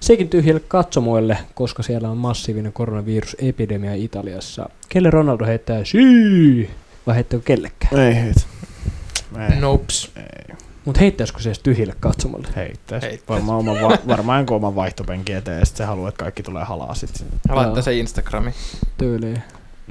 Sekin 0.00 0.28
tyhjälle 0.28 0.62
katsomoille, 0.68 1.38
koska 1.54 1.82
siellä 1.82 2.10
on 2.10 2.16
massiivinen 2.16 2.72
koronavirusepidemia 2.72 3.94
Italiassa. 3.94 4.68
Kelle 4.88 5.10
Ronaldo 5.10 5.44
heittää 5.44 5.84
syy? 5.84 6.70
Vai 7.06 7.14
heittääkö 7.14 7.44
kellekään? 7.44 8.02
Ei 8.02 8.14
heitä. 8.14 8.40
Ei. 9.50 9.60
Nops. 9.60 10.12
Ei. 10.16 10.56
Mutta 10.86 11.00
heittäisikö 11.00 11.40
se 11.40 11.48
edes 11.48 11.58
tyhjälle 11.58 11.94
katsomolle? 12.00 12.48
Heittäis. 12.56 13.02
Heittäis. 13.02 13.28
Varmaan, 13.28 13.58
oma 13.58 13.72
va- 13.72 13.98
varmaan 14.08 14.38
jonkun 14.38 14.56
oman 14.56 14.74
vaihtopenkin 14.74 15.36
eteen, 15.36 15.58
ja 15.58 15.66
sit 15.66 15.76
se 15.76 15.84
haluaa, 15.84 16.08
että 16.08 16.22
kaikki 16.24 16.42
tulee 16.42 16.64
halaa 16.64 16.94
sit. 16.94 17.24
Laittaa 17.48 17.82
se 17.82 17.94
Instagrami. 17.98 18.50
Tyyliin. 18.98 19.42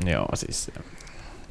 Joo, 0.06 0.28
siis 0.34 0.72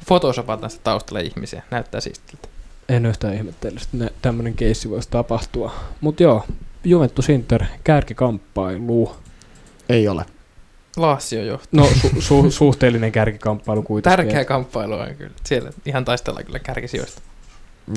Photoshopataan 0.07 0.69
sitä 0.69 0.83
taustalle 0.83 1.21
ihmisiä. 1.21 1.63
Näyttää 1.71 2.01
siistiltä. 2.01 2.47
En 2.89 3.05
yhtään 3.05 3.33
ihmettele, 3.33 3.79
että 3.93 4.11
tämmöinen 4.21 4.53
keissi 4.53 4.89
voisi 4.89 5.09
tapahtua. 5.11 5.73
Mutta 6.01 6.23
joo, 6.23 6.45
Juventus 6.83 7.29
Inter 7.29 7.63
kärkikamppailu. 7.83 9.15
Ei 9.89 10.07
ole. 10.07 10.25
Lassio 10.97 11.43
johtaa. 11.43 11.67
No 11.81 11.85
su- 11.87 12.17
su- 12.17 12.51
suhteellinen 12.51 13.11
kärkikamppailu 13.11 13.81
kuitenkin. 13.83 14.25
Tärkeä 14.25 14.45
kamppailu 14.45 14.93
on 14.93 15.15
kyllä. 15.17 15.33
Siellä 15.43 15.69
ihan 15.85 16.05
taistellaan 16.05 16.45
kyllä 16.45 16.59
kärkisijoista. 16.59 17.21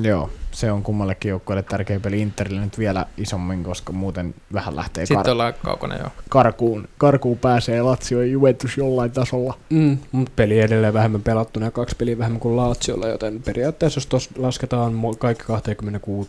Joo, 0.02 0.30
se 0.50 0.72
on 0.72 0.82
kummallekin 0.82 1.28
joukkueelle 1.28 1.62
tärkeä 1.62 2.00
peli 2.00 2.20
Interille 2.20 2.60
nyt 2.60 2.78
vielä 2.78 3.06
isommin, 3.16 3.64
koska 3.64 3.92
muuten 3.92 4.34
vähän 4.52 4.76
lähtee 4.76 5.06
Sitten 5.06 5.26
kar- 5.26 5.30
ollaan 5.30 5.54
kaukana 5.64 5.96
jo. 5.96 6.06
karkuun. 6.28 6.88
Karkuun 6.98 7.38
pääsee 7.38 7.82
Lazio 7.82 8.20
ja 8.22 8.26
Juventus 8.26 8.76
jollain 8.76 9.10
tasolla. 9.10 9.54
Mm, 9.70 9.98
mutta 10.12 10.32
peli 10.36 10.60
edelleen 10.60 10.94
vähemmän 10.94 11.22
pelattuna 11.22 11.66
ja 11.66 11.70
kaksi 11.70 11.96
peliä 11.96 12.18
vähemmän 12.18 12.40
kuin 12.40 12.56
Laatsiolla, 12.56 13.08
joten 13.08 13.42
periaatteessa 13.42 13.98
jos 13.98 14.06
tuossa 14.06 14.30
lasketaan 14.36 14.92
kaikki 15.18 15.44
26 15.44 16.28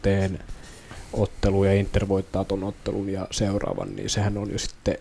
otteluun 1.13 1.67
ja 1.67 1.73
Inter 1.73 2.07
voittaa 2.07 2.45
ton 2.45 2.63
ottelun 2.63 3.09
ja 3.09 3.27
seuraavan, 3.31 3.95
niin 3.95 4.09
sehän 4.09 4.37
on 4.37 4.51
jo 4.51 4.59
sitten 4.59 4.97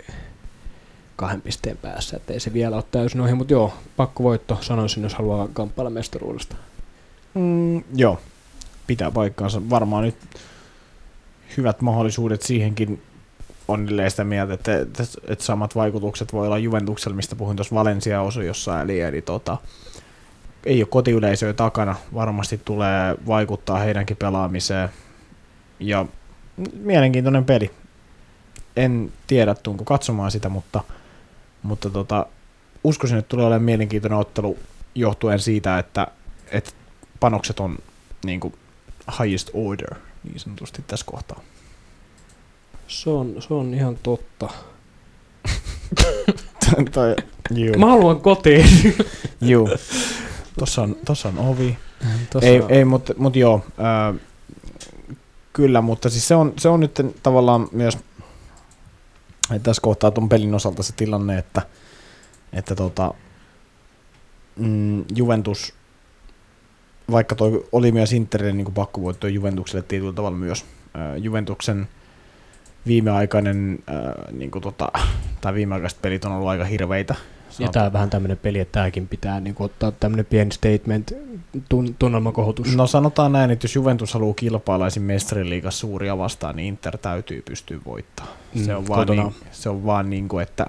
kahden 1.16 1.42
pisteen 1.42 1.76
päässä, 1.76 2.16
että 2.16 2.32
ei 2.32 2.40
se 2.40 2.52
vielä 2.52 2.76
ole 2.76 2.84
täysin 2.90 3.20
ohi, 3.20 3.34
mutta 3.34 3.52
joo, 3.52 3.72
pakkovoitto 3.96 4.59
sanoisin, 4.61 5.02
jos 5.02 5.14
haluaa 5.14 5.48
kamppailla 5.52 5.90
mestaruudesta. 5.90 6.56
Mm, 7.34 7.82
joo, 7.94 8.18
pitää 8.89 9.11
paikkaansa. 9.11 9.70
Varmaan 9.70 10.05
nyt 10.05 10.16
hyvät 11.57 11.80
mahdollisuudet 11.80 12.43
siihenkin 12.43 13.03
on 13.68 13.89
sitä 14.09 14.24
mieltä, 14.24 14.55
että, 14.55 14.80
että, 14.80 15.05
että 15.28 15.45
samat 15.45 15.74
vaikutukset 15.74 16.32
voi 16.32 16.47
olla 16.47 16.59
Juventuksella, 16.59 17.16
mistä 17.16 17.36
puhuin 17.36 17.57
tuossa 17.57 17.74
Valencia-osiossa, 17.74 18.82
eli, 18.82 19.01
eli 19.01 19.22
tota, 19.22 19.59
ei 20.66 20.82
ole 20.82 20.89
kotiyleisöä 20.91 21.53
takana, 21.53 21.97
varmasti 22.14 22.61
tulee 22.64 23.16
vaikuttaa 23.26 23.78
heidänkin 23.78 24.16
pelaamiseen. 24.16 24.89
Ja 25.80 26.07
mielenkiintoinen 26.72 27.45
peli. 27.45 27.70
En 28.76 29.12
tiedä, 29.26 29.55
tuunko 29.55 29.84
katsomaan 29.84 30.30
sitä, 30.30 30.49
mutta, 30.49 30.84
mutta 31.62 31.91
tota, 31.91 32.26
uskoisin, 32.84 33.18
että 33.18 33.28
tulee 33.28 33.47
olemaan 33.47 33.62
mielenkiintoinen 33.62 34.18
ottelu 34.18 34.59
johtuen 34.95 35.39
siitä, 35.39 35.78
että, 35.78 36.07
että 36.53 36.70
panokset 37.20 37.61
on 37.61 37.78
niin 38.24 38.41
kuin 38.41 38.55
highest 39.22 39.50
order 39.54 39.94
niin 40.24 40.40
sanotusti 40.40 40.82
tässä 40.86 41.06
kohtaa. 41.06 41.40
Se 42.88 43.11
on, 43.11 43.34
se 43.48 43.54
on 43.54 43.74
ihan 43.74 43.98
totta. 44.02 44.48
Toi, 46.92 47.16
juu, 47.50 47.74
Mä 47.78 47.86
haluan 47.86 48.20
kotiin. 48.20 48.66
juu. 49.40 49.68
Tossa 50.59 50.82
on, 50.82 50.96
tossa 51.04 51.28
on 51.28 51.38
ovi. 51.38 51.78
Tossa 52.32 52.48
Ei, 52.48 52.61
on- 52.61 52.70
ei 52.70 52.84
mutta 52.84 53.14
mut 53.16 53.36
joo. 53.36 53.64
Ää, 53.78 54.14
kyllä, 55.52 55.80
mutta 55.80 56.11
siis 56.11 56.28
se 56.28 56.34
on, 56.34 56.52
se 56.59 56.68
on 56.68 56.80
nyt 56.80 57.00
tavallaan 57.22 57.68
myös 57.72 57.98
tässä 59.62 59.82
kohtaa 59.82 60.11
tuon 60.11 60.28
pelin 60.28 60.54
osalta 60.54 60.82
se 60.82 60.92
tilanne, 60.92 61.38
että, 61.38 61.62
että 62.52 62.74
tota, 62.74 63.14
mm, 64.56 65.04
Juventus, 65.14 65.74
vaikka 67.11 67.34
toi 67.34 67.64
oli 67.72 67.92
myös 67.92 68.12
Interille 68.12 68.52
niin 68.52 68.74
pakkovoitto 68.74 69.26
Juventukselle 69.26 69.84
tietyllä 69.88 70.12
tavalla 70.12 70.36
myös, 70.36 70.64
Juventuksen 71.16 71.88
viimeaikainen, 72.86 73.78
ää, 73.86 74.28
niin 74.32 74.50
kuin 74.50 74.62
tota, 74.62 74.88
tai 75.40 75.54
viimeaikaiset 75.54 76.02
pelit 76.02 76.24
on 76.24 76.32
ollut 76.32 76.48
aika 76.48 76.64
hirveitä. 76.64 77.14
Ja 77.59 77.68
tää 77.68 77.86
on 77.86 77.92
vähän 77.92 78.11
tämmönen 78.11 78.36
peli, 78.36 78.59
että 78.59 78.80
tääkin 78.80 79.09
pitää 79.09 79.40
niinku 79.40 79.64
ottaa 79.64 79.92
tämmönen 79.92 80.26
pieni 80.26 80.52
statement, 80.52 81.12
tun, 81.68 81.94
tunnelmakohotus. 81.98 82.76
No 82.76 82.86
sanotaan 82.86 83.32
näin, 83.32 83.50
että 83.50 83.64
jos 83.64 83.74
Juventus 83.74 84.14
haluaa 84.14 84.34
kilpailla 84.34 84.86
esim. 84.86 85.02
mestariliigassa 85.02 85.80
suuria 85.80 86.18
vastaan, 86.18 86.56
niin 86.56 86.66
Inter 86.68 86.98
täytyy 86.98 87.42
pystyä 87.42 87.78
voittamaan. 87.86 88.36
Mm, 88.54 88.64
se, 88.64 88.74
on 88.74 88.88
vaan 88.88 89.00
kotona. 89.00 89.22
niin, 89.22 89.34
se 89.50 89.68
on 89.68 89.84
vaan 89.84 90.11
niin 90.11 90.28
kuin, 90.28 90.42
että 90.42 90.66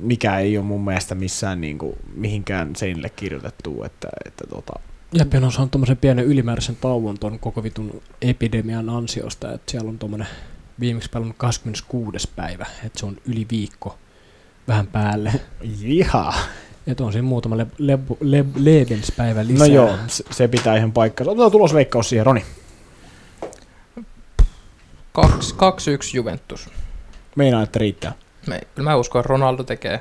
mikä 0.00 0.38
ei 0.38 0.58
ole 0.58 0.66
mun 0.66 0.84
mielestä 0.84 1.14
missään 1.14 1.60
niin 1.60 1.78
kuin, 1.78 1.96
mihinkään 2.14 2.76
seinille 2.76 3.08
kirjoitettu, 3.08 3.84
että, 3.84 4.08
että 4.26 4.44
tota, 4.46 4.72
Jäppi 5.18 5.36
on 5.36 5.52
saanut 5.52 5.70
tommosen 5.70 5.96
pienen 5.96 6.24
ylimääräisen 6.24 6.76
tauon 6.76 7.18
ton 7.18 7.38
koko 7.38 7.62
vitun 7.62 8.02
epidemian 8.22 8.88
ansiosta, 8.90 9.52
että 9.52 9.70
siellä 9.70 9.88
on 9.88 9.98
tommonen 9.98 10.26
viimeksi 10.80 11.10
pelannut 11.10 11.36
26. 11.38 12.28
päivä, 12.36 12.66
että 12.84 12.98
se 12.98 13.06
on 13.06 13.16
yli 13.26 13.46
viikko 13.50 13.98
vähän 14.68 14.86
päälle. 14.86 15.32
Jiha. 15.80 16.34
Että 16.86 17.04
on 17.04 17.12
siinä 17.12 17.28
muutama 17.28 17.56
le- 17.56 17.66
le- 17.78 17.98
le- 18.20 18.44
Lebenspäivä 18.56 19.42
No 19.42 19.48
lisää. 19.48 19.66
joo, 19.66 19.96
se, 20.06 20.24
se 20.30 20.48
pitää 20.48 20.76
ihan 20.76 20.92
paikkansa. 20.92 21.30
Otetaan 21.30 21.52
tulosveikkaus 21.52 22.08
siihen, 22.08 22.26
Roni. 22.26 22.44
2-1 25.18 25.20
Juventus. 26.14 26.68
Meinaa, 27.36 27.62
että 27.62 27.78
riittää 27.78 28.12
Me, 28.46 28.60
kyllä 28.74 28.90
mä 28.90 28.96
uskon, 28.96 29.20
että 29.20 29.28
Ronaldo 29.28 29.62
tekee 29.64 30.00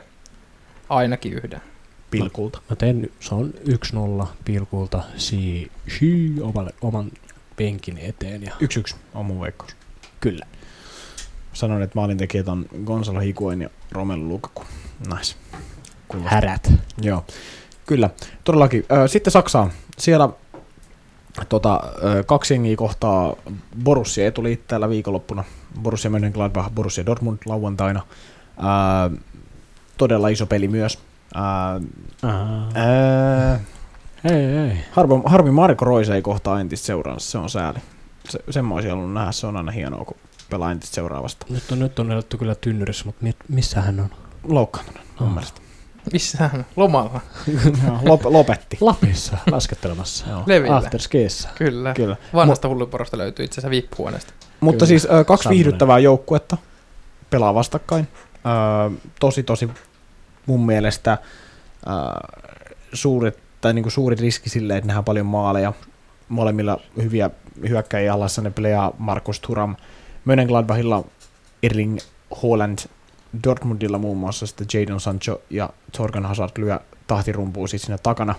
ainakin 0.90 1.34
yhden. 1.34 1.62
pilkulta. 2.12 2.62
Mä 2.70 2.76
teen, 2.76 3.10
se 3.20 3.36
on 3.36 3.54
1-0 4.24 4.26
pilkulta 4.46 5.04
si, 5.18 5.72
si 6.00 6.34
omalle, 6.42 6.72
oman 6.82 7.12
penkin 7.56 7.98
eteen. 7.98 8.44
Ja 8.44 8.52
1-1 8.92 8.96
on 9.14 9.26
mun 9.26 9.42
veikkaus. 9.42 9.76
kyllä. 10.20 10.46
Sanoin, 11.54 11.82
että 11.84 11.96
maalintekijät 11.96 12.48
on 12.48 12.66
Gonzalo 12.86 13.20
Higuain 13.20 13.62
ja 13.62 13.70
Romelu 13.92 14.28
Lukaku. 14.28 14.64
Nice. 15.16 15.36
Kuulostaa. 16.08 16.36
Härät. 16.36 16.72
Joo, 17.02 17.26
kyllä. 17.86 18.10
Todellakin. 18.44 18.86
Sitten 19.08 19.32
Saksaan. 19.32 19.72
Siellä 19.98 20.30
tota, 21.50 21.82
kaksi 22.26 22.54
jengiä 22.54 22.76
kohtaa 22.76 23.36
Borussia 23.84 24.28
etuliit 24.28 24.68
tällä 24.68 24.90
viikonloppuna. 24.90 25.44
Borussia 25.82 26.12
Mönchengladbach, 26.12 26.72
Borussia 26.72 27.06
Dortmund 27.06 27.38
lauantaina. 27.46 28.02
Ää, 28.58 29.10
todella 29.98 30.28
iso 30.28 30.46
peli 30.46 30.68
myös. 30.68 31.00
Ää, 31.36 31.82
ää, 32.24 33.60
Ei, 34.32 34.46
ei. 34.46 34.78
harvi, 34.92 35.14
harvi 35.26 35.52
Marko 35.52 35.86
Roise 35.86 36.16
ei 36.16 36.22
kohtaa 36.22 36.60
entistä 36.60 36.86
seuraansa, 36.86 37.32
se 37.32 37.38
on 37.38 37.50
sääli. 37.50 37.80
Se, 38.30 38.40
sen 38.50 38.66
mä 38.66 38.74
olisin 38.74 38.92
halunnut 38.92 39.14
nähdä, 39.14 39.32
se 39.32 39.48
on 39.48 39.58
aina 39.58 39.72
hienoa, 39.72 40.06
kun 40.06 40.18
pelaa 40.50 40.72
entistä 40.72 40.96
seuraavasta. 40.96 41.46
Nyt 41.50 41.72
on, 41.72 41.80
nyt 41.80 42.00
on 42.00 42.12
eletty 42.12 42.38
kyllä 42.38 42.56
tynnyrissä, 42.56 43.06
mutta 43.06 43.24
mit, 43.24 43.36
missä 43.50 43.82
hän 43.82 44.00
on? 44.00 44.10
Loukkaantunut, 44.44 45.02
mun 45.20 45.30
Ah. 45.30 45.34
mielestä. 45.36 45.62
Missä 46.14 46.38
hän 46.38 46.52
on? 46.60 46.66
Lomalla. 46.76 47.22
Lop, 48.10 48.26
lopetti. 48.26 48.78
Lapissa 48.82 49.38
laskettelemassa. 49.52 50.26
Joo. 50.30 50.44
Levillä. 50.46 50.82
Kyllä. 51.56 51.94
Kyllä. 51.94 52.16
Vanhasta 52.34 52.68
hulluporosta 52.68 53.18
löytyy 53.18 53.46
itse 53.46 53.54
asiassa 53.62 53.70
vippuhuoneesta. 53.70 54.34
Mutta 54.60 54.78
Kyllä. 54.86 54.88
siis 54.88 55.08
ö, 55.12 55.24
kaksi 55.24 55.44
Sammonen. 55.44 55.58
viihdyttävää 55.58 56.00
joukkuetta 56.00 56.58
pelaa 57.30 57.54
vastakkain. 57.54 58.08
Tosi, 59.20 59.44
tosi 59.44 59.70
mun 60.46 60.66
mielestä 60.66 61.18
ö, 61.88 61.92
suuret, 62.94 63.40
tai 63.62 63.74
niinku 63.74 63.90
suuri 63.90 64.16
riski 64.16 64.50
sille, 64.50 64.78
että 64.78 64.88
nähdään 64.88 65.06
paljon 65.06 65.26
maaleja. 65.26 65.74
Molemmilla 66.30 66.80
hyviä 67.02 67.30
hyökkäjiä 67.70 68.14
alassa 68.14 68.42
ne 68.42 68.52
pelejä 68.52 68.92
Markus 68.98 69.40
Thuram. 69.40 69.76
Mönchengladbachilla 70.26 71.04
Erling 71.64 71.98
Haaland, 72.42 72.80
Dortmundilla 73.44 73.98
muun 73.98 74.18
muassa 74.18 74.48
sitten 74.48 74.68
Jadon 74.74 75.00
Sancho 75.00 75.42
ja 75.50 75.70
Torgan 75.98 76.26
Hazard 76.26 76.52
lyö 76.58 76.80
tahtirumpuun 77.08 77.70
siis 77.70 77.82
siinä 77.82 77.98
takana. 77.98 78.36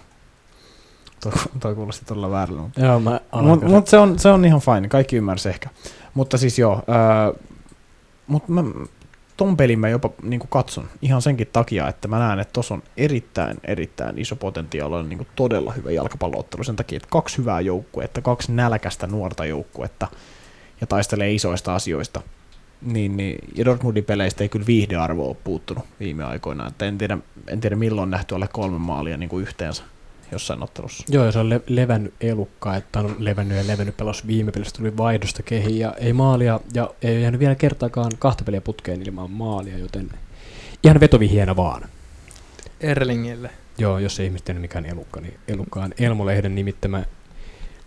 Toi, 1.20 1.32
toi 1.60 1.74
kuulosti 1.74 2.05
todella 2.05 2.30
väärällä, 2.30 2.62
mutta 2.62 2.80
Joo, 2.80 3.01
mä 3.01 3.20
Mutta 3.43 3.66
mut 3.66 3.89
se, 3.89 3.98
on, 3.98 4.18
se 4.18 4.28
on 4.28 4.44
ihan 4.44 4.60
fine, 4.60 4.89
kaikki 4.89 5.16
ymmärsi 5.16 5.48
ehkä. 5.48 5.70
Mutta 6.14 6.39
siis 6.39 6.59
joo, 6.59 6.82
öö, 6.89 7.44
mutta 8.26 8.52
mä 8.52 8.64
ton 9.36 9.56
pelin 9.56 9.78
mä 9.78 9.88
jopa 9.88 10.10
niin 10.22 10.40
katson 10.48 10.88
ihan 11.02 11.22
senkin 11.22 11.46
takia, 11.52 11.88
että 11.88 12.08
mä 12.08 12.18
näen, 12.18 12.38
että 12.38 12.52
tuossa 12.52 12.74
on 12.74 12.82
erittäin, 12.96 13.56
erittäin 13.64 14.18
iso 14.18 14.36
potentiaali 14.36 15.08
niin 15.08 15.26
todella 15.36 15.72
hyvä 15.72 15.90
jalkapalloottelu 15.90 16.64
sen 16.64 16.76
takia, 16.76 16.96
että 16.96 17.08
kaksi 17.10 17.38
hyvää 17.38 17.60
joukkuetta, 17.60 18.22
kaksi 18.22 18.52
nälkästä 18.52 19.06
nuorta 19.06 19.44
joukkuetta 19.44 20.06
ja 20.80 20.86
taistelee 20.86 21.32
isoista 21.32 21.74
asioista. 21.74 22.22
Niin, 22.82 23.16
niin, 23.16 23.38
ja 23.54 23.64
Dortmundin 23.64 24.04
peleistä 24.04 24.44
ei 24.44 24.48
kyllä 24.48 24.66
viihdearvo 24.66 25.28
ole 25.28 25.36
puuttunut 25.44 25.84
viime 26.00 26.24
aikoina. 26.24 26.66
Että 26.66 26.86
en, 26.86 26.98
tiedä, 26.98 27.18
en 27.46 27.60
tiedä 27.60 27.76
milloin 27.76 28.10
nähty 28.10 28.34
alle 28.34 28.48
kolme 28.52 28.78
maalia 28.78 29.16
niin 29.16 29.28
kuin 29.28 29.42
yhteensä 29.42 29.82
jossain 30.32 30.62
ottelussa. 30.62 31.05
Joo, 31.09 31.24
ja 31.24 31.32
se 31.32 31.39
on 31.39 31.51
le- 31.51 31.62
levännyt 31.66 32.15
elukka, 32.20 32.77
että 32.77 32.98
on 32.98 33.16
levännyt 33.19 33.59
ja 33.59 33.66
levännyt 33.66 33.97
pelas 33.97 34.27
viime 34.27 34.53
pelissä 34.53 34.77
tuli 34.77 34.97
vaihdosta 34.97 35.43
kehiin 35.43 35.78
ja 35.78 35.93
ei 35.93 36.12
maalia 36.12 36.61
ja 36.74 36.90
ei 37.03 37.23
jäänyt 37.23 37.40
vielä 37.40 37.55
kertaakaan 37.55 38.12
kahta 38.19 38.44
peliä 38.44 38.61
putkeen 38.61 39.03
ilman 39.03 39.31
maalia, 39.31 39.78
joten 39.78 40.11
ihan 40.85 41.01
vetovihienä 41.01 41.57
vaan. 41.57 41.82
Erlingille. 42.81 43.51
Joo, 43.78 43.98
jos 43.98 44.20
ei 44.20 44.27
ihmiset 44.27 44.61
mikään 44.61 44.86
elukka, 44.86 45.20
niin 45.20 45.39
elukka 45.48 45.81
on 45.81 45.93
Elmo-lehden 45.98 46.55
nimittämä 46.55 47.05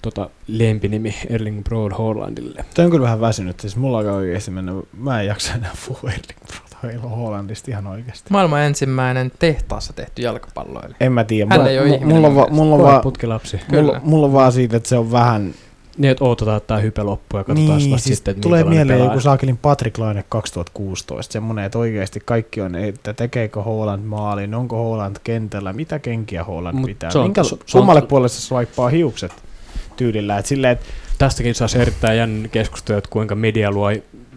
tota, 0.02 0.30
lempinimi 0.48 1.16
Erling 1.30 1.64
Broad 1.64 1.92
Hollandille. 1.98 2.66
Tämä 2.74 2.86
on 2.86 2.92
kyllä 2.92 3.04
vähän 3.04 3.22
väsynyt, 3.22 3.60
siis 3.60 3.76
mulla 3.76 3.98
alkaa 3.98 4.14
oikeasti 4.16 4.52
mennä, 4.52 4.72
mä 4.98 5.22
en 5.22 5.28
jaksa 5.28 5.54
enää 5.54 5.72
puhua 5.88 6.10
Erling 6.10 6.40
Brota. 6.82 6.88
Heilo 6.98 7.16
Hollandista 7.16 7.72
ihan 7.72 7.88
oikeasti. 7.88 8.26
Maailman 8.30 8.62
ensimmäinen 8.62 9.32
tehtaassa 9.40 9.94
tehty 9.94 10.22
jalkapalloilija. 10.22 10.96
En 11.00 11.12
mä 11.12 11.24
tiedä. 11.24 11.48
Hän 11.50 11.60
Mulla, 11.60 11.70
ei 11.72 11.78
ihminen 11.94 12.08
mulla, 12.08 12.28
on 12.28 12.36
va, 12.36 12.48
mulla, 12.50 12.76
on 12.76 12.82
va, 12.84 13.00
putkilapsi. 13.00 13.60
Mulla, 13.72 14.02
mulla 14.04 14.26
on 14.26 14.34
vaan 14.34 14.52
siitä, 14.52 14.78
että 14.78 14.90
se 14.90 14.98
on 14.98 15.12
vähän... 15.12 15.54
Niin, 15.98 16.12
että 16.12 16.24
odotetaan, 16.26 16.58
että 16.58 16.68
tämä 16.68 16.80
hype 16.80 17.04
loppuu 17.04 17.40
ja 17.40 17.44
katsotaan 17.44 17.78
Niin, 17.78 17.92
vasta 17.92 18.04
siis 18.04 18.18
sitten, 18.18 18.32
että 18.32 18.42
tulee 18.42 18.64
mieleen 18.64 18.88
pelaaja. 18.88 19.12
joku 19.12 19.20
Saakelin 19.22 19.58
Patrick 19.58 19.98
Laine 19.98 20.26
2016. 20.30 21.34
Semmoinen, 21.34 21.66
että 21.66 21.80
oikeasti 21.80 22.20
kaikki 22.26 22.62
on, 22.62 22.76
että 22.76 23.14
tekeekö 23.14 23.62
Holland 23.64 24.04
maalin, 24.04 24.56
onko 24.56 24.76
Holland 24.84 25.16
kentällä, 25.24 25.74
mitä 25.74 26.00
kenkiä 26.00 26.44
Holland 26.44 26.76
Mut 26.78 26.86
pitää. 26.86 27.10
on- 27.16 27.24
Minkä, 27.24 27.42
on- 27.42 27.60
kummalle 27.72 28.02
puolelle 28.02 28.30
se 28.30 28.42
swipaa 28.42 28.90
hiukset 28.90 29.32
tyylillä. 29.98 30.38
Että 30.38 30.50
silleen, 30.50 30.72
että 30.74 30.86
Tästäkin 31.18 31.56
saisi 31.56 31.80
erittäin 31.80 32.18
jännä 32.18 32.48
keskustelu, 32.48 32.98
että 32.98 33.10
kuinka 33.10 33.36
media 33.36 33.72
luo 33.72 33.90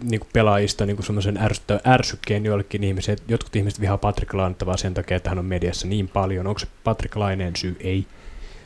niin 0.09 0.19
kuin 0.19 0.29
pelaajista 0.33 0.85
niin 0.85 1.03
semmoisen 1.03 1.37
ärsyttä, 1.37 1.79
ärsykkeen 1.87 2.45
joillekin 2.45 2.83
ihmisille. 2.83 3.17
Jotkut 3.27 3.55
ihmiset 3.55 3.81
vihaa 3.81 3.97
Patrick 3.97 4.33
Lainetta 4.33 4.65
vaan 4.65 4.77
sen 4.77 4.93
takia, 4.93 5.17
että 5.17 5.29
hän 5.29 5.39
on 5.39 5.45
mediassa 5.45 5.87
niin 5.87 6.07
paljon. 6.07 6.47
Onko 6.47 6.59
se 6.59 6.67
Patrick 6.83 7.15
Laineen 7.15 7.55
syy? 7.55 7.77
Ei. 7.79 8.05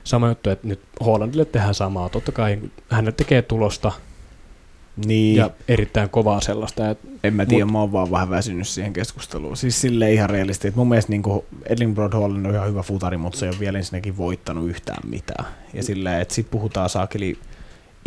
Sama 0.04 0.28
juttu, 0.28 0.50
että 0.50 0.68
nyt 0.68 0.80
Hollandille 1.06 1.46
tehdään 1.46 1.74
samaa. 1.74 2.10
Totta 2.10 2.32
kai 2.32 2.60
hän 2.90 3.14
tekee 3.18 3.42
tulosta 3.42 3.92
niin, 5.06 5.36
ja 5.36 5.50
erittäin 5.68 6.10
kovaa 6.10 6.42
sellaista. 6.42 6.90
Et 6.90 7.00
en 7.24 7.34
mä 7.34 7.46
tiedä, 7.46 7.66
mut- 7.66 7.72
mä 7.72 7.80
oon 7.80 7.92
vaan 7.92 8.12
vähän 8.12 8.30
väsynyt 8.30 8.68
siihen 8.68 8.94
keskusteluun. 8.94 9.58
Siis 9.58 9.82
silleen 9.82 10.14
ihan 10.14 10.30
realisti, 10.30 10.68
että 10.68 10.78
mun 10.78 10.90
mielestä 10.90 11.12
niin 11.12 11.24
Edinburgh 11.66 12.14
Hall 12.14 12.36
on 12.36 12.54
ihan 12.54 12.70
hyvä 12.70 12.82
futari, 12.82 13.18
mutta 13.18 13.40
se 13.40 13.46
ei 13.46 13.50
ole 13.50 13.60
vielä 13.60 13.78
ensinnäkin 13.78 14.18
voittanut 14.18 14.70
yhtään 14.70 15.10
mitään. 15.10 15.46
Ja 15.74 15.84
silleen, 15.84 16.22
että 16.22 16.34
sit 16.34 16.52
puhutaan 16.52 16.90
saakeli 16.90 17.38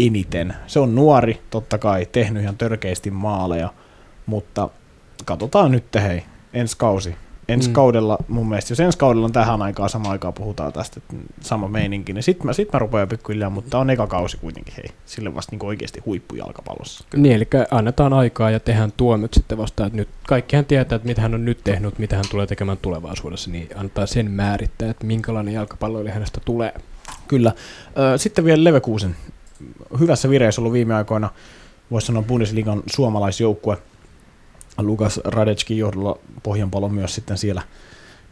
eniten. 0.06 0.54
Se 0.66 0.80
on 0.80 0.94
nuori, 0.94 1.40
totta 1.50 1.78
kai, 1.78 2.06
tehnyt 2.12 2.42
ihan 2.42 2.56
törkeästi 2.58 3.10
maaleja, 3.10 3.72
mutta 4.26 4.68
katsotaan 5.24 5.70
nyt 5.70 5.84
hei, 6.02 6.22
ensi 6.54 6.76
kausi. 6.76 7.14
Ensi 7.48 7.68
Mm. 7.68 7.72
kaudella, 7.72 8.18
mun 8.28 8.48
mielestä, 8.48 8.72
jos 8.72 8.80
ensi 8.80 8.98
kaudella 8.98 9.26
on 9.26 9.32
tähän 9.32 9.62
aikaan 9.62 9.90
sama 9.90 10.10
aikaa 10.10 10.32
puhutaan 10.32 10.72
tästä, 10.72 11.00
että 11.00 11.16
sama 11.40 11.68
meininki, 11.68 12.12
niin 12.12 12.22
sit 12.22 12.44
mä, 12.44 12.52
sit 12.52 12.72
mä 12.72 12.78
rupean 12.78 13.08
pikkuhiljaa, 13.08 13.50
mutta 13.50 13.78
on 13.78 13.90
eka 13.90 14.06
kausi 14.06 14.36
kuitenkin, 14.36 14.74
hei, 14.76 14.90
sille 15.06 15.34
vasta 15.34 15.56
niin 15.56 15.66
oikeasti 15.66 16.00
huippujalkapallossa. 16.06 17.04
Niin, 17.16 17.34
eli 17.36 17.48
annetaan 17.70 18.12
aikaa 18.12 18.50
ja 18.50 18.60
tehdään 18.60 18.92
tuomiot 18.96 19.34
sitten 19.34 19.58
vasta, 19.58 19.86
että 19.86 19.96
nyt 19.96 20.08
kaikkihan 20.26 20.64
tietää, 20.64 20.96
että 20.96 21.08
mitä 21.08 21.22
hän 21.22 21.34
on 21.34 21.44
nyt 21.44 21.58
tehnyt, 21.64 21.98
mitä 21.98 22.16
hän 22.16 22.24
tulee 22.30 22.46
tekemään 22.46 22.78
tulevaisuudessa, 22.82 23.50
niin 23.50 23.68
annetaan 23.76 24.08
sen 24.08 24.30
määrittää, 24.30 24.90
että 24.90 25.06
minkälainen 25.06 25.54
jalkapalloilija 25.54 26.14
hänestä 26.14 26.40
tulee. 26.44 26.74
Kyllä. 27.28 27.52
Sitten 28.16 28.44
vielä 28.44 28.64
Leverkusen. 28.64 29.16
Hyvässä 30.00 30.30
vireessä 30.30 30.60
ollut 30.60 30.72
viime 30.72 30.94
aikoina, 30.94 31.30
voisi 31.90 32.06
sanoa 32.06 32.22
Bundesliigan 32.22 32.82
suomalaisjoukkue. 32.86 33.78
Lukas 34.78 35.20
Radetskin 35.24 35.78
johdolla 35.78 36.18
Pohjanpalo 36.42 36.88
myös 36.88 37.14
sitten 37.14 37.38
siellä 37.38 37.62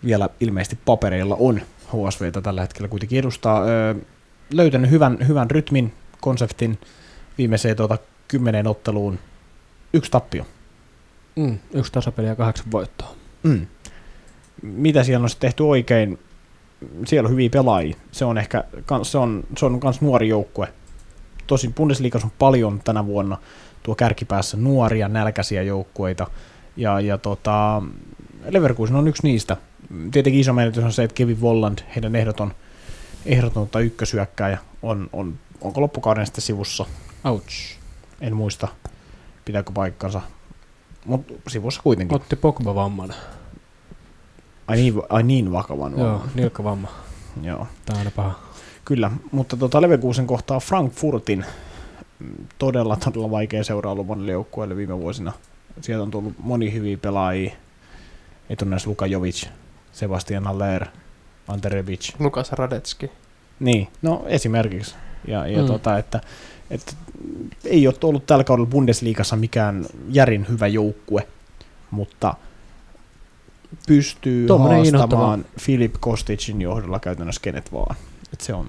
vielä 0.05 0.29
ilmeisesti 0.41 0.79
papereilla 0.85 1.37
on 1.39 1.61
HSVtä 1.87 2.41
tällä 2.41 2.61
hetkellä 2.61 2.89
kuitenkin 2.89 3.19
edustaa. 3.19 3.63
Ö, 3.65 3.95
Löytänyt 4.53 4.91
hyvän, 4.91 5.19
hyvän 5.29 5.51
rytmin, 5.51 5.93
konseptin 6.21 6.79
viimeiseen 7.39 7.77
tuota, 7.77 7.99
kymmeneen 8.29 8.67
otteluun. 8.67 9.19
Yksi 9.93 10.11
tappio. 10.11 10.47
Mm, 11.37 11.59
yksi 11.75 11.93
tasapeli 11.93 12.27
ja 12.27 12.37
kahdeksan 12.37 12.71
voittoa. 12.71 13.15
Mm. 13.43 13.67
Mitä 14.63 15.05
siellä 15.05 15.25
on 15.25 15.31
tehty 15.41 15.63
oikein? 15.63 16.19
Siellä 17.07 17.27
on 17.27 17.33
hyviä 17.33 17.51
pelaajia. 17.51 17.97
Se 18.13 18.25
on 18.25 18.39
ehkä 18.39 18.65
se 19.03 19.19
on, 19.19 19.45
se 19.57 19.67
on 19.67 19.81
kans 19.81 20.01
nuori 20.01 20.29
joukkue. 20.29 20.69
Tosin 21.49 21.75
Bundesliigassa 21.75 22.27
on 22.27 22.33
paljon 22.39 22.81
tänä 22.85 23.07
vuonna 23.07 23.37
tuo 23.83 23.95
kärkipäässä 23.95 24.57
nuoria, 24.57 25.09
nälkäisiä 25.09 25.63
joukkueita. 25.63 26.27
Ja, 26.77 27.01
ja 27.01 27.19
tota, 27.19 27.83
Leverkusen 28.49 28.97
on 28.97 29.09
yksi 29.09 29.23
niistä. 29.23 29.57
Tietenkin 30.13 30.41
iso 30.41 30.53
menetys 30.53 30.85
on 30.85 30.93
se, 30.93 31.05
että 31.05 31.15
Kevin 31.15 31.41
Volland, 31.41 31.79
heidän 31.95 32.17
ehdoton, 32.17 32.55
ehdoton 33.27 33.69
tai 33.69 33.85
ykkösyökkäjä, 33.85 34.59
on, 34.83 35.09
on, 35.13 35.39
onko 35.61 35.81
loppukauden 35.81 36.27
sitten 36.27 36.43
sivussa? 36.43 36.85
Ouch. 37.25 37.79
En 38.21 38.37
muista, 38.37 38.69
pitääkö 39.45 39.73
paikkansa. 39.73 40.21
Mutta 41.05 41.35
sivussa 41.49 41.83
kuitenkin. 41.83 42.17
Otti 42.17 42.37
Pogba 42.37 42.75
vamman. 42.75 43.15
Ai 44.67 44.77
niin, 44.77 44.95
ai 45.09 45.23
niin 45.23 45.53
vakavan 45.53 45.93
Joo, 45.99 46.13
vamman. 46.13 46.31
nilkkavamma. 46.35 46.89
Joo. 47.43 47.67
Tää 47.87 47.95
on 47.95 47.99
aina 47.99 48.11
paha. 48.11 48.48
Kyllä, 48.89 49.11
mutta 49.33 49.57
tota 49.57 49.83
Leverkusen 49.83 50.27
kohtaa 50.27 50.61
Frankfurtin 50.61 51.45
todella, 52.59 52.97
todella 52.97 53.31
vaikea 53.31 53.65
seuraa 53.65 53.93
ollut 53.93 54.07
monelle 54.07 54.33
joukkueelle 54.33 54.77
viime 54.77 54.99
vuosina. 54.99 55.33
Sieltä 55.81 56.03
on 56.03 56.11
tullut 56.11 56.35
moni 56.39 56.73
hyviä 56.73 56.97
pelaajia, 56.97 57.53
etunenässä 58.51 58.91
Luka 58.91 59.07
Jovic, 59.07 59.47
Sebastian 59.93 60.45
Haller, 60.45 60.87
Anterevic. 61.49 62.11
Lukas 62.19 62.53
Radetski. 62.53 63.11
Niin, 63.61 63.89
no 64.03 64.23
esimerkiksi. 64.27 64.95
Ja, 65.27 65.47
ja 65.47 65.59
Mm. 65.59 65.63
mm. 65.63 65.67
tota, 65.67 65.99
että, 65.99 66.21
että 66.71 66.93
ei 67.65 67.87
ole 67.87 67.95
ollut 68.05 68.27
tällä 68.27 68.45
kaudella 68.45 68.71
Bundesliigassa 68.71 69.37
mikään 69.37 69.87
järin 70.09 70.47
hyvä 70.49 70.67
joukkue, 70.67 71.29
mutta 71.91 72.35
pystyy 73.87 74.47
Tuommoinen 74.47 74.95
haastamaan 74.95 75.45
Filip 75.61 75.95
Kosticin 76.01 76.63
johdolla 76.63 77.01
käytännössä 77.01 77.41
kenet 77.41 77.73
vaan. 77.73 77.97
Et 78.33 78.41
se, 78.41 78.55
on, 78.55 78.67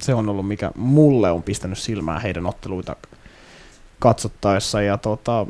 se 0.00 0.14
on 0.14 0.28
ollut 0.28 0.48
mikä 0.48 0.70
mulle 0.76 1.30
on 1.30 1.42
pistänyt 1.42 1.78
silmään 1.78 2.22
heidän 2.22 2.46
otteluita 2.46 2.96
katsottaessa. 3.98 4.82
Ja 4.82 4.98
tota, 4.98 5.46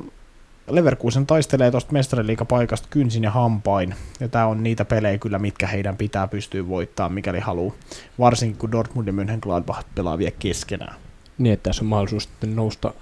Leverkusen 0.70 1.26
taistelee 1.26 1.70
tuosta 1.70 1.92
mestariliikapaikasta 1.92 2.88
kynsin 2.90 3.24
ja 3.24 3.30
hampain. 3.30 3.94
Ja 4.20 4.28
tämä 4.28 4.46
on 4.46 4.62
niitä 4.62 4.84
pelejä 4.84 5.18
kyllä, 5.18 5.38
mitkä 5.38 5.66
heidän 5.66 5.96
pitää 5.96 6.26
pystyä 6.26 6.68
voittaa, 6.68 7.08
mikäli 7.08 7.40
haluaa. 7.40 7.74
Varsinkin 8.18 8.58
kun 8.58 8.72
Dortmund 8.72 9.06
ja 9.06 9.12
Mönchengladbach 9.12 9.84
pelaa 9.94 10.18
vielä 10.18 10.32
keskenään. 10.38 10.94
Niin, 11.38 11.52
että 11.52 11.70
tässä 11.70 11.84
on 11.84 11.88
mahdollisuus 11.88 12.22
sitten 12.22 12.56
nousta 12.56 12.94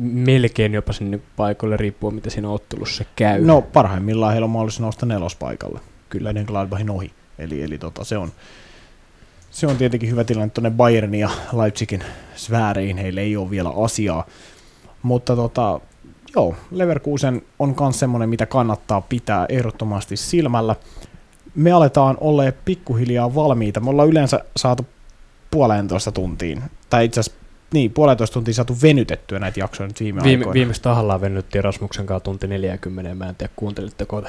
melkein 0.00 0.74
jopa 0.74 0.92
sinne 0.92 1.20
paikalle, 1.36 1.76
riippuen 1.76 2.14
mitä 2.14 2.30
siinä 2.30 2.48
ottelussa 2.48 3.04
käy. 3.16 3.44
No 3.44 3.62
parhaimmillaan 3.62 4.32
heillä 4.32 4.44
on 4.44 4.50
mahdollisuus 4.50 4.80
nousta 4.80 5.06
nelospaikalle. 5.06 5.80
Kyllä 6.08 6.30
ennen 6.30 6.44
Gladbachin 6.44 6.90
ohi. 6.90 7.12
Eli, 7.38 7.62
eli 7.62 7.78
tota, 7.78 8.04
se, 8.04 8.18
on, 8.18 8.32
se 9.50 9.66
on 9.66 9.76
tietenkin 9.76 10.10
hyvä 10.10 10.24
tilanne 10.24 10.50
tuonne 10.54 10.70
Bayernin 10.70 11.20
ja 11.20 11.30
Leipzigin 11.52 12.04
sfääreihin. 12.36 12.96
Heillä 12.96 13.20
ei 13.20 13.36
ole 13.36 13.50
vielä 13.50 13.70
asiaa. 13.84 14.26
Mutta 15.02 15.36
tota, 15.36 15.80
joo, 16.36 16.54
Leverkusen 16.70 17.42
on 17.58 17.74
myös 17.80 17.98
semmoinen, 17.98 18.28
mitä 18.28 18.46
kannattaa 18.46 19.00
pitää 19.00 19.46
ehdottomasti 19.48 20.16
silmällä. 20.16 20.76
Me 21.54 21.72
aletaan 21.72 22.16
olla 22.20 22.42
pikkuhiljaa 22.64 23.34
valmiita. 23.34 23.80
Me 23.80 23.90
ollaan 23.90 24.08
yleensä 24.08 24.44
saatu 24.56 24.86
puolentoista 25.50 26.12
tuntiin, 26.12 26.62
tai 26.90 27.04
itse 27.04 27.20
asiassa 27.20 27.38
niin, 27.72 27.90
puolentoista 27.90 28.34
tuntia 28.34 28.54
saatu 28.54 28.76
venytettyä 28.82 29.38
näitä 29.38 29.60
jaksoja 29.60 29.86
nyt 29.86 30.00
viime, 30.00 30.22
Viime, 30.22 30.40
aikoina. 30.40 30.54
viimeksi 30.54 30.82
tahallaan 30.82 31.20
venyttiin 31.20 31.64
Rasmuksen 31.64 32.06
kanssa 32.06 32.24
tunti 32.24 32.46
40, 32.46 33.14
mä 33.14 33.28
en 33.28 33.34
tiedä 33.34 33.52
kuuntelitteko 33.56 34.22
te. 34.22 34.28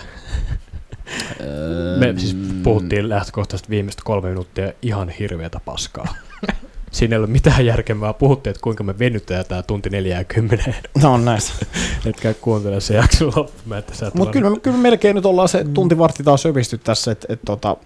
Me 1.99 2.13
siis 2.17 2.37
puhuttiin 2.63 3.09
lähtökohtaisesti 3.09 3.69
viimeistä 3.69 4.01
kolme 4.05 4.29
minuuttia 4.29 4.73
ihan 4.81 5.09
hirveätä 5.09 5.59
paskaa. 5.65 6.07
Siinä 6.91 7.15
ei 7.15 7.19
ole 7.19 7.27
mitään 7.27 7.65
järkeä, 7.65 7.99
vaan 7.99 8.15
puhuttiin, 8.15 8.51
että 8.51 8.61
kuinka 8.63 8.83
me 8.83 8.99
venytetään 8.99 9.45
tämä 9.45 9.63
tunti 9.63 9.89
40. 9.89 10.73
No 11.01 11.13
on 11.13 11.25
näissä. 11.25 11.53
Et 12.05 12.19
käy 12.19 12.33
kuuntelemaan 12.33 12.81
se 12.81 12.93
jakso 12.93 13.25
loppuun, 13.25 13.83
Mutta 14.13 14.31
kyllä, 14.31 14.59
kyllä 14.63 14.77
me 14.77 14.81
melkein 14.81 15.15
nyt 15.15 15.25
ollaan 15.25 15.49
se 15.49 15.65
tunti 15.73 15.97
vartti 15.97 16.23
taas 16.23 16.41
söpisty 16.41 16.77
tässä, 16.77 17.11
että 17.11 17.27
et, 17.29 17.39
tota, 17.45 17.77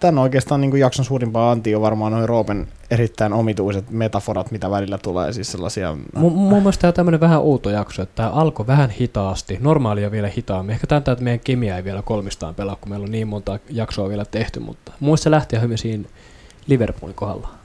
tämän 0.00 0.18
oikeastaan 0.18 0.60
niin 0.60 0.78
jakson 0.78 1.04
suurimpaa 1.04 1.50
anti 1.50 1.74
on 1.74 1.82
varmaan 1.82 2.12
noin 2.12 2.28
Roopen 2.28 2.68
erittäin 2.90 3.32
omituiset 3.32 3.90
metaforat, 3.90 4.50
mitä 4.50 4.70
välillä 4.70 4.98
tulee, 4.98 5.32
siis 5.32 5.52
sellaisia... 5.52 5.96
Mun, 6.16 6.32
mun 6.32 6.58
mielestä 6.58 6.80
tämä 6.80 6.88
on 6.88 6.94
tämmöinen 6.94 7.20
vähän 7.20 7.40
outo 7.40 7.70
jakso, 7.70 8.02
että 8.02 8.14
tämä 8.14 8.30
alkoi 8.30 8.66
vähän 8.66 8.90
hitaasti, 8.90 9.58
normaalia 9.60 10.10
vielä 10.10 10.28
hitaammin. 10.28 10.72
Ehkä 10.72 10.86
tämän 10.86 11.02
että 11.06 11.24
meidän 11.24 11.40
kemia 11.40 11.76
ei 11.76 11.84
vielä 11.84 12.02
kolmistaan 12.02 12.54
pelaa, 12.54 12.76
kun 12.76 12.90
meillä 12.90 13.04
on 13.04 13.10
niin 13.10 13.28
monta 13.28 13.58
jaksoa 13.70 14.08
vielä 14.08 14.24
tehty, 14.24 14.60
mutta 14.60 14.92
mun 15.00 15.18
se 15.18 15.30
lähti 15.30 15.60
hyvin 15.60 15.78
siinä 15.78 16.08
Liverpoolin 16.66 17.16
kohdalla. 17.16 17.57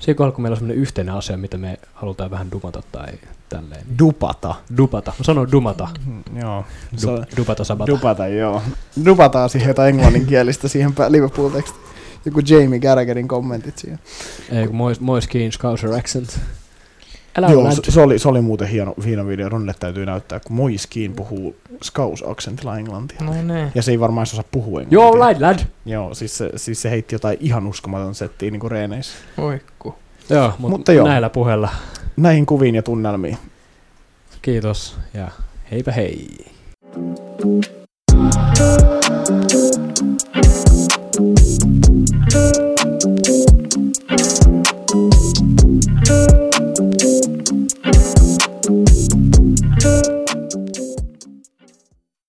Siinä 0.00 0.16
kohdalla, 0.16 0.34
kun 0.34 0.42
meillä 0.42 0.54
on 0.54 0.58
semmoinen 0.58 0.82
yhteinen 0.82 1.14
asia, 1.14 1.36
mitä 1.36 1.58
me 1.58 1.78
halutaan 1.94 2.30
vähän 2.30 2.50
dumata 2.50 2.82
tai 2.92 3.06
tälleen. 3.48 3.86
Niin. 3.86 3.98
Dupata. 3.98 4.54
Dupata. 4.76 5.12
Mä 5.18 5.24
sanoin 5.24 5.52
dumata. 5.52 5.88
Joo. 6.40 6.64
Se 6.96 7.06
Du, 7.06 7.22
dupata 7.36 7.64
sabata. 7.64 7.92
dupata, 7.92 8.26
joo. 8.26 8.62
Dupataan 9.04 9.50
siihen 9.50 9.68
jotain 9.68 9.88
englanninkielistä 9.94 10.68
siihen 10.68 10.90
pä- 10.90 11.12
Liverpool-teksti. 11.12 11.78
Joku 12.24 12.40
Jamie 12.48 12.80
Carragherin 12.80 13.28
kommentit 13.28 13.78
siihen. 13.78 13.98
Ei 14.52 14.66
kun 14.66 14.76
Mois, 14.76 15.00
Mois 15.00 15.28
accent. 15.98 16.40
Älä 17.38 17.50
Joo, 17.50 17.70
se, 17.70 17.90
se, 17.90 18.00
oli, 18.00 18.18
se 18.18 18.28
oli 18.28 18.40
muuten 18.40 18.68
hieno, 18.68 18.94
hieno 19.04 19.26
video. 19.26 19.48
Ronille 19.48 19.74
täytyy 19.80 20.06
näyttää, 20.06 20.40
kun 20.40 20.56
Moiskiin 20.56 21.12
puhuu 21.12 21.56
Scouse-aksentilla 21.84 22.78
englantia. 22.78 23.18
No 23.20 23.32
niin. 23.32 23.72
Ja 23.74 23.82
se 23.82 23.90
ei 23.90 24.00
varmaan 24.00 24.22
osaa 24.22 24.44
puhua 24.50 24.80
englantia. 24.80 24.96
Joo, 24.96 25.18
lad, 25.18 25.40
lad. 25.40 25.58
Joo, 25.86 26.14
siis 26.14 26.38
se, 26.38 26.50
siis 26.56 26.82
se 26.82 26.90
heitti 26.90 27.14
jotain 27.14 27.36
ihan 27.40 27.66
uskomaton 27.66 28.14
settiä 28.14 28.50
niin 28.50 28.60
kuin 28.60 28.70
reeneissä. 28.70 29.12
Oikku. 29.38 29.94
Joo, 30.30 30.52
mut 30.58 30.70
mutta 30.70 30.92
jo, 30.92 31.04
näillä 31.04 31.30
puheilla. 31.30 31.68
Näihin 32.16 32.46
kuviin 32.46 32.74
ja 32.74 32.82
tunnelmiin. 32.82 33.38
Kiitos 34.42 34.96
ja 35.14 35.28
heipä 35.70 35.92
hei. 35.92 36.28
Thank 46.10 46.30
you 46.32 46.49
Thank 48.70 50.06
you. 50.06 50.19